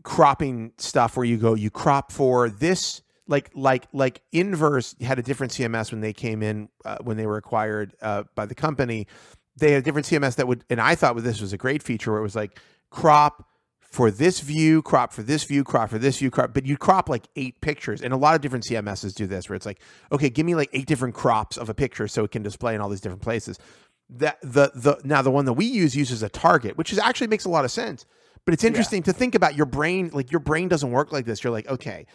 cropping 0.03 0.72
stuff 0.78 1.16
where 1.16 1.26
you 1.26 1.36
go, 1.36 1.55
you 1.55 1.70
crop 1.70 2.12
for 2.12 2.49
this. 2.49 3.03
Like 3.26 3.51
like 3.55 3.86
like 3.92 4.22
Inverse 4.32 4.94
had 5.03 5.18
a 5.18 5.22
different 5.22 5.53
CMS 5.53 5.92
when 5.92 6.01
they 6.01 6.14
came 6.14 6.42
in 6.42 6.70
uh, 6.86 6.96
when 7.03 7.18
they 7.18 7.26
were 7.26 7.36
acquired 7.36 7.94
uh, 8.01 8.24
by 8.34 8.46
the 8.46 8.55
company. 8.55 9.07
They 9.57 9.72
had 9.72 9.82
a 9.82 9.84
different 9.84 10.07
CMS 10.07 10.36
that 10.36 10.49
would, 10.49 10.64
and 10.70 10.80
I 10.80 10.94
thought 10.94 11.16
this 11.22 11.40
was 11.40 11.53
a 11.53 11.59
great 11.59 11.82
feature 11.82 12.12
where 12.12 12.20
it 12.20 12.22
was 12.22 12.36
like 12.36 12.59
crop 12.90 13.47
for 13.91 14.11
this 14.11 14.41
view, 14.41 14.82
crop 14.82 15.12
for 15.12 15.22
this 15.22 15.45
view, 15.45 15.64
crop 15.64 15.89
for 15.89 15.99
this 15.99 16.18
view, 16.18 16.30
crop. 16.30 16.53
But 16.53 16.66
you 16.66 16.76
crop 16.76 17.09
like 17.09 17.26
eight 17.36 17.61
pictures, 17.61 18.03
and 18.03 18.12
a 18.12 18.16
lot 18.16 18.34
of 18.34 18.43
different 18.43 18.64
CMSs 18.64 19.14
do 19.14 19.26
this, 19.26 19.49
where 19.49 19.57
it's 19.57 19.64
like, 19.64 19.80
okay, 20.12 20.28
give 20.28 20.45
me 20.45 20.55
like 20.55 20.68
eight 20.74 20.86
different 20.86 21.14
crops 21.14 21.57
of 21.57 21.70
a 21.70 21.74
picture 21.74 22.07
so 22.07 22.22
it 22.22 22.30
can 22.30 22.43
display 22.43 22.74
in 22.74 22.80
all 22.80 22.91
these 22.91 23.01
different 23.01 23.22
places. 23.22 23.59
That 24.11 24.39
the 24.43 24.70
the 24.74 25.01
now 25.05 25.22
the 25.22 25.30
one 25.30 25.47
that 25.47 25.55
we 25.55 25.64
use 25.64 25.97
uses 25.97 26.22
a 26.22 26.28
target, 26.28 26.76
which 26.76 26.93
is 26.93 26.99
actually 26.99 27.28
makes 27.28 27.47
a 27.47 27.51
lot 27.51 27.64
of 27.64 27.70
sense. 27.70 28.05
But 28.45 28.55
it's 28.55 28.64
interesting 28.64 29.03
to 29.03 29.12
think 29.12 29.34
about 29.34 29.57
your 29.57 29.66
brain. 29.66 30.11
Like 30.12 30.30
your 30.30 30.41
brain 30.41 30.68
doesn't 30.68 30.91
work 30.91 31.12
like 31.12 31.24
this. 31.24 31.43
You're 31.43 31.53
like, 31.53 31.68
okay, 31.68 32.07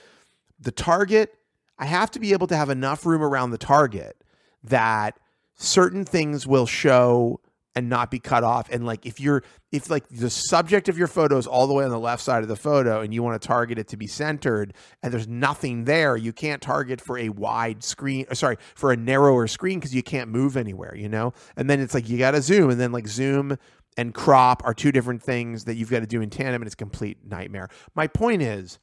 the 0.60 0.72
target. 0.72 1.36
I 1.80 1.86
have 1.86 2.12
to 2.12 2.20
be 2.20 2.34
able 2.34 2.46
to 2.48 2.56
have 2.56 2.70
enough 2.70 3.04
room 3.04 3.24
around 3.24 3.50
the 3.50 3.58
target 3.58 4.24
that 4.64 5.20
certain 5.56 6.06
things 6.06 6.46
will 6.46 6.68
show 6.68 7.42
and 7.76 7.90
not 7.90 8.12
be 8.12 8.20
cut 8.20 8.44
off. 8.44 8.70
And 8.70 8.86
like 8.86 9.06
if 9.06 9.20
you're 9.20 9.44
if 9.72 9.90
like 9.90 10.08
the 10.10 10.30
subject 10.30 10.90
of 10.90 10.98
your 10.98 11.08
photo 11.08 11.38
is 11.38 11.48
all 11.48 11.68
the 11.68 11.74
way 11.74 11.84
on 11.84 11.90
the 11.90 12.00
left 12.00 12.22
side 12.22 12.44
of 12.44 12.50
the 12.50 12.56
photo 12.56 13.02
and 13.02 13.14
you 13.14 13.24
want 13.24 13.42
to 13.42 13.48
target 13.48 13.80
it 13.80 13.88
to 13.90 13.98
be 13.98 14.08
centered 14.08 14.74
and 15.02 15.12
there's 15.12 15.28
nothing 15.28 15.86
there, 15.86 16.16
you 16.16 16.32
can't 16.32 16.62
target 16.62 17.02
for 17.02 17.18
a 17.18 17.30
wide 17.30 17.84
screen 17.84 18.26
or 18.30 18.36
sorry, 18.36 18.58
for 18.76 18.92
a 18.92 18.98
narrower 18.98 19.48
screen 19.48 19.80
because 19.80 19.96
you 19.96 20.04
can't 20.04 20.30
move 20.30 20.56
anywhere, 20.56 20.96
you 20.96 21.10
know? 21.10 21.34
And 21.56 21.70
then 21.70 21.80
it's 21.80 21.94
like 21.94 22.10
you 22.10 22.18
gotta 22.18 22.42
zoom 22.42 22.70
and 22.70 22.80
then 22.80 22.92
like 22.92 23.08
zoom 23.08 23.58
and 23.98 24.14
crop 24.14 24.64
are 24.66 24.74
two 24.74 24.92
different 24.92 25.22
things 25.22 25.66
that 25.66 25.76
you've 25.76 25.90
got 25.90 26.00
to 26.00 26.08
do 26.08 26.22
in 26.22 26.30
tandem 26.30 26.62
and 26.62 26.68
it's 26.68 26.76
complete 26.76 27.18
nightmare. 27.26 27.70
My 27.96 28.08
point 28.08 28.42
is 28.42 28.80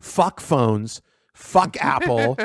fuck 0.00 0.40
phones, 0.40 1.02
fuck 1.42 1.76
Apple, 1.82 2.36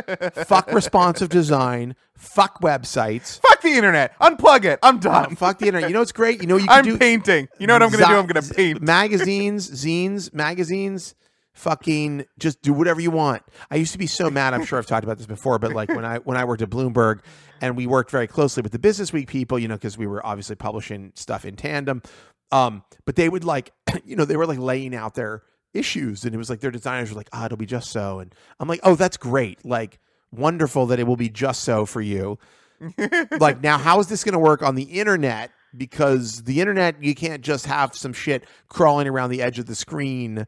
fuck 0.46 0.72
responsive 0.72 1.30
design, 1.30 1.96
fuck 2.16 2.62
websites. 2.62 3.40
Fuck 3.42 3.62
the 3.62 3.70
internet. 3.70 4.18
Unplug 4.20 4.66
it. 4.66 4.80
I'm 4.84 5.00
done. 5.00 5.36
fuck 5.36 5.60
the 5.60 5.68
internet. 5.68 5.90
You 5.90 5.94
know 5.94 6.00
what's 6.02 6.12
great? 6.12 6.42
You 6.42 6.48
know 6.48 6.56
what 6.56 6.64
you 6.64 6.68
can 6.68 6.80
I'm 6.80 6.86
do 6.86 6.98
painting. 6.98 7.48
You 7.60 7.68
know 7.68 7.74
what 7.76 7.84
I'm 7.84 7.92
gonna 7.92 8.06
do? 8.08 8.14
I'm 8.14 8.26
gonna 8.26 8.42
Z- 8.42 8.54
paint. 8.56 8.82
magazines, 8.82 9.70
zines, 9.70 10.34
magazines. 10.34 11.16
Fucking 11.54 12.26
just 12.38 12.62
do 12.62 12.72
whatever 12.72 13.02
you 13.02 13.10
want. 13.10 13.42
I 13.72 13.78
used 13.78 13.92
to 13.94 13.98
be 13.98 14.06
so 14.06 14.30
mad. 14.30 14.54
I'm 14.54 14.64
sure 14.64 14.78
I've 14.78 14.86
talked 14.86 15.04
about 15.04 15.18
this 15.18 15.26
before, 15.26 15.58
but 15.58 15.74
like 15.74 15.90
when 15.90 16.06
I 16.06 16.18
when 16.20 16.38
I 16.38 16.46
worked 16.46 16.62
at 16.62 16.70
Bloomberg, 16.70 17.22
and 17.62 17.76
we 17.76 17.88
worked 17.88 18.12
very 18.12 18.28
closely 18.28 18.62
with 18.62 18.72
the 18.72 18.80
Business 18.80 19.12
Week 19.12 19.28
people, 19.28 19.58
you 19.58 19.68
know, 19.68 19.74
because 19.74 19.98
we 19.98 20.06
were 20.06 20.24
obviously 20.24 20.56
publishing 20.56 21.12
stuff 21.16 21.46
in 21.46 21.56
tandem. 21.56 22.04
Um, 22.52 22.84
but 23.06 23.16
they 23.16 23.28
would 23.28 23.44
like, 23.44 23.74
you 24.06 24.16
know, 24.16 24.24
they 24.26 24.38
were 24.38 24.46
like 24.46 24.60
laying 24.60 24.94
out 24.94 25.16
their 25.16 25.42
issues, 25.74 26.26
and 26.26 26.34
it 26.34 26.38
was 26.38 26.50
like 26.50 26.60
their 26.60 26.72
designers 26.72 27.12
were 27.12 27.18
like, 27.18 27.30
"Ah, 27.34 27.46
it'll 27.46 27.58
be 27.58 27.66
just 27.66 27.92
so," 27.92 28.20
and 28.20 28.34
I'm 28.60 28.68
like, 28.68 28.80
"Oh, 28.84 28.96
that's 28.96 29.18
great! 29.18 29.64
Like, 29.66 30.00
wonderful 30.32 30.86
that 30.88 31.00
it 31.00 31.08
will 31.08 31.18
be 31.18 31.30
just 31.30 31.64
so 31.64 31.86
for 31.86 32.02
you." 32.02 32.38
like 33.40 33.62
now 33.62 33.78
how 33.78 34.00
is 34.00 34.08
this 34.08 34.24
going 34.24 34.34
to 34.34 34.40
work 34.40 34.62
on 34.62 34.76
the 34.76 34.84
internet 34.84 35.52
because 35.76 36.44
the 36.44 36.62
internet 36.62 37.02
you 37.02 37.16
can't 37.16 37.42
just 37.42 37.66
have 37.66 37.96
some 37.96 38.14
shit 38.14 38.44
crawling 38.68 39.08
around 39.08 39.30
the 39.30 39.42
edge 39.42 39.58
of 39.58 39.66
the 39.66 39.76
screen 39.76 40.46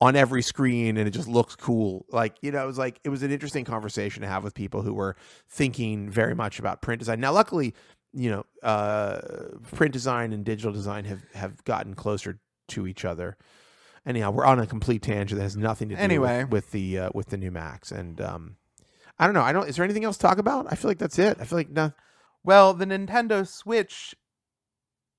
on 0.00 0.16
every 0.16 0.42
screen 0.42 0.96
and 0.96 1.06
it 1.06 1.10
just 1.10 1.28
looks 1.28 1.56
cool 1.56 2.06
like 2.10 2.36
you 2.40 2.50
know 2.50 2.62
it 2.62 2.66
was 2.66 2.78
like 2.78 3.00
it 3.04 3.08
was 3.08 3.22
an 3.22 3.30
interesting 3.30 3.64
conversation 3.64 4.22
to 4.22 4.28
have 4.28 4.44
with 4.44 4.54
people 4.54 4.82
who 4.82 4.94
were 4.94 5.16
thinking 5.48 6.08
very 6.08 6.34
much 6.34 6.58
about 6.58 6.82
print 6.82 7.00
design 7.00 7.20
now 7.20 7.32
luckily 7.32 7.74
you 8.12 8.30
know 8.30 8.44
uh 8.62 9.20
print 9.72 9.92
design 9.92 10.32
and 10.32 10.44
digital 10.44 10.72
design 10.72 11.04
have 11.04 11.22
have 11.34 11.62
gotten 11.64 11.94
closer 11.94 12.38
to 12.68 12.86
each 12.86 13.04
other 13.04 13.36
anyhow, 14.06 14.30
we're 14.30 14.44
on 14.44 14.58
a 14.58 14.66
complete 14.66 15.02
tangent 15.02 15.38
that 15.38 15.42
has 15.44 15.56
nothing 15.56 15.88
to 15.90 15.94
do 15.96 16.00
Anyway. 16.00 16.44
with, 16.44 16.52
with 16.52 16.70
the 16.72 16.98
uh, 16.98 17.10
with 17.14 17.28
the 17.28 17.36
new 17.36 17.50
Macs. 17.50 17.90
And 17.90 18.20
um, 18.20 18.56
I 19.18 19.26
don't 19.26 19.34
know. 19.34 19.42
I 19.42 19.52
don't. 19.52 19.68
Is 19.68 19.76
there 19.76 19.84
anything 19.84 20.04
else 20.04 20.16
to 20.18 20.26
talk 20.26 20.38
about? 20.38 20.66
I 20.70 20.74
feel 20.74 20.90
like 20.90 20.98
that's 20.98 21.18
it. 21.18 21.38
I 21.40 21.44
feel 21.44 21.58
like 21.58 21.70
no. 21.70 21.92
Well, 22.44 22.74
the 22.74 22.86
Nintendo 22.86 23.46
Switch 23.46 24.14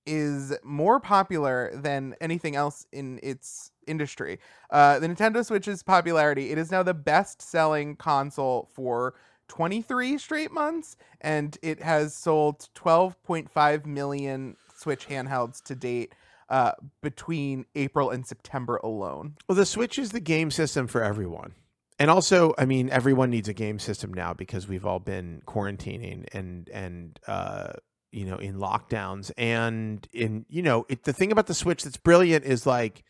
is 0.05 0.53
more 0.63 0.99
popular 0.99 1.71
than 1.73 2.13
anything 2.19 2.55
else 2.55 2.86
in 2.91 3.19
its 3.23 3.71
industry. 3.88 4.39
Uh, 4.69 4.99
the 4.99 5.07
Nintendo 5.07 5.45
Switch's 5.45 5.81
popularity, 5.81 6.51
it 6.51 6.57
is 6.57 6.71
now 6.71 6.84
the 6.84 6.93
best 6.93 7.41
selling 7.41 7.95
console 7.95 8.69
for 8.73 9.13
23 9.47 10.17
straight 10.17 10.51
months, 10.51 10.97
and 11.21 11.57
it 11.61 11.81
has 11.81 12.13
sold 12.13 12.67
12.5 12.75 13.86
million 13.86 14.57
Switch 14.75 15.07
handhelds 15.07 15.63
to 15.63 15.75
date 15.75 16.13
uh, 16.49 16.73
between 17.01 17.65
April 17.75 18.09
and 18.09 18.25
September 18.25 18.77
alone. 18.83 19.35
Well, 19.47 19.55
the 19.55 19.65
Switch 19.65 19.97
is 19.97 20.11
the 20.11 20.19
game 20.19 20.51
system 20.51 20.87
for 20.87 21.03
everyone. 21.03 21.53
And 21.99 22.09
also, 22.09 22.53
I 22.57 22.65
mean, 22.65 22.89
everyone 22.89 23.29
needs 23.29 23.47
a 23.47 23.53
game 23.53 23.79
system 23.79 24.13
now 24.13 24.33
because 24.33 24.67
we've 24.67 24.85
all 24.85 24.99
been 24.99 25.41
quarantining 25.45 26.25
and 26.33 26.67
and 26.69 27.19
uh, 27.27 27.73
you 28.11 28.25
know 28.25 28.37
in 28.37 28.55
lockdowns. 28.55 29.31
And 29.37 30.07
in 30.11 30.45
you 30.49 30.61
know, 30.61 30.85
it, 30.89 31.03
the 31.03 31.13
thing 31.13 31.31
about 31.31 31.47
the 31.47 31.53
Switch 31.53 31.83
that's 31.83 31.97
brilliant 31.97 32.45
is 32.45 32.65
like 32.65 33.03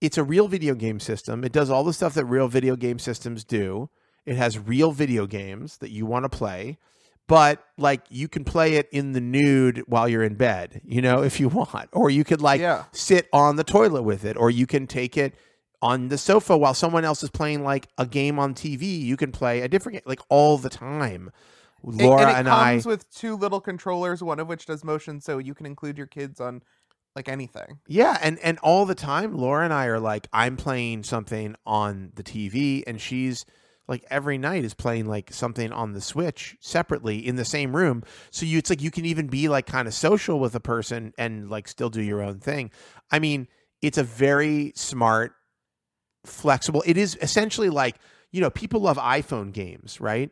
it's 0.00 0.18
a 0.18 0.24
real 0.24 0.48
video 0.48 0.74
game 0.74 0.98
system. 0.98 1.44
It 1.44 1.52
does 1.52 1.70
all 1.70 1.84
the 1.84 1.92
stuff 1.92 2.14
that 2.14 2.24
real 2.24 2.48
video 2.48 2.76
game 2.76 2.98
systems 2.98 3.44
do. 3.44 3.90
It 4.26 4.36
has 4.36 4.58
real 4.58 4.92
video 4.92 5.26
games 5.26 5.78
that 5.78 5.90
you 5.90 6.06
want 6.06 6.24
to 6.24 6.28
play, 6.28 6.78
but 7.26 7.64
like 7.78 8.02
you 8.10 8.28
can 8.28 8.44
play 8.44 8.74
it 8.74 8.88
in 8.92 9.12
the 9.12 9.20
nude 9.20 9.82
while 9.86 10.08
you're 10.08 10.22
in 10.22 10.34
bed, 10.34 10.80
you 10.84 11.00
know, 11.02 11.22
if 11.22 11.40
you 11.40 11.48
want, 11.60 11.88
or 11.92 12.10
you 12.10 12.24
could 12.24 12.40
like 12.42 12.60
Yeah. 12.60 12.84
sit 12.92 13.28
on 13.32 13.56
the 13.56 13.64
toilet 13.64 14.02
with 14.02 14.24
it, 14.24 14.36
or 14.36 14.50
you 14.50 14.66
can 14.66 14.86
take 14.86 15.16
it 15.16 15.34
on 15.82 16.08
the 16.08 16.16
sofa 16.18 16.56
while 16.56 16.74
someone 16.74 17.04
else 17.04 17.22
is 17.22 17.30
playing 17.30 17.62
like 17.62 17.88
a 17.98 18.06
game 18.06 18.38
on 18.38 18.54
TV. 18.54 19.00
You 19.00 19.16
can 19.16 19.32
play 19.32 19.60
a 19.60 19.68
different 19.68 19.94
game 19.96 20.02
like 20.06 20.20
all 20.28 20.56
the 20.58 20.70
time. 20.70 21.30
Laura 21.82 22.28
and 22.28 22.36
and, 22.38 22.48
it 22.48 22.50
I, 22.50 22.72
comes 22.72 22.86
with 22.86 23.10
two 23.14 23.36
little 23.36 23.60
controllers, 23.60 24.22
one 24.22 24.40
of 24.40 24.48
which 24.48 24.64
does 24.64 24.82
motion, 24.84 25.20
so 25.20 25.36
you 25.38 25.54
can 25.54 25.66
include 25.66 25.98
your 25.98 26.06
kids 26.06 26.40
on 26.40 26.62
like 27.14 27.28
anything. 27.28 27.78
yeah, 27.86 28.16
and 28.22 28.38
and 28.40 28.58
all 28.60 28.86
the 28.86 28.94
time, 28.94 29.36
Laura 29.36 29.64
and 29.64 29.72
I 29.74 29.86
are 29.86 30.00
like, 30.00 30.26
I'm 30.32 30.56
playing 30.56 31.04
something 31.04 31.54
on 31.66 32.12
the 32.14 32.22
TV, 32.22 32.82
and 32.86 32.98
she's 33.00 33.44
like 33.86 34.04
every 34.10 34.38
night 34.38 34.64
is 34.64 34.74
playing 34.74 35.06
like 35.06 35.32
something 35.32 35.70
on 35.72 35.92
the 35.92 36.00
Switch 36.00 36.56
separately 36.60 37.18
in 37.18 37.36
the 37.36 37.44
same 37.44 37.76
room. 37.76 38.02
So 38.30 38.46
you, 38.46 38.58
it's 38.58 38.70
like 38.70 38.80
you 38.82 38.90
can 38.90 39.04
even 39.04 39.26
be 39.26 39.48
like 39.48 39.66
kind 39.66 39.86
of 39.86 39.94
social 39.94 40.40
with 40.40 40.54
a 40.54 40.60
person 40.60 41.12
and 41.18 41.50
like 41.50 41.68
still 41.68 41.90
do 41.90 42.00
your 42.02 42.22
own 42.22 42.38
thing. 42.40 42.70
I 43.10 43.18
mean, 43.18 43.46
it's 43.82 43.98
a 43.98 44.02
very 44.04 44.72
smart, 44.74 45.32
flexible. 46.24 46.82
It 46.86 46.96
is 46.96 47.18
essentially 47.20 47.70
like 47.70 47.96
you 48.30 48.40
know 48.40 48.50
people 48.50 48.80
love 48.80 48.96
iPhone 48.96 49.52
games, 49.52 50.00
right? 50.00 50.30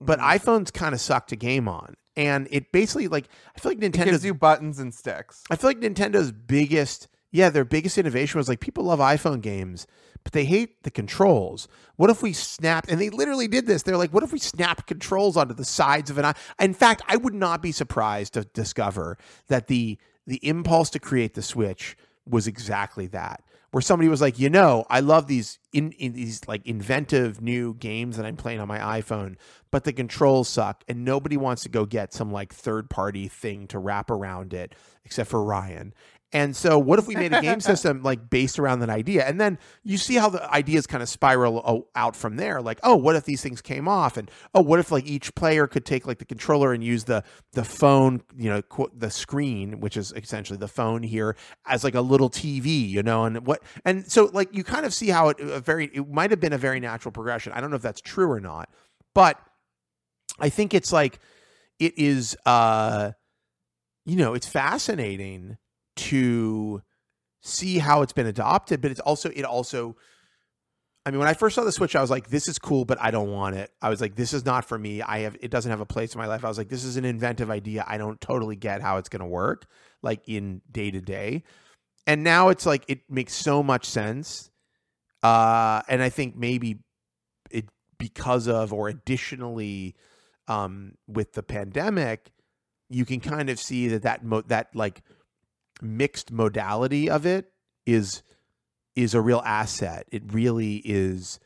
But 0.00 0.18
Mhm. 0.20 0.38
iPhones 0.38 0.72
kind 0.72 0.94
of 0.94 1.00
suck 1.00 1.26
to 1.28 1.36
game 1.36 1.68
on, 1.68 1.94
and 2.16 2.46
it 2.50 2.72
basically 2.72 3.08
like 3.08 3.28
I 3.56 3.60
feel 3.60 3.70
like 3.72 3.82
it 3.82 3.92
Nintendo's 3.92 4.04
gives 4.04 4.24
you 4.24 4.34
buttons 4.34 4.78
and 4.78 4.92
sticks. 4.94 5.42
I 5.50 5.56
feel 5.56 5.70
like 5.70 5.80
Nintendo's 5.80 6.32
biggest, 6.32 7.08
yeah, 7.30 7.50
their 7.50 7.64
biggest 7.64 7.98
innovation 7.98 8.38
was 8.38 8.48
like 8.48 8.60
people 8.60 8.84
love 8.84 9.00
iPhone 9.00 9.40
games, 9.40 9.86
but 10.24 10.32
they 10.32 10.44
hate 10.44 10.82
the 10.82 10.90
controls. 10.90 11.68
What 11.96 12.10
if 12.10 12.22
we 12.22 12.32
snapped, 12.32 12.90
and 12.90 13.00
they 13.00 13.10
literally 13.10 13.48
did 13.48 13.66
this? 13.66 13.82
They're 13.82 13.96
like, 13.96 14.12
what 14.12 14.22
if 14.22 14.32
we 14.32 14.38
snap 14.38 14.86
controls 14.86 15.36
onto 15.36 15.54
the 15.54 15.64
sides 15.64 16.10
of 16.10 16.18
an? 16.18 16.34
In 16.58 16.74
fact, 16.74 17.02
I 17.06 17.16
would 17.16 17.34
not 17.34 17.62
be 17.62 17.72
surprised 17.72 18.34
to 18.34 18.44
discover 18.44 19.18
that 19.48 19.66
the 19.66 19.98
the 20.26 20.46
impulse 20.46 20.90
to 20.90 20.98
create 20.98 21.34
the 21.34 21.42
Switch 21.42 21.96
was 22.26 22.46
exactly 22.46 23.06
that. 23.08 23.42
Where 23.70 23.82
somebody 23.82 24.08
was 24.08 24.22
like, 24.22 24.38
you 24.38 24.48
know, 24.48 24.86
I 24.88 25.00
love 25.00 25.26
these 25.26 25.58
in, 25.74 25.92
in 25.92 26.14
these 26.14 26.40
like 26.48 26.64
inventive 26.66 27.42
new 27.42 27.74
games 27.74 28.16
that 28.16 28.24
I'm 28.24 28.36
playing 28.36 28.60
on 28.60 28.68
my 28.68 28.78
iPhone, 28.78 29.36
but 29.70 29.84
the 29.84 29.92
controls 29.92 30.48
suck, 30.48 30.84
and 30.88 31.04
nobody 31.04 31.36
wants 31.36 31.64
to 31.64 31.68
go 31.68 31.84
get 31.84 32.14
some 32.14 32.32
like 32.32 32.54
third 32.54 32.88
party 32.88 33.28
thing 33.28 33.66
to 33.68 33.78
wrap 33.78 34.10
around 34.10 34.54
it, 34.54 34.74
except 35.04 35.28
for 35.28 35.42
Ryan. 35.42 35.92
And 36.32 36.54
so, 36.54 36.78
what 36.78 36.98
if 36.98 37.06
we 37.06 37.14
made 37.14 37.32
a 37.32 37.40
game 37.40 37.60
system 37.62 38.02
like 38.02 38.28
based 38.28 38.58
around 38.58 38.80
that 38.80 38.90
idea? 38.90 39.26
And 39.26 39.40
then 39.40 39.58
you 39.82 39.96
see 39.96 40.16
how 40.16 40.28
the 40.28 40.50
ideas 40.52 40.86
kind 40.86 41.02
of 41.02 41.08
spiral 41.08 41.88
out 41.94 42.14
from 42.14 42.36
there. 42.36 42.60
Like, 42.60 42.80
oh, 42.82 42.96
what 42.96 43.16
if 43.16 43.24
these 43.24 43.42
things 43.42 43.62
came 43.62 43.88
off? 43.88 44.18
And 44.18 44.30
oh, 44.54 44.60
what 44.60 44.78
if 44.78 44.92
like 44.92 45.06
each 45.06 45.34
player 45.34 45.66
could 45.66 45.86
take 45.86 46.06
like 46.06 46.18
the 46.18 46.26
controller 46.26 46.72
and 46.74 46.84
use 46.84 47.04
the 47.04 47.24
the 47.52 47.64
phone, 47.64 48.22
you 48.36 48.50
know, 48.50 48.60
qu- 48.60 48.90
the 48.94 49.10
screen, 49.10 49.80
which 49.80 49.96
is 49.96 50.12
essentially 50.16 50.58
the 50.58 50.68
phone 50.68 51.02
here, 51.02 51.34
as 51.66 51.82
like 51.82 51.94
a 51.94 52.02
little 52.02 52.28
TV, 52.28 52.86
you 52.88 53.02
know? 53.02 53.24
And 53.24 53.46
what? 53.46 53.62
And 53.86 54.10
so, 54.10 54.26
like, 54.32 54.54
you 54.54 54.64
kind 54.64 54.84
of 54.84 54.92
see 54.92 55.08
how 55.08 55.30
it 55.30 55.40
a 55.40 55.60
very 55.60 55.86
it 55.94 56.10
might 56.10 56.30
have 56.30 56.40
been 56.40 56.52
a 56.52 56.58
very 56.58 56.78
natural 56.80 57.12
progression. 57.12 57.52
I 57.54 57.60
don't 57.62 57.70
know 57.70 57.76
if 57.76 57.82
that's 57.82 58.02
true 58.02 58.30
or 58.30 58.40
not, 58.40 58.68
but 59.14 59.40
I 60.38 60.50
think 60.50 60.74
it's 60.74 60.92
like 60.92 61.20
it 61.78 61.98
is. 61.98 62.36
uh 62.44 63.12
you 64.04 64.16
know, 64.16 64.32
it's 64.32 64.46
fascinating 64.46 65.58
to 65.98 66.82
see 67.40 67.78
how 67.78 68.02
it's 68.02 68.12
been 68.12 68.26
adopted, 68.26 68.80
but 68.80 68.90
it's 68.90 69.00
also 69.00 69.30
it 69.30 69.44
also 69.44 69.96
I 71.08 71.10
mean, 71.10 71.20
when 71.20 71.28
I 71.28 71.32
first 71.32 71.54
saw 71.54 71.64
the 71.64 71.72
Switch, 71.72 71.96
I 71.96 72.02
was 72.02 72.10
like, 72.10 72.28
this 72.28 72.48
is 72.48 72.58
cool, 72.58 72.84
but 72.84 73.00
I 73.00 73.10
don't 73.10 73.32
want 73.32 73.56
it. 73.56 73.70
I 73.80 73.88
was 73.88 73.98
like, 73.98 74.14
this 74.14 74.34
is 74.34 74.44
not 74.44 74.66
for 74.66 74.78
me. 74.78 75.00
I 75.00 75.20
have 75.20 75.38
it 75.40 75.50
doesn't 75.50 75.70
have 75.70 75.80
a 75.80 75.86
place 75.86 76.14
in 76.14 76.18
my 76.18 76.26
life. 76.26 76.44
I 76.44 76.48
was 76.48 76.58
like, 76.58 76.68
this 76.68 76.84
is 76.84 76.98
an 76.98 77.06
inventive 77.06 77.50
idea. 77.50 77.82
I 77.88 77.96
don't 77.96 78.20
totally 78.20 78.56
get 78.56 78.82
how 78.82 78.98
it's 78.98 79.08
gonna 79.08 79.26
work, 79.26 79.66
like 80.02 80.20
in 80.28 80.60
day 80.70 80.90
to 80.90 81.00
day. 81.00 81.44
And 82.06 82.24
now 82.24 82.50
it's 82.50 82.66
like 82.66 82.84
it 82.88 83.00
makes 83.08 83.32
so 83.32 83.62
much 83.62 83.86
sense. 83.86 84.50
Uh 85.22 85.80
and 85.88 86.02
I 86.02 86.10
think 86.10 86.36
maybe 86.36 86.80
it 87.50 87.70
because 87.96 88.46
of 88.46 88.74
or 88.74 88.88
additionally 88.88 89.96
um 90.46 90.92
with 91.06 91.32
the 91.32 91.42
pandemic, 91.42 92.32
you 92.90 93.06
can 93.06 93.20
kind 93.20 93.48
of 93.48 93.58
see 93.58 93.88
that 93.88 94.02
that 94.02 94.24
mo- 94.24 94.44
that 94.48 94.74
like 94.74 95.00
mixed 95.82 96.30
modality 96.30 97.08
of 97.08 97.26
it 97.26 97.52
is 97.86 98.22
is 98.96 99.14
a 99.14 99.20
real 99.20 99.42
asset. 99.44 100.06
It 100.10 100.22
really 100.32 100.82
is. 100.84 101.38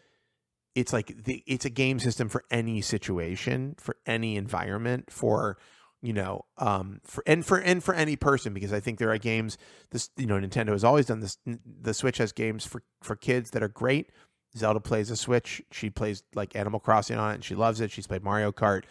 It's 0.75 0.93
like 0.93 1.25
the, 1.25 1.43
it's 1.47 1.67
a 1.67 1.71
game 1.71 1.99
system 1.99 2.29
for 2.31 2.45
any 2.51 2.81
situation, 2.81 3.75
for 3.79 3.97
any 4.07 4.37
environment, 4.37 5.11
for 5.11 5.59
you 6.01 6.13
know, 6.13 6.47
um, 6.59 7.01
for 7.05 7.23
and 7.27 7.45
for 7.45 7.59
and 7.59 7.83
for 7.85 7.95
any 7.95 8.17
person 8.17 8.53
because 8.55 8.73
I 8.73 8.81
think 8.81 8.99
there 8.99 9.11
are 9.11 9.19
games. 9.19 9.59
This 9.91 10.11
you 10.17 10.27
know, 10.27 10.37
Nintendo 10.37 10.71
has 10.71 10.83
always 10.83 11.07
done 11.07 11.21
this. 11.21 11.39
The 11.45 11.95
Switch 11.95 12.19
has 12.19 12.33
games 12.33 12.67
for 12.67 12.83
for 13.03 13.17
kids 13.17 13.51
that 13.51 13.63
are 13.63 13.69
great. 13.69 14.11
Zelda 14.57 14.81
plays 14.81 15.11
a 15.11 15.17
Switch. 15.17 15.63
She 15.71 15.91
plays 15.91 16.23
like 16.35 16.57
Animal 16.57 16.81
Crossing 16.81 17.19
on 17.19 17.31
it, 17.31 17.35
and 17.35 17.45
she 17.45 17.55
loves 17.55 17.81
it. 17.81 17.91
She's 17.91 18.07
played 18.07 18.25
Mario 18.25 18.51
Kart, 18.51 18.85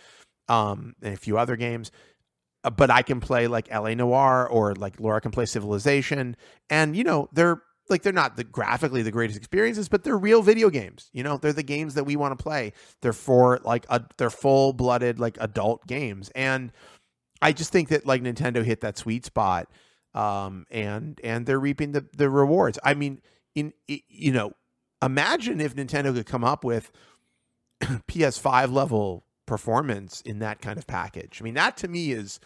um, 0.48 0.96
and 1.02 1.14
a 1.14 1.18
few 1.18 1.38
other 1.38 1.56
games 1.56 1.92
but 2.64 2.91
I 2.91 3.01
can 3.01 3.20
play 3.20 3.47
like 3.47 3.68
L.A. 3.72 3.95
Noire 3.95 4.47
or 4.47 4.76
like 4.76 4.99
Laura 4.99 5.22
can 5.22 5.32
play 5.32 5.45
Civilization, 5.45 6.36
and 6.70 6.95
you 6.95 7.03
know 7.03 7.30
they're 7.34 7.62
like 7.89 8.03
they're 8.03 8.14
not 8.14 8.38
the 8.38 8.43
graphically 8.43 9.01
the 9.01 9.12
greatest 9.12 9.38
experiences, 9.38 9.89
but 9.89 10.03
they're 10.03 10.18
real 10.18 10.41
video 10.41 10.70
games. 10.70 11.09
You 11.14 11.24
know, 11.24 11.38
they're 11.38 11.53
the 11.53 11.64
games 11.64 11.95
that 11.95 12.05
we 12.05 12.16
want 12.16 12.38
to 12.38 12.41
play. 12.41 12.74
They're 13.01 13.14
for 13.14 13.59
like 13.64 13.86
a, 13.89 14.03
they're 14.18 14.30
full 14.30 14.74
blooded 14.74 15.20
like 15.20 15.38
adult 15.39 15.86
games, 15.88 16.30
and 16.36 16.72
I 17.41 17.51
just 17.51 17.72
think 17.72 17.89
that 17.89 18.05
like 18.05 18.22
Nintendo 18.22 18.64
hit 18.64 18.82
that 18.82 18.97
sweet 18.97 19.26
spot, 19.26 19.68
um, 20.14 20.66
and 20.70 21.20
and 21.24 21.45
they're 21.45 21.59
reaping 21.59 21.91
the 21.91 22.05
the 22.16 22.30
rewards. 22.30 22.78
I 22.84 22.93
mean, 22.93 23.22
in 23.55 23.74
you 23.88 24.32
know, 24.32 24.53
imagine 25.01 25.59
if 25.59 25.76
Nintendo 25.76 26.14
could 26.14 26.26
come 26.28 26.43
up 26.43 26.64
with 26.64 26.91
PS5 27.82 28.72
level 28.72 29.26
performance 29.46 30.22
in 30.22 30.39
that 30.39 30.62
kind 30.62 30.78
of 30.78 30.88
package. 30.88 31.39
I 31.42 31.44
mean, 31.44 31.56
that 31.56 31.78
to 31.78 31.88
me 31.88 32.12
is 32.12 32.39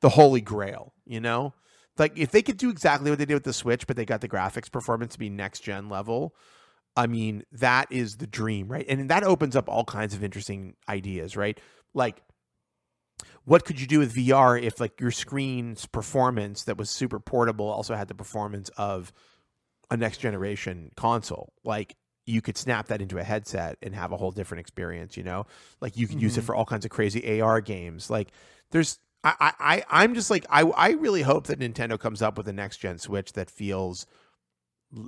the 0.00 0.10
holy 0.10 0.40
grail, 0.40 0.92
you 1.04 1.20
know? 1.20 1.54
Like 1.98 2.18
if 2.18 2.30
they 2.30 2.42
could 2.42 2.56
do 2.56 2.70
exactly 2.70 3.10
what 3.10 3.18
they 3.18 3.26
did 3.26 3.34
with 3.34 3.44
the 3.44 3.52
Switch, 3.52 3.86
but 3.86 3.96
they 3.96 4.04
got 4.04 4.20
the 4.20 4.28
graphics 4.28 4.70
performance 4.70 5.12
to 5.14 5.18
be 5.18 5.28
next 5.28 5.60
gen 5.60 5.88
level, 5.88 6.34
I 6.96 7.06
mean, 7.06 7.44
that 7.52 7.90
is 7.90 8.16
the 8.16 8.26
dream, 8.26 8.68
right? 8.68 8.84
And 8.88 9.10
that 9.10 9.24
opens 9.24 9.56
up 9.56 9.68
all 9.68 9.84
kinds 9.84 10.14
of 10.14 10.22
interesting 10.24 10.74
ideas, 10.88 11.36
right? 11.36 11.58
Like 11.94 12.22
what 13.44 13.64
could 13.64 13.80
you 13.80 13.86
do 13.86 13.98
with 13.98 14.14
VR 14.14 14.60
if 14.60 14.80
like 14.80 15.00
your 15.00 15.10
screen's 15.10 15.86
performance 15.86 16.64
that 16.64 16.76
was 16.76 16.90
super 16.90 17.18
portable 17.18 17.68
also 17.68 17.94
had 17.94 18.08
the 18.08 18.14
performance 18.14 18.68
of 18.76 19.12
a 19.90 19.96
next 19.96 20.18
generation 20.18 20.90
console? 20.96 21.52
Like 21.64 21.96
you 22.26 22.40
could 22.40 22.56
snap 22.56 22.86
that 22.88 23.02
into 23.02 23.18
a 23.18 23.22
headset 23.24 23.76
and 23.82 23.94
have 23.94 24.12
a 24.12 24.16
whole 24.16 24.30
different 24.30 24.60
experience, 24.60 25.16
you 25.16 25.22
know? 25.24 25.46
Like 25.80 25.96
you 25.96 26.06
could 26.06 26.22
use 26.22 26.36
it 26.38 26.42
Mhm. 26.42 26.44
for 26.44 26.54
all 26.54 26.64
kinds 26.64 26.84
of 26.84 26.90
crazy 26.90 27.40
AR 27.40 27.60
games. 27.60 28.10
Like 28.10 28.28
there's 28.70 28.98
I, 29.24 29.34
I, 29.40 29.52
I 29.58 30.02
I'm 30.02 30.14
just 30.14 30.30
like 30.30 30.44
I 30.50 30.62
I 30.62 30.90
really 30.90 31.22
hope 31.22 31.46
that 31.48 31.58
Nintendo 31.60 31.98
comes 31.98 32.22
up 32.22 32.36
with 32.36 32.46
a 32.48 32.52
next 32.52 32.78
gen 32.78 32.98
Switch 32.98 33.32
that 33.34 33.50
feels 33.50 34.06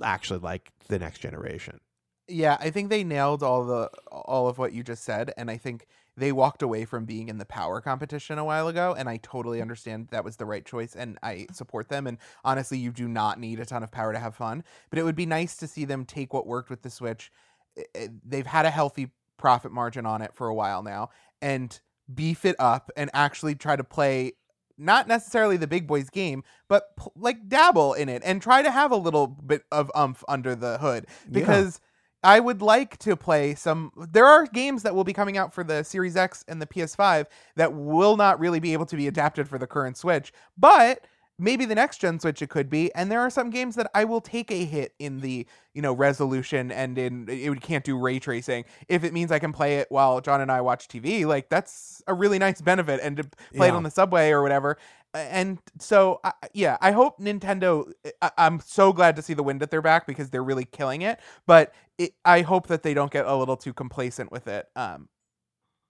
actually 0.03 0.39
like 0.39 0.71
the 0.87 0.99
next 0.99 1.19
generation. 1.19 1.79
Yeah, 2.27 2.57
I 2.59 2.71
think 2.71 2.89
they 2.89 3.03
nailed 3.03 3.43
all 3.43 3.65
the 3.65 3.89
all 4.11 4.47
of 4.47 4.57
what 4.57 4.73
you 4.73 4.83
just 4.83 5.03
said, 5.03 5.31
and 5.37 5.51
I 5.51 5.57
think 5.57 5.85
they 6.17 6.31
walked 6.31 6.61
away 6.61 6.85
from 6.85 7.05
being 7.05 7.29
in 7.29 7.37
the 7.37 7.45
power 7.45 7.81
competition 7.81 8.37
a 8.37 8.45
while 8.45 8.67
ago, 8.67 8.95
and 8.97 9.09
I 9.09 9.17
totally 9.17 9.59
mm. 9.59 9.63
understand 9.63 10.07
that 10.11 10.23
was 10.23 10.37
the 10.37 10.45
right 10.45 10.65
choice, 10.65 10.95
and 10.95 11.17
I 11.21 11.47
support 11.51 11.89
them. 11.89 12.07
And 12.07 12.17
honestly, 12.43 12.77
you 12.77 12.91
do 12.91 13.07
not 13.07 13.39
need 13.39 13.59
a 13.59 13.65
ton 13.65 13.83
of 13.83 13.91
power 13.91 14.13
to 14.13 14.19
have 14.19 14.35
fun, 14.35 14.63
but 14.89 14.99
it 14.99 15.03
would 15.03 15.15
be 15.15 15.25
nice 15.25 15.55
to 15.57 15.67
see 15.67 15.85
them 15.85 16.05
take 16.05 16.33
what 16.33 16.47
worked 16.47 16.69
with 16.69 16.81
the 16.81 16.89
Switch. 16.89 17.31
I- 17.77 17.85
I- 17.95 18.09
They've 18.23 18.47
had 18.47 18.65
a 18.65 18.71
healthy 18.71 19.11
profit 19.37 19.71
margin 19.71 20.05
on 20.05 20.21
it 20.21 20.33
for 20.33 20.47
a 20.47 20.55
while 20.55 20.81
now, 20.83 21.09
and 21.41 21.79
beef 22.13 22.45
it 22.45 22.55
up 22.59 22.91
and 22.95 23.09
actually 23.13 23.55
try 23.55 23.75
to 23.75 23.83
play 23.83 24.33
not 24.77 25.07
necessarily 25.07 25.57
the 25.57 25.67
big 25.67 25.87
boys 25.87 26.09
game, 26.09 26.43
but 26.67 26.89
like 27.15 27.47
dabble 27.47 27.93
in 27.93 28.09
it 28.09 28.21
and 28.25 28.41
try 28.41 28.61
to 28.61 28.69
have 28.69 28.91
a 28.91 28.95
little 28.95 29.27
bit 29.27 29.63
of 29.71 29.91
umph 29.95 30.23
under 30.27 30.55
the 30.55 30.77
hood 30.79 31.07
because 31.31 31.79
I 32.25 32.39
would 32.39 32.61
like 32.61 32.97
to 32.99 33.15
play 33.15 33.55
some. 33.55 33.91
There 33.95 34.25
are 34.25 34.47
games 34.47 34.83
that 34.83 34.95
will 34.95 35.03
be 35.03 35.13
coming 35.13 35.37
out 35.37 35.53
for 35.53 35.63
the 35.63 35.83
Series 35.83 36.17
X 36.17 36.43
and 36.47 36.61
the 36.61 36.65
PS5 36.65 37.27
that 37.55 37.73
will 37.73 38.17
not 38.17 38.39
really 38.39 38.59
be 38.59 38.73
able 38.73 38.87
to 38.87 38.95
be 38.95 39.07
adapted 39.07 39.47
for 39.47 39.59
the 39.59 39.67
current 39.67 39.95
Switch, 39.95 40.33
but 40.57 41.05
maybe 41.37 41.65
the 41.65 41.75
next 41.75 41.97
gen 41.97 42.19
Switch 42.19 42.41
it 42.41 42.49
could 42.49 42.69
be. 42.69 42.93
And 42.95 43.11
there 43.11 43.19
are 43.19 43.29
some 43.29 43.49
games 43.49 43.75
that 43.75 43.91
I 43.93 44.05
will 44.05 44.21
take 44.21 44.51
a 44.51 44.65
hit 44.65 44.93
in 44.97 45.19
the 45.19 45.45
you 45.73 45.81
know 45.81 45.93
resolution 45.93 46.71
and 46.71 46.97
in 46.97 47.27
it 47.29 47.49
we 47.49 47.57
can't 47.59 47.83
do 47.83 47.97
ray 47.97 48.17
tracing 48.17 48.63
if 48.87 49.03
it 49.03 49.11
means 49.13 49.31
I 49.31 49.39
can 49.39 49.51
play 49.51 49.75
it 49.77 49.87
while 49.91 50.21
John 50.21 50.41
and 50.41 50.51
I 50.51 50.61
watch 50.61 50.87
TV. 50.87 51.25
Like 51.25 51.49
that's 51.49 52.01
a 52.07 52.13
really 52.13 52.39
nice 52.39 52.61
benefit, 52.61 53.01
and 53.03 53.17
to 53.17 53.29
play 53.55 53.67
it 53.67 53.73
on 53.73 53.83
the 53.83 53.91
subway 53.91 54.31
or 54.31 54.41
whatever. 54.41 54.77
And 55.15 55.59
so, 55.79 56.19
I 56.23 56.33
yeah, 56.53 56.77
I 56.81 56.91
hope 56.91 57.19
Nintendo. 57.19 57.91
I, 58.21 58.31
I'm 58.37 58.59
so 58.59 58.93
glad 58.93 59.15
to 59.15 59.21
see 59.21 59.33
the 59.33 59.43
wind 59.43 59.61
at 59.63 59.71
their 59.71 59.81
back 59.81 60.05
because 60.07 60.29
they're 60.29 60.43
really 60.43 60.65
killing 60.65 61.01
it. 61.01 61.19
But 61.47 61.73
it, 61.97 62.11
I 62.25 62.41
hope 62.41 62.67
that 62.67 62.83
they 62.83 62.93
don't 62.93 63.11
get 63.11 63.25
a 63.25 63.35
little 63.35 63.57
too 63.57 63.73
complacent 63.73 64.31
with 64.31 64.47
it. 64.47 64.67
Um, 64.75 65.09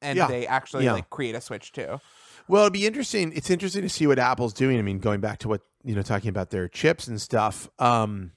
and 0.01 0.17
Yeah. 0.17 0.27
they 0.27 0.45
actually 0.47 0.85
Yeah. 0.85 0.93
like 0.93 1.09
create 1.09 1.35
a 1.35 1.41
Switch 1.41 1.71
too. 1.71 1.99
Well, 2.47 2.63
it'd 2.63 2.73
be 2.73 2.85
interesting. 2.85 3.33
It's 3.35 3.49
interesting 3.49 3.81
to 3.81 3.89
see 3.89 4.05
what 4.05 4.19
Apple's 4.19 4.53
doing. 4.53 4.77
I 4.77 4.83
mean, 4.83 4.99
going 4.99 5.19
back 5.21 5.39
to 5.39 5.47
what 5.47 5.61
you 5.83 5.95
know, 5.95 6.01
talking 6.01 6.29
about 6.29 6.49
their 6.49 6.67
chips 6.67 7.07
and 7.07 7.21
stuff. 7.21 7.69
Um, 7.77 8.31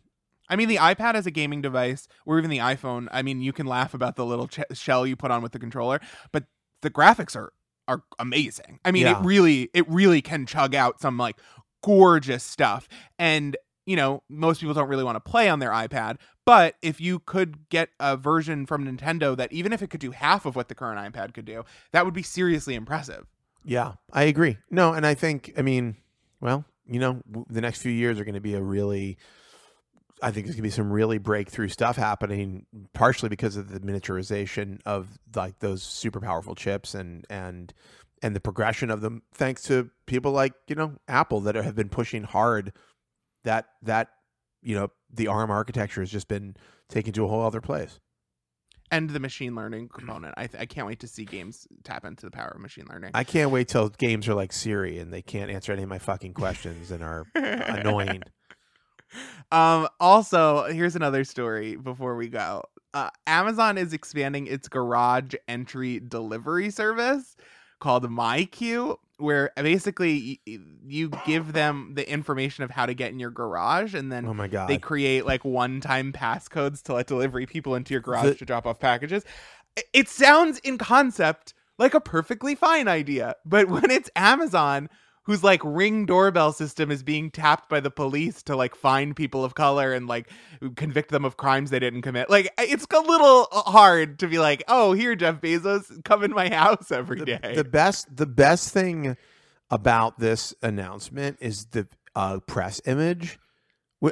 I 0.50 0.56
mean, 0.56 0.68
the 0.68 0.76
iPad 0.76 1.14
as 1.14 1.26
a 1.26 1.30
gaming 1.30 1.60
device, 1.62 2.06
or 2.26 2.38
even 2.38 2.50
the 2.50 2.58
iPhone. 2.58 3.08
I 3.10 3.22
mean, 3.22 3.40
you 3.40 3.52
can 3.52 3.66
laugh 3.66 3.92
about 3.94 4.16
the 4.16 4.24
little 4.24 4.48
ch- 4.48 4.60
shell 4.72 5.06
you 5.06 5.16
put 5.16 5.30
on 5.30 5.42
with 5.42 5.52
the 5.52 5.58
controller, 5.58 6.00
but 6.32 6.44
the 6.82 6.90
graphics 6.90 7.34
are 7.36 7.52
are 7.88 8.02
amazing. 8.20 8.78
I 8.84 8.92
mean, 8.92 9.02
Yeah. 9.06 9.18
it 9.18 9.24
really 9.24 9.70
it 9.74 9.88
really 9.88 10.22
can 10.22 10.46
chug 10.46 10.74
out 10.76 11.00
some 11.00 11.18
like 11.18 11.36
gorgeous 11.82 12.44
stuff. 12.44 12.88
And 13.18 13.56
you 13.86 13.96
know, 13.96 14.22
most 14.28 14.60
people 14.60 14.74
don't 14.74 14.88
really 14.88 15.02
want 15.04 15.16
to 15.16 15.20
play 15.30 15.48
on 15.48 15.60
their 15.60 15.70
iPad, 15.70 16.18
but 16.44 16.74
if 16.82 17.00
you 17.00 17.20
could 17.20 17.70
get 17.70 17.88
a 17.98 18.18
version 18.18 18.66
from 18.66 18.84
Nintendo 18.84 19.34
that 19.34 19.50
even 19.50 19.72
if 19.72 19.80
it 19.80 19.88
could 19.88 20.00
do 20.00 20.10
half 20.10 20.44
of 20.44 20.54
what 20.54 20.68
the 20.68 20.74
current 20.74 21.00
iPad 21.14 21.32
could 21.32 21.46
do, 21.46 21.64
that 21.92 22.04
would 22.04 22.12
be 22.12 22.22
seriously 22.22 22.74
impressive. 22.74 23.26
yeah, 23.64 23.94
I 24.12 24.24
agree. 24.24 24.58
No, 24.70 24.92
and 24.92 25.06
I 25.06 25.14
think, 25.14 25.52
I 25.58 25.62
mean, 25.62 25.96
well, 26.40 26.64
you 26.86 27.00
know, 27.00 27.22
w- 27.30 27.46
the 27.50 27.60
next 27.62 27.80
few 27.82 27.90
years 27.92 28.18
are 28.20 28.24
going 28.24 28.34
to 28.34 28.40
be 28.42 28.54
a 28.54 28.60
really. 28.62 29.16
I 30.22 30.30
think 30.30 30.46
there's 30.46 30.56
going 30.56 30.62
to 30.62 30.62
be 30.62 30.70
some 30.70 30.90
really 30.90 31.18
breakthrough 31.18 31.68
stuff 31.68 31.96
happening, 31.96 32.66
partially 32.92 33.28
because 33.28 33.56
of 33.56 33.70
the 33.70 33.80
miniaturization 33.80 34.80
of 34.84 35.18
like 35.34 35.58
those 35.60 35.82
super 35.82 36.20
powerful 36.20 36.54
chips 36.54 36.94
and 36.94 37.24
and 37.30 37.72
and 38.22 38.34
the 38.34 38.40
progression 38.40 38.90
of 38.90 39.00
them, 39.00 39.22
thanks 39.32 39.62
to 39.64 39.90
people 40.06 40.32
like 40.32 40.52
you 40.66 40.74
know 40.74 40.94
Apple 41.06 41.40
that 41.42 41.54
have 41.54 41.74
been 41.74 41.88
pushing 41.88 42.24
hard. 42.24 42.72
That 43.44 43.66
that 43.82 44.08
you 44.62 44.74
know 44.74 44.90
the 45.10 45.28
ARM 45.28 45.50
architecture 45.50 46.00
has 46.00 46.10
just 46.10 46.28
been 46.28 46.56
taken 46.88 47.12
to 47.14 47.24
a 47.24 47.28
whole 47.28 47.42
other 47.42 47.60
place. 47.60 48.00
And 48.90 49.10
the 49.10 49.20
machine 49.20 49.54
learning 49.54 49.88
component, 49.88 50.32
I, 50.38 50.46
th- 50.46 50.62
I 50.62 50.64
can't 50.64 50.86
wait 50.86 51.00
to 51.00 51.06
see 51.06 51.26
games 51.26 51.66
tap 51.84 52.06
into 52.06 52.24
the 52.24 52.30
power 52.30 52.52
of 52.54 52.60
machine 52.60 52.86
learning. 52.88 53.10
I 53.12 53.22
can't 53.22 53.50
wait 53.50 53.68
till 53.68 53.90
games 53.90 54.26
are 54.28 54.34
like 54.34 54.50
Siri 54.50 54.98
and 54.98 55.12
they 55.12 55.20
can't 55.20 55.50
answer 55.50 55.72
any 55.72 55.82
of 55.82 55.90
my 55.90 55.98
fucking 55.98 56.32
questions 56.32 56.90
and 56.90 57.02
are 57.02 57.26
annoying. 57.34 58.22
Um, 59.50 59.88
also, 60.00 60.64
here's 60.64 60.96
another 60.96 61.24
story 61.24 61.76
before 61.76 62.16
we 62.16 62.28
go. 62.28 62.62
Uh, 62.94 63.10
Amazon 63.26 63.78
is 63.78 63.92
expanding 63.92 64.46
its 64.46 64.68
garage 64.68 65.34
entry 65.46 66.00
delivery 66.00 66.70
service 66.70 67.36
called 67.80 68.04
MyQ, 68.10 68.96
where 69.18 69.50
basically 69.56 70.40
y- 70.46 70.58
you 70.86 71.10
give 71.26 71.52
them 71.52 71.92
the 71.94 72.10
information 72.10 72.64
of 72.64 72.70
how 72.70 72.86
to 72.86 72.94
get 72.94 73.12
in 73.12 73.18
your 73.20 73.30
garage, 73.30 73.94
and 73.94 74.10
then 74.10 74.26
Oh 74.26 74.34
my 74.34 74.48
god! 74.48 74.68
they 74.68 74.78
create 74.78 75.24
like 75.26 75.44
one-time 75.44 76.12
passcodes 76.12 76.82
to 76.84 76.94
let 76.94 77.06
delivery 77.06 77.46
people 77.46 77.74
into 77.74 77.94
your 77.94 78.00
garage 78.00 78.24
The- 78.24 78.34
to 78.36 78.44
drop 78.44 78.66
off 78.66 78.78
packages. 78.80 79.24
It 79.92 80.08
sounds 80.08 80.58
in 80.60 80.76
concept 80.76 81.54
like 81.78 81.94
a 81.94 82.00
perfectly 82.00 82.54
fine 82.54 82.88
idea, 82.88 83.36
but 83.44 83.68
when 83.70 83.90
it's 83.90 84.10
Amazon 84.16 84.88
whose 85.28 85.44
like 85.44 85.60
ring 85.62 86.06
doorbell 86.06 86.52
system 86.52 86.90
is 86.90 87.02
being 87.02 87.30
tapped 87.30 87.68
by 87.68 87.80
the 87.80 87.90
police 87.90 88.42
to 88.42 88.56
like 88.56 88.74
find 88.74 89.14
people 89.14 89.44
of 89.44 89.54
color 89.54 89.92
and 89.92 90.08
like 90.08 90.30
convict 90.74 91.10
them 91.10 91.22
of 91.22 91.36
crimes 91.36 91.68
they 91.68 91.78
didn't 91.78 92.00
commit. 92.00 92.30
Like 92.30 92.50
it's 92.58 92.86
a 92.90 92.98
little 92.98 93.46
hard 93.52 94.18
to 94.20 94.26
be 94.26 94.38
like, 94.38 94.64
"Oh, 94.68 94.94
here 94.94 95.14
Jeff 95.14 95.42
Bezos, 95.42 96.02
come 96.02 96.24
in 96.24 96.30
my 96.32 96.48
house 96.48 96.90
every 96.90 97.20
day." 97.24 97.38
the, 97.42 97.62
the 97.62 97.68
best 97.68 98.16
the 98.16 98.26
best 98.26 98.72
thing 98.72 99.18
about 99.70 100.18
this 100.18 100.54
announcement 100.62 101.36
is 101.40 101.66
the 101.66 101.86
uh, 102.16 102.40
press 102.46 102.80
image. 102.86 103.38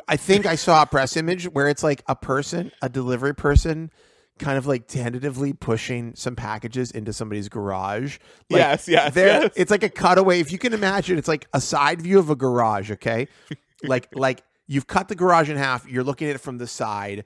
I 0.07 0.19
think 0.19 0.45
I 0.45 0.57
saw 0.57 0.83
a 0.83 0.87
press 0.87 1.17
image 1.17 1.45
where 1.47 1.69
it's 1.69 1.83
like 1.83 2.03
a 2.07 2.15
person, 2.15 2.73
a 2.83 2.91
delivery 2.91 3.35
person, 3.35 3.91
kind 4.39 4.59
of 4.59 4.67
like 4.67 4.87
tentatively 4.87 5.53
pushing 5.53 6.15
some 6.15 6.37
packages 6.37 6.91
into 6.91 7.13
somebody's 7.13 7.49
garage. 7.49 8.19
Like, 8.51 8.59
yes, 8.61 8.89
yes, 8.89 9.13
yes. 9.17 9.53
it's 9.57 9.71
like 9.71 9.83
a 9.83 9.89
cutaway 9.89 10.41
if 10.41 10.53
you 10.53 10.59
can 10.59 10.73
imagine 10.73 11.19
it's 11.19 11.29
like 11.29 11.47
a 11.53 11.61
side 11.61 12.03
view 12.03 12.19
of 12.19 12.29
a 12.31 12.37
garage 12.37 12.91
okay 12.91 13.29
like 13.83 14.09
like 14.15 14.43
you've 14.67 14.87
cut 14.87 15.09
the 15.09 15.15
garage 15.15 15.49
in 15.51 15.57
half 15.57 15.89
you're 15.89 16.05
looking 16.05 16.29
at 16.29 16.35
it 16.37 16.41
from 16.41 16.59
the 16.59 16.67
side 16.67 17.25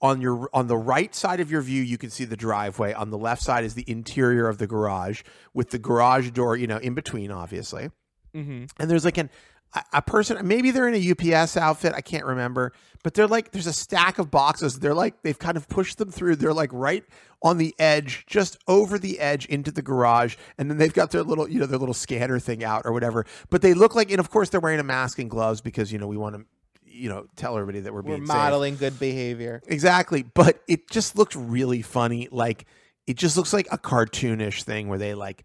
on 0.00 0.20
your 0.20 0.48
on 0.52 0.66
the 0.68 0.76
right 0.76 1.14
side 1.14 1.40
of 1.40 1.50
your 1.50 1.60
view 1.62 1.82
you 1.82 1.98
can 1.98 2.08
see 2.10 2.24
the 2.24 2.36
driveway 2.36 2.92
on 2.92 3.10
the 3.10 3.18
left 3.18 3.42
side 3.42 3.64
is 3.64 3.74
the 3.74 3.84
interior 3.90 4.48
of 4.48 4.58
the 4.58 4.66
garage 4.66 5.22
with 5.54 5.70
the 5.70 5.78
garage 5.78 6.30
door 6.30 6.56
you 6.56 6.66
know 6.66 6.78
in 6.78 6.94
between 6.94 7.30
obviously 7.30 7.90
Mhm. 8.34 8.70
and 8.78 8.90
there's 8.90 9.04
like 9.04 9.18
an 9.18 9.28
a, 9.74 9.82
a 9.94 10.02
person 10.02 10.46
maybe 10.46 10.70
they're 10.70 10.88
in 10.88 10.94
a 10.94 11.10
UPS 11.34 11.56
outfit 11.56 11.92
I 11.94 12.00
can't 12.00 12.24
remember 12.24 12.72
but 13.02 13.14
they're 13.14 13.26
like 13.26 13.52
there's 13.52 13.66
a 13.66 13.72
stack 13.72 14.18
of 14.18 14.30
boxes 14.30 14.78
they're 14.78 14.94
like 14.94 15.22
they've 15.22 15.38
kind 15.38 15.56
of 15.56 15.68
pushed 15.68 15.98
them 15.98 16.10
through 16.10 16.36
they're 16.36 16.52
like 16.54 16.70
right 16.72 17.04
on 17.42 17.58
the 17.58 17.74
edge 17.78 18.24
just 18.26 18.56
over 18.68 18.98
the 18.98 19.18
edge 19.18 19.46
into 19.46 19.70
the 19.70 19.82
garage 19.82 20.36
and 20.58 20.70
then 20.70 20.78
they've 20.78 20.92
got 20.94 21.10
their 21.10 21.22
little 21.22 21.48
you 21.48 21.58
know 21.58 21.66
their 21.66 21.78
little 21.78 21.94
scanner 21.94 22.38
thing 22.38 22.62
out 22.62 22.82
or 22.84 22.92
whatever 22.92 23.26
but 23.50 23.62
they 23.62 23.74
look 23.74 23.94
like 23.94 24.10
and 24.10 24.20
of 24.20 24.30
course 24.30 24.48
they're 24.50 24.60
wearing 24.60 24.80
a 24.80 24.84
mask 24.84 25.18
and 25.18 25.30
gloves 25.30 25.60
because 25.60 25.92
you 25.92 25.98
know 25.98 26.06
we 26.06 26.16
want 26.16 26.34
to 26.36 26.44
you 26.84 27.08
know 27.08 27.26
tell 27.36 27.56
everybody 27.56 27.80
that 27.80 27.92
we're 27.92 28.02
We're 28.02 28.16
being 28.16 28.26
safe. 28.26 28.36
modeling 28.36 28.76
good 28.76 29.00
behavior. 29.00 29.62
Exactly. 29.66 30.22
But 30.22 30.60
it 30.68 30.90
just 30.90 31.16
looks 31.16 31.34
really 31.34 31.80
funny. 31.80 32.28
Like 32.30 32.66
it 33.06 33.16
just 33.16 33.34
looks 33.38 33.54
like 33.54 33.66
a 33.72 33.78
cartoonish 33.78 34.64
thing 34.64 34.88
where 34.88 34.98
they 34.98 35.14
like 35.14 35.44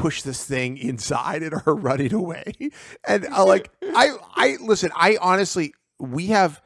push 0.00 0.22
this 0.22 0.44
thing 0.44 0.78
inside 0.78 1.42
and 1.42 1.54
are 1.66 1.74
running 1.74 2.14
away. 2.14 2.54
And 3.06 3.26
I 3.26 3.42
like 3.42 3.70
I 3.82 4.10
I 4.34 4.56
listen, 4.60 4.90
I 4.96 5.18
honestly 5.20 5.74
we 5.98 6.28
have 6.28 6.62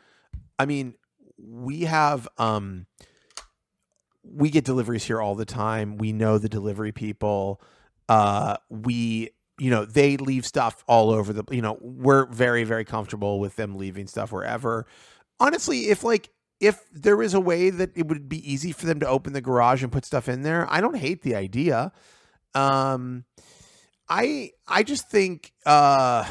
I 0.59 0.67
mean, 0.67 0.95
we 1.37 1.83
have 1.83 2.29
um 2.39 2.87
we 4.23 4.51
get 4.51 4.65
deliveries 4.65 5.05
here 5.05 5.21
all 5.21 5.35
the 5.35 5.45
time. 5.45 5.99
We 5.99 6.13
know 6.13 6.39
the 6.39 6.49
delivery 6.49 6.93
people. 6.93 7.61
Uh 8.09 8.57
we 8.71 9.31
you 9.59 9.71
know, 9.71 9.85
they 9.85 10.17
leave 10.17 10.47
stuff 10.47 10.85
all 10.87 11.11
over 11.11 11.33
the 11.33 11.45
you 11.51 11.63
know, 11.63 11.77
we're 11.81 12.27
very, 12.27 12.63
very 12.63 12.85
comfortable 12.85 13.41
with 13.41 13.57
them 13.57 13.77
leaving 13.77 14.07
stuff 14.07 14.31
wherever. 14.31 14.87
Honestly, 15.41 15.89
if 15.89 16.05
like 16.05 16.31
if 16.61 16.85
there 16.93 17.21
is 17.21 17.35
a 17.35 17.41
way 17.41 17.71
that 17.71 17.91
it 17.97 18.07
would 18.07 18.29
be 18.29 18.51
easy 18.51 18.71
for 18.71 18.87
them 18.87 19.01
to 19.01 19.09
open 19.09 19.33
the 19.33 19.41
garage 19.41 19.83
and 19.83 19.91
put 19.91 20.05
stuff 20.05 20.29
in 20.29 20.43
there, 20.43 20.69
I 20.71 20.81
don't 20.81 20.97
hate 20.97 21.23
the 21.23 21.35
idea. 21.35 21.93
Um 22.55 23.25
I 24.09 24.51
I 24.69 24.83
just 24.83 25.11
think 25.11 25.53
uh 25.67 26.27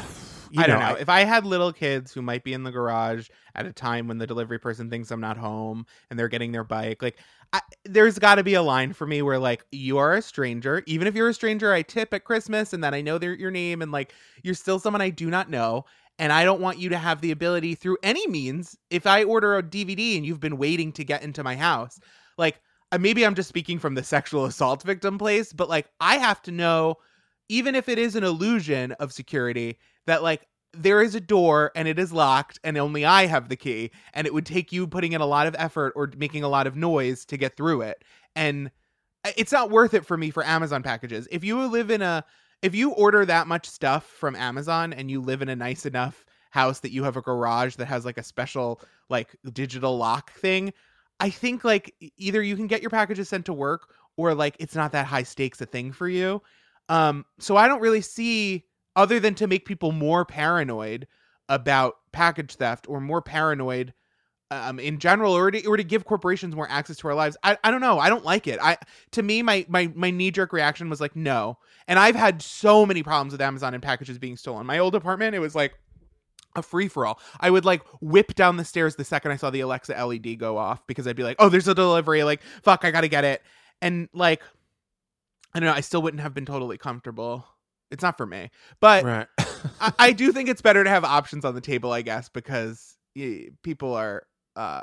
you 0.50 0.64
I 0.64 0.66
don't 0.66 0.78
know. 0.78 0.94
I- 0.94 0.98
if 0.98 1.08
I 1.08 1.24
had 1.24 1.44
little 1.44 1.72
kids 1.72 2.12
who 2.12 2.22
might 2.22 2.44
be 2.44 2.52
in 2.52 2.62
the 2.62 2.70
garage 2.70 3.28
at 3.56 3.66
a 3.66 3.72
time 3.72 4.06
when 4.06 4.18
the 4.18 4.26
delivery 4.26 4.58
person 4.58 4.88
thinks 4.88 5.10
I'm 5.10 5.20
not 5.20 5.36
home 5.36 5.86
and 6.10 6.18
they're 6.18 6.28
getting 6.28 6.52
their 6.52 6.64
bike, 6.64 7.02
like 7.02 7.18
I, 7.52 7.60
there's 7.84 8.18
got 8.18 8.36
to 8.36 8.44
be 8.44 8.54
a 8.54 8.62
line 8.62 8.92
for 8.92 9.06
me 9.06 9.22
where 9.22 9.38
like 9.38 9.64
you 9.72 9.98
are 9.98 10.14
a 10.14 10.22
stranger, 10.22 10.82
even 10.86 11.08
if 11.08 11.14
you're 11.14 11.28
a 11.28 11.34
stranger, 11.34 11.72
I 11.72 11.82
tip 11.82 12.14
at 12.14 12.24
Christmas 12.24 12.72
and 12.72 12.84
then 12.84 12.94
I 12.94 13.00
know 13.00 13.18
their 13.18 13.34
your 13.34 13.50
name 13.50 13.82
and 13.82 13.90
like 13.92 14.12
you're 14.44 14.54
still 14.54 14.78
someone 14.78 15.02
I 15.02 15.10
do 15.10 15.30
not 15.30 15.50
know. 15.50 15.84
And 16.18 16.32
I 16.32 16.44
don't 16.44 16.60
want 16.60 16.78
you 16.78 16.90
to 16.90 16.98
have 16.98 17.20
the 17.20 17.32
ability 17.32 17.74
through 17.74 17.98
any 18.04 18.26
means. 18.28 18.76
If 18.90 19.06
I 19.06 19.24
order 19.24 19.56
a 19.56 19.62
DVD 19.62 20.16
and 20.16 20.24
you've 20.24 20.40
been 20.40 20.58
waiting 20.58 20.92
to 20.92 21.04
get 21.04 21.22
into 21.24 21.42
my 21.42 21.56
house, 21.56 21.98
like 22.38 22.60
Uh, 22.94 22.98
maybe 22.98 23.26
I'm 23.26 23.34
just 23.34 23.48
speaking 23.48 23.80
from 23.80 23.96
the 23.96 24.04
sexual 24.04 24.44
assault 24.44 24.84
victim 24.84 25.18
place, 25.18 25.52
but 25.52 25.68
like 25.68 25.88
I 25.98 26.16
have 26.18 26.40
to 26.42 26.52
know, 26.52 26.98
even 27.48 27.74
if 27.74 27.88
it 27.88 27.98
is 27.98 28.14
an 28.14 28.22
illusion 28.22 28.92
of 28.92 29.12
security, 29.12 29.80
that 30.06 30.22
like 30.22 30.46
there 30.72 31.02
is 31.02 31.16
a 31.16 31.20
door 31.20 31.72
and 31.74 31.88
it 31.88 31.98
is 31.98 32.12
locked 32.12 32.60
and 32.62 32.78
only 32.78 33.04
I 33.04 33.26
have 33.26 33.48
the 33.48 33.56
key 33.56 33.90
and 34.12 34.28
it 34.28 34.32
would 34.32 34.46
take 34.46 34.70
you 34.70 34.86
putting 34.86 35.12
in 35.12 35.20
a 35.20 35.26
lot 35.26 35.48
of 35.48 35.56
effort 35.58 35.92
or 35.96 36.08
making 36.16 36.44
a 36.44 36.48
lot 36.48 36.68
of 36.68 36.76
noise 36.76 37.24
to 37.24 37.36
get 37.36 37.56
through 37.56 37.82
it. 37.82 38.04
And 38.36 38.70
uh, 39.24 39.32
it's 39.36 39.50
not 39.50 39.70
worth 39.70 39.94
it 39.94 40.06
for 40.06 40.16
me 40.16 40.30
for 40.30 40.46
Amazon 40.46 40.84
packages. 40.84 41.26
If 41.32 41.42
you 41.42 41.66
live 41.66 41.90
in 41.90 42.00
a 42.00 42.24
if 42.62 42.76
you 42.76 42.92
order 42.92 43.26
that 43.26 43.48
much 43.48 43.68
stuff 43.68 44.04
from 44.06 44.36
Amazon 44.36 44.92
and 44.92 45.10
you 45.10 45.20
live 45.20 45.42
in 45.42 45.48
a 45.48 45.56
nice 45.56 45.84
enough 45.84 46.24
house 46.52 46.78
that 46.78 46.92
you 46.92 47.02
have 47.02 47.16
a 47.16 47.22
garage 47.22 47.74
that 47.74 47.86
has 47.86 48.04
like 48.04 48.18
a 48.18 48.22
special 48.22 48.80
like 49.08 49.34
digital 49.52 49.96
lock 49.96 50.32
thing, 50.34 50.72
I 51.24 51.30
think 51.30 51.64
like 51.64 51.94
either 52.18 52.42
you 52.42 52.54
can 52.54 52.66
get 52.66 52.82
your 52.82 52.90
packages 52.90 53.30
sent 53.30 53.46
to 53.46 53.54
work 53.54 53.94
or 54.18 54.34
like 54.34 54.56
it's 54.60 54.74
not 54.74 54.92
that 54.92 55.06
high 55.06 55.22
stakes 55.22 55.58
a 55.62 55.66
thing 55.66 55.90
for 55.90 56.06
you. 56.06 56.42
Um 56.90 57.24
so 57.38 57.56
I 57.56 57.66
don't 57.66 57.80
really 57.80 58.02
see 58.02 58.66
other 58.94 59.18
than 59.18 59.34
to 59.36 59.46
make 59.46 59.64
people 59.64 59.90
more 59.90 60.26
paranoid 60.26 61.06
about 61.48 61.94
package 62.12 62.56
theft 62.56 62.86
or 62.90 63.00
more 63.00 63.22
paranoid 63.22 63.94
um, 64.50 64.78
in 64.78 64.98
general, 64.98 65.32
or 65.32 65.50
to, 65.50 65.66
or 65.66 65.78
to 65.78 65.82
give 65.82 66.04
corporations 66.04 66.54
more 66.54 66.68
access 66.70 66.98
to 66.98 67.08
our 67.08 67.14
lives. 67.14 67.38
I, 67.42 67.56
I 67.64 67.70
don't 67.70 67.80
know. 67.80 67.98
I 67.98 68.10
don't 68.10 68.24
like 68.24 68.46
it. 68.46 68.58
I 68.62 68.76
to 69.12 69.22
me, 69.22 69.42
my 69.42 69.64
my 69.68 69.90
my 69.94 70.10
knee 70.10 70.30
jerk 70.30 70.52
reaction 70.52 70.90
was 70.90 71.00
like 71.00 71.16
no. 71.16 71.58
And 71.88 71.98
I've 71.98 72.14
had 72.14 72.42
so 72.42 72.84
many 72.84 73.02
problems 73.02 73.32
with 73.32 73.40
Amazon 73.40 73.72
and 73.72 73.82
packages 73.82 74.18
being 74.18 74.36
stolen. 74.36 74.66
My 74.66 74.78
old 74.78 74.94
apartment, 74.94 75.34
it 75.34 75.40
was 75.40 75.54
like 75.54 75.74
a 76.56 76.62
free 76.62 76.88
for 76.88 77.06
all. 77.06 77.20
I 77.40 77.50
would 77.50 77.64
like 77.64 77.82
whip 78.00 78.34
down 78.34 78.56
the 78.56 78.64
stairs 78.64 78.96
the 78.96 79.04
second 79.04 79.32
I 79.32 79.36
saw 79.36 79.50
the 79.50 79.60
Alexa 79.60 79.92
LED 79.92 80.38
go 80.38 80.56
off 80.56 80.86
because 80.86 81.06
I'd 81.06 81.16
be 81.16 81.24
like, 81.24 81.36
oh, 81.38 81.48
there's 81.48 81.68
a 81.68 81.74
delivery. 81.74 82.24
Like 82.24 82.42
fuck, 82.62 82.84
I 82.84 82.90
gotta 82.90 83.08
get 83.08 83.24
it. 83.24 83.42
And 83.82 84.08
like, 84.12 84.42
I 85.54 85.60
don't 85.60 85.68
know. 85.68 85.74
I 85.74 85.80
still 85.80 86.02
wouldn't 86.02 86.22
have 86.22 86.34
been 86.34 86.46
totally 86.46 86.78
comfortable. 86.78 87.46
It's 87.90 88.02
not 88.02 88.16
for 88.16 88.26
me, 88.26 88.50
but 88.80 89.04
right. 89.04 89.26
I, 89.80 89.92
I 89.98 90.12
do 90.12 90.32
think 90.32 90.48
it's 90.48 90.62
better 90.62 90.82
to 90.82 90.90
have 90.90 91.04
options 91.04 91.44
on 91.44 91.54
the 91.54 91.60
table, 91.60 91.92
I 91.92 92.02
guess, 92.02 92.28
because 92.28 92.96
people 93.62 93.94
are 93.94 94.26
uh 94.56 94.82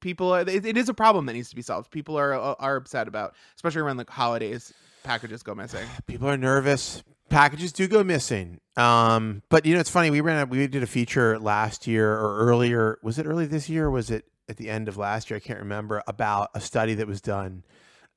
people 0.00 0.32
are 0.32 0.40
it, 0.40 0.64
it 0.64 0.76
is 0.76 0.88
a 0.88 0.94
problem 0.94 1.26
that 1.26 1.32
needs 1.32 1.50
to 1.50 1.56
be 1.56 1.62
solved. 1.62 1.90
People 1.90 2.16
are 2.16 2.34
are 2.34 2.76
upset 2.76 3.08
about, 3.08 3.34
especially 3.56 3.82
around 3.82 3.96
like 3.96 4.10
holidays, 4.10 4.72
packages 5.02 5.42
go 5.42 5.54
missing. 5.54 5.86
People 6.06 6.28
are 6.28 6.36
nervous. 6.36 7.02
Packages 7.30 7.72
do 7.72 7.88
go 7.88 8.04
missing. 8.04 8.60
Um, 8.76 9.42
but 9.48 9.64
you 9.64 9.74
know, 9.74 9.80
it's 9.80 9.90
funny. 9.90 10.10
We 10.10 10.20
ran 10.20 10.42
a, 10.42 10.46
we 10.46 10.66
did 10.66 10.82
a 10.82 10.86
feature 10.86 11.38
last 11.38 11.86
year 11.86 12.12
or 12.12 12.38
earlier. 12.38 12.98
Was 13.02 13.18
it 13.18 13.26
early 13.26 13.46
this 13.46 13.68
year? 13.68 13.86
Or 13.86 13.90
was 13.90 14.10
it 14.10 14.24
at 14.48 14.56
the 14.56 14.68
end 14.68 14.88
of 14.88 14.96
last 14.96 15.30
year? 15.30 15.36
I 15.36 15.40
can't 15.40 15.60
remember. 15.60 16.02
About 16.06 16.50
a 16.54 16.60
study 16.60 16.94
that 16.94 17.06
was 17.06 17.20
done, 17.20 17.64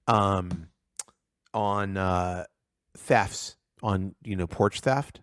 um, 0.07 0.67
on 1.53 1.95
uh, 1.97 2.45
thefts 2.97 3.55
on 3.81 4.15
you 4.23 4.35
know 4.35 4.47
porch 4.47 4.79
theft. 4.79 5.21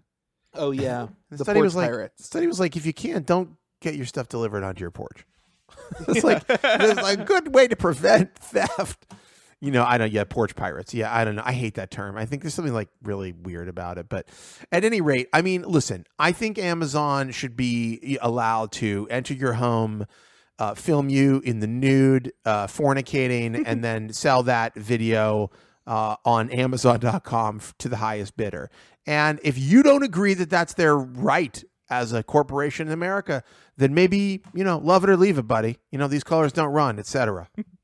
Oh 0.55 0.71
yeah, 0.71 1.09
The, 1.31 1.39
The 1.39 1.45
study 1.45 1.59
porch 1.59 1.65
was 1.65 1.77
like 1.77 1.91
pirates. 1.91 2.17
the 2.19 2.25
study 2.25 2.47
was 2.47 2.61
like 2.61 2.77
if 2.77 2.87
you 2.87 2.93
can't, 2.93 3.27
don't 3.27 3.57
get 3.81 3.95
your 3.95 4.07
stuff 4.07 4.29
delivered 4.29 4.63
onto 4.63 4.81
your 4.81 4.91
porch. 4.91 5.27
it's 6.09 6.25
like 6.25 6.47
there's 6.47 6.97
like 6.97 7.21
a 7.21 7.25
good 7.25 7.55
way 7.55 7.67
to 7.67 7.77
prevent 7.77 8.35
theft. 8.39 9.07
You 9.61 9.71
know, 9.71 9.85
I 9.85 9.99
don't. 9.99 10.11
Yeah, 10.11 10.25
porch 10.25 10.57
pirates. 10.57 10.95
Yeah, 10.95 11.15
I 11.15 11.25
don't 11.25 11.37
know. 11.37 11.43
I 11.45 11.53
hate 11.53 11.75
that 11.75 11.91
term. 11.91 12.17
I 12.17 12.25
think 12.25 12.43
there's 12.43 12.55
something 12.55 12.73
like 12.73 12.89
really 13.03 13.33
weird 13.33 13.69
about 13.69 13.99
it. 13.99 14.09
But 14.09 14.29
at 14.73 14.85
any 14.85 15.03
rate, 15.03 15.29
I 15.35 15.43
mean, 15.43 15.63
listen. 15.63 16.07
I 16.19 16.33
think 16.33 16.59
Amazon 16.59 17.31
should 17.31 17.57
be 17.57 18.19
allowed 18.23 18.73
to 18.73 19.07
enter 19.11 19.35
your 19.35 19.55
home, 19.55 20.07
uh, 20.59 20.75
film 20.75 21.11
you 21.11 21.43
in 21.45 21.61
the 21.61 21.67
nude, 21.67 22.33
uh, 22.47 22.69
fornicating, 22.69 23.63
and 23.67 23.85
then 23.85 24.13
sell 24.15 24.43
that 24.45 24.75
video 24.75 25.51
uh, 25.87 26.17
on 26.25 26.51
Amazon.com 26.51 27.61
to 27.79 27.89
the 27.89 27.97
highest 27.99 28.39
bidder. 28.39 28.71
And 29.07 29.41
if 29.43 29.59
you 29.59 29.83
don't 29.83 30.03
agree 30.03 30.35
that 30.35 30.49
that's 30.49 30.73
their 30.73 30.97
right 30.97 31.63
as 31.91 32.13
a 32.15 32.23
corporation 32.23 32.87
in 32.87 32.95
America, 32.95 33.43
then 33.77 33.93
maybe 33.93 34.43
you 34.55 34.65
know, 34.65 34.79
love 34.79 35.05
it 35.05 35.11
or 35.11 35.17
leave 35.19 35.37
it, 35.37 35.49
buddy. 35.49 35.79
You 35.91 35.99
know, 35.99 36.09
these 36.09 36.25
colors 36.25 36.53
don't 36.53 36.73
run, 36.73 36.99
etc. 36.99 37.49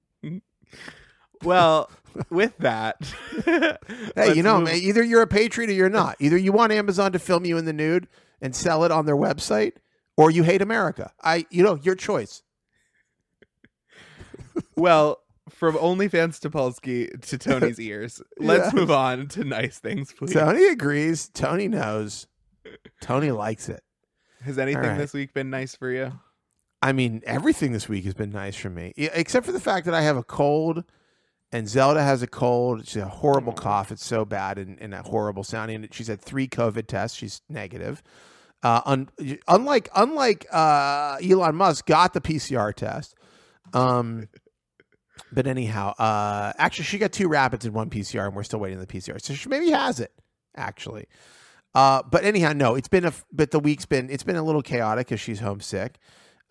well, 1.46 1.90
with 2.30 2.56
that, 2.58 2.96
Hey, 4.14 4.34
you 4.34 4.42
know, 4.42 4.56
move- 4.58 4.64
man, 4.68 4.76
either 4.76 5.02
you're 5.02 5.22
a 5.22 5.26
patriot 5.26 5.70
or 5.70 5.74
you're 5.74 5.88
not. 5.88 6.16
Either 6.20 6.36
you 6.36 6.52
want 6.52 6.72
Amazon 6.72 7.12
to 7.12 7.18
film 7.18 7.44
you 7.44 7.56
in 7.58 7.64
the 7.64 7.72
nude 7.72 8.08
and 8.40 8.54
sell 8.54 8.84
it 8.84 8.90
on 8.90 9.06
their 9.06 9.16
website, 9.16 9.72
or 10.16 10.30
you 10.30 10.42
hate 10.42 10.62
America. 10.62 11.12
I, 11.22 11.46
you 11.50 11.62
know, 11.62 11.78
your 11.82 11.94
choice. 11.94 12.42
well, 14.76 15.20
from 15.48 15.76
OnlyFans 15.76 16.40
to 16.40 16.50
Polsky 16.50 17.20
to 17.28 17.38
Tony's 17.38 17.78
ears, 17.80 18.20
let's 18.38 18.66
Yes. 18.66 18.74
move 18.74 18.90
on 18.90 19.28
to 19.28 19.44
nice 19.44 19.78
things, 19.78 20.12
please. 20.12 20.32
Tony 20.32 20.66
agrees. 20.68 21.28
Tony 21.28 21.68
knows. 21.68 22.26
Tony 23.00 23.30
likes 23.30 23.68
it. 23.68 23.82
Has 24.42 24.58
anything 24.58 24.82
right. 24.82 24.98
this 24.98 25.12
week 25.12 25.32
been 25.32 25.50
nice 25.50 25.74
for 25.76 25.90
you? 25.90 26.12
I 26.82 26.92
mean, 26.92 27.22
everything 27.26 27.72
this 27.72 27.88
week 27.88 28.04
has 28.04 28.14
been 28.14 28.30
nice 28.30 28.54
for 28.56 28.70
me, 28.70 28.92
except 28.96 29.46
for 29.46 29.52
the 29.52 29.60
fact 29.60 29.86
that 29.86 29.94
I 29.94 30.02
have 30.02 30.16
a 30.16 30.22
cold, 30.22 30.84
and 31.52 31.68
Zelda 31.68 32.02
has 32.02 32.22
a 32.22 32.26
cold. 32.26 32.86
She's 32.86 33.02
a 33.02 33.08
horrible 33.08 33.52
cough. 33.52 33.92
It's 33.92 34.04
so 34.04 34.24
bad 34.24 34.58
and, 34.58 34.80
and 34.80 34.94
a 34.94 35.02
horrible 35.02 35.44
sounding. 35.44 35.86
She's 35.92 36.08
had 36.08 36.20
three 36.20 36.48
COVID 36.48 36.86
tests. 36.86 37.16
She's 37.16 37.40
negative. 37.48 38.02
Uh, 38.62 38.80
un, 38.84 39.08
unlike 39.46 39.88
unlike 39.94 40.46
uh, 40.50 41.18
Elon 41.22 41.54
Musk 41.54 41.86
got 41.86 42.14
the 42.14 42.20
PCR 42.20 42.74
test. 42.74 43.14
Um, 43.72 44.28
but 45.32 45.46
anyhow, 45.46 45.90
uh, 45.98 46.52
actually, 46.58 46.84
she 46.84 46.98
got 46.98 47.12
two 47.12 47.28
rapids 47.28 47.64
and 47.64 47.74
one 47.74 47.90
PCR, 47.90 48.26
and 48.26 48.34
we're 48.34 48.42
still 48.42 48.60
waiting 48.60 48.78
on 48.78 48.84
the 48.84 48.92
PCR. 48.92 49.20
So 49.20 49.34
she 49.34 49.48
maybe 49.48 49.70
has 49.70 50.00
it 50.00 50.12
actually. 50.56 51.06
Uh, 51.74 52.02
but 52.10 52.24
anyhow, 52.24 52.52
no, 52.54 52.74
it's 52.74 52.88
been 52.88 53.04
a 53.04 53.12
but 53.30 53.50
the 53.50 53.60
week's 53.60 53.86
been 53.86 54.08
it's 54.10 54.22
been 54.22 54.36
a 54.36 54.42
little 54.42 54.62
chaotic 54.62 55.06
because 55.06 55.20
she's 55.20 55.40
homesick, 55.40 55.98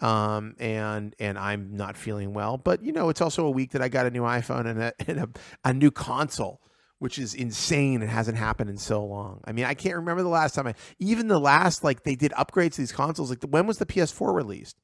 um, 0.02 0.56
and 0.60 1.16
and 1.20 1.38
I'm 1.38 1.76
not 1.76 1.98
feeling 1.98 2.34
well. 2.34 2.58
But 2.58 2.84
you 2.84 2.92
know, 2.92 3.10
it's 3.10 3.22
also 3.22 3.46
a 3.46 3.52
week 3.52 3.72
that 3.72 3.82
I 3.82 3.88
got 3.90 4.06
a 4.06 4.12
new 4.12 4.22
iPhone 4.24 4.66
and 4.66 4.82
a 4.82 4.94
and 5.08 5.20
a, 5.20 5.30
a 5.64 5.74
new 5.74 5.92
console, 5.92 6.62
which 7.00 7.18
is 7.20 7.34
insane 7.34 8.02
It 8.02 8.10
hasn't 8.10 8.38
happened 8.38 8.70
in 8.70 8.78
so 8.78 9.04
long. 9.06 9.42
I 9.46 9.52
mean, 9.52 9.66
I 9.66 9.74
can't 9.74 9.96
remember 9.96 10.24
the 10.24 10.30
last 10.30 10.56
time 10.56 10.68
I 10.68 10.76
even 11.00 11.28
the 11.28 11.40
last 11.40 11.84
like 11.84 12.04
they 12.04 12.16
did 12.16 12.32
upgrades 12.34 12.74
to 12.74 12.82
these 12.82 12.92
consoles. 12.92 13.30
Like 13.30 13.44
when 13.44 13.68
was 13.68 13.78
the 13.78 13.86
PS4 13.86 14.34
released? 14.34 14.78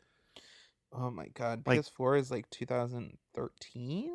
Oh 0.93 1.09
my 1.11 1.27
god, 1.33 1.63
Like- 1.65 1.81
PS4 1.81 2.19
is 2.19 2.31
like 2.31 2.49
2013. 2.49 4.11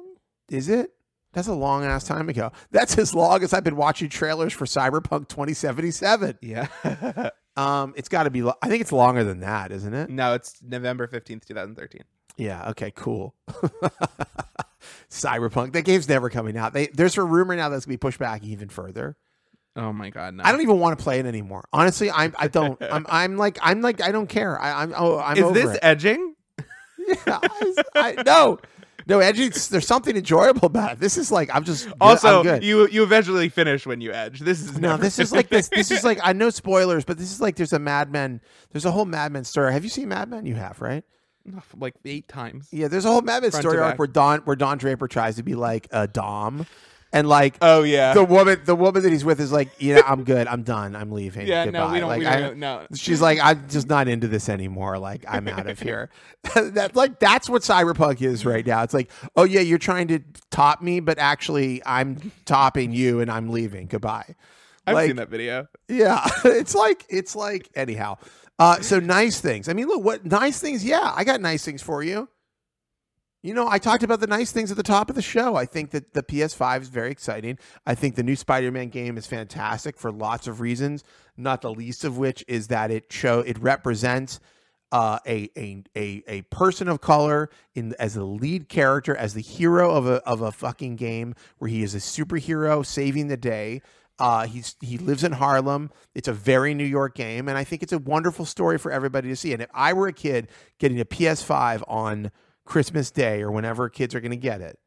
Is 0.50 0.68
it? 0.68 0.90
That's 1.32 1.48
a 1.48 1.54
long 1.54 1.84
ass 1.84 2.04
time 2.04 2.28
ago. 2.30 2.52
That's 2.70 2.96
as 2.96 3.14
long 3.14 3.42
as 3.42 3.52
I've 3.52 3.64
been 3.64 3.76
watching 3.76 4.08
trailers 4.08 4.54
for 4.54 4.64
Cyberpunk 4.64 5.28
2077. 5.28 6.38
Yeah. 6.40 6.68
Um, 7.56 7.94
it's 7.96 8.08
got 8.08 8.24
to 8.24 8.30
be. 8.30 8.42
Lo- 8.42 8.54
I 8.62 8.68
think 8.68 8.80
it's 8.82 8.92
longer 8.92 9.24
than 9.24 9.40
that, 9.40 9.72
isn't 9.72 9.94
it? 9.94 10.10
no, 10.10 10.34
it's 10.34 10.60
November 10.62 11.06
15th, 11.06 11.46
2013. 11.46 12.02
Yeah. 12.36 12.70
Okay. 12.70 12.90
Cool. 12.94 13.34
Cyberpunk. 15.10 15.72
That 15.72 15.82
game's 15.82 16.08
never 16.08 16.30
coming 16.30 16.56
out. 16.56 16.72
They, 16.72 16.88
there's 16.88 17.16
a 17.16 17.22
rumor 17.22 17.56
now 17.56 17.68
that's 17.68 17.86
gonna 17.86 17.94
be 17.94 17.98
pushed 17.98 18.18
back 18.18 18.44
even 18.44 18.68
further. 18.68 19.16
Oh 19.74 19.92
my 19.92 20.10
god, 20.10 20.34
no. 20.34 20.44
I 20.44 20.52
don't 20.52 20.62
even 20.62 20.78
want 20.80 20.98
to 20.98 21.02
play 21.02 21.18
it 21.18 21.26
anymore. 21.26 21.64
Honestly, 21.72 22.10
I'm. 22.10 22.34
I 22.38 22.48
don't. 22.48 22.80
I'm. 22.82 23.06
I'm 23.08 23.36
like. 23.36 23.58
I'm 23.62 23.80
like. 23.82 24.00
I 24.02 24.10
don't 24.12 24.26
care. 24.28 24.60
I, 24.60 24.82
I'm. 24.82 24.94
Oh, 24.96 25.18
I'm 25.18 25.36
Is 25.36 25.52
this 25.52 25.74
it. 25.74 25.80
edging? 25.82 26.34
Yeah. 27.24 27.38
I, 27.40 27.74
I, 27.94 28.22
no. 28.26 28.58
No, 29.08 29.20
Edgy. 29.20 29.48
There's 29.48 29.86
something 29.86 30.16
enjoyable 30.16 30.66
about 30.66 30.94
it. 30.94 31.00
This 31.00 31.16
is 31.16 31.30
like. 31.30 31.54
I'm 31.54 31.64
just. 31.64 31.88
Also, 32.00 32.38
I'm 32.38 32.42
good. 32.42 32.64
you 32.64 32.88
you 32.88 33.04
eventually 33.04 33.48
finish 33.48 33.86
when 33.86 34.00
you 34.00 34.12
edge. 34.12 34.40
This 34.40 34.60
is 34.60 34.78
No, 34.78 34.96
this 34.96 35.18
is 35.18 35.32
like 35.32 35.48
this. 35.48 35.68
This 35.68 35.90
is 35.90 36.02
like 36.02 36.18
I 36.22 36.32
know 36.32 36.50
spoilers, 36.50 37.04
but 37.04 37.16
this 37.16 37.30
is 37.30 37.40
like 37.40 37.56
there's 37.56 37.72
a 37.72 37.78
Mad 37.78 38.10
Men. 38.10 38.40
There's 38.72 38.84
a 38.84 38.90
whole 38.90 39.04
Mad 39.04 39.32
Men 39.32 39.44
story. 39.44 39.72
Have 39.72 39.84
you 39.84 39.90
seen 39.90 40.08
Mad 40.08 40.28
Men? 40.28 40.44
You 40.44 40.56
have, 40.56 40.80
right? 40.80 41.04
like 41.78 41.94
eight 42.04 42.28
times. 42.28 42.68
Yeah, 42.72 42.88
there's 42.88 43.04
a 43.04 43.08
whole 43.08 43.22
Mad 43.22 43.42
Men 43.42 43.52
story 43.52 43.78
arc 43.78 43.98
where 43.98 44.08
Don 44.08 44.40
where 44.40 44.56
Don 44.56 44.78
Draper 44.78 45.06
tries 45.08 45.36
to 45.36 45.42
be 45.42 45.54
like 45.54 45.86
a 45.92 46.08
dom, 46.08 46.66
and 47.12 47.28
like 47.28 47.56
Oh 47.62 47.82
yeah. 47.82 48.12
the 48.14 48.24
woman 48.24 48.60
the 48.64 48.74
woman 48.74 49.02
that 49.02 49.12
he's 49.12 49.24
with 49.24 49.40
is 49.40 49.52
like, 49.52 49.70
yeah, 49.78 50.02
I'm 50.06 50.24
good, 50.24 50.46
I'm 50.46 50.62
done, 50.62 50.94
I'm 50.96 51.10
leaving. 51.12 51.46
yeah, 51.46 51.64
Goodbye. 51.64 51.78
no, 51.86 51.92
we 51.92 52.00
don't. 52.00 52.08
Like, 52.08 52.20
we 52.20 52.26
I- 52.26 52.40
don't 52.40 52.58
no. 52.58 52.86
She's 52.94 53.20
like, 53.20 53.38
I'm 53.42 53.68
just 53.68 53.88
not 53.88 54.08
into 54.08 54.28
this 54.28 54.48
anymore. 54.48 54.98
Like, 54.98 55.24
I'm 55.28 55.46
out 55.48 55.66
of 55.68 55.78
here. 55.80 56.10
that 56.54 56.96
like 56.96 57.18
that's 57.20 57.48
what 57.48 57.62
cyberpunk 57.62 58.20
is 58.22 58.44
right 58.44 58.66
now. 58.66 58.82
It's 58.82 58.94
like, 58.94 59.10
oh 59.36 59.44
yeah, 59.44 59.60
you're 59.60 59.78
trying 59.78 60.08
to 60.08 60.20
top 60.50 60.82
me, 60.82 61.00
but 61.00 61.18
actually, 61.18 61.82
I'm 61.86 62.32
topping 62.44 62.92
you, 62.92 63.20
and 63.20 63.30
I'm 63.30 63.48
leaving. 63.50 63.86
Goodbye. 63.86 64.34
I've 64.86 64.94
like- 64.94 65.06
seen 65.08 65.16
that 65.16 65.28
video. 65.30 65.66
Yeah, 65.88 66.26
it's 66.44 66.74
like 66.74 67.04
it's 67.08 67.34
like 67.36 67.68
anyhow. 67.74 68.18
Uh, 68.58 68.80
so 68.80 68.98
nice 68.98 69.38
things. 69.40 69.68
I 69.68 69.74
mean, 69.74 69.86
look, 69.86 70.02
what 70.02 70.24
nice 70.24 70.58
things? 70.60 70.82
Yeah, 70.82 71.12
I 71.14 71.24
got 71.24 71.40
nice 71.42 71.62
things 71.64 71.82
for 71.82 72.02
you. 72.02 72.28
You 73.46 73.54
know, 73.54 73.68
I 73.68 73.78
talked 73.78 74.02
about 74.02 74.18
the 74.18 74.26
nice 74.26 74.50
things 74.50 74.72
at 74.72 74.76
the 74.76 74.82
top 74.82 75.08
of 75.08 75.14
the 75.14 75.22
show. 75.22 75.54
I 75.54 75.66
think 75.66 75.92
that 75.92 76.14
the 76.14 76.22
PS5 76.24 76.82
is 76.82 76.88
very 76.88 77.12
exciting. 77.12 77.60
I 77.86 77.94
think 77.94 78.16
the 78.16 78.24
new 78.24 78.34
Spider-Man 78.34 78.88
game 78.88 79.16
is 79.16 79.28
fantastic 79.28 79.96
for 79.96 80.10
lots 80.10 80.48
of 80.48 80.60
reasons. 80.60 81.04
Not 81.36 81.60
the 81.60 81.70
least 81.70 82.02
of 82.02 82.18
which 82.18 82.44
is 82.48 82.66
that 82.68 82.90
it 82.90 83.12
show 83.12 83.38
it 83.38 83.56
represents 83.60 84.40
uh, 84.90 85.20
a, 85.28 85.48
a 85.56 85.84
a 85.96 86.24
a 86.26 86.42
person 86.42 86.88
of 86.88 87.00
color 87.00 87.48
in 87.76 87.94
as 88.00 88.14
the 88.14 88.24
lead 88.24 88.68
character, 88.68 89.16
as 89.16 89.34
the 89.34 89.42
hero 89.42 89.92
of 89.92 90.08
a 90.08 90.16
of 90.24 90.40
a 90.40 90.50
fucking 90.50 90.96
game 90.96 91.32
where 91.58 91.70
he 91.70 91.84
is 91.84 91.94
a 91.94 91.98
superhero 91.98 92.84
saving 92.84 93.28
the 93.28 93.36
day. 93.36 93.80
Uh, 94.18 94.48
he's 94.48 94.74
he 94.80 94.98
lives 94.98 95.22
in 95.22 95.30
Harlem. 95.30 95.92
It's 96.16 96.26
a 96.26 96.32
very 96.32 96.74
New 96.74 96.82
York 96.82 97.14
game, 97.14 97.48
and 97.48 97.56
I 97.56 97.62
think 97.62 97.84
it's 97.84 97.92
a 97.92 97.98
wonderful 97.98 98.44
story 98.44 98.76
for 98.76 98.90
everybody 98.90 99.28
to 99.28 99.36
see. 99.36 99.52
And 99.52 99.62
if 99.62 99.70
I 99.72 99.92
were 99.92 100.08
a 100.08 100.12
kid 100.12 100.48
getting 100.80 100.98
a 100.98 101.04
PS5 101.04 101.84
on 101.86 102.32
Christmas 102.66 103.10
Day 103.10 103.40
or 103.42 103.50
whenever 103.50 103.88
kids 103.88 104.14
are 104.14 104.20
going 104.20 104.30
to 104.32 104.36
get 104.36 104.60
it, 104.60 104.78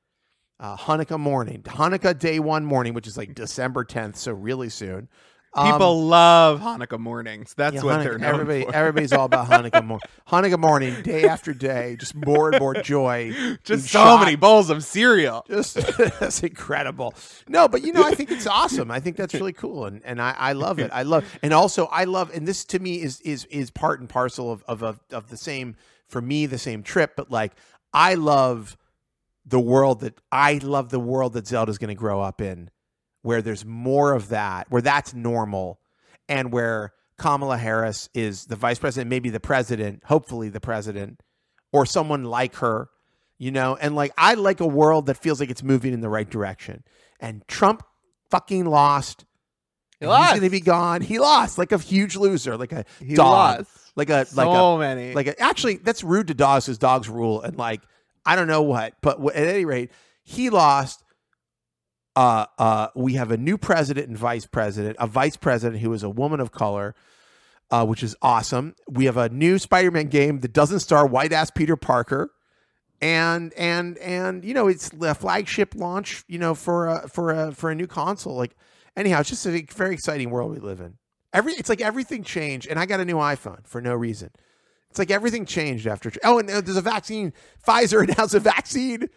uh, 0.59 0.77
Hanukkah 0.77 1.19
morning, 1.19 1.63
Hanukkah 1.63 2.17
day 2.17 2.39
one 2.39 2.65
morning, 2.65 2.93
which 2.93 3.07
is 3.07 3.17
like 3.17 3.33
December 3.33 3.83
10th, 3.85 4.17
so 4.17 4.33
really 4.33 4.69
soon. 4.69 5.07
Um, 5.55 5.71
People 5.71 6.05
love 6.05 6.59
Hanukkah 6.59 6.99
mornings. 6.99 7.55
That's 7.57 7.77
yeah, 7.77 7.83
what 7.83 7.99
Hanukkah- 7.99 8.03
they're 8.03 8.17
known 8.19 8.33
everybody, 8.41 8.63
for. 8.65 8.75
everybody's 8.75 9.13
all 9.13 9.25
about 9.25 9.47
Hanukkah 9.49 9.83
morning. 9.83 10.07
Hanukkah 10.27 10.59
morning, 10.59 11.01
day 11.01 11.23
after 11.27 11.55
day, 11.55 11.95
just 11.99 12.13
more 12.13 12.51
and 12.51 12.59
more 12.59 12.75
joy. 12.75 13.33
Just 13.63 13.85
so 13.85 13.99
shot. 13.99 14.19
many 14.19 14.35
bowls 14.35 14.69
of 14.69 14.83
cereal. 14.83 15.43
Just 15.49 15.73
that's 16.19 16.43
incredible. 16.43 17.15
No, 17.47 17.67
but 17.67 17.81
you 17.81 17.93
know, 17.93 18.03
I 18.03 18.13
think 18.13 18.29
it's 18.29 18.45
awesome. 18.45 18.91
I 18.91 18.99
think 18.99 19.15
that's 19.15 19.33
really 19.33 19.53
cool, 19.53 19.85
and 19.85 20.01
and 20.05 20.21
I, 20.21 20.35
I 20.37 20.53
love 20.53 20.77
it. 20.77 20.91
I 20.93 21.01
love, 21.01 21.25
and 21.41 21.51
also 21.51 21.85
I 21.87 22.03
love, 22.03 22.29
and 22.31 22.47
this 22.47 22.63
to 22.65 22.77
me 22.79 23.01
is 23.01 23.19
is 23.21 23.45
is 23.45 23.71
part 23.71 24.01
and 24.01 24.07
parcel 24.09 24.51
of 24.51 24.63
of 24.67 24.83
of, 24.83 24.99
of 25.11 25.29
the 25.29 25.37
same 25.37 25.75
for 26.09 26.21
me 26.21 26.45
the 26.45 26.57
same 26.57 26.83
trip. 26.83 27.13
But 27.15 27.31
like, 27.31 27.53
I 27.93 28.15
love 28.15 28.77
the 29.45 29.59
world 29.59 30.01
that 30.01 30.19
I 30.31 30.59
love 30.61 30.89
the 30.89 30.99
world 30.99 31.33
that 31.33 31.47
Zelda's 31.47 31.77
going 31.77 31.89
to 31.89 31.95
grow 31.95 32.21
up 32.21 32.41
in, 32.41 32.69
where 33.21 33.41
there's 33.41 33.65
more 33.65 34.13
of 34.13 34.29
that, 34.29 34.67
where 34.69 34.81
that's 34.81 35.13
normal, 35.13 35.79
and 36.27 36.51
where 36.51 36.93
Kamala 37.17 37.57
Harris 37.57 38.09
is 38.13 38.45
the 38.45 38.55
vice 38.55 38.79
president, 38.79 39.09
maybe 39.09 39.29
the 39.29 39.39
president, 39.39 40.03
hopefully 40.05 40.49
the 40.49 40.61
president, 40.61 41.21
or 41.73 41.85
someone 41.85 42.23
like 42.23 42.55
her, 42.55 42.89
you 43.37 43.51
know. 43.51 43.75
And 43.75 43.95
like, 43.95 44.11
I 44.17 44.35
like 44.35 44.59
a 44.59 44.67
world 44.67 45.07
that 45.07 45.17
feels 45.17 45.39
like 45.39 45.49
it's 45.49 45.63
moving 45.63 45.93
in 45.93 46.01
the 46.01 46.09
right 46.09 46.29
direction. 46.29 46.83
And 47.19 47.45
Trump 47.47 47.83
fucking 48.29 48.65
lost. 48.65 49.25
He 49.99 50.05
He's 50.05 50.09
lost. 50.11 50.29
going 50.31 50.43
to 50.43 50.49
be 50.49 50.61
gone. 50.61 51.01
He 51.01 51.19
lost 51.19 51.57
like 51.57 51.73
a 51.73 51.77
huge 51.77 52.15
loser, 52.15 52.55
like 52.55 52.71
a 52.71 52.85
He 52.99 53.15
dog, 53.15 53.57
lost. 53.59 53.71
Like 53.99 54.09
a 54.09 54.25
So 54.25 54.49
like 54.49 54.57
a 54.57 54.79
many. 54.79 55.13
like 55.13 55.35
actually 55.39 55.75
that's 55.77 56.03
rude 56.03 56.27
to 56.27 56.33
dogs 56.33 56.65
because 56.65 56.79
dogs 56.79 57.07
rule 57.07 57.41
and 57.41 57.55
like 57.57 57.81
i 58.25 58.35
don't 58.35 58.47
know 58.47 58.63
what 58.63 58.95
but 59.01 59.17
w- 59.17 59.29
at 59.29 59.47
any 59.47 59.65
rate 59.65 59.91
he 60.23 60.49
lost 60.49 61.03
uh 62.15 62.45
uh 62.57 62.87
we 62.95 63.13
have 63.13 63.29
a 63.31 63.37
new 63.37 63.57
president 63.57 64.07
and 64.07 64.17
vice 64.17 64.45
president 64.45 64.95
a 64.99 65.05
vice 65.07 65.37
president 65.37 65.81
who 65.81 65.93
is 65.93 66.01
a 66.03 66.09
woman 66.09 66.39
of 66.39 66.51
color 66.51 66.95
uh 67.71 67.85
which 67.85 68.01
is 68.01 68.15
awesome. 68.21 68.75
We 68.89 69.05
have 69.05 69.17
a 69.17 69.29
new 69.29 69.59
spider-man 69.59 70.07
game 70.07 70.39
that 70.39 70.53
doesn't 70.53 70.79
star 70.79 71.05
white 71.05 71.31
ass 71.31 71.51
peter 71.51 71.75
parker. 71.77 72.31
And 73.01 73.53
and 73.53 73.97
and 73.99 74.43
you 74.43 74.53
know 74.53 74.67
it's 74.67 74.91
a 75.01 75.15
flagship 75.15 75.73
launch 75.75 76.23
you 76.27 76.37
know 76.39 76.53
for 76.55 76.87
a 76.87 77.07
for 77.07 77.31
a 77.31 77.51
for 77.53 77.69
a 77.71 77.75
new 77.75 77.87
console. 77.87 78.35
Like 78.35 78.55
anyhow 78.97 79.21
it's 79.21 79.29
just 79.29 79.45
a 79.45 79.65
very 79.73 79.93
exciting 79.93 80.31
world 80.31 80.51
we 80.51 80.59
live 80.59 80.81
in 80.81 80.97
every 81.33 81.53
it's 81.53 81.69
like 81.69 81.81
everything 81.81 82.23
changed 82.23 82.67
and 82.67 82.79
i 82.79 82.85
got 82.85 82.99
a 82.99 83.05
new 83.05 83.17
iphone 83.17 83.65
for 83.65 83.81
no 83.81 83.93
reason 83.93 84.29
it's 84.89 84.99
like 84.99 85.11
everything 85.11 85.45
changed 85.45 85.87
after. 85.87 86.11
Oh, 86.23 86.39
and 86.39 86.49
there's 86.49 86.77
a 86.77 86.81
vaccine. 86.81 87.33
Pfizer 87.65 88.03
announced 88.09 88.33
a 88.33 88.39
vaccine 88.39 89.07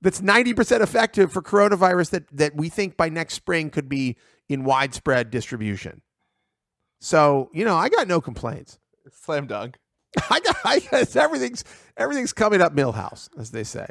that's 0.00 0.20
90% 0.20 0.80
effective 0.80 1.32
for 1.32 1.42
coronavirus 1.42 2.10
that, 2.10 2.36
that 2.36 2.56
we 2.56 2.68
think 2.68 2.96
by 2.96 3.08
next 3.08 3.34
spring 3.34 3.70
could 3.70 3.88
be 3.88 4.16
in 4.48 4.64
widespread 4.64 5.30
distribution. 5.30 6.02
So, 7.00 7.50
you 7.52 7.64
know, 7.64 7.76
I 7.76 7.88
got 7.88 8.08
no 8.08 8.20
complaints. 8.20 8.78
Slam 9.12 9.46
dunk. 9.46 9.78
I 10.30 10.40
got, 10.40 10.56
I 10.64 10.78
guess 10.80 11.16
everything's 11.16 11.64
everything's 11.96 12.32
coming 12.32 12.60
up 12.60 12.74
Milhouse, 12.74 13.28
as 13.38 13.52
they 13.52 13.64
say. 13.64 13.86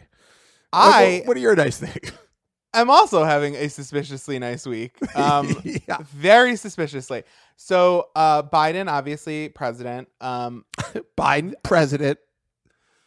I 0.72 1.20
what, 1.20 1.30
what 1.30 1.38
are 1.38 1.40
your 1.40 1.56
nice 1.56 1.78
things? 1.78 2.12
am 2.74 2.90
also 2.90 3.24
having 3.24 3.56
a 3.56 3.70
suspiciously 3.70 4.40
nice 4.40 4.66
week. 4.66 4.96
Um, 5.16 5.62
yeah, 5.88 5.98
very 6.14 6.56
suspiciously. 6.56 7.24
So 7.58 8.10
uh, 8.16 8.44
Biden, 8.44 8.90
obviously 8.90 9.50
president, 9.50 10.08
um, 10.22 10.66
Biden 11.18 11.54
president. 11.64 12.20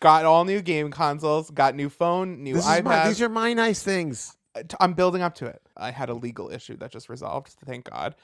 got 0.00 0.24
all 0.24 0.44
new 0.44 0.60
game 0.60 0.90
consoles, 0.90 1.50
got 1.50 1.74
new 1.74 1.88
phone, 1.88 2.42
new 2.42 2.54
This 2.54 2.66
iPad. 2.66 2.84
my, 2.84 3.08
these 3.08 3.22
are 3.22 3.28
my 3.28 3.52
nice 3.54 3.82
things. 3.82 4.36
I'm 4.80 4.92
building 4.94 5.22
up 5.22 5.34
to 5.36 5.46
it. 5.46 5.62
I 5.76 5.90
had 5.90 6.10
a 6.10 6.14
legal 6.14 6.50
issue 6.50 6.76
that 6.78 6.90
just 6.90 7.08
resolved. 7.08 7.54
Thank 7.64 7.88
God. 7.90 8.14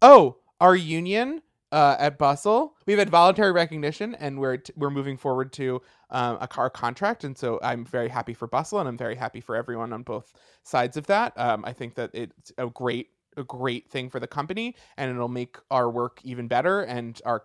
Oh, 0.00 0.38
our 0.60 0.74
union 0.74 1.42
uh, 1.72 1.96
at 1.98 2.18
Bustle, 2.18 2.76
we've 2.86 2.98
had 2.98 3.08
voluntary 3.08 3.50
recognition, 3.50 4.14
and 4.16 4.38
we're 4.38 4.58
t- 4.58 4.72
we're 4.76 4.90
moving 4.90 5.16
forward 5.16 5.52
to 5.54 5.80
um, 6.10 6.36
a 6.40 6.46
car 6.46 6.68
contract. 6.68 7.24
And 7.24 7.36
so 7.36 7.58
I'm 7.62 7.84
very 7.84 8.08
happy 8.08 8.34
for 8.34 8.46
Bustle, 8.46 8.78
and 8.78 8.88
I'm 8.88 8.98
very 8.98 9.16
happy 9.16 9.40
for 9.40 9.56
everyone 9.56 9.92
on 9.92 10.02
both 10.02 10.34
sides 10.62 10.98
of 10.98 11.06
that. 11.06 11.32
Um, 11.38 11.64
I 11.64 11.72
think 11.72 11.94
that 11.94 12.10
it's 12.12 12.52
a 12.58 12.68
great 12.68 13.08
a 13.38 13.44
great 13.44 13.90
thing 13.90 14.10
for 14.10 14.20
the 14.20 14.26
company, 14.26 14.76
and 14.98 15.10
it'll 15.10 15.28
make 15.28 15.56
our 15.70 15.90
work 15.90 16.20
even 16.22 16.46
better 16.46 16.82
and 16.82 17.20
our 17.24 17.44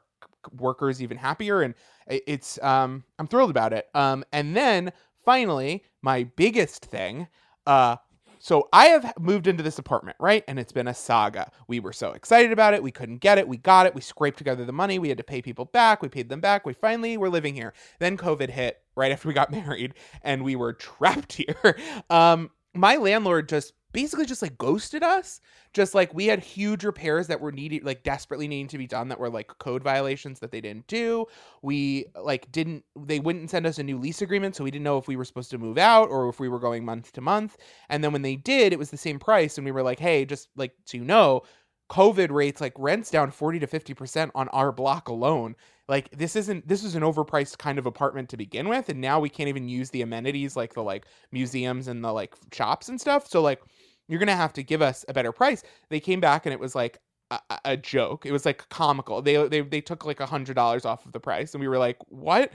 workers 0.59 1.01
even 1.01 1.17
happier. 1.17 1.61
And 1.61 1.73
it's 2.07 2.61
um, 2.61 3.05
I'm 3.19 3.27
thrilled 3.27 3.49
about 3.49 3.71
it. 3.71 3.87
Um, 3.95 4.25
and 4.33 4.55
then 4.55 4.91
finally, 5.15 5.83
my 6.01 6.23
biggest 6.23 6.85
thing. 6.85 7.27
Uh, 7.65 7.97
so 8.39 8.69
I 8.73 8.85
have 8.87 9.13
moved 9.19 9.47
into 9.47 9.63
this 9.63 9.79
apartment, 9.79 10.17
right? 10.19 10.43
And 10.47 10.59
it's 10.59 10.71
been 10.71 10.87
a 10.87 10.93
saga. 10.93 11.51
We 11.67 11.79
were 11.79 11.93
so 11.93 12.11
excited 12.11 12.51
about 12.51 12.73
it. 12.73 12.83
We 12.83 12.91
couldn't 12.91 13.17
get 13.17 13.37
it. 13.37 13.47
We 13.47 13.57
got 13.57 13.85
it. 13.85 13.95
We 13.95 14.01
scraped 14.01 14.37
together 14.37 14.65
the 14.65 14.71
money. 14.71 14.99
We 14.99 15.09
had 15.09 15.17
to 15.17 15.23
pay 15.23 15.41
people 15.41 15.65
back. 15.65 16.01
We 16.01 16.09
paid 16.09 16.29
them 16.29 16.41
back. 16.41 16.65
We 16.65 16.73
finally 16.73 17.17
were 17.17 17.29
living 17.29 17.55
here. 17.55 17.73
Then 17.99 18.17
COVID 18.17 18.49
hit 18.49 18.81
right 18.95 19.11
after 19.11 19.27
we 19.27 19.33
got 19.33 19.51
married 19.51 19.93
and 20.21 20.43
we 20.43 20.55
were 20.55 20.73
trapped 20.73 21.33
here. 21.47 21.77
Um, 22.09 22.51
my 22.73 22.97
landlord 22.97 23.49
just 23.49 23.73
basically 23.93 24.25
just 24.25 24.41
like 24.41 24.57
ghosted 24.57 25.03
us. 25.03 25.39
Just 25.73 25.95
like 25.95 26.13
we 26.13 26.25
had 26.27 26.39
huge 26.39 26.83
repairs 26.83 27.27
that 27.27 27.39
were 27.39 27.51
needed, 27.51 27.83
like 27.83 28.03
desperately 28.03 28.47
needing 28.47 28.67
to 28.67 28.77
be 28.77 28.87
done 28.87 29.09
that 29.09 29.19
were 29.19 29.29
like 29.29 29.57
code 29.59 29.83
violations 29.83 30.39
that 30.39 30.51
they 30.51 30.61
didn't 30.61 30.87
do. 30.87 31.25
We 31.61 32.05
like 32.19 32.51
didn't, 32.51 32.83
they 32.95 33.19
wouldn't 33.19 33.49
send 33.49 33.65
us 33.65 33.79
a 33.79 33.83
new 33.83 33.97
lease 33.97 34.21
agreement. 34.21 34.55
So 34.55 34.63
we 34.63 34.71
didn't 34.71 34.83
know 34.83 34.97
if 34.97 35.07
we 35.07 35.15
were 35.15 35.25
supposed 35.25 35.51
to 35.51 35.57
move 35.57 35.77
out 35.77 36.09
or 36.09 36.29
if 36.29 36.39
we 36.39 36.49
were 36.49 36.59
going 36.59 36.85
month 36.85 37.11
to 37.13 37.21
month. 37.21 37.57
And 37.89 38.03
then 38.03 38.13
when 38.13 38.21
they 38.21 38.35
did, 38.35 38.73
it 38.73 38.79
was 38.79 38.91
the 38.91 38.97
same 38.97 39.19
price. 39.19 39.57
And 39.57 39.65
we 39.65 39.71
were 39.71 39.83
like, 39.83 39.99
hey, 39.99 40.25
just 40.25 40.49
like 40.55 40.73
so 40.85 40.97
you 40.97 41.03
know, 41.03 41.43
COVID 41.89 42.31
rates, 42.31 42.59
like 42.59 42.73
rents 42.77 43.09
down 43.09 43.31
40 43.31 43.59
to 43.59 43.67
50% 43.67 44.31
on 44.35 44.49
our 44.49 44.71
block 44.71 45.07
alone. 45.07 45.55
Like 45.87 46.09
this 46.11 46.35
isn't 46.35 46.67
this 46.67 46.83
is 46.83 46.95
an 46.95 47.03
overpriced 47.03 47.57
kind 47.59 47.79
of 47.79 47.85
apartment 47.85 48.29
to 48.29 48.37
begin 48.37 48.67
with. 48.67 48.89
And 48.89 48.99
now 48.99 49.19
we 49.21 49.29
can't 49.29 49.47
even 49.47 49.69
use 49.69 49.89
the 49.89 50.01
amenities 50.01 50.57
like 50.57 50.73
the 50.73 50.83
like 50.83 51.05
museums 51.31 51.87
and 51.87 52.03
the 52.03 52.11
like 52.11 52.35
shops 52.51 52.89
and 52.89 52.99
stuff. 52.99 53.27
So 53.29 53.41
like 53.41 53.61
you're 54.07 54.19
gonna 54.19 54.35
have 54.35 54.53
to 54.53 54.63
give 54.63 54.81
us 54.81 55.05
a 55.07 55.13
better 55.13 55.31
price. 55.31 55.63
They 55.89 55.99
came 55.99 56.19
back 56.19 56.45
and 56.45 56.53
it 56.53 56.59
was 56.59 56.75
like 56.75 56.99
a, 57.31 57.39
a- 57.65 57.77
joke. 57.77 58.25
It 58.25 58.31
was 58.31 58.45
like 58.45 58.67
comical. 58.69 59.21
They 59.21 59.47
they 59.47 59.61
they 59.61 59.81
took 59.81 60.05
like 60.05 60.19
a 60.19 60.25
hundred 60.25 60.55
dollars 60.55 60.85
off 60.85 61.05
of 61.05 61.11
the 61.11 61.19
price, 61.19 61.53
and 61.53 61.61
we 61.61 61.67
were 61.67 61.77
like, 61.77 61.97
what? 62.07 62.51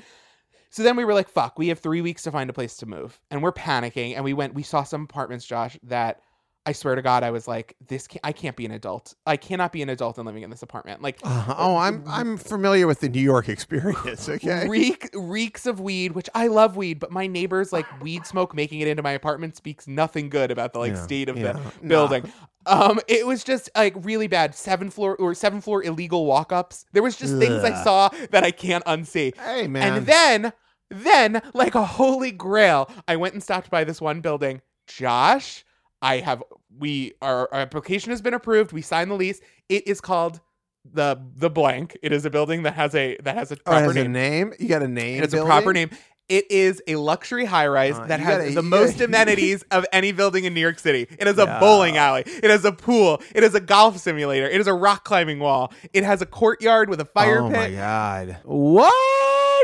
So 0.70 0.82
then 0.82 0.96
we 0.96 1.04
were 1.04 1.12
like, 1.12 1.28
fuck, 1.28 1.58
we 1.58 1.68
have 1.68 1.80
three 1.80 2.00
weeks 2.00 2.22
to 2.22 2.30
find 2.30 2.48
a 2.48 2.54
place 2.54 2.76
to 2.78 2.86
move. 2.86 3.20
And 3.30 3.42
we're 3.42 3.52
panicking. 3.52 4.14
And 4.14 4.24
we 4.24 4.32
went, 4.32 4.54
we 4.54 4.62
saw 4.62 4.82
some 4.82 5.02
apartments, 5.02 5.44
Josh, 5.44 5.78
that 5.82 6.22
I 6.64 6.72
swear 6.72 6.94
to 6.94 7.02
God, 7.02 7.24
I 7.24 7.32
was 7.32 7.48
like, 7.48 7.74
this 7.88 8.06
can't, 8.06 8.20
I 8.22 8.30
can't 8.30 8.54
be 8.54 8.64
an 8.64 8.70
adult. 8.70 9.14
I 9.26 9.36
cannot 9.36 9.72
be 9.72 9.82
an 9.82 9.88
adult 9.88 10.16
and 10.18 10.26
living 10.26 10.44
in 10.44 10.50
this 10.50 10.62
apartment. 10.62 11.02
Like, 11.02 11.18
Uh, 11.24 11.54
oh, 11.58 11.76
I'm 11.76 12.04
I'm 12.06 12.36
familiar 12.36 12.86
with 12.86 13.00
the 13.00 13.08
New 13.08 13.20
York 13.20 13.48
experience. 13.48 14.28
Okay. 14.28 14.68
reek 14.68 15.10
reeks 15.12 15.66
of 15.66 15.80
weed, 15.80 16.12
which 16.12 16.30
I 16.34 16.46
love 16.46 16.76
weed, 16.76 17.00
but 17.00 17.10
my 17.10 17.26
neighbors 17.26 17.72
like 17.72 17.86
weed 18.00 18.26
smoke 18.26 18.54
making 18.54 18.78
it 18.80 18.86
into 18.86 19.02
my 19.02 19.10
apartment 19.10 19.56
speaks 19.56 19.88
nothing 19.88 20.28
good 20.30 20.50
about 20.52 20.72
the 20.72 20.78
like 20.78 20.92
Yeah, 20.92 21.02
state 21.02 21.28
of 21.28 21.36
yeah. 21.36 21.52
the 21.54 21.58
Nah. 21.82 21.88
building. 21.88 22.32
Um, 22.64 23.00
it 23.08 23.26
was 23.26 23.42
just 23.42 23.68
like 23.74 23.94
really 23.96 24.28
bad. 24.28 24.54
Seven 24.54 24.88
floor 24.88 25.16
or 25.16 25.34
seven 25.34 25.60
floor 25.60 25.82
illegal 25.82 26.26
walk 26.26 26.52
ups. 26.52 26.84
There 26.92 27.02
was 27.02 27.16
just 27.16 27.36
things 27.38 27.64
I 27.64 27.82
saw 27.82 28.08
that 28.30 28.44
I 28.44 28.52
can't 28.52 28.84
unsee. 28.84 29.36
Hey 29.36 29.66
man. 29.66 29.96
And 29.98 30.06
then, 30.06 30.52
then, 30.88 31.42
like 31.54 31.74
a 31.74 31.84
holy 31.84 32.30
grail, 32.30 32.88
I 33.08 33.16
went 33.16 33.34
and 33.34 33.42
stopped 33.42 33.68
by 33.68 33.82
this 33.82 34.00
one 34.00 34.20
building. 34.20 34.60
Josh, 34.86 35.64
I 36.02 36.18
have 36.18 36.42
we 36.78 37.14
our, 37.22 37.48
our 37.52 37.60
application 37.60 38.10
has 38.10 38.20
been 38.20 38.34
approved. 38.34 38.72
We 38.72 38.82
signed 38.82 39.10
the 39.10 39.14
lease. 39.14 39.40
It 39.68 39.86
is 39.86 40.00
called 40.00 40.40
the 40.84 41.20
the 41.36 41.48
blank. 41.48 41.96
It 42.02 42.12
is 42.12 42.24
a 42.24 42.30
building 42.30 42.64
that 42.64 42.74
has 42.74 42.94
a 42.94 43.16
that 43.22 43.36
has 43.36 43.52
a 43.52 43.54
oh, 43.54 43.58
proper 43.64 43.84
has 43.84 43.96
a 43.96 44.08
name. 44.08 44.12
name. 44.12 44.52
You 44.58 44.68
got 44.68 44.82
a 44.82 44.88
name. 44.88 45.22
It's 45.22 45.34
a 45.34 45.44
proper 45.44 45.72
name. 45.72 45.90
It 46.28 46.50
is 46.50 46.80
a 46.86 46.96
luxury 46.96 47.44
high 47.44 47.66
rise 47.66 47.98
Uh, 47.98 48.06
that 48.06 48.20
has 48.20 48.38
gotta- 48.38 48.54
the 48.54 48.62
most 48.62 48.92
gotta- 48.92 49.04
amenities 49.06 49.64
of 49.70 49.84
any 49.92 50.12
building 50.12 50.44
in 50.44 50.54
New 50.54 50.60
York 50.60 50.78
City. 50.78 51.06
It 51.18 51.26
has 51.26 51.38
a 51.38 51.58
bowling 51.60 51.96
alley. 51.96 52.22
It 52.26 52.48
has 52.48 52.64
a 52.64 52.72
pool. 52.72 53.20
It 53.34 53.42
has 53.42 53.54
a 53.54 53.60
golf 53.60 53.98
simulator. 53.98 54.48
It 54.48 54.60
is 54.60 54.66
a 54.66 54.72
rock 54.72 55.04
climbing 55.04 55.40
wall. 55.40 55.72
It 55.92 56.04
has 56.04 56.22
a 56.22 56.26
courtyard 56.26 56.88
with 56.88 57.00
a 57.00 57.04
fire 57.04 57.40
oh 57.40 57.48
pit 57.50 57.56
Oh 57.56 57.60
my 57.60 57.70
god. 57.70 58.38
What? 58.44 58.94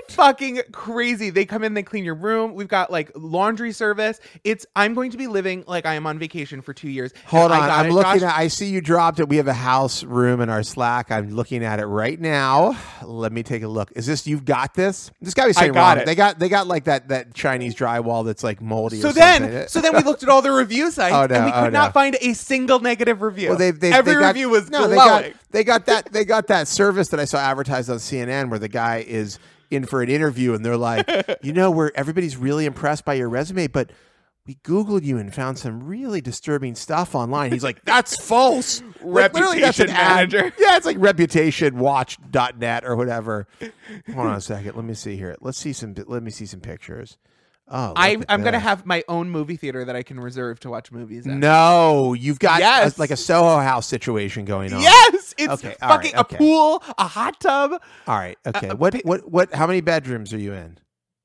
Fucking 0.08 0.60
crazy. 0.72 1.30
They 1.30 1.44
come 1.44 1.64
in, 1.64 1.74
they 1.74 1.82
clean 1.82 2.04
your 2.04 2.14
room. 2.14 2.54
We've 2.54 2.68
got 2.68 2.90
like 2.90 3.10
laundry 3.14 3.72
service. 3.72 4.20
It's 4.44 4.66
I'm 4.76 4.94
going 4.94 5.10
to 5.12 5.16
be 5.16 5.26
living 5.26 5.64
like 5.66 5.86
I 5.86 5.94
am 5.94 6.06
on 6.06 6.18
vacation 6.18 6.60
for 6.62 6.72
two 6.74 6.88
years. 6.90 7.12
Hold 7.26 7.52
I 7.52 7.60
on. 7.64 7.70
I'm 7.70 7.86
it, 7.86 7.92
looking 7.92 8.20
Josh. 8.20 8.22
at 8.30 8.36
I 8.36 8.48
see 8.48 8.66
you 8.66 8.80
dropped 8.80 9.20
it. 9.20 9.28
We 9.28 9.36
have 9.36 9.48
a 9.48 9.52
house 9.52 10.04
room 10.04 10.40
in 10.40 10.48
our 10.48 10.62
Slack. 10.62 11.10
I'm 11.10 11.30
looking 11.30 11.64
at 11.64 11.80
it 11.80 11.86
right 11.86 12.18
now. 12.20 12.76
Let 13.04 13.32
me 13.32 13.42
take 13.42 13.62
a 13.62 13.68
look. 13.68 13.92
Is 13.96 14.06
this 14.06 14.26
you've 14.26 14.44
got 14.44 14.74
this? 14.74 15.10
This 15.20 15.34
guy 15.34 15.46
was 15.46 15.56
saying 15.56 15.72
wrong. 15.72 15.98
it. 15.98 16.06
They 16.06 16.14
got 16.14 16.38
they 16.38 16.48
got 16.48 16.66
like 16.66 16.84
that 16.84 17.08
that 17.08 17.34
Chinese 17.34 17.74
drywall 17.74 18.24
that's 18.24 18.44
like 18.44 18.60
moldy 18.60 19.00
So 19.00 19.10
or 19.10 19.12
then, 19.12 19.42
something. 19.42 19.68
so 19.68 19.80
then 19.80 19.94
we 19.96 20.02
looked 20.02 20.22
at 20.22 20.28
all 20.28 20.42
the 20.42 20.52
review 20.52 20.90
sites, 20.90 21.14
Oh, 21.14 21.26
no, 21.26 21.34
and 21.34 21.44
we 21.46 21.50
oh, 21.52 21.54
could 21.54 21.66
oh, 21.68 21.70
not 21.70 21.88
no. 21.88 21.92
find 21.92 22.16
a 22.20 22.32
single 22.34 22.80
negative 22.80 23.22
review. 23.22 23.50
Well, 23.50 23.58
they, 23.58 23.70
they, 23.70 23.92
Every 23.92 24.14
they 24.14 24.20
got, 24.20 24.28
review 24.28 24.48
was 24.50 24.70
no. 24.70 24.86
They 24.88 24.94
glowing. 24.94 25.22
got 25.32 25.32
they 25.50 25.64
got 25.64 25.86
that 25.86 26.12
they 26.12 26.24
got 26.24 26.46
that 26.48 26.68
service 26.68 27.08
that 27.08 27.20
I 27.20 27.24
saw 27.24 27.38
advertised 27.38 27.90
on 27.90 27.96
CNN 27.96 28.50
where 28.50 28.58
the 28.58 28.68
guy 28.68 29.04
is 29.06 29.38
in 29.70 29.85
for 29.86 30.03
an 30.03 30.09
interview 30.09 30.55
and 30.55 30.65
they're 30.65 30.77
like, 30.77 31.09
you 31.43 31.53
know, 31.53 31.70
where 31.70 31.90
everybody's 31.97 32.36
really 32.36 32.65
impressed 32.66 33.05
by 33.05 33.15
your 33.15 33.28
resume, 33.28 33.66
but 33.66 33.90
we 34.47 34.55
googled 34.65 35.03
you 35.05 35.19
and 35.19 35.35
found 35.35 35.59
some 35.59 35.85
really 35.85 36.23
disturbing 36.23 36.74
stuff 36.74 37.15
online. 37.15 37.53
He's 37.53 37.62
like, 37.62 37.85
that's 37.85 38.16
false. 38.27 38.82
Like, 39.03 39.35
literally, 39.35 39.61
that's 39.61 39.78
an 39.78 39.89
Reputation 39.89 39.90
ad. 39.90 40.32
manager. 40.32 40.53
Yeah, 40.59 40.77
it's 40.77 40.86
like 40.86 40.97
reputationwatch.net 40.97 42.85
or 42.85 42.97
whatever. 42.97 43.47
Hold 44.15 44.27
on 44.27 44.35
a 44.36 44.40
second. 44.40 44.74
Let 44.74 44.85
me 44.85 44.95
see 44.95 45.16
here. 45.16 45.36
Let's 45.40 45.59
see 45.59 45.73
some. 45.73 45.95
Let 46.07 46.23
me 46.23 46.31
see 46.31 46.47
some 46.47 46.61
pictures. 46.61 47.19
Oh, 47.70 47.93
I, 47.97 48.16
I'm 48.28 48.43
gonna 48.43 48.59
have 48.59 48.86
my 48.86 49.05
own 49.09 49.28
movie 49.31 49.57
theater 49.57 49.85
that 49.85 49.95
I 49.95 50.03
can 50.03 50.19
reserve 50.19 50.59
to 50.61 50.70
watch 50.70 50.90
movies 50.90 51.27
in. 51.27 51.39
No, 51.40 52.15
you've 52.15 52.39
got 52.39 52.62
a- 52.62 52.95
like 53.01 53.11
a 53.11 53.16
Soho 53.16 53.59
House 53.59 53.86
situation 53.86 54.45
going 54.45 54.73
on. 54.73 54.81
Yes, 54.81 55.35
it's 55.36 55.53
Okay, 55.53 55.77
all 55.82 55.90
right, 55.90 55.97
fucking 56.05 56.16
okay. 56.16 56.36
a 56.36 56.39
pool, 56.39 56.82
a 56.97 57.07
hot 57.07 57.39
tub, 57.40 57.73
All 58.07 58.16
right. 58.16 58.39
Okay. 58.47 58.69
uh, 58.70 58.77
what? 58.77 58.95
What? 59.05 59.31
What? 59.31 59.55
How 59.55 59.66
many 59.66 59.81
bedrooms 59.81 60.32
are 60.32 60.39
you 60.39 60.53
in? 60.53 60.78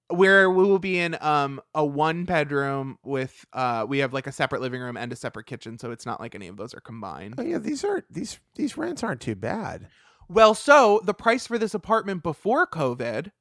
where 0.10 0.52
we 0.52 0.64
will 0.64 0.80
be 0.80 1.00
in 1.00 1.18
um 1.22 1.60
a 1.74 1.84
one 1.84 2.24
bedroom 2.26 3.00
with 3.04 3.46
uh 3.54 3.84
we 3.88 3.98
have 4.00 4.14
like 4.14 4.28
a 4.28 4.32
separate 4.32 4.62
living 4.62 4.80
room 4.82 4.96
and 4.98 5.12
a 5.12 5.16
separate 5.16 5.46
kitchen, 5.48 5.80
so 5.80 5.90
it's 5.92 6.06
not 6.06 6.20
like 6.20 6.36
any 6.36 6.48
of 6.48 6.58
those 6.58 6.74
are 6.76 6.82
combined. 6.82 7.34
Oh 7.38 7.42
yeah, 7.42 7.58
these 7.58 7.84
are 7.84 8.04
these 8.12 8.38
these 8.56 8.78
rents 8.78 9.02
aren't 9.02 9.22
too 9.22 9.34
bad. 9.36 9.88
Well, 10.30 10.54
so 10.54 11.02
the 11.04 11.14
price 11.16 11.48
for 11.48 11.58
this 11.58 11.74
apartment 11.74 12.22
before 12.22 12.68
COVID 12.68 13.32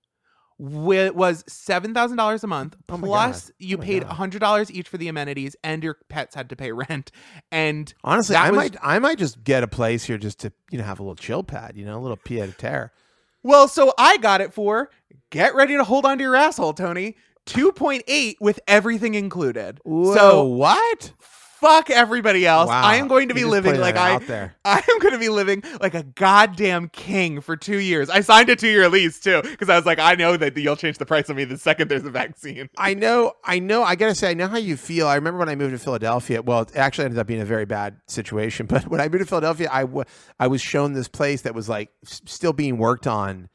was 0.59 1.45
seven 1.49 1.93
thousand 1.95 2.17
dollars 2.17 2.45
a 2.45 2.47
month. 2.47 2.77
Oh 2.89 2.99
plus, 2.99 3.51
you 3.59 3.77
Oh 3.79 3.81
paid 3.81 4.03
hundred 4.05 4.39
dollars 4.41 4.71
each 4.71 4.89
for 4.89 4.99
the 4.99 5.09
amenities, 5.09 5.57
and 5.65 5.83
your 5.83 5.99
pets 6.09 6.35
had 6.35 6.49
to 6.51 6.57
pay 6.57 6.73
rent. 6.73 7.11
And 7.51 7.93
Honestly, 8.05 8.37
I 8.37 8.51
was- 8.51 8.57
might 8.57 8.77
I 8.83 8.99
might 8.99 9.19
just 9.19 9.43
get 9.45 9.63
a 9.63 9.69
place 9.69 10.05
here 10.05 10.19
just 10.19 10.39
to 10.41 10.53
you 10.71 10.79
know 10.79 10.85
have 10.85 11.01
a 11.01 11.03
little 11.03 11.17
chill 11.17 11.43
pad, 11.43 11.77
you 11.77 11.85
know, 11.85 11.99
a 11.99 12.01
little 12.01 12.17
pied 12.17 12.49
a 12.49 12.53
terre. 12.53 12.93
well, 13.43 13.67
so 13.69 13.93
I 13.99 14.19
got 14.19 14.41
it 14.41 14.53
for 14.53 14.91
get 15.31 15.55
ready 15.55 15.77
to 15.77 15.85
hold 15.85 16.05
on 16.07 16.19
to 16.19 16.25
your 16.25 16.37
asshole, 16.37 16.75
Tony. 16.75 17.17
Two 17.45 17.73
point 17.73 18.05
eight 18.07 18.37
with 18.41 18.61
everything 18.69 19.15
included. 19.17 19.81
Whoa, 19.85 20.15
So 20.15 20.45
what? 20.45 21.13
Fuck 21.63 21.89
everybody 21.89 22.47
else. 22.47 22.69
Wow. 22.69 22.83
I 22.83 22.97
am 22.97 23.09
going 23.09 23.29
to 23.29 23.35
You 23.35 23.47
be 23.47 23.51
living 23.51 23.81
like 23.81 23.97
I 23.97 24.15
out 24.15 24.27
there. 24.27 24.55
I 24.65 24.79
am 24.79 24.99
going 24.99 25.13
to 25.15 25.19
be 25.19 25.29
living 25.29 25.63
like 25.81 25.95
a 25.95 26.03
goddamn 26.03 26.89
king 26.89 27.41
for 27.41 27.57
two 27.57 27.79
years. 27.79 28.11
I 28.11 28.21
signed 28.21 28.51
a 28.51 28.57
two 28.57 28.69
year 28.69 28.89
lease 28.89 29.21
too 29.21 29.41
because 29.43 29.71
I 29.71 29.77
was 29.77 29.87
like, 29.87 29.99
I 30.01 30.17
know 30.17 30.37
that 30.37 30.57
you'll 30.57 30.77
change 30.77 30.99
the 30.99 31.07
price 31.07 31.31
on 31.31 31.37
me 31.37 31.45
the 31.45 31.57
second 31.57 31.89
there's 31.89 32.05
a 32.05 32.11
vaccine. 32.11 32.69
I 32.77 32.95
know, 32.95 33.33
I 33.45 33.61
know. 33.61 33.83
I 33.85 33.95
gotta 33.95 34.15
say, 34.15 34.31
I 34.31 34.35
know 34.35 34.49
how 34.49 34.59
you 34.59 34.77
feel. 34.77 35.07
I 35.07 35.15
remember 35.15 35.39
when 35.39 35.49
I 35.49 35.55
moved 35.55 35.73
to 35.73 35.79
Philadelphia. 35.79 36.43
Well, 36.43 36.63
it 36.63 36.77
actually 36.77 37.05
ended 37.07 37.19
up 37.21 37.27
being 37.29 37.41
a 37.41 37.47
very 37.47 37.65
bad 37.65 37.97
situation. 38.07 38.67
But 38.73 38.89
when 38.89 39.01
I 39.01 39.09
moved 39.09 39.21
to 39.23 39.27
Philadelphia, 39.27 39.69
I 39.71 39.85
wa- 39.85 40.05
I 40.41 40.47
was 40.49 40.61
shown 40.61 40.95
this 40.95 41.07
place 41.07 41.43
that 41.43 41.55
was 41.55 41.69
like 41.69 41.91
s- 42.07 42.23
still 42.25 42.53
being 42.53 42.77
worked 42.79 43.07
on. 43.07 43.49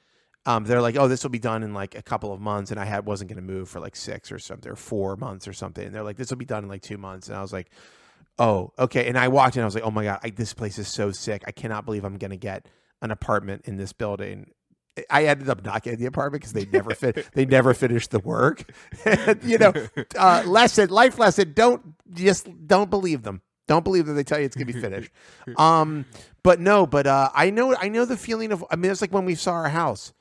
Um, 0.46 0.64
they're 0.64 0.82
like, 0.82 0.96
oh, 0.96 1.10
this 1.10 1.24
will 1.24 1.30
be 1.30 1.40
done 1.40 1.62
in 1.64 1.74
like 1.74 1.96
a 1.96 2.02
couple 2.02 2.32
of 2.32 2.40
months, 2.40 2.72
and 2.72 2.80
I 2.80 2.86
had 2.86 3.06
wasn't 3.06 3.30
going 3.30 3.44
to 3.46 3.54
move 3.54 3.68
for 3.68 3.80
like 3.82 3.96
six 3.98 4.32
or 4.32 4.40
something, 4.40 4.72
or 4.72 4.76
four 4.78 5.18
months 5.18 5.46
or 5.48 5.52
something. 5.54 5.86
And 5.86 5.94
they're 5.94 6.04
like, 6.04 6.16
this 6.16 6.30
will 6.30 6.38
be 6.38 6.46
done 6.46 6.64
in 6.64 6.70
like 6.70 6.82
two 6.84 6.98
months, 6.98 7.28
and 7.28 7.38
I 7.38 7.42
was 7.42 7.52
like, 7.52 7.70
oh, 8.40 8.72
okay. 8.78 9.08
And 9.08 9.18
I 9.18 9.28
walked 9.28 9.56
in, 9.56 9.62
I 9.62 9.66
was 9.66 9.76
like, 9.76 9.84
oh 9.84 9.92
my 9.92 10.04
god, 10.04 10.20
I, 10.24 10.30
this 10.30 10.54
place 10.54 10.78
is 10.78 10.88
so 10.88 11.12
sick. 11.12 11.44
I 11.48 11.52
cannot 11.52 11.86
believe 11.86 12.04
I'm 12.04 12.18
going 12.18 12.32
to 12.32 12.38
get 12.38 12.68
an 13.02 13.12
apartment 13.12 13.64
in 13.66 13.78
this 13.78 13.94
building. 13.94 14.52
I 15.10 15.26
ended 15.26 15.50
up 15.50 15.64
not 15.64 15.84
getting 15.84 16.00
the 16.00 16.08
apartment 16.08 16.42
because 16.42 16.54
they 16.54 16.66
never 16.66 16.96
fit. 16.96 17.28
They 17.34 17.46
never 17.46 17.74
finished 17.74 18.12
the 18.12 18.20
work. 18.20 18.64
you 19.44 19.60
know, 19.60 19.74
uh, 20.18 20.44
lesson, 20.46 20.90
life 20.90 21.20
lesson. 21.20 21.54
Don't 21.54 21.94
just 22.14 22.48
don't 22.68 22.90
believe 22.90 23.22
them. 23.22 23.42
Don't 23.68 23.84
believe 23.84 24.06
that 24.08 24.14
they 24.14 24.24
tell 24.24 24.40
you 24.40 24.46
it's 24.46 24.56
gonna 24.56 24.66
be 24.66 24.80
finished. 24.80 25.12
Um, 25.58 26.06
but 26.44 26.60
no, 26.60 26.86
but 26.88 27.08
uh, 27.08 27.30
I 27.34 27.50
know, 27.52 27.76
I 27.76 27.90
know 27.90 28.06
the 28.06 28.18
feeling 28.18 28.52
of. 28.52 28.66
I 28.72 28.76
mean, 28.76 28.92
it's 28.92 29.02
like 29.02 29.14
when 29.14 29.26
we 29.26 29.36
saw 29.36 29.52
our 29.52 29.70
house. 29.70 30.14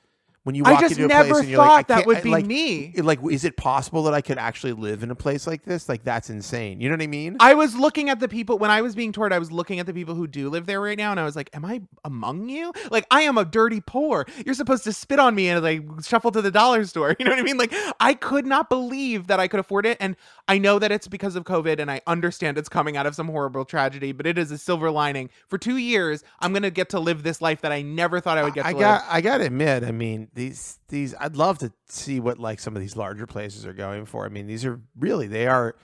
When 0.47 0.55
you 0.55 0.63
walk 0.63 0.77
I 0.77 0.79
just 0.79 0.93
into 0.93 1.03
a 1.03 1.07
never 1.09 1.27
place 1.27 1.41
and 1.41 1.49
you're 1.49 1.57
thought 1.57 1.73
like, 1.73 1.87
that 1.87 2.05
would 2.05 2.23
be 2.23 2.29
like, 2.29 2.45
me. 2.45 2.93
Like, 2.95 3.19
is 3.29 3.43
it 3.43 3.57
possible 3.57 4.03
that 4.03 4.13
I 4.13 4.21
could 4.21 4.37
actually 4.37 4.71
live 4.71 5.03
in 5.03 5.11
a 5.11 5.15
place 5.15 5.45
like 5.45 5.63
this? 5.63 5.89
Like, 5.89 6.05
that's 6.05 6.29
insane. 6.29 6.79
You 6.79 6.87
know 6.87 6.93
what 6.93 7.01
I 7.01 7.07
mean? 7.07 7.35
I 7.41 7.53
was 7.53 7.75
looking 7.75 8.09
at 8.09 8.21
the 8.21 8.29
people 8.29 8.57
when 8.57 8.71
I 8.71 8.81
was 8.81 8.95
being 8.95 9.11
toured. 9.11 9.33
I 9.33 9.39
was 9.39 9.51
looking 9.51 9.81
at 9.81 9.87
the 9.87 9.93
people 9.93 10.15
who 10.15 10.25
do 10.25 10.49
live 10.49 10.65
there 10.65 10.79
right 10.79 10.97
now, 10.97 11.11
and 11.11 11.19
I 11.19 11.25
was 11.25 11.35
like, 11.35 11.49
"Am 11.53 11.65
I 11.65 11.81
among 12.05 12.47
you? 12.47 12.71
Like, 12.89 13.05
I 13.11 13.23
am 13.23 13.37
a 13.37 13.43
dirty 13.43 13.81
poor. 13.81 14.25
You're 14.45 14.55
supposed 14.55 14.85
to 14.85 14.93
spit 14.93 15.19
on 15.19 15.35
me 15.35 15.49
and 15.49 15.61
like 15.61 15.83
shuffle 16.05 16.31
to 16.31 16.41
the 16.41 16.51
dollar 16.51 16.85
store. 16.85 17.13
You 17.19 17.25
know 17.25 17.31
what 17.31 17.39
I 17.39 17.43
mean? 17.43 17.57
Like, 17.57 17.73
I 17.99 18.13
could 18.13 18.45
not 18.45 18.69
believe 18.69 19.27
that 19.27 19.39
I 19.39 19.49
could 19.49 19.59
afford 19.59 19.85
it, 19.85 19.97
and 19.99 20.15
I 20.47 20.59
know 20.59 20.79
that 20.79 20.93
it's 20.93 21.09
because 21.09 21.35
of 21.35 21.43
COVID, 21.43 21.79
and 21.79 21.91
I 21.91 21.99
understand 22.07 22.57
it's 22.57 22.69
coming 22.69 22.95
out 22.95 23.05
of 23.05 23.15
some 23.15 23.27
horrible 23.27 23.65
tragedy, 23.65 24.13
but 24.13 24.25
it 24.25 24.37
is 24.37 24.51
a 24.51 24.57
silver 24.57 24.91
lining. 24.91 25.29
For 25.47 25.57
two 25.57 25.75
years, 25.75 26.23
I'm 26.39 26.53
gonna 26.53 26.69
get 26.69 26.89
to 26.89 27.01
live 27.01 27.23
this 27.23 27.41
life 27.41 27.61
that 27.61 27.73
I 27.73 27.81
never 27.81 28.21
thought 28.21 28.37
I 28.37 28.43
would 28.43 28.53
get 28.53 28.65
I 28.65 28.73
to 28.73 28.79
got. 28.79 29.03
I 29.09 29.19
got 29.19 29.39
to 29.39 29.45
admit. 29.45 29.83
I 29.83 29.91
mean, 29.91 30.29
these 30.37 30.79
these. 30.87 31.15
I'd 31.19 31.35
love 31.35 31.57
to 31.59 31.73
see 31.89 32.19
what 32.19 32.39
like 32.39 32.59
some 32.59 32.75
of 32.75 32.81
these 32.81 32.95
larger 32.95 33.25
places 33.25 33.65
are 33.65 33.73
going 33.73 34.05
for. 34.05 34.25
I 34.25 34.29
mean, 34.29 34.47
these 34.47 34.63
are 34.63 34.79
really 34.97 35.27
they 35.27 35.47
are, 35.47 35.75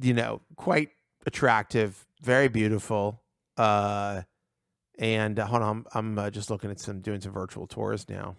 you 0.00 0.14
know, 0.14 0.42
quite 0.56 0.90
attractive, 1.26 2.06
very 2.22 2.48
beautiful. 2.48 3.22
Uh, 3.56 4.22
and 4.98 5.40
uh, 5.40 5.46
hold 5.46 5.62
on, 5.62 5.68
I'm, 5.68 5.86
I'm 5.94 6.18
uh, 6.18 6.30
just 6.30 6.50
looking 6.50 6.70
at 6.70 6.78
some 6.78 7.00
doing 7.00 7.20
some 7.20 7.32
virtual 7.32 7.66
tours 7.66 8.08
now. 8.08 8.36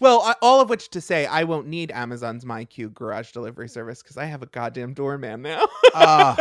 Well, 0.00 0.20
I, 0.22 0.34
all 0.42 0.60
of 0.60 0.68
which 0.68 0.88
to 0.90 1.00
say, 1.00 1.26
I 1.26 1.44
won't 1.44 1.66
need 1.68 1.92
Amazon's 1.92 2.44
MyQ 2.44 2.92
garage 2.92 3.30
delivery 3.32 3.68
service 3.68 4.02
because 4.02 4.16
I 4.16 4.24
have 4.24 4.42
a 4.42 4.46
goddamn 4.46 4.94
doorman 4.94 5.42
now. 5.42 5.66
Ah. 5.94 6.36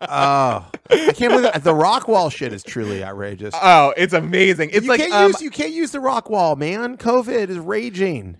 Oh, 0.00 0.78
I 0.90 1.12
can't 1.12 1.32
believe 1.32 1.42
that. 1.52 1.64
the 1.64 1.74
rock 1.74 2.08
wall 2.08 2.30
shit 2.30 2.52
is 2.52 2.62
truly 2.62 3.04
outrageous. 3.04 3.54
Oh, 3.60 3.92
it's 3.96 4.14
amazing. 4.14 4.70
It's 4.72 4.84
you 4.84 4.88
like 4.90 5.00
can't 5.00 5.12
um, 5.12 5.26
use 5.28 5.42
you 5.42 5.50
can't 5.50 5.72
use 5.72 5.90
the 5.92 6.00
rock 6.00 6.30
wall, 6.30 6.56
man. 6.56 6.96
COVID 6.96 7.48
is 7.50 7.58
raging. 7.58 8.38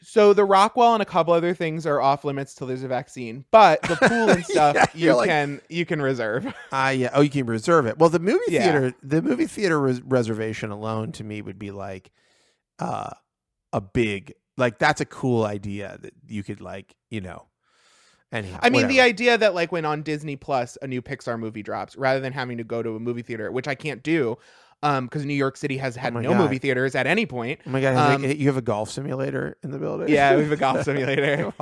so 0.00 0.32
the 0.32 0.44
rock 0.44 0.74
wall 0.76 0.94
and 0.94 1.02
a 1.02 1.06
couple 1.06 1.34
other 1.34 1.54
things 1.54 1.84
are 1.86 2.00
off 2.00 2.24
limits 2.24 2.54
till 2.54 2.66
there's 2.66 2.82
a 2.82 2.88
vaccine, 2.88 3.44
but 3.50 3.82
the 3.82 3.96
pool 3.96 4.30
and 4.30 4.44
stuff 4.46 4.74
Yeah, 4.74 4.86
you 4.94 5.14
like- 5.16 5.28
can 5.28 5.60
you 5.68 5.84
can 5.84 6.00
reserve. 6.00 6.52
Ah, 6.72 6.90
yeah. 6.90 7.10
Oh, 7.12 7.20
you 7.20 7.30
can 7.30 7.46
reserve 7.46 7.84
it. 7.86 7.98
Well, 7.98 8.08
the 8.10 8.20
movie 8.20 8.40
Yeah. 8.48 8.62
theater, 8.62 8.94
the 9.02 9.20
movie 9.20 9.46
theater 9.46 9.78
res- 9.78 10.00
reservation 10.00 10.70
alone 10.70 11.12
to 11.12 11.24
me 11.24 11.42
would 11.42 11.58
be 11.58 11.70
like, 11.72 12.10
uh, 12.78 13.10
a 13.72 13.80
big 13.80 14.34
like 14.56 14.78
that's 14.78 15.00
a 15.00 15.04
cool 15.06 15.44
idea 15.44 15.98
that 16.02 16.12
you 16.28 16.42
could 16.42 16.60
like 16.60 16.94
you 17.10 17.20
know. 17.20 17.46
Anyhow, 18.30 18.60
I 18.62 18.70
mean, 18.70 18.88
the 18.88 19.02
idea 19.02 19.36
that 19.36 19.54
like 19.54 19.72
when 19.72 19.84
on 19.84 20.02
Disney 20.02 20.36
Plus 20.36 20.78
a 20.80 20.86
new 20.86 21.02
Pixar 21.02 21.38
movie 21.38 21.62
drops, 21.62 21.96
rather 21.96 22.18
than 22.18 22.32
having 22.32 22.56
to 22.58 22.64
go 22.64 22.82
to 22.82 22.96
a 22.96 22.98
movie 23.00 23.20
theater, 23.20 23.52
which 23.52 23.68
I 23.68 23.74
can't 23.74 24.02
do, 24.02 24.38
um, 24.82 25.04
because 25.04 25.26
New 25.26 25.34
York 25.34 25.58
City 25.58 25.76
has 25.76 25.96
had 25.96 26.16
Oh 26.16 26.20
no 26.20 26.30
God. 26.30 26.38
movie 26.38 26.56
theaters 26.58 26.94
at 26.94 27.06
any 27.06 27.26
point. 27.26 27.60
Oh 27.66 27.70
my 27.70 27.82
god, 27.82 27.94
um, 28.14 28.24
you 28.24 28.46
have 28.46 28.56
a 28.56 28.62
golf 28.62 28.88
simulator 28.90 29.58
in 29.62 29.70
the 29.70 29.78
building? 29.78 30.08
Yeah, 30.08 30.34
we 30.36 30.44
have 30.44 30.52
a 30.52 30.56
golf 30.66 30.82
simulator. 30.82 31.52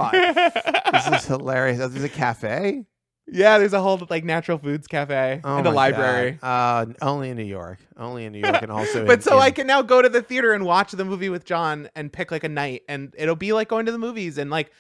This 0.93 1.07
is 1.23 1.25
hilarious. 1.27 1.81
Oh, 1.81 1.89
There's 1.89 2.05
a 2.05 2.09
cafe. 2.09 2.85
Yeah, 3.33 3.59
there's 3.59 3.73
a 3.73 3.81
whole 3.81 4.05
like 4.11 4.25
natural 4.25 4.59
foods 4.59 4.87
cafe 4.87 5.41
Oh 5.45 5.59
and 5.59 5.67
a 5.67 5.71
library. 5.71 6.39
Uh, 6.43 6.87
only 7.01 7.31
in 7.31 7.37
New 7.37 7.45
York. 7.45 7.79
Only 7.97 8.25
in 8.25 8.33
New 8.33 8.41
York, 8.41 8.63
and 8.63 8.73
also. 8.73 9.07
but 9.07 9.15
in- 9.19 9.23
so 9.23 9.37
in- 9.37 9.43
I 9.43 9.51
can 9.51 9.67
now 9.67 9.83
go 9.83 10.03
to 10.03 10.09
the 10.09 10.23
theater 10.23 10.53
and 10.53 10.65
watch 10.65 10.93
the 10.93 11.05
movie 11.05 11.29
with 11.29 11.45
John 11.45 11.89
and 11.95 12.13
pick 12.13 12.31
like 12.31 12.45
a 12.45 12.49
night, 12.49 12.83
and 12.89 13.15
it'll 13.17 13.37
be 13.37 13.53
like 13.53 13.69
going 13.69 13.87
to 13.87 13.93
the 13.93 13.99
movies. 13.99 14.39
And 14.39 14.51
like, 14.51 14.73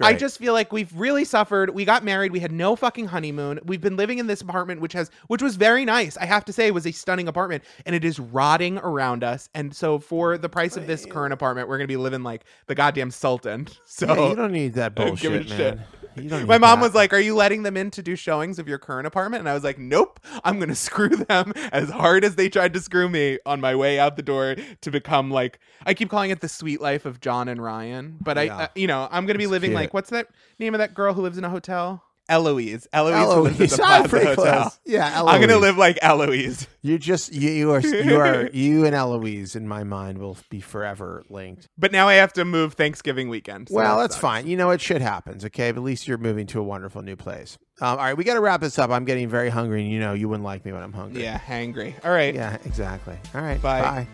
I 0.00 0.14
just 0.14 0.38
feel 0.38 0.54
like 0.54 0.72
we've 0.72 0.90
really 0.94 1.24
suffered. 1.26 1.68
We 1.74 1.84
got 1.84 2.02
married, 2.04 2.32
we 2.32 2.40
had 2.40 2.52
no 2.52 2.74
fucking 2.74 3.06
honeymoon. 3.06 3.60
We've 3.64 3.82
been 3.82 3.96
living 3.96 4.18
in 4.18 4.26
this 4.26 4.40
apartment, 4.40 4.80
which 4.80 4.94
has, 4.94 5.10
which 5.26 5.42
was 5.42 5.56
very 5.56 5.84
nice. 5.84 6.16
I 6.16 6.24
have 6.24 6.42
to 6.46 6.54
say, 6.54 6.66
it 6.66 6.72
was 6.74 6.86
a 6.86 6.90
stunning 6.90 7.28
apartment, 7.28 7.64
and 7.84 7.94
it 7.94 8.02
is 8.02 8.18
rotting 8.18 8.78
around 8.78 9.22
us. 9.22 9.50
And 9.54 9.74
so, 9.76 9.98
for 9.98 10.38
the 10.38 10.48
price 10.48 10.78
of 10.78 10.86
this 10.86 11.04
current 11.04 11.34
apartment, 11.34 11.68
we're 11.68 11.76
gonna 11.76 11.86
be 11.88 11.98
living 11.98 12.22
like 12.22 12.44
the 12.66 12.74
goddamn 12.74 13.10
sultan. 13.10 13.68
So. 13.86 14.06
Yeah, 14.06 14.28
you 14.30 14.34
don't 14.36 14.52
need 14.52 14.74
that 14.74 14.94
don't 14.94 15.20
give 15.20 15.32
a 15.34 15.36
bullshit, 15.38 15.56
shit. 15.56 15.76
man. 15.76 15.86
Don't 16.02 16.03
my 16.16 16.58
mom 16.58 16.80
that. 16.80 16.84
was 16.86 16.94
like, 16.94 17.12
"Are 17.12 17.20
you 17.20 17.34
letting 17.34 17.62
them 17.62 17.76
in 17.76 17.90
to 17.92 18.02
do 18.02 18.16
showings 18.16 18.58
of 18.58 18.68
your 18.68 18.78
current 18.78 19.06
apartment?" 19.06 19.40
And 19.40 19.48
I 19.48 19.54
was 19.54 19.64
like, 19.64 19.78
"Nope. 19.78 20.20
I'm 20.44 20.58
going 20.58 20.68
to 20.70 20.74
screw 20.74 21.08
them 21.10 21.52
as 21.72 21.90
hard 21.90 22.24
as 22.24 22.36
they 22.36 22.48
tried 22.48 22.72
to 22.74 22.80
screw 22.80 23.08
me 23.08 23.38
on 23.46 23.60
my 23.60 23.74
way 23.74 23.98
out 23.98 24.16
the 24.16 24.22
door 24.22 24.56
to 24.80 24.90
become 24.90 25.30
like 25.30 25.58
I 25.86 25.94
keep 25.94 26.10
calling 26.10 26.30
it 26.30 26.40
the 26.40 26.48
sweet 26.48 26.80
life 26.80 27.04
of 27.04 27.20
John 27.20 27.48
and 27.48 27.62
Ryan, 27.62 28.18
but 28.20 28.36
Yeah. 28.36 28.42
I 28.56 28.62
uh, 28.64 28.68
you 28.74 28.86
know, 28.86 29.08
I'm 29.10 29.26
going 29.26 29.34
to 29.34 29.38
be 29.38 29.46
living 29.46 29.70
cute. 29.70 29.80
like 29.80 29.94
what's 29.94 30.10
that 30.10 30.28
name 30.58 30.74
of 30.74 30.78
that 30.78 30.94
girl 30.94 31.14
who 31.14 31.22
lives 31.22 31.38
in 31.38 31.44
a 31.44 31.50
hotel? 31.50 32.02
Eloise. 32.28 32.88
Eloise. 32.92 33.14
lives 33.14 33.30
Eloise. 33.30 33.60
at 33.60 33.70
the 33.70 33.76
Plaza 33.76 34.08
pretty 34.08 34.26
Hotel. 34.26 34.60
close. 34.62 34.80
Yeah, 34.84 35.12
Eloise. 35.14 35.34
I'm 35.34 35.40
going 35.40 35.50
to 35.50 35.58
live 35.58 35.76
like 35.76 35.98
Eloise. 36.00 36.66
You 36.82 36.98
just 36.98 37.32
you, 37.32 37.50
you 37.50 37.70
are 37.72 37.80
you 37.80 38.16
are 38.20 38.46
you 38.52 38.84
and 38.86 38.94
Eloise 38.94 39.56
in 39.56 39.68
my 39.68 39.84
mind 39.84 40.18
will 40.18 40.36
be 40.50 40.60
forever 40.60 41.24
linked. 41.28 41.68
But 41.76 41.92
now 41.92 42.08
I 42.08 42.14
have 42.14 42.32
to 42.34 42.44
move 42.44 42.74
Thanksgiving 42.74 43.28
weekend. 43.28 43.68
so 43.68 43.74
well, 43.76 43.96
that 43.96 44.02
that's 44.04 44.14
sucks. 44.14 44.20
fine. 44.22 44.46
You 44.46 44.56
know, 44.56 44.70
it 44.70 44.80
shit 44.80 45.02
happens. 45.02 45.44
Okay, 45.44 45.70
but 45.72 45.80
at 45.80 45.84
least 45.84 46.08
you're 46.08 46.18
moving 46.18 46.46
to 46.48 46.60
a 46.60 46.62
wonderful 46.62 47.02
new 47.02 47.16
place. 47.16 47.58
Um, 47.80 47.90
all 47.90 47.96
right, 47.96 48.16
we 48.16 48.24
got 48.24 48.34
to 48.34 48.40
wrap 48.40 48.60
this 48.60 48.78
up. 48.78 48.90
I'm 48.90 49.04
getting 49.04 49.28
very 49.28 49.48
hungry, 49.50 49.82
and 49.82 49.90
you 49.90 49.98
know, 50.00 50.14
you 50.14 50.28
wouldn't 50.28 50.44
like 50.44 50.64
me 50.64 50.72
when 50.72 50.82
I'm 50.82 50.92
hungry. 50.92 51.22
Yeah, 51.22 51.38
hangry. 51.38 51.92
All 52.04 52.12
right. 52.12 52.34
Yeah, 52.34 52.56
exactly. 52.64 53.16
All 53.34 53.42
right. 53.42 53.60
Bye. 53.60 53.80
Bye. 53.82 54.08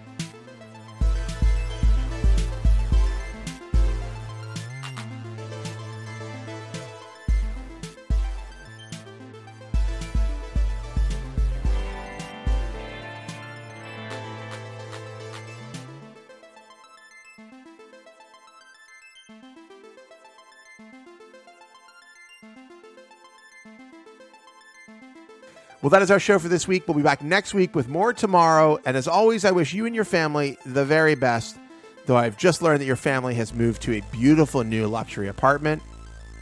Well, 25.82 25.90
that 25.90 26.02
is 26.02 26.11
our 26.11 26.20
show 26.20 26.39
for 26.39 26.48
this 26.48 26.69
week. 26.69 26.86
We'll 26.86 26.97
be 26.97 27.02
back 27.02 27.23
next 27.23 27.55
week 27.55 27.74
with 27.74 27.89
more 27.89 28.12
tomorrow. 28.12 28.78
And 28.85 28.98
as 28.98 29.09
always, 29.09 29.47
I 29.47 29.51
wish 29.51 29.73
you 29.73 29.86
and 29.86 29.94
your 29.94 30.05
family 30.05 30.59
the 30.66 30.85
very 30.85 31.15
best. 31.15 31.57
Though 32.05 32.19
I've 32.19 32.36
just 32.36 32.61
learned 32.61 32.82
that 32.82 32.86
your 32.86 32.97
family 32.97 33.35
has 33.36 33.55
moved 33.55 33.81
to 33.82 33.94
a 33.94 34.02
beautiful 34.12 34.62
new 34.62 34.86
luxury 34.86 35.28
apartment 35.28 35.82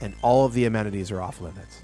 and 0.01 0.15
all 0.23 0.45
of 0.45 0.55
the 0.55 0.65
amenities 0.65 1.13
are 1.13 1.23
off 1.23 1.41
limits. 1.41 1.83